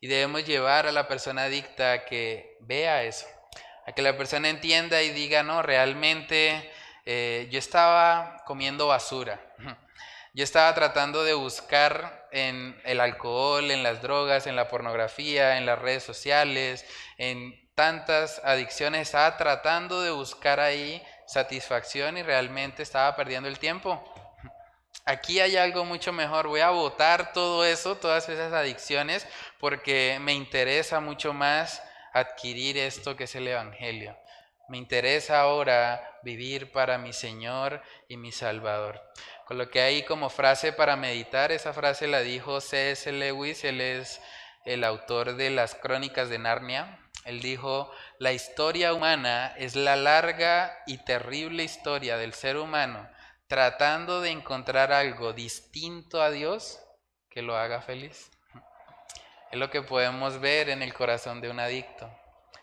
Y 0.00 0.08
debemos 0.08 0.44
llevar 0.44 0.88
a 0.88 0.92
la 0.92 1.06
persona 1.06 1.44
adicta 1.44 1.92
a 1.92 2.04
que 2.04 2.56
vea 2.62 3.04
eso, 3.04 3.28
a 3.86 3.92
que 3.92 4.02
la 4.02 4.16
persona 4.16 4.48
entienda 4.48 5.00
y 5.00 5.10
diga, 5.10 5.44
no, 5.44 5.62
realmente 5.62 6.72
eh, 7.06 7.46
yo 7.52 7.58
estaba 7.60 8.42
comiendo 8.46 8.88
basura. 8.88 9.40
Yo 10.34 10.44
estaba 10.44 10.74
tratando 10.74 11.24
de 11.24 11.34
buscar 11.34 12.26
en 12.32 12.80
el 12.84 13.00
alcohol, 13.00 13.70
en 13.70 13.82
las 13.82 14.00
drogas, 14.00 14.46
en 14.46 14.56
la 14.56 14.68
pornografía, 14.68 15.58
en 15.58 15.66
las 15.66 15.78
redes 15.78 16.04
sociales, 16.04 16.86
en 17.18 17.70
tantas 17.74 18.40
adicciones, 18.42 19.02
estaba 19.02 19.36
tratando 19.36 20.00
de 20.00 20.10
buscar 20.10 20.58
ahí 20.58 21.02
satisfacción 21.26 22.16
y 22.16 22.22
realmente 22.22 22.82
estaba 22.82 23.14
perdiendo 23.14 23.46
el 23.46 23.58
tiempo. 23.58 24.02
Aquí 25.04 25.38
hay 25.38 25.58
algo 25.58 25.84
mucho 25.84 26.14
mejor, 26.14 26.46
voy 26.46 26.60
a 26.60 26.70
votar 26.70 27.34
todo 27.34 27.66
eso, 27.66 27.96
todas 27.96 28.26
esas 28.30 28.54
adicciones, 28.54 29.26
porque 29.58 30.18
me 30.18 30.32
interesa 30.32 31.00
mucho 31.00 31.34
más 31.34 31.82
adquirir 32.14 32.78
esto 32.78 33.16
que 33.16 33.24
es 33.24 33.34
el 33.34 33.48
Evangelio. 33.48 34.16
Me 34.68 34.78
interesa 34.78 35.40
ahora 35.40 36.18
vivir 36.22 36.72
para 36.72 36.96
mi 36.96 37.12
Señor 37.12 37.82
y 38.08 38.16
mi 38.16 38.32
Salvador. 38.32 39.02
Coloqué 39.46 39.82
ahí 39.82 40.04
como 40.04 40.30
frase 40.30 40.72
para 40.72 40.96
meditar, 40.96 41.52
esa 41.52 41.72
frase 41.72 42.06
la 42.06 42.20
dijo 42.20 42.60
C.S. 42.60 43.10
Lewis, 43.12 43.64
él 43.64 43.80
es 43.80 44.20
el 44.64 44.84
autor 44.84 45.36
de 45.36 45.50
las 45.50 45.74
Crónicas 45.74 46.28
de 46.28 46.38
Narnia. 46.38 46.98
Él 47.24 47.40
dijo, 47.40 47.90
la 48.18 48.32
historia 48.32 48.94
humana 48.94 49.54
es 49.56 49.76
la 49.76 49.96
larga 49.96 50.82
y 50.86 50.98
terrible 50.98 51.62
historia 51.64 52.16
del 52.16 52.34
ser 52.34 52.56
humano 52.56 53.08
tratando 53.52 54.22
de 54.22 54.30
encontrar 54.30 54.92
algo 54.94 55.34
distinto 55.34 56.22
a 56.22 56.30
Dios 56.30 56.80
que 57.28 57.42
lo 57.42 57.54
haga 57.54 57.82
feliz. 57.82 58.30
Es 59.50 59.58
lo 59.58 59.68
que 59.68 59.82
podemos 59.82 60.40
ver 60.40 60.70
en 60.70 60.80
el 60.80 60.94
corazón 60.94 61.42
de 61.42 61.50
un 61.50 61.60
adicto. 61.60 62.10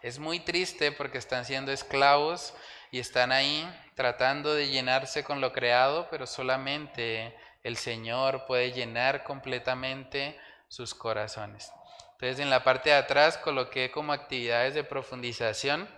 Es 0.02 0.18
muy 0.18 0.40
triste 0.40 0.92
porque 0.92 1.20
están 1.20 1.46
siendo 1.46 1.72
esclavos 1.72 2.56
y 2.92 3.00
están 3.00 3.32
ahí 3.32 3.68
tratando 3.96 4.54
de 4.54 4.70
llenarse 4.70 5.24
con 5.24 5.42
lo 5.42 5.52
creado, 5.54 6.08
pero 6.10 6.26
solamente 6.26 7.36
el 7.64 7.78
Señor 7.78 8.46
puede 8.46 8.72
llenar 8.72 9.24
completamente 9.24 10.40
sus 10.68 10.94
corazones. 10.94 11.72
Entonces 12.14 12.40
en 12.40 12.50
la 12.50 12.64
parte 12.64 12.90
de 12.90 12.96
atrás 12.96 13.38
coloqué 13.38 13.92
como 13.92 14.14
actividades 14.14 14.74
de 14.74 14.84
profundización. 14.84 15.90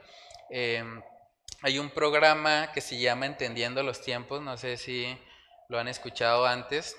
Em, 0.49 1.01
hay 1.61 1.79
un 1.79 1.89
programa 1.89 2.71
que 2.73 2.81
se 2.81 2.99
llama 2.99 3.25
Entendiendo 3.25 3.83
los 3.83 4.01
Tiempos, 4.01 4.41
no 4.41 4.57
sé 4.57 4.77
si 4.77 5.17
lo 5.69 5.79
han 5.79 5.87
escuchado 5.87 6.45
antes. 6.45 6.95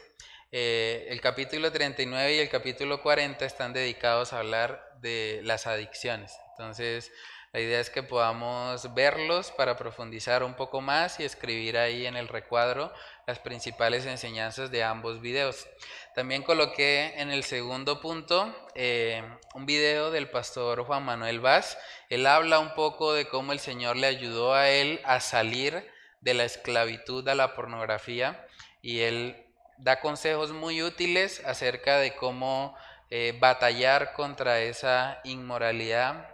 Eh, 0.50 1.06
el 1.08 1.20
capítulo 1.20 1.72
39 1.72 2.34
y 2.34 2.38
el 2.38 2.48
capítulo 2.48 3.02
40 3.02 3.44
están 3.44 3.72
dedicados 3.72 4.32
a 4.32 4.38
hablar 4.38 4.98
de 5.00 5.40
las 5.44 5.66
adicciones. 5.66 6.36
Entonces, 6.50 7.10
la 7.52 7.60
idea 7.60 7.80
es 7.80 7.90
que 7.90 8.02
podamos 8.02 8.94
verlos 8.94 9.50
para 9.50 9.76
profundizar 9.76 10.42
un 10.42 10.54
poco 10.54 10.80
más 10.80 11.20
y 11.20 11.24
escribir 11.24 11.76
ahí 11.76 12.06
en 12.06 12.16
el 12.16 12.28
recuadro 12.28 12.90
las 13.26 13.40
principales 13.40 14.06
enseñanzas 14.06 14.70
de 14.70 14.82
ambos 14.82 15.20
videos. 15.20 15.68
También 16.14 16.42
coloqué 16.42 17.12
en 17.16 17.30
el 17.30 17.44
segundo 17.44 18.00
punto 18.00 18.54
eh, 18.74 19.22
un 19.52 19.66
video 19.66 20.10
del 20.10 20.30
pastor 20.30 20.84
Juan 20.84 21.04
Manuel 21.04 21.40
Vaz. 21.40 21.76
Él 22.08 22.26
habla 22.26 22.58
un 22.58 22.74
poco 22.74 23.12
de 23.12 23.28
cómo 23.28 23.52
el 23.52 23.60
Señor 23.60 23.96
le 23.96 24.06
ayudó 24.06 24.54
a 24.54 24.70
él 24.70 25.02
a 25.04 25.20
salir 25.20 25.86
de 26.22 26.32
la 26.32 26.44
esclavitud 26.44 27.28
a 27.28 27.34
la 27.34 27.54
pornografía 27.54 28.46
y 28.80 29.00
él 29.00 29.46
da 29.76 30.00
consejos 30.00 30.52
muy 30.52 30.82
útiles 30.82 31.42
acerca 31.44 31.98
de 31.98 32.14
cómo 32.14 32.74
eh, 33.10 33.36
batallar 33.38 34.14
contra 34.14 34.60
esa 34.60 35.20
inmoralidad. 35.24 36.31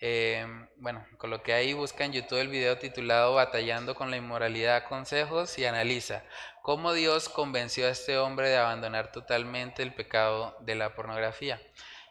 Eh, 0.00 0.46
bueno, 0.76 1.06
con 1.16 1.30
lo 1.30 1.42
que 1.42 1.54
ahí 1.54 1.72
busca 1.72 2.04
en 2.04 2.12
YouTube 2.12 2.40
el 2.40 2.48
video 2.48 2.76
titulado 2.76 3.34
Batallando 3.34 3.94
con 3.94 4.10
la 4.10 4.18
inmoralidad, 4.18 4.84
consejos 4.84 5.58
y 5.58 5.64
analiza 5.64 6.22
cómo 6.62 6.92
Dios 6.92 7.30
convenció 7.30 7.86
a 7.86 7.90
este 7.90 8.18
hombre 8.18 8.50
de 8.50 8.58
abandonar 8.58 9.10
totalmente 9.10 9.82
el 9.82 9.94
pecado 9.94 10.54
de 10.60 10.74
la 10.74 10.94
pornografía. 10.94 11.62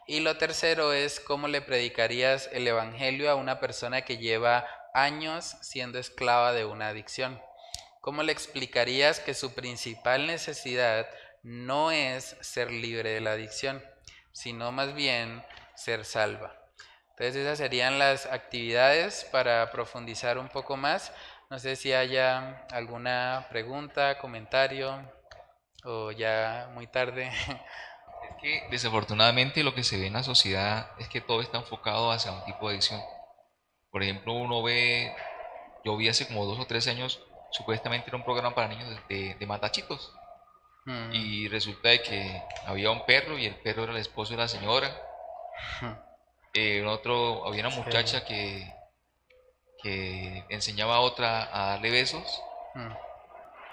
Y 0.08 0.20
lo 0.20 0.36
tercero 0.36 0.92
es 0.92 1.20
cómo 1.20 1.46
le 1.46 1.62
predicarías 1.62 2.48
el 2.52 2.66
Evangelio 2.66 3.30
a 3.30 3.36
una 3.36 3.60
persona 3.60 4.02
que 4.02 4.18
lleva 4.18 4.66
años 4.92 5.56
siendo 5.62 5.98
esclava 5.98 6.52
de 6.52 6.64
una 6.64 6.88
adicción. 6.88 7.40
¿Cómo 8.00 8.22
le 8.22 8.32
explicarías 8.32 9.20
que 9.20 9.34
su 9.34 9.54
principal 9.54 10.26
necesidad 10.26 11.08
no 11.42 11.90
es 11.92 12.36
ser 12.40 12.70
libre 12.70 13.10
de 13.10 13.20
la 13.20 13.32
adicción, 13.32 13.84
sino 14.32 14.72
más 14.72 14.94
bien 14.94 15.44
ser 15.74 16.04
salva? 16.04 16.55
Entonces 17.18 17.36
esas 17.36 17.56
serían 17.56 17.98
las 17.98 18.26
actividades 18.26 19.24
para 19.32 19.70
profundizar 19.70 20.36
un 20.36 20.48
poco 20.48 20.76
más. 20.76 21.14
No 21.48 21.58
sé 21.58 21.74
si 21.74 21.94
haya 21.94 22.66
alguna 22.70 23.46
pregunta, 23.48 24.18
comentario 24.18 25.00
o 25.84 26.12
ya 26.12 26.68
muy 26.74 26.86
tarde. 26.86 27.30
Es 28.28 28.42
que 28.42 28.66
desafortunadamente 28.70 29.62
lo 29.62 29.72
que 29.72 29.84
se 29.84 29.98
ve 29.98 30.08
en 30.08 30.14
la 30.14 30.24
sociedad 30.24 30.90
es 30.98 31.08
que 31.08 31.20
todo 31.20 31.42
está 31.42 31.58
enfocado 31.58 32.10
hacia 32.10 32.32
un 32.32 32.44
tipo 32.44 32.66
de 32.66 32.74
adicción. 32.74 33.00
Por 33.90 34.02
ejemplo, 34.02 34.32
uno 34.32 34.64
ve, 34.64 35.14
yo 35.84 35.96
vi 35.96 36.08
hace 36.08 36.26
como 36.26 36.44
dos 36.44 36.58
o 36.58 36.66
tres 36.66 36.88
años 36.88 37.22
supuestamente 37.52 38.08
era 38.08 38.16
un 38.16 38.24
programa 38.24 38.54
para 38.54 38.68
niños 38.68 38.88
de, 39.08 39.34
de 39.34 39.46
matachitos. 39.46 40.12
Mm. 40.84 41.12
Y 41.12 41.48
resulta 41.48 41.90
de 41.90 42.02
que 42.02 42.42
había 42.66 42.90
un 42.90 43.06
perro 43.06 43.38
y 43.38 43.46
el 43.46 43.54
perro 43.56 43.84
era 43.84 43.92
el 43.92 43.98
esposo 43.98 44.32
de 44.32 44.38
la 44.38 44.48
señora. 44.48 44.90
Eh, 46.58 46.82
otro, 46.86 47.46
había 47.46 47.66
una 47.66 47.76
muchacha 47.76 48.24
que, 48.24 48.72
que 49.82 50.42
enseñaba 50.48 50.96
a 50.96 51.00
otra 51.00 51.50
a 51.52 51.70
darle 51.72 51.90
besos. 51.90 52.42
Mm. 52.74 52.92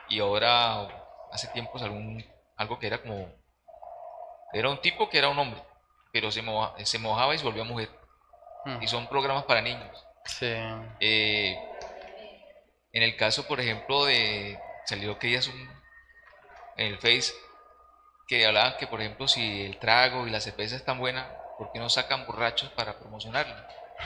Y 0.09 0.19
ahora, 0.19 0.89
hace 1.31 1.47
tiempo, 1.47 1.77
algún, 1.79 2.25
algo 2.57 2.77
que 2.79 2.87
era 2.87 3.01
como... 3.01 3.31
Era 4.51 4.69
un 4.69 4.81
tipo 4.81 5.09
que 5.09 5.17
era 5.17 5.29
un 5.29 5.39
hombre, 5.39 5.63
pero 6.11 6.29
se, 6.29 6.43
se 6.83 6.99
mojaba 6.99 7.33
y 7.33 7.37
se 7.37 7.45
volvía 7.45 7.63
mujer. 7.63 7.89
Mm. 8.65 8.83
Y 8.83 8.87
son 8.87 9.07
programas 9.07 9.45
para 9.45 9.61
niños. 9.61 10.05
Sí. 10.25 10.53
Eh, 10.99 11.57
en 12.91 13.01
el 13.01 13.15
caso, 13.15 13.47
por 13.47 13.61
ejemplo, 13.61 14.03
de 14.03 14.59
salió 14.85 15.17
que 15.17 15.27
días 15.27 15.47
un, 15.47 15.69
en 16.75 16.87
el 16.87 16.97
Face 16.97 17.33
que 18.27 18.45
hablaban 18.45 18.75
que, 18.77 18.87
por 18.87 18.99
ejemplo, 18.99 19.29
si 19.29 19.61
el 19.61 19.79
trago 19.79 20.27
y 20.27 20.31
la 20.31 20.41
cerveza 20.41 20.75
están 20.75 20.99
buena, 20.99 21.42
¿por 21.57 21.71
qué 21.71 21.79
no 21.79 21.89
sacan 21.89 22.25
borrachos 22.25 22.69
para 22.71 22.97
promocionarlo? 22.97 23.55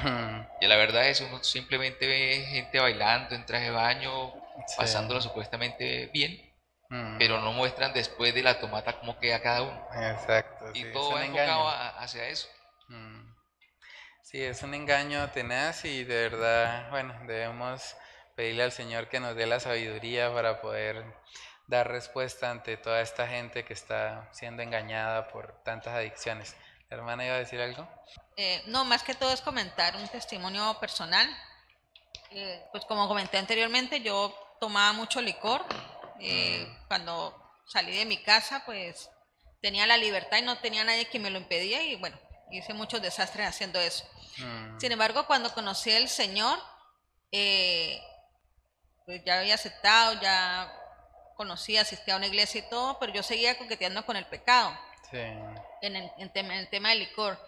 Hmm. 0.03 0.41
Y 0.61 0.67
la 0.67 0.75
verdad 0.75 1.07
es 1.07 1.21
uno 1.21 1.43
simplemente 1.43 2.05
ve 2.05 2.45
gente 2.49 2.79
bailando 2.79 3.35
en 3.35 3.45
traje 3.45 3.65
de 3.65 3.71
baño, 3.71 4.33
pasándola 4.77 5.21
supuestamente 5.21 6.07
bien, 6.13 6.39
hmm. 6.89 7.17
pero 7.17 7.39
no 7.41 7.53
muestran 7.53 7.93
después 7.93 8.33
de 8.33 8.43
la 8.43 8.59
tomata 8.59 8.99
cómo 8.99 9.19
queda 9.19 9.41
cada 9.41 9.63
uno. 9.63 9.87
Exacto. 9.93 10.65
Y 10.73 10.91
todo 10.91 11.13
va 11.13 11.25
enfocado 11.25 11.67
hacia 11.99 12.27
eso. 12.27 12.47
Hmm. 12.89 13.33
Sí, 14.23 14.43
es 14.43 14.61
un 14.61 14.73
engaño 14.73 15.29
tenaz 15.31 15.85
y 15.85 16.03
de 16.03 16.29
verdad, 16.29 16.89
bueno, 16.89 17.17
debemos 17.27 17.95
pedirle 18.35 18.63
al 18.63 18.71
Señor 18.71 19.07
que 19.07 19.19
nos 19.19 19.35
dé 19.35 19.47
la 19.47 19.59
sabiduría 19.59 20.33
para 20.33 20.61
poder 20.61 21.05
dar 21.67 21.87
respuesta 21.89 22.51
ante 22.51 22.77
toda 22.77 23.01
esta 23.01 23.27
gente 23.27 23.63
que 23.63 23.73
está 23.73 24.27
siendo 24.31 24.63
engañada 24.63 25.29
por 25.29 25.63
tantas 25.63 25.93
adicciones. 25.93 26.55
¿La 26.89 26.97
hermana 26.97 27.25
iba 27.25 27.35
a 27.35 27.39
decir 27.39 27.59
algo? 27.59 27.87
Eh, 28.37 28.63
no, 28.67 28.85
más 28.85 29.03
que 29.03 29.13
todo 29.13 29.31
es 29.31 29.41
comentar 29.41 29.95
un 29.95 30.07
testimonio 30.07 30.77
personal. 30.79 31.27
Eh, 32.31 32.65
pues 32.71 32.85
como 32.85 33.07
comenté 33.07 33.37
anteriormente, 33.37 34.01
yo 34.01 34.33
tomaba 34.59 34.93
mucho 34.93 35.21
licor. 35.21 35.65
Eh, 36.19 36.65
mm. 36.65 36.87
Cuando 36.87 37.35
salí 37.67 37.95
de 37.97 38.05
mi 38.05 38.17
casa, 38.17 38.63
pues 38.65 39.09
tenía 39.61 39.85
la 39.85 39.97
libertad 39.97 40.37
y 40.37 40.43
no 40.43 40.57
tenía 40.59 40.83
nadie 40.83 41.05
que 41.05 41.19
me 41.19 41.29
lo 41.29 41.39
impedía 41.39 41.83
y 41.83 41.95
bueno, 41.95 42.17
hice 42.51 42.73
muchos 42.73 43.01
desastres 43.01 43.47
haciendo 43.47 43.79
eso. 43.79 44.05
Mm. 44.37 44.79
Sin 44.79 44.91
embargo, 44.91 45.25
cuando 45.27 45.53
conocí 45.53 45.91
al 45.91 46.07
Señor, 46.07 46.57
eh, 47.31 48.01
pues 49.05 49.23
ya 49.25 49.39
había 49.39 49.55
aceptado, 49.55 50.19
ya 50.21 50.73
conocía, 51.35 51.81
asistía 51.81 52.13
a 52.13 52.17
una 52.17 52.27
iglesia 52.27 52.59
y 52.59 52.69
todo, 52.69 52.97
pero 52.99 53.13
yo 53.13 53.23
seguía 53.23 53.57
coqueteando 53.57 54.05
con 54.05 54.15
el 54.15 54.25
pecado. 54.25 54.77
En, 55.81 55.95
el, 55.95 56.31
tema, 56.31 56.89
del 56.89 56.99
licor. 56.99 57.39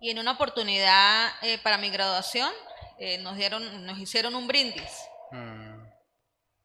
Y 0.00 0.10
en 0.10 0.18
una 0.18 0.32
oportunidad 0.32 1.32
eh, 1.42 1.58
para 1.58 1.78
mi 1.78 1.90
graduación 1.90 2.50
eh, 2.98 3.18
nos 3.18 3.36
dieron, 3.36 3.86
nos 3.86 3.98
hicieron 3.98 4.34
un 4.34 4.46
brindis. 4.46 4.90
Mm. 5.30 5.82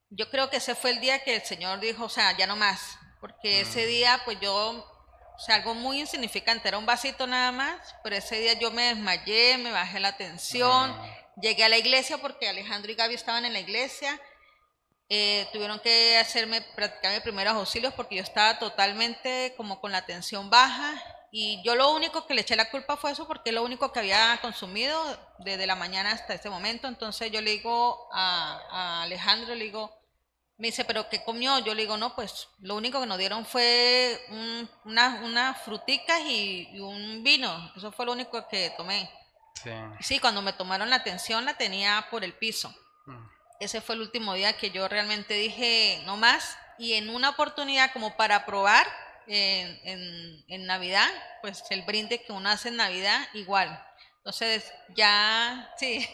Yo 0.09 0.29
creo 0.29 0.49
que 0.49 0.57
ese 0.57 0.75
fue 0.75 0.91
el 0.91 0.99
día 0.99 1.23
que 1.23 1.35
el 1.35 1.41
Señor 1.41 1.79
dijo, 1.79 2.05
o 2.05 2.09
sea, 2.09 2.35
ya 2.37 2.47
no 2.47 2.55
más, 2.55 2.97
porque 3.19 3.61
ese 3.61 3.83
mm. 3.83 3.87
día 3.87 4.21
pues 4.23 4.39
yo, 4.39 4.55
o 4.55 5.39
sea, 5.39 5.55
algo 5.55 5.73
muy 5.73 5.99
insignificante, 5.99 6.67
era 6.67 6.77
un 6.77 6.85
vasito 6.85 7.27
nada 7.27 7.51
más, 7.51 7.95
pero 8.03 8.15
ese 8.15 8.39
día 8.39 8.53
yo 8.53 8.71
me 8.71 8.83
desmayé, 8.83 9.57
me 9.57 9.71
bajé 9.71 9.99
la 9.99 10.15
tensión, 10.15 10.91
mm. 10.91 11.41
llegué 11.41 11.63
a 11.63 11.69
la 11.69 11.77
iglesia 11.77 12.17
porque 12.19 12.47
Alejandro 12.47 12.91
y 12.91 12.95
Gaby 12.95 13.15
estaban 13.15 13.45
en 13.45 13.53
la 13.53 13.59
iglesia, 13.59 14.19
eh, 15.09 15.47
tuvieron 15.53 15.79
que 15.79 16.17
hacerme 16.17 16.61
practicar 16.61 17.21
primeros 17.23 17.55
auxilios 17.55 17.93
porque 17.93 18.15
yo 18.15 18.23
estaba 18.23 18.59
totalmente 18.59 19.53
como 19.55 19.79
con 19.79 19.91
la 19.91 20.05
tensión 20.05 20.49
baja 20.49 21.01
y 21.31 21.61
yo 21.63 21.75
lo 21.75 21.91
único 21.91 22.25
que 22.25 22.33
le 22.33 22.41
eché 22.41 22.55
la 22.55 22.69
culpa 22.69 22.97
fue 22.97 23.11
eso 23.11 23.27
porque 23.27 23.49
es 23.49 23.55
lo 23.55 23.63
único 23.63 23.91
que 23.91 23.99
había 23.99 24.37
consumido 24.41 24.99
desde 25.39 25.67
la 25.67 25.75
mañana 25.75 26.11
hasta 26.11 26.33
ese 26.33 26.49
momento. 26.49 26.87
Entonces 26.87 27.31
yo 27.31 27.41
le 27.41 27.51
digo 27.51 28.09
a, 28.11 29.03
Alejandro, 29.03 29.53
le 29.53 29.65
digo, 29.65 29.93
me 30.57 30.67
dice, 30.67 30.85
¿pero 30.85 31.09
qué 31.09 31.23
comió? 31.23 31.59
Yo 31.59 31.73
le 31.73 31.83
digo, 31.83 31.97
no, 31.97 32.15
pues 32.15 32.47
lo 32.59 32.75
único 32.75 32.99
que 32.99 33.05
nos 33.05 33.17
dieron 33.17 33.45
fue 33.45 34.19
unas 34.85 35.21
una 35.21 35.53
fruticas 35.53 36.21
y, 36.21 36.79
un 36.79 37.23
vino. 37.23 37.71
Eso 37.75 37.91
fue 37.91 38.05
lo 38.05 38.13
único 38.13 38.47
que 38.47 38.73
tomé. 38.77 39.09
Sí. 39.63 39.71
sí, 40.01 40.19
cuando 40.19 40.41
me 40.41 40.53
tomaron 40.53 40.89
la 40.89 40.97
atención 40.97 41.43
la 41.43 41.55
tenía 41.55 42.07
por 42.09 42.23
el 42.23 42.33
piso. 42.33 42.73
Mm 43.05 43.36
ese 43.59 43.81
fue 43.81 43.95
el 43.95 44.01
último 44.01 44.33
día 44.33 44.57
que 44.57 44.71
yo 44.71 44.87
realmente 44.87 45.33
dije 45.33 46.01
no 46.05 46.17
más. 46.17 46.57
Y 46.77 46.93
en 46.93 47.09
una 47.09 47.29
oportunidad 47.29 47.91
como 47.91 48.15
para 48.15 48.45
probar 48.45 48.87
en, 49.27 50.43
en, 50.47 50.65
Navidad, 50.65 51.09
pues 51.41 51.63
el 51.69 51.81
brinde 51.81 52.23
que 52.23 52.31
uno 52.31 52.49
hace 52.49 52.69
en 52.69 52.77
Navidad, 52.77 53.27
igual. 53.33 53.83
Entonces 54.17 54.71
ya, 54.95 55.73
sí, 55.77 56.07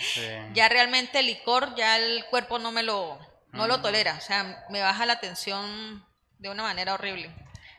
ya 0.54 0.68
realmente 0.68 1.20
el 1.20 1.26
licor, 1.26 1.74
ya 1.76 1.96
el 1.98 2.24
cuerpo 2.26 2.58
no 2.58 2.72
me 2.72 2.82
lo, 2.82 3.18
no 3.52 3.66
lo 3.66 3.80
tolera. 3.80 4.14
O 4.14 4.20
sea, 4.20 4.66
me 4.70 4.80
baja 4.82 5.06
la 5.06 5.20
tensión 5.20 6.04
de 6.38 6.50
una 6.50 6.62
manera 6.62 6.94
horrible. 6.94 7.26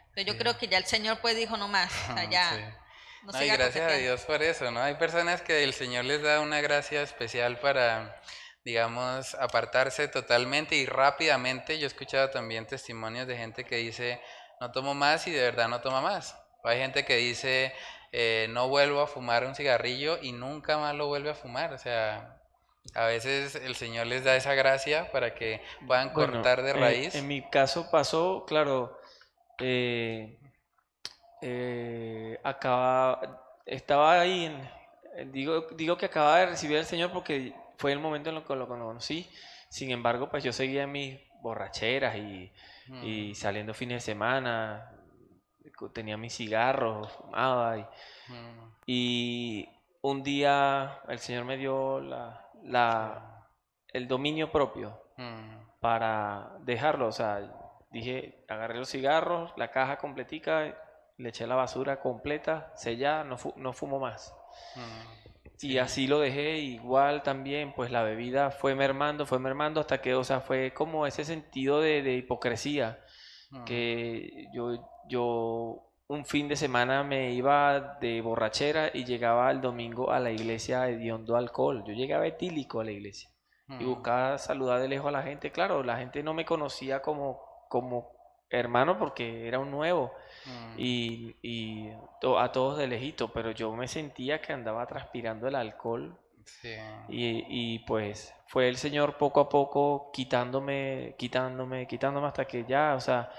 Entonces 0.09 0.25
yo 0.25 0.37
creo 0.37 0.57
que 0.57 0.67
ya 0.67 0.77
el 0.77 0.85
Señor 0.85 1.19
pues 1.19 1.35
dijo 1.35 1.57
no 1.57 1.67
más. 1.67 1.91
O 2.09 2.13
sea, 2.13 2.29
ya... 2.29 2.75
No, 3.23 3.33
gracias 3.33 3.91
a 3.91 3.95
Dios 3.95 4.21
por 4.21 4.41
eso, 4.41 4.71
¿no? 4.71 4.81
Hay 4.81 4.95
personas 4.95 5.41
que 5.41 5.63
el 5.63 5.73
Señor 5.73 6.05
les 6.05 6.21
da 6.21 6.39
una 6.39 6.61
gracia 6.61 7.01
especial 7.01 7.59
para 7.59 8.21
digamos, 8.63 9.35
apartarse 9.35 10.07
totalmente 10.07 10.75
y 10.75 10.85
rápidamente. 10.85 11.77
Yo 11.77 11.85
he 11.85 11.87
escuchado 11.87 12.29
también 12.29 12.67
testimonios 12.67 13.27
de 13.27 13.37
gente 13.37 13.63
que 13.63 13.77
dice, 13.77 14.21
no 14.59 14.71
tomo 14.71 14.93
más 14.93 15.27
y 15.27 15.31
de 15.31 15.41
verdad 15.41 15.67
no 15.67 15.81
toma 15.81 16.01
más. 16.01 16.35
hay 16.63 16.79
gente 16.79 17.05
que 17.05 17.15
dice, 17.15 17.73
eh, 18.11 18.47
no 18.49 18.67
vuelvo 18.67 19.01
a 19.01 19.07
fumar 19.07 19.45
un 19.45 19.55
cigarrillo 19.55 20.19
y 20.21 20.31
nunca 20.31 20.77
más 20.77 20.95
lo 20.95 21.07
vuelve 21.07 21.29
a 21.29 21.35
fumar. 21.35 21.73
O 21.73 21.77
sea, 21.77 22.39
a 22.95 23.05
veces 23.05 23.55
el 23.55 23.75
Señor 23.75 24.07
les 24.07 24.23
da 24.23 24.35
esa 24.35 24.53
gracia 24.53 25.11
para 25.11 25.33
que 25.33 25.61
puedan 25.85 26.09
cortar 26.11 26.61
de 26.61 26.73
raíz. 26.73 27.15
en 27.15 27.27
mi 27.27 27.47
caso 27.49 27.89
pasó, 27.91 28.45
claro, 28.47 28.99
eh, 29.59 30.37
eh, 31.41 32.39
acaba, 32.43 33.61
estaba 33.65 34.19
ahí, 34.19 34.45
en, 34.45 35.31
digo, 35.31 35.67
digo 35.75 35.97
que 35.97 36.07
acababa 36.07 36.39
de 36.39 36.45
recibir 36.47 36.77
al 36.77 36.85
Señor 36.85 37.11
porque 37.11 37.53
fue 37.79 37.93
el 37.93 37.99
momento 37.99 38.29
en 38.29 38.35
el 38.35 38.43
que 38.43 38.55
lo 38.55 38.67
conocí. 38.67 39.27
Sin 39.69 39.89
embargo, 39.91 40.29
pues 40.29 40.43
yo 40.43 40.51
seguía 40.51 40.83
en 40.83 40.91
mis 40.91 41.19
borracheras 41.41 42.17
y, 42.17 42.51
y 43.03 43.33
saliendo 43.35 43.73
fines 43.73 44.03
de 44.05 44.11
semana, 44.11 44.91
tenía 45.93 46.17
mis 46.17 46.35
cigarros, 46.35 47.09
fumaba 47.13 47.77
y, 47.77 47.81
mm. 47.81 48.73
y 48.85 49.69
un 50.01 50.23
día 50.23 50.99
el 51.07 51.19
Señor 51.19 51.45
me 51.45 51.55
dio 51.55 52.01
la, 52.01 52.49
la 52.63 53.47
el 53.87 54.09
dominio 54.09 54.51
propio 54.51 55.01
mm. 55.15 55.79
para 55.79 56.57
dejarlo, 56.59 57.07
o 57.07 57.11
sea, 57.13 57.39
dije, 57.91 58.43
agarré 58.49 58.77
los 58.77 58.89
cigarros, 58.89 59.53
la 59.55 59.71
caja 59.71 59.97
completica, 59.97 60.75
le 61.17 61.29
eché 61.29 61.47
la 61.47 61.55
basura 61.55 62.01
completa, 62.01 62.73
sellada, 62.75 63.23
no, 63.23 63.37
no 63.55 63.71
fumo 63.71 63.99
más. 63.99 64.35
Y 65.61 65.77
así 65.77 66.07
lo 66.07 66.19
dejé, 66.19 66.57
igual 66.59 67.21
también, 67.21 67.73
pues 67.73 67.91
la 67.91 68.03
bebida 68.03 68.49
fue 68.49 68.75
mermando, 68.75 69.25
fue 69.25 69.39
mermando 69.39 69.81
hasta 69.81 70.01
que, 70.01 70.15
o 70.15 70.23
sea, 70.23 70.39
fue 70.39 70.73
como 70.73 71.05
ese 71.05 71.25
sentido 71.25 71.81
de, 71.81 72.15
hipocresía. 72.15 73.03
mm. 73.51 73.63
que 73.65 74.47
yo, 74.53 74.89
yo 75.09 75.89
un 76.09 76.25
fin 76.25 76.47
de 76.47 76.55
semana 76.55 77.03
me 77.03 77.33
iba 77.33 77.97
de 78.01 78.21
borrachera 78.21 78.89
y 78.93 79.05
llegaba 79.05 79.51
el 79.51 79.61
domingo 79.61 80.11
a 80.11 80.19
la 80.19 80.31
iglesia 80.31 80.89
hediondo 80.89 81.35
alcohol. 81.35 81.83
Yo 81.85 81.93
llegaba 81.93 82.25
etílico 82.25 82.79
a 82.79 82.83
la 82.83 82.91
iglesia 82.91 83.29
y 83.67 83.83
mm. 83.83 83.87
buscaba 83.87 84.37
saludar 84.39 84.81
de 84.81 84.87
lejos 84.87 85.09
a 85.09 85.11
la 85.11 85.23
gente. 85.23 85.51
Claro, 85.51 85.83
la 85.83 85.97
gente 85.97 86.23
no 86.23 86.33
me 86.33 86.45
conocía 86.45 87.03
como, 87.03 87.41
como 87.69 88.18
hermano 88.49 88.97
porque 88.97 89.47
era 89.47 89.59
un 89.59 89.71
nuevo 89.71 90.11
mm. 90.45 90.73
y, 90.77 91.35
y 91.41 91.89
a 92.37 92.51
todos 92.51 92.77
de 92.77 92.87
lejito, 92.87 93.31
pero 93.31 93.51
yo 93.51 93.71
me 93.75 93.87
sentía 93.87 94.41
que 94.41 94.53
andaba 94.53 94.85
transpirando 94.87 95.47
el 95.47 95.55
alcohol 95.55 96.17
y, 97.07 97.45
y, 97.47 97.79
pues 97.79 98.33
fue 98.47 98.67
el 98.67 98.77
Señor 98.77 99.17
poco 99.17 99.39
a 99.39 99.49
poco 99.49 100.09
quitándome, 100.11 101.15
quitándome, 101.17 101.87
quitándome 101.87 102.27
hasta 102.27 102.45
que 102.45 102.65
ya, 102.67 102.95
o 102.95 102.99
sea, 102.99 103.31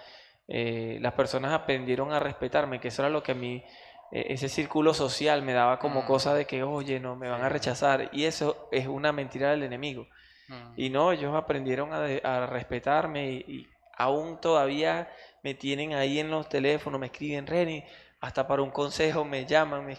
eh, 0.47 0.99
las 1.01 1.13
personas 1.15 1.53
aprendieron 1.53 2.13
a 2.13 2.21
respetarme, 2.21 2.81
que 2.81 2.89
eso 2.89 3.03
era 3.03 3.11
lo 3.11 3.23
que 3.23 3.33
a 3.33 3.35
mí, 3.35 3.63
eh, 4.11 4.27
ese 4.31 4.49
círculo 4.49 4.95
social 4.95 5.43
me 5.43 5.53
daba 5.53 5.79
como 5.79 6.03
mm. 6.03 6.07
cosa 6.07 6.35
de 6.35 6.47
que, 6.47 6.63
oye, 6.63 6.99
no, 7.01 7.17
me 7.17 7.29
van 7.29 7.43
a 7.43 7.49
rechazar. 7.49 8.11
Y 8.13 8.25
eso 8.25 8.69
es 8.73 8.87
una 8.87 9.13
mentira 9.13 9.51
del 9.51 9.63
enemigo. 9.63 10.07
Mm. 10.49 10.73
Y 10.77 10.91
no, 10.91 11.13
ellos 11.13 11.35
aprendieron 11.35 11.93
a, 11.93 12.05
a 12.25 12.47
respetarme 12.47 13.31
y, 13.31 13.69
aún 14.01 14.41
todavía 14.41 15.11
me 15.43 15.55
tienen 15.55 15.93
ahí 15.93 16.19
en 16.19 16.31
los 16.31 16.49
teléfonos, 16.49 16.99
me 16.99 17.07
escriben, 17.07 17.47
Reni, 17.47 17.85
hasta 18.21 18.47
para 18.47 18.63
un 18.63 18.71
consejo 18.71 19.25
me 19.25 19.45
llaman, 19.45 19.85
me, 19.85 19.99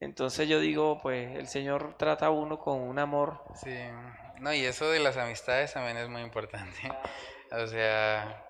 entonces 0.00 0.48
yo 0.48 0.58
digo, 0.58 1.00
pues 1.02 1.36
el 1.36 1.46
Señor 1.46 1.96
trata 1.98 2.26
a 2.26 2.30
uno 2.30 2.58
con 2.58 2.80
un 2.80 2.98
amor. 2.98 3.42
Sí, 3.54 3.76
no, 4.40 4.54
y 4.54 4.64
eso 4.64 4.90
de 4.90 5.00
las 5.00 5.18
amistades 5.18 5.74
también 5.74 5.96
es 5.98 6.08
muy 6.08 6.22
importante. 6.22 6.76
O 7.54 7.66
sea, 7.66 8.46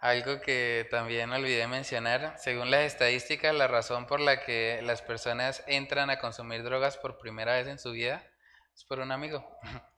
algo 0.00 0.40
que 0.40 0.86
también 0.88 1.32
olvidé 1.32 1.66
mencionar, 1.66 2.34
según 2.38 2.70
las 2.70 2.82
estadísticas, 2.82 3.52
la 3.52 3.66
razón 3.66 4.06
por 4.06 4.20
la 4.20 4.44
que 4.44 4.80
las 4.84 5.02
personas 5.02 5.64
entran 5.66 6.08
a 6.08 6.20
consumir 6.20 6.62
drogas 6.62 6.96
por 6.96 7.18
primera 7.18 7.54
vez 7.54 7.66
en 7.66 7.80
su 7.80 7.90
vida 7.90 8.24
es 8.72 8.84
por 8.84 9.00
un 9.00 9.10
amigo. 9.10 9.44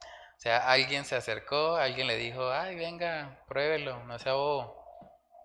Sea, 0.47 0.59
alguien 0.59 1.05
se 1.05 1.17
acercó, 1.17 1.75
alguien 1.75 2.07
le 2.07 2.17
dijo, 2.17 2.53
ay, 2.53 2.77
venga, 2.77 3.37
pruébelo, 3.49 4.05
no 4.05 4.17
sea 4.17 4.35
bobo. 4.35 4.81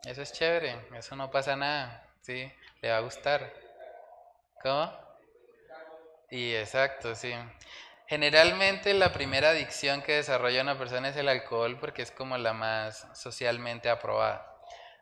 Eso 0.05 0.21
es 0.21 0.31
chévere, 0.31 0.77
eso 0.95 1.15
no 1.15 1.31
pasa 1.31 1.55
nada, 1.55 2.05
¿sí? 2.21 2.53
Le 2.83 2.91
va 2.91 2.97
a 2.97 2.99
gustar. 2.99 3.51
¿Cómo? 4.61 4.93
Y 6.29 6.53
exacto, 6.53 7.15
sí. 7.15 7.33
Generalmente 8.05 8.93
la 8.93 9.11
primera 9.11 9.49
adicción 9.49 10.03
que 10.03 10.17
desarrolla 10.17 10.61
una 10.61 10.77
persona 10.77 11.09
es 11.09 11.17
el 11.17 11.29
alcohol 11.29 11.79
porque 11.79 12.03
es 12.03 12.11
como 12.11 12.37
la 12.37 12.53
más 12.53 13.07
socialmente 13.15 13.89
aprobada. 13.89 14.55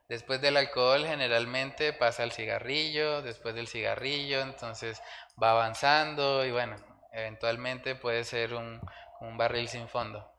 Después 0.08 0.40
del 0.40 0.56
alcohol 0.56 1.06
generalmente 1.06 1.92
pasa 1.92 2.24
al 2.24 2.32
cigarrillo, 2.32 3.22
después 3.22 3.54
del 3.54 3.68
cigarrillo, 3.68 4.40
entonces 4.40 5.02
va 5.44 5.52
avanzando 5.52 6.46
y 6.46 6.52
bueno, 6.52 6.78
eventualmente 7.12 7.96
puede 7.96 8.24
ser 8.24 8.54
un, 8.54 8.80
un 9.22 9.38
barril 9.38 9.68
sin 9.68 9.88
fondo. 9.88 10.32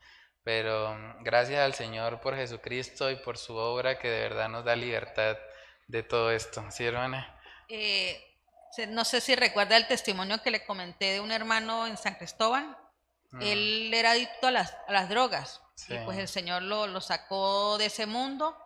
Pero 0.42 0.94
mm, 0.94 1.22
gracias 1.22 1.60
al 1.60 1.74
Señor 1.74 2.20
por 2.20 2.36
Jesucristo 2.36 3.10
y 3.10 3.16
por 3.16 3.38
su 3.38 3.56
obra 3.56 3.98
que 3.98 4.08
de 4.08 4.20
verdad 4.20 4.48
nos 4.48 4.64
da 4.64 4.76
libertad 4.76 5.36
de 5.86 6.02
todo 6.02 6.30
esto. 6.30 6.64
¿Sí, 6.70 6.84
hermana? 6.84 7.38
Eh, 7.68 8.38
no 8.88 9.04
sé 9.04 9.20
si 9.20 9.34
recuerda 9.34 9.76
el 9.76 9.86
testimonio 9.86 10.42
que 10.42 10.50
le 10.50 10.64
comenté 10.64 11.12
de 11.12 11.20
un 11.20 11.32
hermano 11.32 11.86
en 11.86 11.96
San 11.96 12.14
Cristóbal. 12.14 12.76
Mm. 13.32 13.42
Él 13.42 13.94
era 13.94 14.12
adicto 14.12 14.46
a 14.46 14.50
las, 14.50 14.76
a 14.86 14.92
las 14.92 15.08
drogas 15.08 15.60
y 15.88 15.96
pues 16.04 16.18
el 16.18 16.28
Señor 16.28 16.62
lo, 16.62 16.86
lo, 16.86 17.00
sacó 17.00 17.78
de 17.78 17.86
ese 17.86 18.06
mundo. 18.06 18.56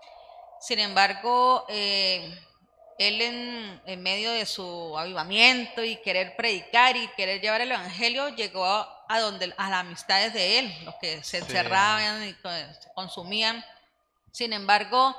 Sin 0.60 0.78
embargo, 0.78 1.64
eh, 1.68 2.36
él 2.98 3.20
en, 3.20 3.82
en, 3.86 4.02
medio 4.02 4.30
de 4.32 4.46
su 4.46 4.96
avivamiento 4.98 5.82
y 5.82 5.96
querer 5.96 6.36
predicar 6.36 6.96
y 6.96 7.08
querer 7.08 7.40
llevar 7.40 7.60
el 7.60 7.72
Evangelio, 7.72 8.28
llegó 8.30 8.64
a, 8.64 9.04
a 9.08 9.20
donde, 9.20 9.52
a 9.56 9.70
las 9.70 9.80
amistades 9.80 10.32
de 10.32 10.60
él, 10.60 10.74
los 10.84 10.94
que 10.96 11.22
se 11.22 11.38
encerraban 11.38 12.28
y 12.28 12.36
consumían. 12.94 13.64
Sin 14.32 14.52
embargo, 14.52 15.16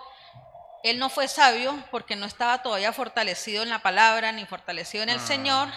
él 0.84 0.99
no 0.99 1.10
fue 1.10 1.27
sabio 1.27 1.84
porque 1.91 2.15
no 2.15 2.26
estaba 2.26 2.61
todavía 2.61 2.93
fortalecido 2.93 3.64
en 3.64 3.69
la 3.69 3.80
palabra 3.80 4.31
ni 4.31 4.45
fortalecido 4.45 5.03
en 5.03 5.10
el 5.10 5.19
ah. 5.19 5.26
Señor 5.26 5.69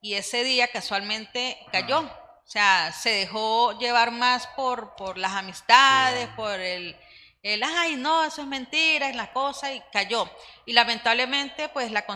y 0.00 0.14
ese 0.14 0.44
día 0.44 0.68
casualmente 0.68 1.58
cayó. 1.70 1.98
Ah. 1.98 2.20
O 2.46 2.50
sea, 2.50 2.92
se 2.92 3.10
dejó 3.10 3.78
llevar 3.78 4.10
más 4.10 4.46
por, 4.48 4.96
por 4.96 5.16
las 5.16 5.32
amistades, 5.32 6.28
por 6.36 6.60
el, 6.60 6.94
el, 7.44 7.62
ay, 7.62 7.96
no, 7.96 8.24
eso 8.24 8.40
es 8.40 8.48
mentira, 8.48 9.10
es 9.10 9.14
la 9.14 9.30
cosa, 9.30 9.70
y 9.70 9.82
cayó. 9.92 10.26
Y 10.64 10.72
lamentablemente, 10.72 11.68
pues 11.68 11.92
la, 11.92 12.06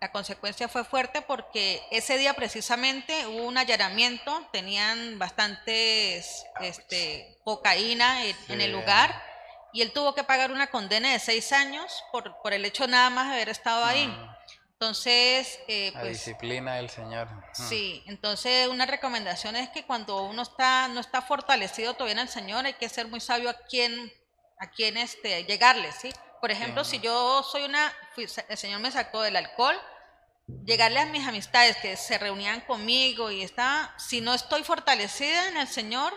la 0.00 0.10
consecuencia 0.10 0.68
fue 0.68 0.84
fuerte 0.84 1.22
porque 1.22 1.80
ese 1.92 2.18
día 2.18 2.34
precisamente 2.34 3.28
hubo 3.28 3.44
un 3.44 3.58
allanamiento, 3.58 4.44
tenían 4.52 5.20
bastantes 5.20 6.44
este, 6.60 7.38
cocaína 7.44 8.26
en 8.26 8.60
el 8.60 8.72
lugar 8.72 9.22
y 9.72 9.82
él 9.82 9.92
tuvo 9.92 10.16
que 10.16 10.24
pagar 10.24 10.50
una 10.50 10.66
condena 10.66 11.12
de 11.12 11.20
seis 11.20 11.52
años 11.52 12.02
por, 12.10 12.42
por 12.42 12.52
el 12.52 12.64
hecho 12.64 12.88
nada 12.88 13.08
más 13.08 13.28
de 13.28 13.34
haber 13.34 13.50
estado 13.50 13.84
ahí. 13.84 14.08
Mm. 14.08 14.36
Entonces, 14.72 15.60
eh, 15.68 15.90
pues, 15.92 16.04
la 16.04 16.10
disciplina 16.10 16.74
del 16.74 16.90
Señor. 16.90 17.28
Sí, 17.52 18.02
entonces 18.06 18.66
una 18.66 18.84
recomendación 18.84 19.54
es 19.54 19.68
que 19.68 19.84
cuando 19.84 20.24
uno 20.24 20.42
está 20.42 20.88
no 20.88 20.98
está 20.98 21.22
fortalecido 21.22 21.94
todavía 21.94 22.14
en 22.14 22.18
el 22.18 22.28
Señor, 22.28 22.66
hay 22.66 22.74
que 22.74 22.88
ser 22.88 23.06
muy 23.06 23.20
sabio 23.20 23.48
a 23.48 23.54
quién 23.54 24.12
a 24.62 24.70
quién 24.70 24.96
este 24.96 25.44
llegarle, 25.44 25.90
¿sí? 25.90 26.12
Por 26.40 26.52
ejemplo, 26.52 26.84
si 26.84 27.00
yo 27.00 27.42
soy 27.42 27.64
una 27.64 27.92
el 28.16 28.56
Señor 28.56 28.80
me 28.80 28.92
sacó 28.92 29.22
del 29.22 29.36
alcohol, 29.36 29.76
llegarle 30.64 31.00
a 31.00 31.06
mis 31.06 31.26
amistades 31.26 31.76
que 31.78 31.96
se 31.96 32.16
reunían 32.16 32.60
conmigo 32.60 33.30
y 33.30 33.42
está, 33.42 33.92
si 33.98 34.20
no 34.20 34.34
estoy 34.34 34.62
fortalecida 34.62 35.48
en 35.48 35.56
el 35.56 35.66
Señor, 35.66 36.12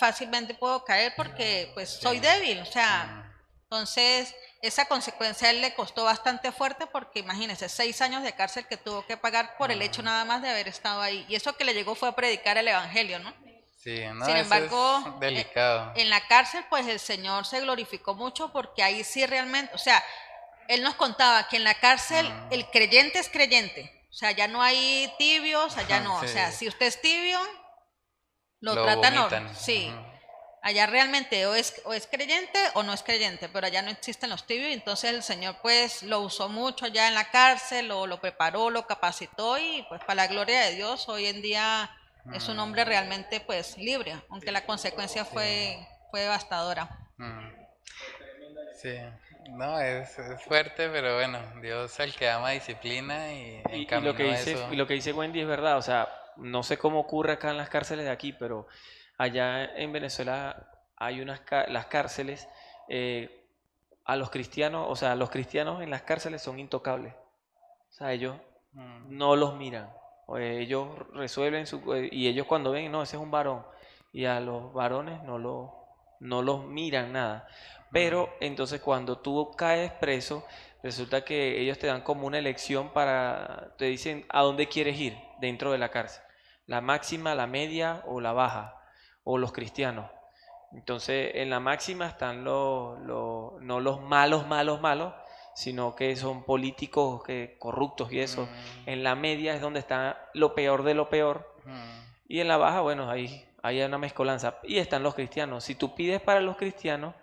fácilmente 0.00 0.54
puedo 0.54 0.84
caer 0.84 1.12
porque 1.16 1.70
pues 1.74 1.90
soy 1.90 2.18
débil, 2.18 2.60
o 2.60 2.66
sea, 2.66 3.32
entonces 3.62 4.34
esa 4.62 4.86
consecuencia 4.86 5.48
a 5.48 5.50
él 5.52 5.60
le 5.60 5.74
costó 5.74 6.04
bastante 6.04 6.50
fuerte 6.50 6.88
porque 6.88 7.20
imagínese, 7.20 7.68
seis 7.68 8.00
años 8.00 8.24
de 8.24 8.32
cárcel 8.32 8.66
que 8.66 8.76
tuvo 8.76 9.06
que 9.06 9.16
pagar 9.16 9.56
por 9.56 9.70
el 9.70 9.80
hecho 9.80 10.02
nada 10.02 10.24
más 10.24 10.42
de 10.42 10.50
haber 10.50 10.66
estado 10.66 11.00
ahí. 11.00 11.24
Y 11.28 11.36
eso 11.36 11.56
que 11.56 11.64
le 11.64 11.72
llegó 11.72 11.94
fue 11.94 12.08
a 12.08 12.16
predicar 12.16 12.58
el 12.58 12.68
Evangelio, 12.68 13.20
¿no? 13.20 13.32
Sí, 13.82 14.04
no, 14.12 14.26
Sin 14.26 14.36
embargo, 14.36 15.02
es 15.06 15.20
delicado. 15.20 15.92
en 15.96 16.10
la 16.10 16.20
cárcel 16.28 16.62
pues 16.68 16.86
el 16.86 17.00
Señor 17.00 17.46
se 17.46 17.60
glorificó 17.60 18.14
mucho 18.14 18.52
porque 18.52 18.82
ahí 18.82 19.02
sí 19.04 19.24
realmente, 19.24 19.74
o 19.74 19.78
sea, 19.78 20.04
él 20.68 20.82
nos 20.82 20.94
contaba 20.94 21.48
que 21.48 21.56
en 21.56 21.64
la 21.64 21.74
cárcel 21.74 22.30
el 22.50 22.66
creyente 22.70 23.18
es 23.18 23.28
creyente. 23.28 23.96
O 24.10 24.12
sea, 24.12 24.32
ya 24.32 24.48
no 24.48 24.60
hay 24.60 25.12
tibios, 25.18 25.76
allá 25.76 26.00
no. 26.00 26.16
O 26.16 26.26
sea, 26.26 26.52
si 26.52 26.68
usted 26.68 26.86
es 26.86 27.00
tibio, 27.00 27.38
lo, 28.60 28.74
tratan, 28.82 29.54
sí. 29.56 29.92
Allá 30.62 30.86
realmente 30.86 31.46
o 31.46 31.54
es, 31.54 31.80
o 31.84 31.94
es 31.94 32.06
creyente 32.06 32.58
o 32.74 32.82
no 32.82 32.92
es 32.92 33.02
creyente, 33.02 33.48
pero 33.48 33.66
allá 33.66 33.80
no 33.80 33.90
existen 33.90 34.28
los 34.28 34.46
tibios, 34.46 34.72
entonces 34.72 35.10
el 35.14 35.22
Señor 35.22 35.56
pues 35.62 36.02
lo 36.02 36.20
usó 36.20 36.50
mucho 36.50 36.84
allá 36.84 37.08
en 37.08 37.14
la 37.14 37.30
cárcel, 37.30 37.88
lo, 37.88 38.06
lo 38.06 38.20
preparó, 38.20 38.68
lo 38.68 38.86
capacitó 38.86 39.58
y 39.58 39.86
pues 39.88 40.02
para 40.02 40.16
la 40.16 40.26
gloria 40.26 40.60
de 40.60 40.74
Dios 40.74 41.08
hoy 41.08 41.26
en 41.28 41.40
día 41.40 41.90
es 42.32 42.48
un 42.48 42.58
hombre 42.58 42.84
realmente 42.84 43.40
pues 43.40 43.76
libre, 43.78 44.14
aunque 44.28 44.52
la 44.52 44.64
consecuencia 44.64 45.24
fue, 45.24 45.78
fue 46.10 46.20
devastadora. 46.20 46.88
Sí, 48.74 48.96
no, 49.50 49.78
es, 49.80 50.16
fuerte, 50.46 50.88
pero 50.88 51.16
bueno, 51.16 51.38
Dios 51.60 51.92
es 51.92 52.00
el 52.00 52.14
que 52.14 52.30
ama 52.30 52.50
disciplina 52.50 53.32
y, 53.32 53.62
y, 53.72 53.86
lo 54.00 54.14
que 54.14 54.24
dice, 54.24 54.56
y 54.70 54.76
lo 54.76 54.86
que 54.86 54.94
dice 54.94 55.12
Wendy 55.12 55.40
es 55.40 55.46
verdad, 55.46 55.76
o 55.76 55.82
sea, 55.82 56.08
no 56.36 56.62
sé 56.62 56.78
cómo 56.78 57.00
ocurre 57.00 57.32
acá 57.32 57.50
en 57.50 57.58
las 57.58 57.68
cárceles 57.68 58.06
de 58.06 58.10
aquí, 58.10 58.32
pero 58.32 58.66
allá 59.18 59.64
en 59.76 59.92
Venezuela 59.92 60.70
hay 60.96 61.20
unas 61.20 61.42
las 61.68 61.86
cárceles 61.86 62.48
eh, 62.88 63.46
a 64.04 64.16
los 64.16 64.30
cristianos, 64.30 64.86
o 64.88 64.96
sea, 64.96 65.14
los 65.14 65.30
cristianos 65.30 65.82
en 65.82 65.90
las 65.90 66.02
cárceles 66.02 66.42
son 66.42 66.58
intocables. 66.58 67.14
O 67.14 67.92
sea, 67.92 68.12
ellos 68.12 68.36
mm. 68.72 69.16
no 69.16 69.36
los 69.36 69.56
miran. 69.56 69.90
Ellos 70.38 70.88
resuelven 71.12 71.66
su 71.66 71.82
y 72.10 72.28
ellos 72.28 72.46
cuando 72.46 72.72
ven, 72.72 72.90
no, 72.92 73.02
ese 73.02 73.16
es 73.16 73.22
un 73.22 73.30
varón 73.30 73.64
y 74.12 74.24
a 74.24 74.40
los 74.40 74.72
varones 74.72 75.22
no 75.24 75.38
lo 75.38 75.74
no 76.20 76.42
los 76.42 76.66
miran 76.66 77.12
nada. 77.12 77.48
Pero 77.92 78.30
entonces 78.40 78.80
cuando 78.80 79.18
tú 79.18 79.52
caes 79.56 79.92
preso, 79.92 80.44
resulta 80.82 81.24
que 81.24 81.60
ellos 81.60 81.78
te 81.78 81.86
dan 81.86 82.02
como 82.02 82.26
una 82.26 82.38
elección 82.38 82.92
para, 82.92 83.74
te 83.78 83.86
dicen 83.86 84.26
a 84.28 84.42
dónde 84.42 84.68
quieres 84.68 84.98
ir 84.98 85.16
dentro 85.40 85.72
de 85.72 85.78
la 85.78 85.90
cárcel 85.90 86.22
la 86.70 86.80
máxima, 86.80 87.34
la 87.34 87.48
media 87.48 88.00
o 88.06 88.20
la 88.20 88.32
baja, 88.32 88.80
o 89.24 89.38
los 89.38 89.50
cristianos. 89.50 90.08
Entonces, 90.70 91.32
en 91.34 91.50
la 91.50 91.58
máxima 91.58 92.06
están 92.06 92.44
los, 92.44 92.96
no 93.00 93.80
los 93.80 94.00
malos, 94.02 94.46
malos, 94.46 94.80
malos, 94.80 95.12
sino 95.54 95.94
que 95.94 96.16
son 96.16 96.44
políticos 96.44 97.22
que, 97.24 97.56
corruptos 97.58 98.12
y 98.12 98.20
eso. 98.20 98.46
Mm. 98.46 98.88
En 98.88 99.02
la 99.02 99.14
media 99.14 99.54
es 99.54 99.60
donde 99.60 99.80
está 99.80 100.30
lo 100.34 100.54
peor 100.54 100.82
de 100.82 100.94
lo 100.94 101.08
peor. 101.10 101.54
Mm. 101.64 102.00
Y 102.28 102.40
en 102.40 102.48
la 102.48 102.56
baja, 102.56 102.80
bueno, 102.80 103.10
ahí 103.10 103.46
hay 103.62 103.82
una 103.82 103.98
mezcolanza. 103.98 104.58
Y 104.62 104.78
están 104.78 105.02
los 105.02 105.14
cristianos. 105.14 105.64
Si 105.64 105.74
tú 105.74 105.94
pides 105.94 106.20
para 106.20 106.40
los 106.40 106.56
cristianos, 106.56 107.14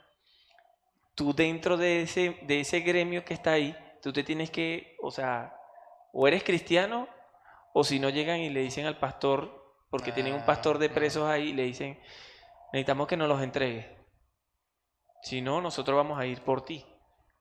tú 1.15 1.33
dentro 1.33 1.77
de 1.77 2.03
ese, 2.03 2.37
de 2.43 2.59
ese 2.59 2.81
gremio 2.81 3.25
que 3.25 3.33
está 3.33 3.53
ahí, 3.53 3.75
tú 4.01 4.13
te 4.13 4.23
tienes 4.23 4.51
que, 4.51 4.95
o 5.01 5.11
sea, 5.11 5.55
o 6.13 6.27
eres 6.27 6.43
cristiano, 6.43 7.07
o 7.73 7.83
si 7.83 7.99
no 7.99 8.09
llegan 8.09 8.39
y 8.39 8.49
le 8.49 8.61
dicen 8.61 8.85
al 8.85 8.97
pastor, 8.97 9.75
porque 9.89 10.11
tienen 10.11 10.33
un 10.33 10.45
pastor 10.45 10.77
de 10.77 10.89
presos 10.89 11.27
ahí, 11.27 11.53
le 11.53 11.63
dicen, 11.63 11.99
necesitamos 12.73 13.07
que 13.07 13.17
nos 13.17 13.29
los 13.29 13.41
entregue. 13.41 13.97
Si 15.21 15.41
no, 15.41 15.61
nosotros 15.61 15.95
vamos 15.95 16.19
a 16.19 16.25
ir 16.25 16.41
por 16.41 16.63
ti. 16.63 16.85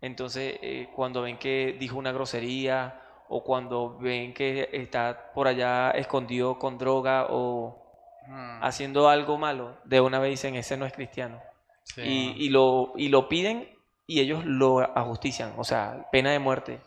Entonces, 0.00 0.58
eh, 0.62 0.88
cuando 0.94 1.22
ven 1.22 1.38
que 1.38 1.76
dijo 1.78 1.98
una 1.98 2.12
grosería 2.12 3.02
o 3.28 3.42
cuando 3.42 3.98
ven 3.98 4.34
que 4.34 4.68
está 4.72 5.32
por 5.34 5.48
allá 5.48 5.90
escondido 5.90 6.58
con 6.58 6.78
droga 6.78 7.26
o 7.30 7.82
mm. 8.28 8.62
haciendo 8.62 9.08
algo 9.08 9.38
malo, 9.38 9.78
de 9.84 10.00
una 10.00 10.18
vez 10.18 10.30
dicen, 10.30 10.54
ese 10.54 10.76
no 10.76 10.86
es 10.86 10.92
cristiano. 10.92 11.40
Y, 11.96 12.48
lo, 12.50 12.92
y 12.96 13.08
lo 13.08 13.28
piden 13.28 13.68
y 14.06 14.20
ellos 14.20 14.44
lo 14.44 14.80
ajustician, 14.80 15.54
o 15.56 15.64
sea, 15.64 16.06
pena 16.10 16.32
de 16.32 16.38
muerte. 16.38 16.80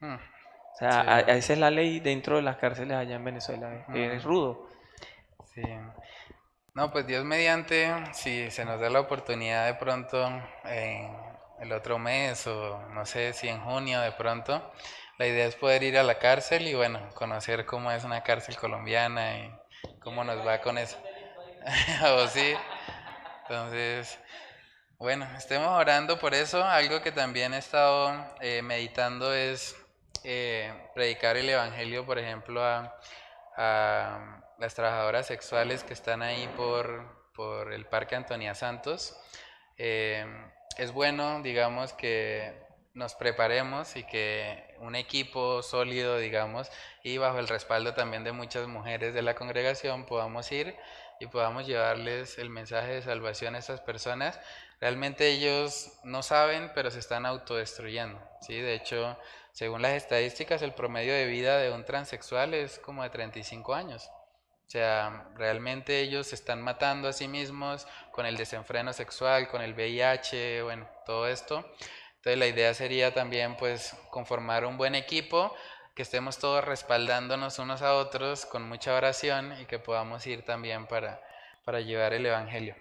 Mm. 0.00 0.14
O 0.14 0.76
sea, 0.76 1.20
esa 1.20 1.52
es 1.52 1.58
la 1.58 1.70
ley 1.70 2.00
dentro 2.00 2.36
de 2.36 2.42
las 2.42 2.56
cárceles 2.56 2.96
allá 2.96 3.16
en 3.16 3.24
Venezuela, 3.24 3.86
es 3.94 4.22
rudo. 4.22 4.68
Sí. 5.54 5.62
No, 6.74 6.90
pues 6.90 7.06
Dios 7.06 7.24
mediante, 7.24 7.92
si 8.12 8.50
se 8.50 8.64
nos 8.64 8.80
da 8.80 8.90
la 8.90 9.00
oportunidad 9.00 9.66
de 9.66 9.74
pronto 9.74 10.26
en 10.64 11.16
el 11.64 11.72
otro 11.72 11.98
mes 11.98 12.46
o 12.46 12.78
no 12.90 13.06
sé 13.06 13.32
si 13.32 13.48
en 13.48 13.60
junio 13.60 14.00
de 14.00 14.12
pronto, 14.12 14.72
la 15.18 15.26
idea 15.26 15.46
es 15.46 15.56
poder 15.56 15.82
ir 15.82 15.98
a 15.98 16.02
la 16.02 16.18
cárcel 16.18 16.66
y 16.68 16.74
bueno, 16.74 17.00
conocer 17.14 17.64
cómo 17.66 17.90
es 17.90 18.04
una 18.04 18.22
cárcel 18.22 18.56
colombiana 18.56 19.38
y 19.38 19.50
cómo 20.00 20.24
nos 20.24 20.46
va 20.46 20.60
con 20.60 20.78
eso. 20.78 20.98
o 22.06 22.28
sí. 22.28 22.54
Entonces, 23.42 24.18
bueno, 24.98 25.26
estemos 25.36 25.68
orando 25.68 26.18
por 26.18 26.34
eso. 26.34 26.62
Algo 26.64 27.00
que 27.02 27.12
también 27.12 27.54
he 27.54 27.58
estado 27.58 28.12
eh, 28.40 28.62
meditando 28.62 29.32
es 29.32 29.76
eh, 30.24 30.72
predicar 30.94 31.36
el 31.36 31.48
Evangelio, 31.48 32.04
por 32.04 32.18
ejemplo, 32.18 32.62
a 32.64 32.92
las 34.58 34.74
trabajadoras 34.74 35.26
sexuales 35.26 35.84
que 35.84 35.92
están 35.92 36.22
ahí 36.22 36.48
por, 36.56 37.32
por 37.34 37.72
el 37.72 37.86
Parque 37.86 38.16
Antonia 38.16 38.54
Santos. 38.54 39.16
Eh, 39.76 40.26
es 40.78 40.92
bueno, 40.92 41.42
digamos, 41.42 41.92
que 41.92 42.52
nos 42.94 43.14
preparemos 43.14 43.96
y 43.96 44.04
que 44.04 44.76
un 44.78 44.94
equipo 44.94 45.62
sólido, 45.62 46.18
digamos, 46.18 46.70
y 47.02 47.18
bajo 47.18 47.38
el 47.38 47.48
respaldo 47.48 47.94
también 47.94 48.22
de 48.24 48.32
muchas 48.32 48.68
mujeres 48.68 49.14
de 49.14 49.22
la 49.22 49.34
congregación 49.34 50.06
podamos 50.06 50.50
ir 50.52 50.76
y 51.18 51.26
podamos 51.26 51.66
llevarles 51.66 52.38
el 52.38 52.50
mensaje 52.50 52.94
de 52.94 53.02
salvación 53.02 53.54
a 53.54 53.58
estas 53.58 53.80
personas. 53.80 54.38
Realmente 54.80 55.28
ellos 55.28 55.92
no 56.04 56.22
saben, 56.22 56.70
pero 56.74 56.90
se 56.90 56.98
están 57.00 57.26
autodestruyendo, 57.26 58.20
¿sí? 58.40 58.60
De 58.60 58.74
hecho, 58.74 59.18
según 59.52 59.82
las 59.82 59.92
estadísticas, 59.92 60.62
el 60.62 60.74
promedio 60.74 61.14
de 61.14 61.26
vida 61.26 61.58
de 61.58 61.72
un 61.72 61.84
transexual 61.84 62.54
es 62.54 62.78
como 62.78 63.02
de 63.02 63.10
35 63.10 63.74
años. 63.74 64.10
O 64.66 64.70
sea, 64.74 65.28
realmente 65.34 66.00
ellos 66.00 66.28
se 66.28 66.34
están 66.34 66.62
matando 66.62 67.08
a 67.08 67.12
sí 67.12 67.28
mismos 67.28 67.86
con 68.10 68.26
el 68.26 68.36
desenfreno 68.36 68.92
sexual, 68.92 69.48
con 69.48 69.62
el 69.62 69.74
VIH, 69.74 70.62
bueno, 70.62 70.88
todo 71.04 71.28
esto. 71.28 71.64
Entonces 72.16 72.38
la 72.38 72.46
idea 72.46 72.72
sería 72.72 73.12
también 73.12 73.56
pues 73.56 73.94
conformar 74.10 74.64
un 74.64 74.78
buen 74.78 74.94
equipo, 74.94 75.54
que 75.94 76.02
estemos 76.02 76.38
todos 76.38 76.64
respaldándonos 76.64 77.58
unos 77.58 77.82
a 77.82 77.94
otros 77.94 78.46
con 78.46 78.68
mucha 78.68 78.94
oración 78.94 79.54
y 79.60 79.66
que 79.66 79.78
podamos 79.78 80.26
ir 80.26 80.44
también 80.44 80.86
para, 80.86 81.20
para 81.64 81.80
llevar 81.80 82.14
el 82.14 82.26
Evangelio. 82.26 82.74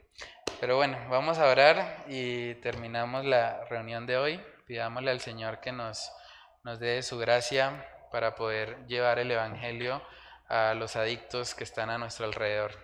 Pero 0.60 0.78
bueno, 0.78 0.98
vamos 1.10 1.38
a 1.38 1.48
orar 1.48 2.06
y 2.08 2.56
terminamos 2.56 3.26
la 3.26 3.66
reunión 3.66 4.08
de 4.08 4.18
hoy. 4.18 4.42
Pidámosle 4.66 5.12
al 5.12 5.20
Señor 5.20 5.60
que 5.60 5.74
nos, 5.74 6.12
nos 6.64 6.80
dé 6.80 7.04
su 7.04 7.18
gracia 7.18 7.86
para 8.12 8.34
poder 8.36 8.88
llevar 8.88 9.20
el 9.20 9.30
Evangelio 9.30 10.02
a 10.54 10.76
los 10.76 10.96
adictos 10.96 11.56
que 11.56 11.64
están 11.64 11.90
a 11.90 11.98
nuestro 11.98 12.28
alrededor. 12.28 12.78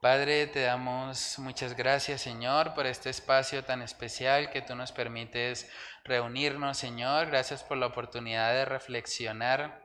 Padre, 0.00 0.48
te 0.48 0.62
damos 0.62 1.38
muchas 1.38 1.76
gracias, 1.76 2.20
Señor, 2.20 2.74
por 2.74 2.86
este 2.86 3.10
espacio 3.10 3.62
tan 3.62 3.80
especial 3.80 4.50
que 4.50 4.60
tú 4.60 4.74
nos 4.74 4.90
permites 4.90 5.70
reunirnos, 6.02 6.76
Señor. 6.76 7.28
Gracias 7.28 7.62
por 7.62 7.78
la 7.78 7.86
oportunidad 7.86 8.52
de 8.52 8.64
reflexionar 8.64 9.84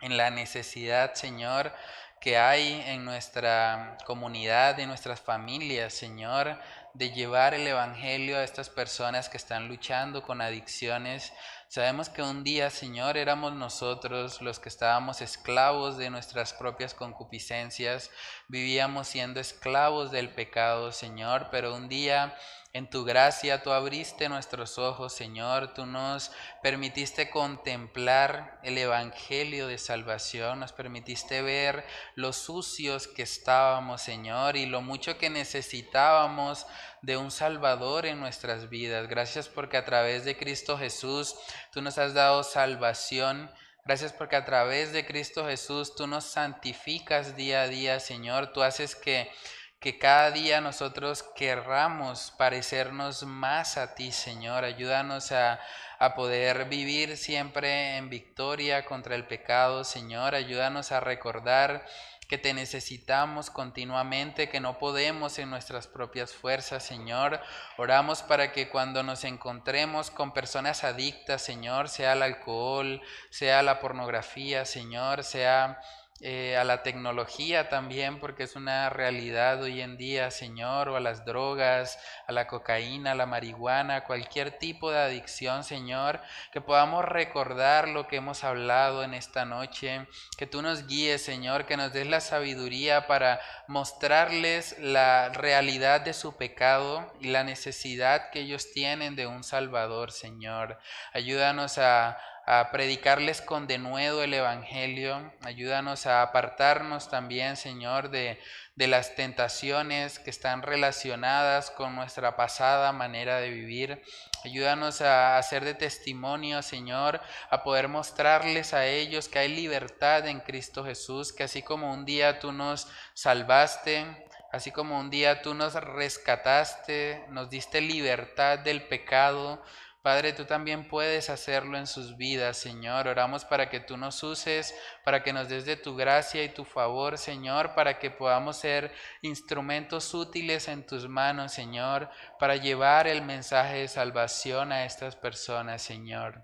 en 0.00 0.16
la 0.16 0.30
necesidad, 0.30 1.14
Señor, 1.14 1.72
que 2.20 2.36
hay 2.36 2.82
en 2.88 3.04
nuestra 3.04 3.96
comunidad, 4.04 4.80
en 4.80 4.88
nuestras 4.88 5.20
familias, 5.20 5.94
Señor, 5.94 6.58
de 6.94 7.12
llevar 7.12 7.54
el 7.54 7.68
Evangelio 7.68 8.36
a 8.36 8.42
estas 8.42 8.68
personas 8.68 9.28
que 9.28 9.36
están 9.36 9.68
luchando 9.68 10.22
con 10.24 10.40
adicciones, 10.40 11.32
Sabemos 11.76 12.08
que 12.08 12.22
un 12.22 12.42
día, 12.42 12.70
Señor, 12.70 13.18
éramos 13.18 13.52
nosotros 13.52 14.40
los 14.40 14.58
que 14.58 14.70
estábamos 14.70 15.20
esclavos 15.20 15.98
de 15.98 16.08
nuestras 16.08 16.54
propias 16.54 16.94
concupiscencias, 16.94 18.10
vivíamos 18.48 19.08
siendo 19.08 19.40
esclavos 19.40 20.10
del 20.10 20.30
pecado, 20.30 20.90
Señor, 20.90 21.48
pero 21.50 21.76
un 21.76 21.90
día 21.90 22.34
en 22.72 22.88
tu 22.88 23.04
gracia 23.04 23.62
tú 23.62 23.72
abriste 23.72 24.30
nuestros 24.30 24.78
ojos, 24.78 25.12
Señor, 25.12 25.74
tú 25.74 25.84
nos 25.84 26.30
permitiste 26.62 27.28
contemplar 27.28 28.58
el 28.62 28.78
Evangelio 28.78 29.66
de 29.66 29.76
salvación, 29.76 30.60
nos 30.60 30.72
permitiste 30.72 31.42
ver 31.42 31.84
lo 32.14 32.32
sucios 32.32 33.06
que 33.06 33.22
estábamos, 33.22 34.00
Señor, 34.00 34.56
y 34.56 34.64
lo 34.64 34.80
mucho 34.80 35.18
que 35.18 35.28
necesitábamos 35.28 36.66
de 37.06 37.16
un 37.16 37.30
Salvador 37.30 38.04
en 38.04 38.18
nuestras 38.18 38.68
vidas. 38.68 39.06
Gracias 39.06 39.48
porque 39.48 39.76
a 39.76 39.84
través 39.84 40.24
de 40.24 40.36
Cristo 40.36 40.76
Jesús 40.76 41.36
tú 41.72 41.80
nos 41.80 41.98
has 41.98 42.14
dado 42.14 42.42
salvación. 42.42 43.48
Gracias 43.84 44.12
porque 44.12 44.34
a 44.34 44.44
través 44.44 44.92
de 44.92 45.06
Cristo 45.06 45.46
Jesús 45.46 45.94
tú 45.94 46.08
nos 46.08 46.24
santificas 46.24 47.36
día 47.36 47.62
a 47.62 47.68
día, 47.68 48.00
Señor. 48.00 48.52
Tú 48.52 48.60
haces 48.60 48.96
que, 48.96 49.30
que 49.78 50.00
cada 50.00 50.32
día 50.32 50.60
nosotros 50.60 51.22
querramos 51.36 52.32
parecernos 52.36 53.22
más 53.22 53.76
a 53.76 53.94
ti, 53.94 54.10
Señor. 54.10 54.64
Ayúdanos 54.64 55.30
a, 55.30 55.60
a 56.00 56.14
poder 56.16 56.64
vivir 56.64 57.16
siempre 57.16 57.98
en 57.98 58.10
victoria 58.10 58.84
contra 58.84 59.14
el 59.14 59.28
pecado, 59.28 59.84
Señor. 59.84 60.34
Ayúdanos 60.34 60.90
a 60.90 60.98
recordar 60.98 61.86
que 62.28 62.38
te 62.38 62.52
necesitamos 62.54 63.50
continuamente, 63.50 64.48
que 64.48 64.60
no 64.60 64.78
podemos 64.78 65.38
en 65.38 65.50
nuestras 65.50 65.86
propias 65.86 66.32
fuerzas, 66.32 66.82
Señor. 66.82 67.40
Oramos 67.76 68.22
para 68.22 68.52
que 68.52 68.68
cuando 68.68 69.02
nos 69.02 69.24
encontremos 69.24 70.10
con 70.10 70.32
personas 70.32 70.84
adictas, 70.84 71.42
Señor, 71.42 71.88
sea 71.88 72.12
al 72.12 72.22
alcohol, 72.22 73.00
sea 73.30 73.62
la 73.62 73.80
pornografía, 73.80 74.64
Señor, 74.64 75.22
sea 75.22 75.80
eh, 76.22 76.56
a 76.56 76.64
la 76.64 76.82
tecnología 76.82 77.68
también, 77.68 78.20
porque 78.20 78.44
es 78.44 78.56
una 78.56 78.88
realidad 78.88 79.62
hoy 79.62 79.82
en 79.82 79.98
día, 79.98 80.30
Señor, 80.30 80.88
o 80.88 80.96
a 80.96 81.00
las 81.00 81.26
drogas, 81.26 81.98
a 82.26 82.32
la 82.32 82.46
cocaína, 82.46 83.12
a 83.12 83.14
la 83.14 83.26
marihuana, 83.26 84.04
cualquier 84.04 84.52
tipo 84.52 84.90
de 84.90 84.98
adicción, 84.98 85.62
Señor, 85.62 86.22
que 86.52 86.62
podamos 86.62 87.04
recordar 87.04 87.88
lo 87.88 88.08
que 88.08 88.16
hemos 88.16 88.44
hablado 88.44 89.04
en 89.04 89.12
esta 89.12 89.44
noche, 89.44 90.06
que 90.38 90.46
tú 90.46 90.62
nos 90.62 90.86
guíes, 90.86 91.22
Señor, 91.22 91.66
que 91.66 91.76
nos 91.76 91.92
des 91.92 92.06
la 92.06 92.20
sabiduría 92.20 93.06
para 93.06 93.38
mostrarles 93.68 94.78
la 94.78 95.28
realidad 95.28 96.00
de 96.00 96.14
su 96.14 96.36
pecado 96.36 97.12
y 97.20 97.28
la 97.28 97.44
necesidad 97.44 98.30
que 98.30 98.40
ellos 98.40 98.72
tienen 98.72 99.16
de 99.16 99.26
un 99.26 99.44
Salvador, 99.44 100.12
Señor. 100.12 100.78
Ayúdanos 101.12 101.76
a 101.76 102.16
a 102.46 102.70
predicarles 102.70 103.42
con 103.42 103.66
denuedo 103.66 104.22
el 104.22 104.32
Evangelio. 104.32 105.32
Ayúdanos 105.42 106.06
a 106.06 106.22
apartarnos 106.22 107.08
también, 107.08 107.56
Señor, 107.56 108.08
de, 108.10 108.40
de 108.76 108.86
las 108.86 109.16
tentaciones 109.16 110.20
que 110.20 110.30
están 110.30 110.62
relacionadas 110.62 111.72
con 111.72 111.96
nuestra 111.96 112.36
pasada 112.36 112.92
manera 112.92 113.38
de 113.40 113.50
vivir. 113.50 114.00
Ayúdanos 114.44 115.00
a 115.00 115.38
hacer 115.38 115.64
de 115.64 115.74
testimonio, 115.74 116.62
Señor, 116.62 117.20
a 117.50 117.64
poder 117.64 117.88
mostrarles 117.88 118.74
a 118.74 118.86
ellos 118.86 119.28
que 119.28 119.40
hay 119.40 119.48
libertad 119.48 120.28
en 120.28 120.38
Cristo 120.38 120.84
Jesús, 120.84 121.32
que 121.32 121.42
así 121.42 121.62
como 121.62 121.92
un 121.92 122.04
día 122.04 122.38
tú 122.38 122.52
nos 122.52 122.86
salvaste, 123.14 124.06
así 124.52 124.70
como 124.70 125.00
un 125.00 125.10
día 125.10 125.42
tú 125.42 125.52
nos 125.52 125.74
rescataste, 125.74 127.24
nos 127.30 127.50
diste 127.50 127.80
libertad 127.80 128.60
del 128.60 128.82
pecado, 128.84 129.64
Padre, 130.06 130.32
tú 130.32 130.44
también 130.44 130.86
puedes 130.86 131.30
hacerlo 131.30 131.76
en 131.76 131.88
sus 131.88 132.16
vidas, 132.16 132.56
Señor. 132.56 133.08
Oramos 133.08 133.44
para 133.44 133.68
que 133.68 133.80
tú 133.80 133.96
nos 133.96 134.22
uses, 134.22 134.72
para 135.02 135.24
que 135.24 135.32
nos 135.32 135.48
des 135.48 135.66
de 135.66 135.74
tu 135.74 135.96
gracia 135.96 136.44
y 136.44 136.48
tu 136.48 136.64
favor, 136.64 137.18
Señor, 137.18 137.74
para 137.74 137.98
que 137.98 138.12
podamos 138.12 138.56
ser 138.56 138.94
instrumentos 139.22 140.14
útiles 140.14 140.68
en 140.68 140.86
tus 140.86 141.08
manos, 141.08 141.50
Señor, 141.50 142.08
para 142.38 142.54
llevar 142.54 143.08
el 143.08 143.20
mensaje 143.22 143.78
de 143.78 143.88
salvación 143.88 144.70
a 144.70 144.84
estas 144.84 145.16
personas, 145.16 145.82
Señor. 145.82 146.40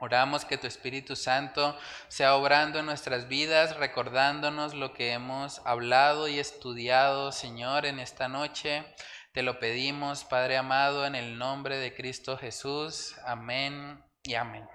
Oramos 0.00 0.46
que 0.46 0.56
tu 0.56 0.66
Espíritu 0.66 1.14
Santo 1.14 1.76
sea 2.06 2.36
obrando 2.36 2.78
en 2.78 2.86
nuestras 2.86 3.28
vidas, 3.28 3.76
recordándonos 3.76 4.72
lo 4.72 4.94
que 4.94 5.12
hemos 5.12 5.60
hablado 5.66 6.26
y 6.26 6.38
estudiado, 6.38 7.32
Señor, 7.32 7.84
en 7.84 7.98
esta 7.98 8.28
noche. 8.28 8.86
Te 9.38 9.44
lo 9.44 9.60
pedimos, 9.60 10.24
Padre 10.24 10.56
amado, 10.56 11.06
en 11.06 11.14
el 11.14 11.38
nombre 11.38 11.76
de 11.76 11.94
Cristo 11.94 12.36
Jesús. 12.36 13.14
Amén 13.24 14.02
y 14.24 14.34
amén. 14.34 14.66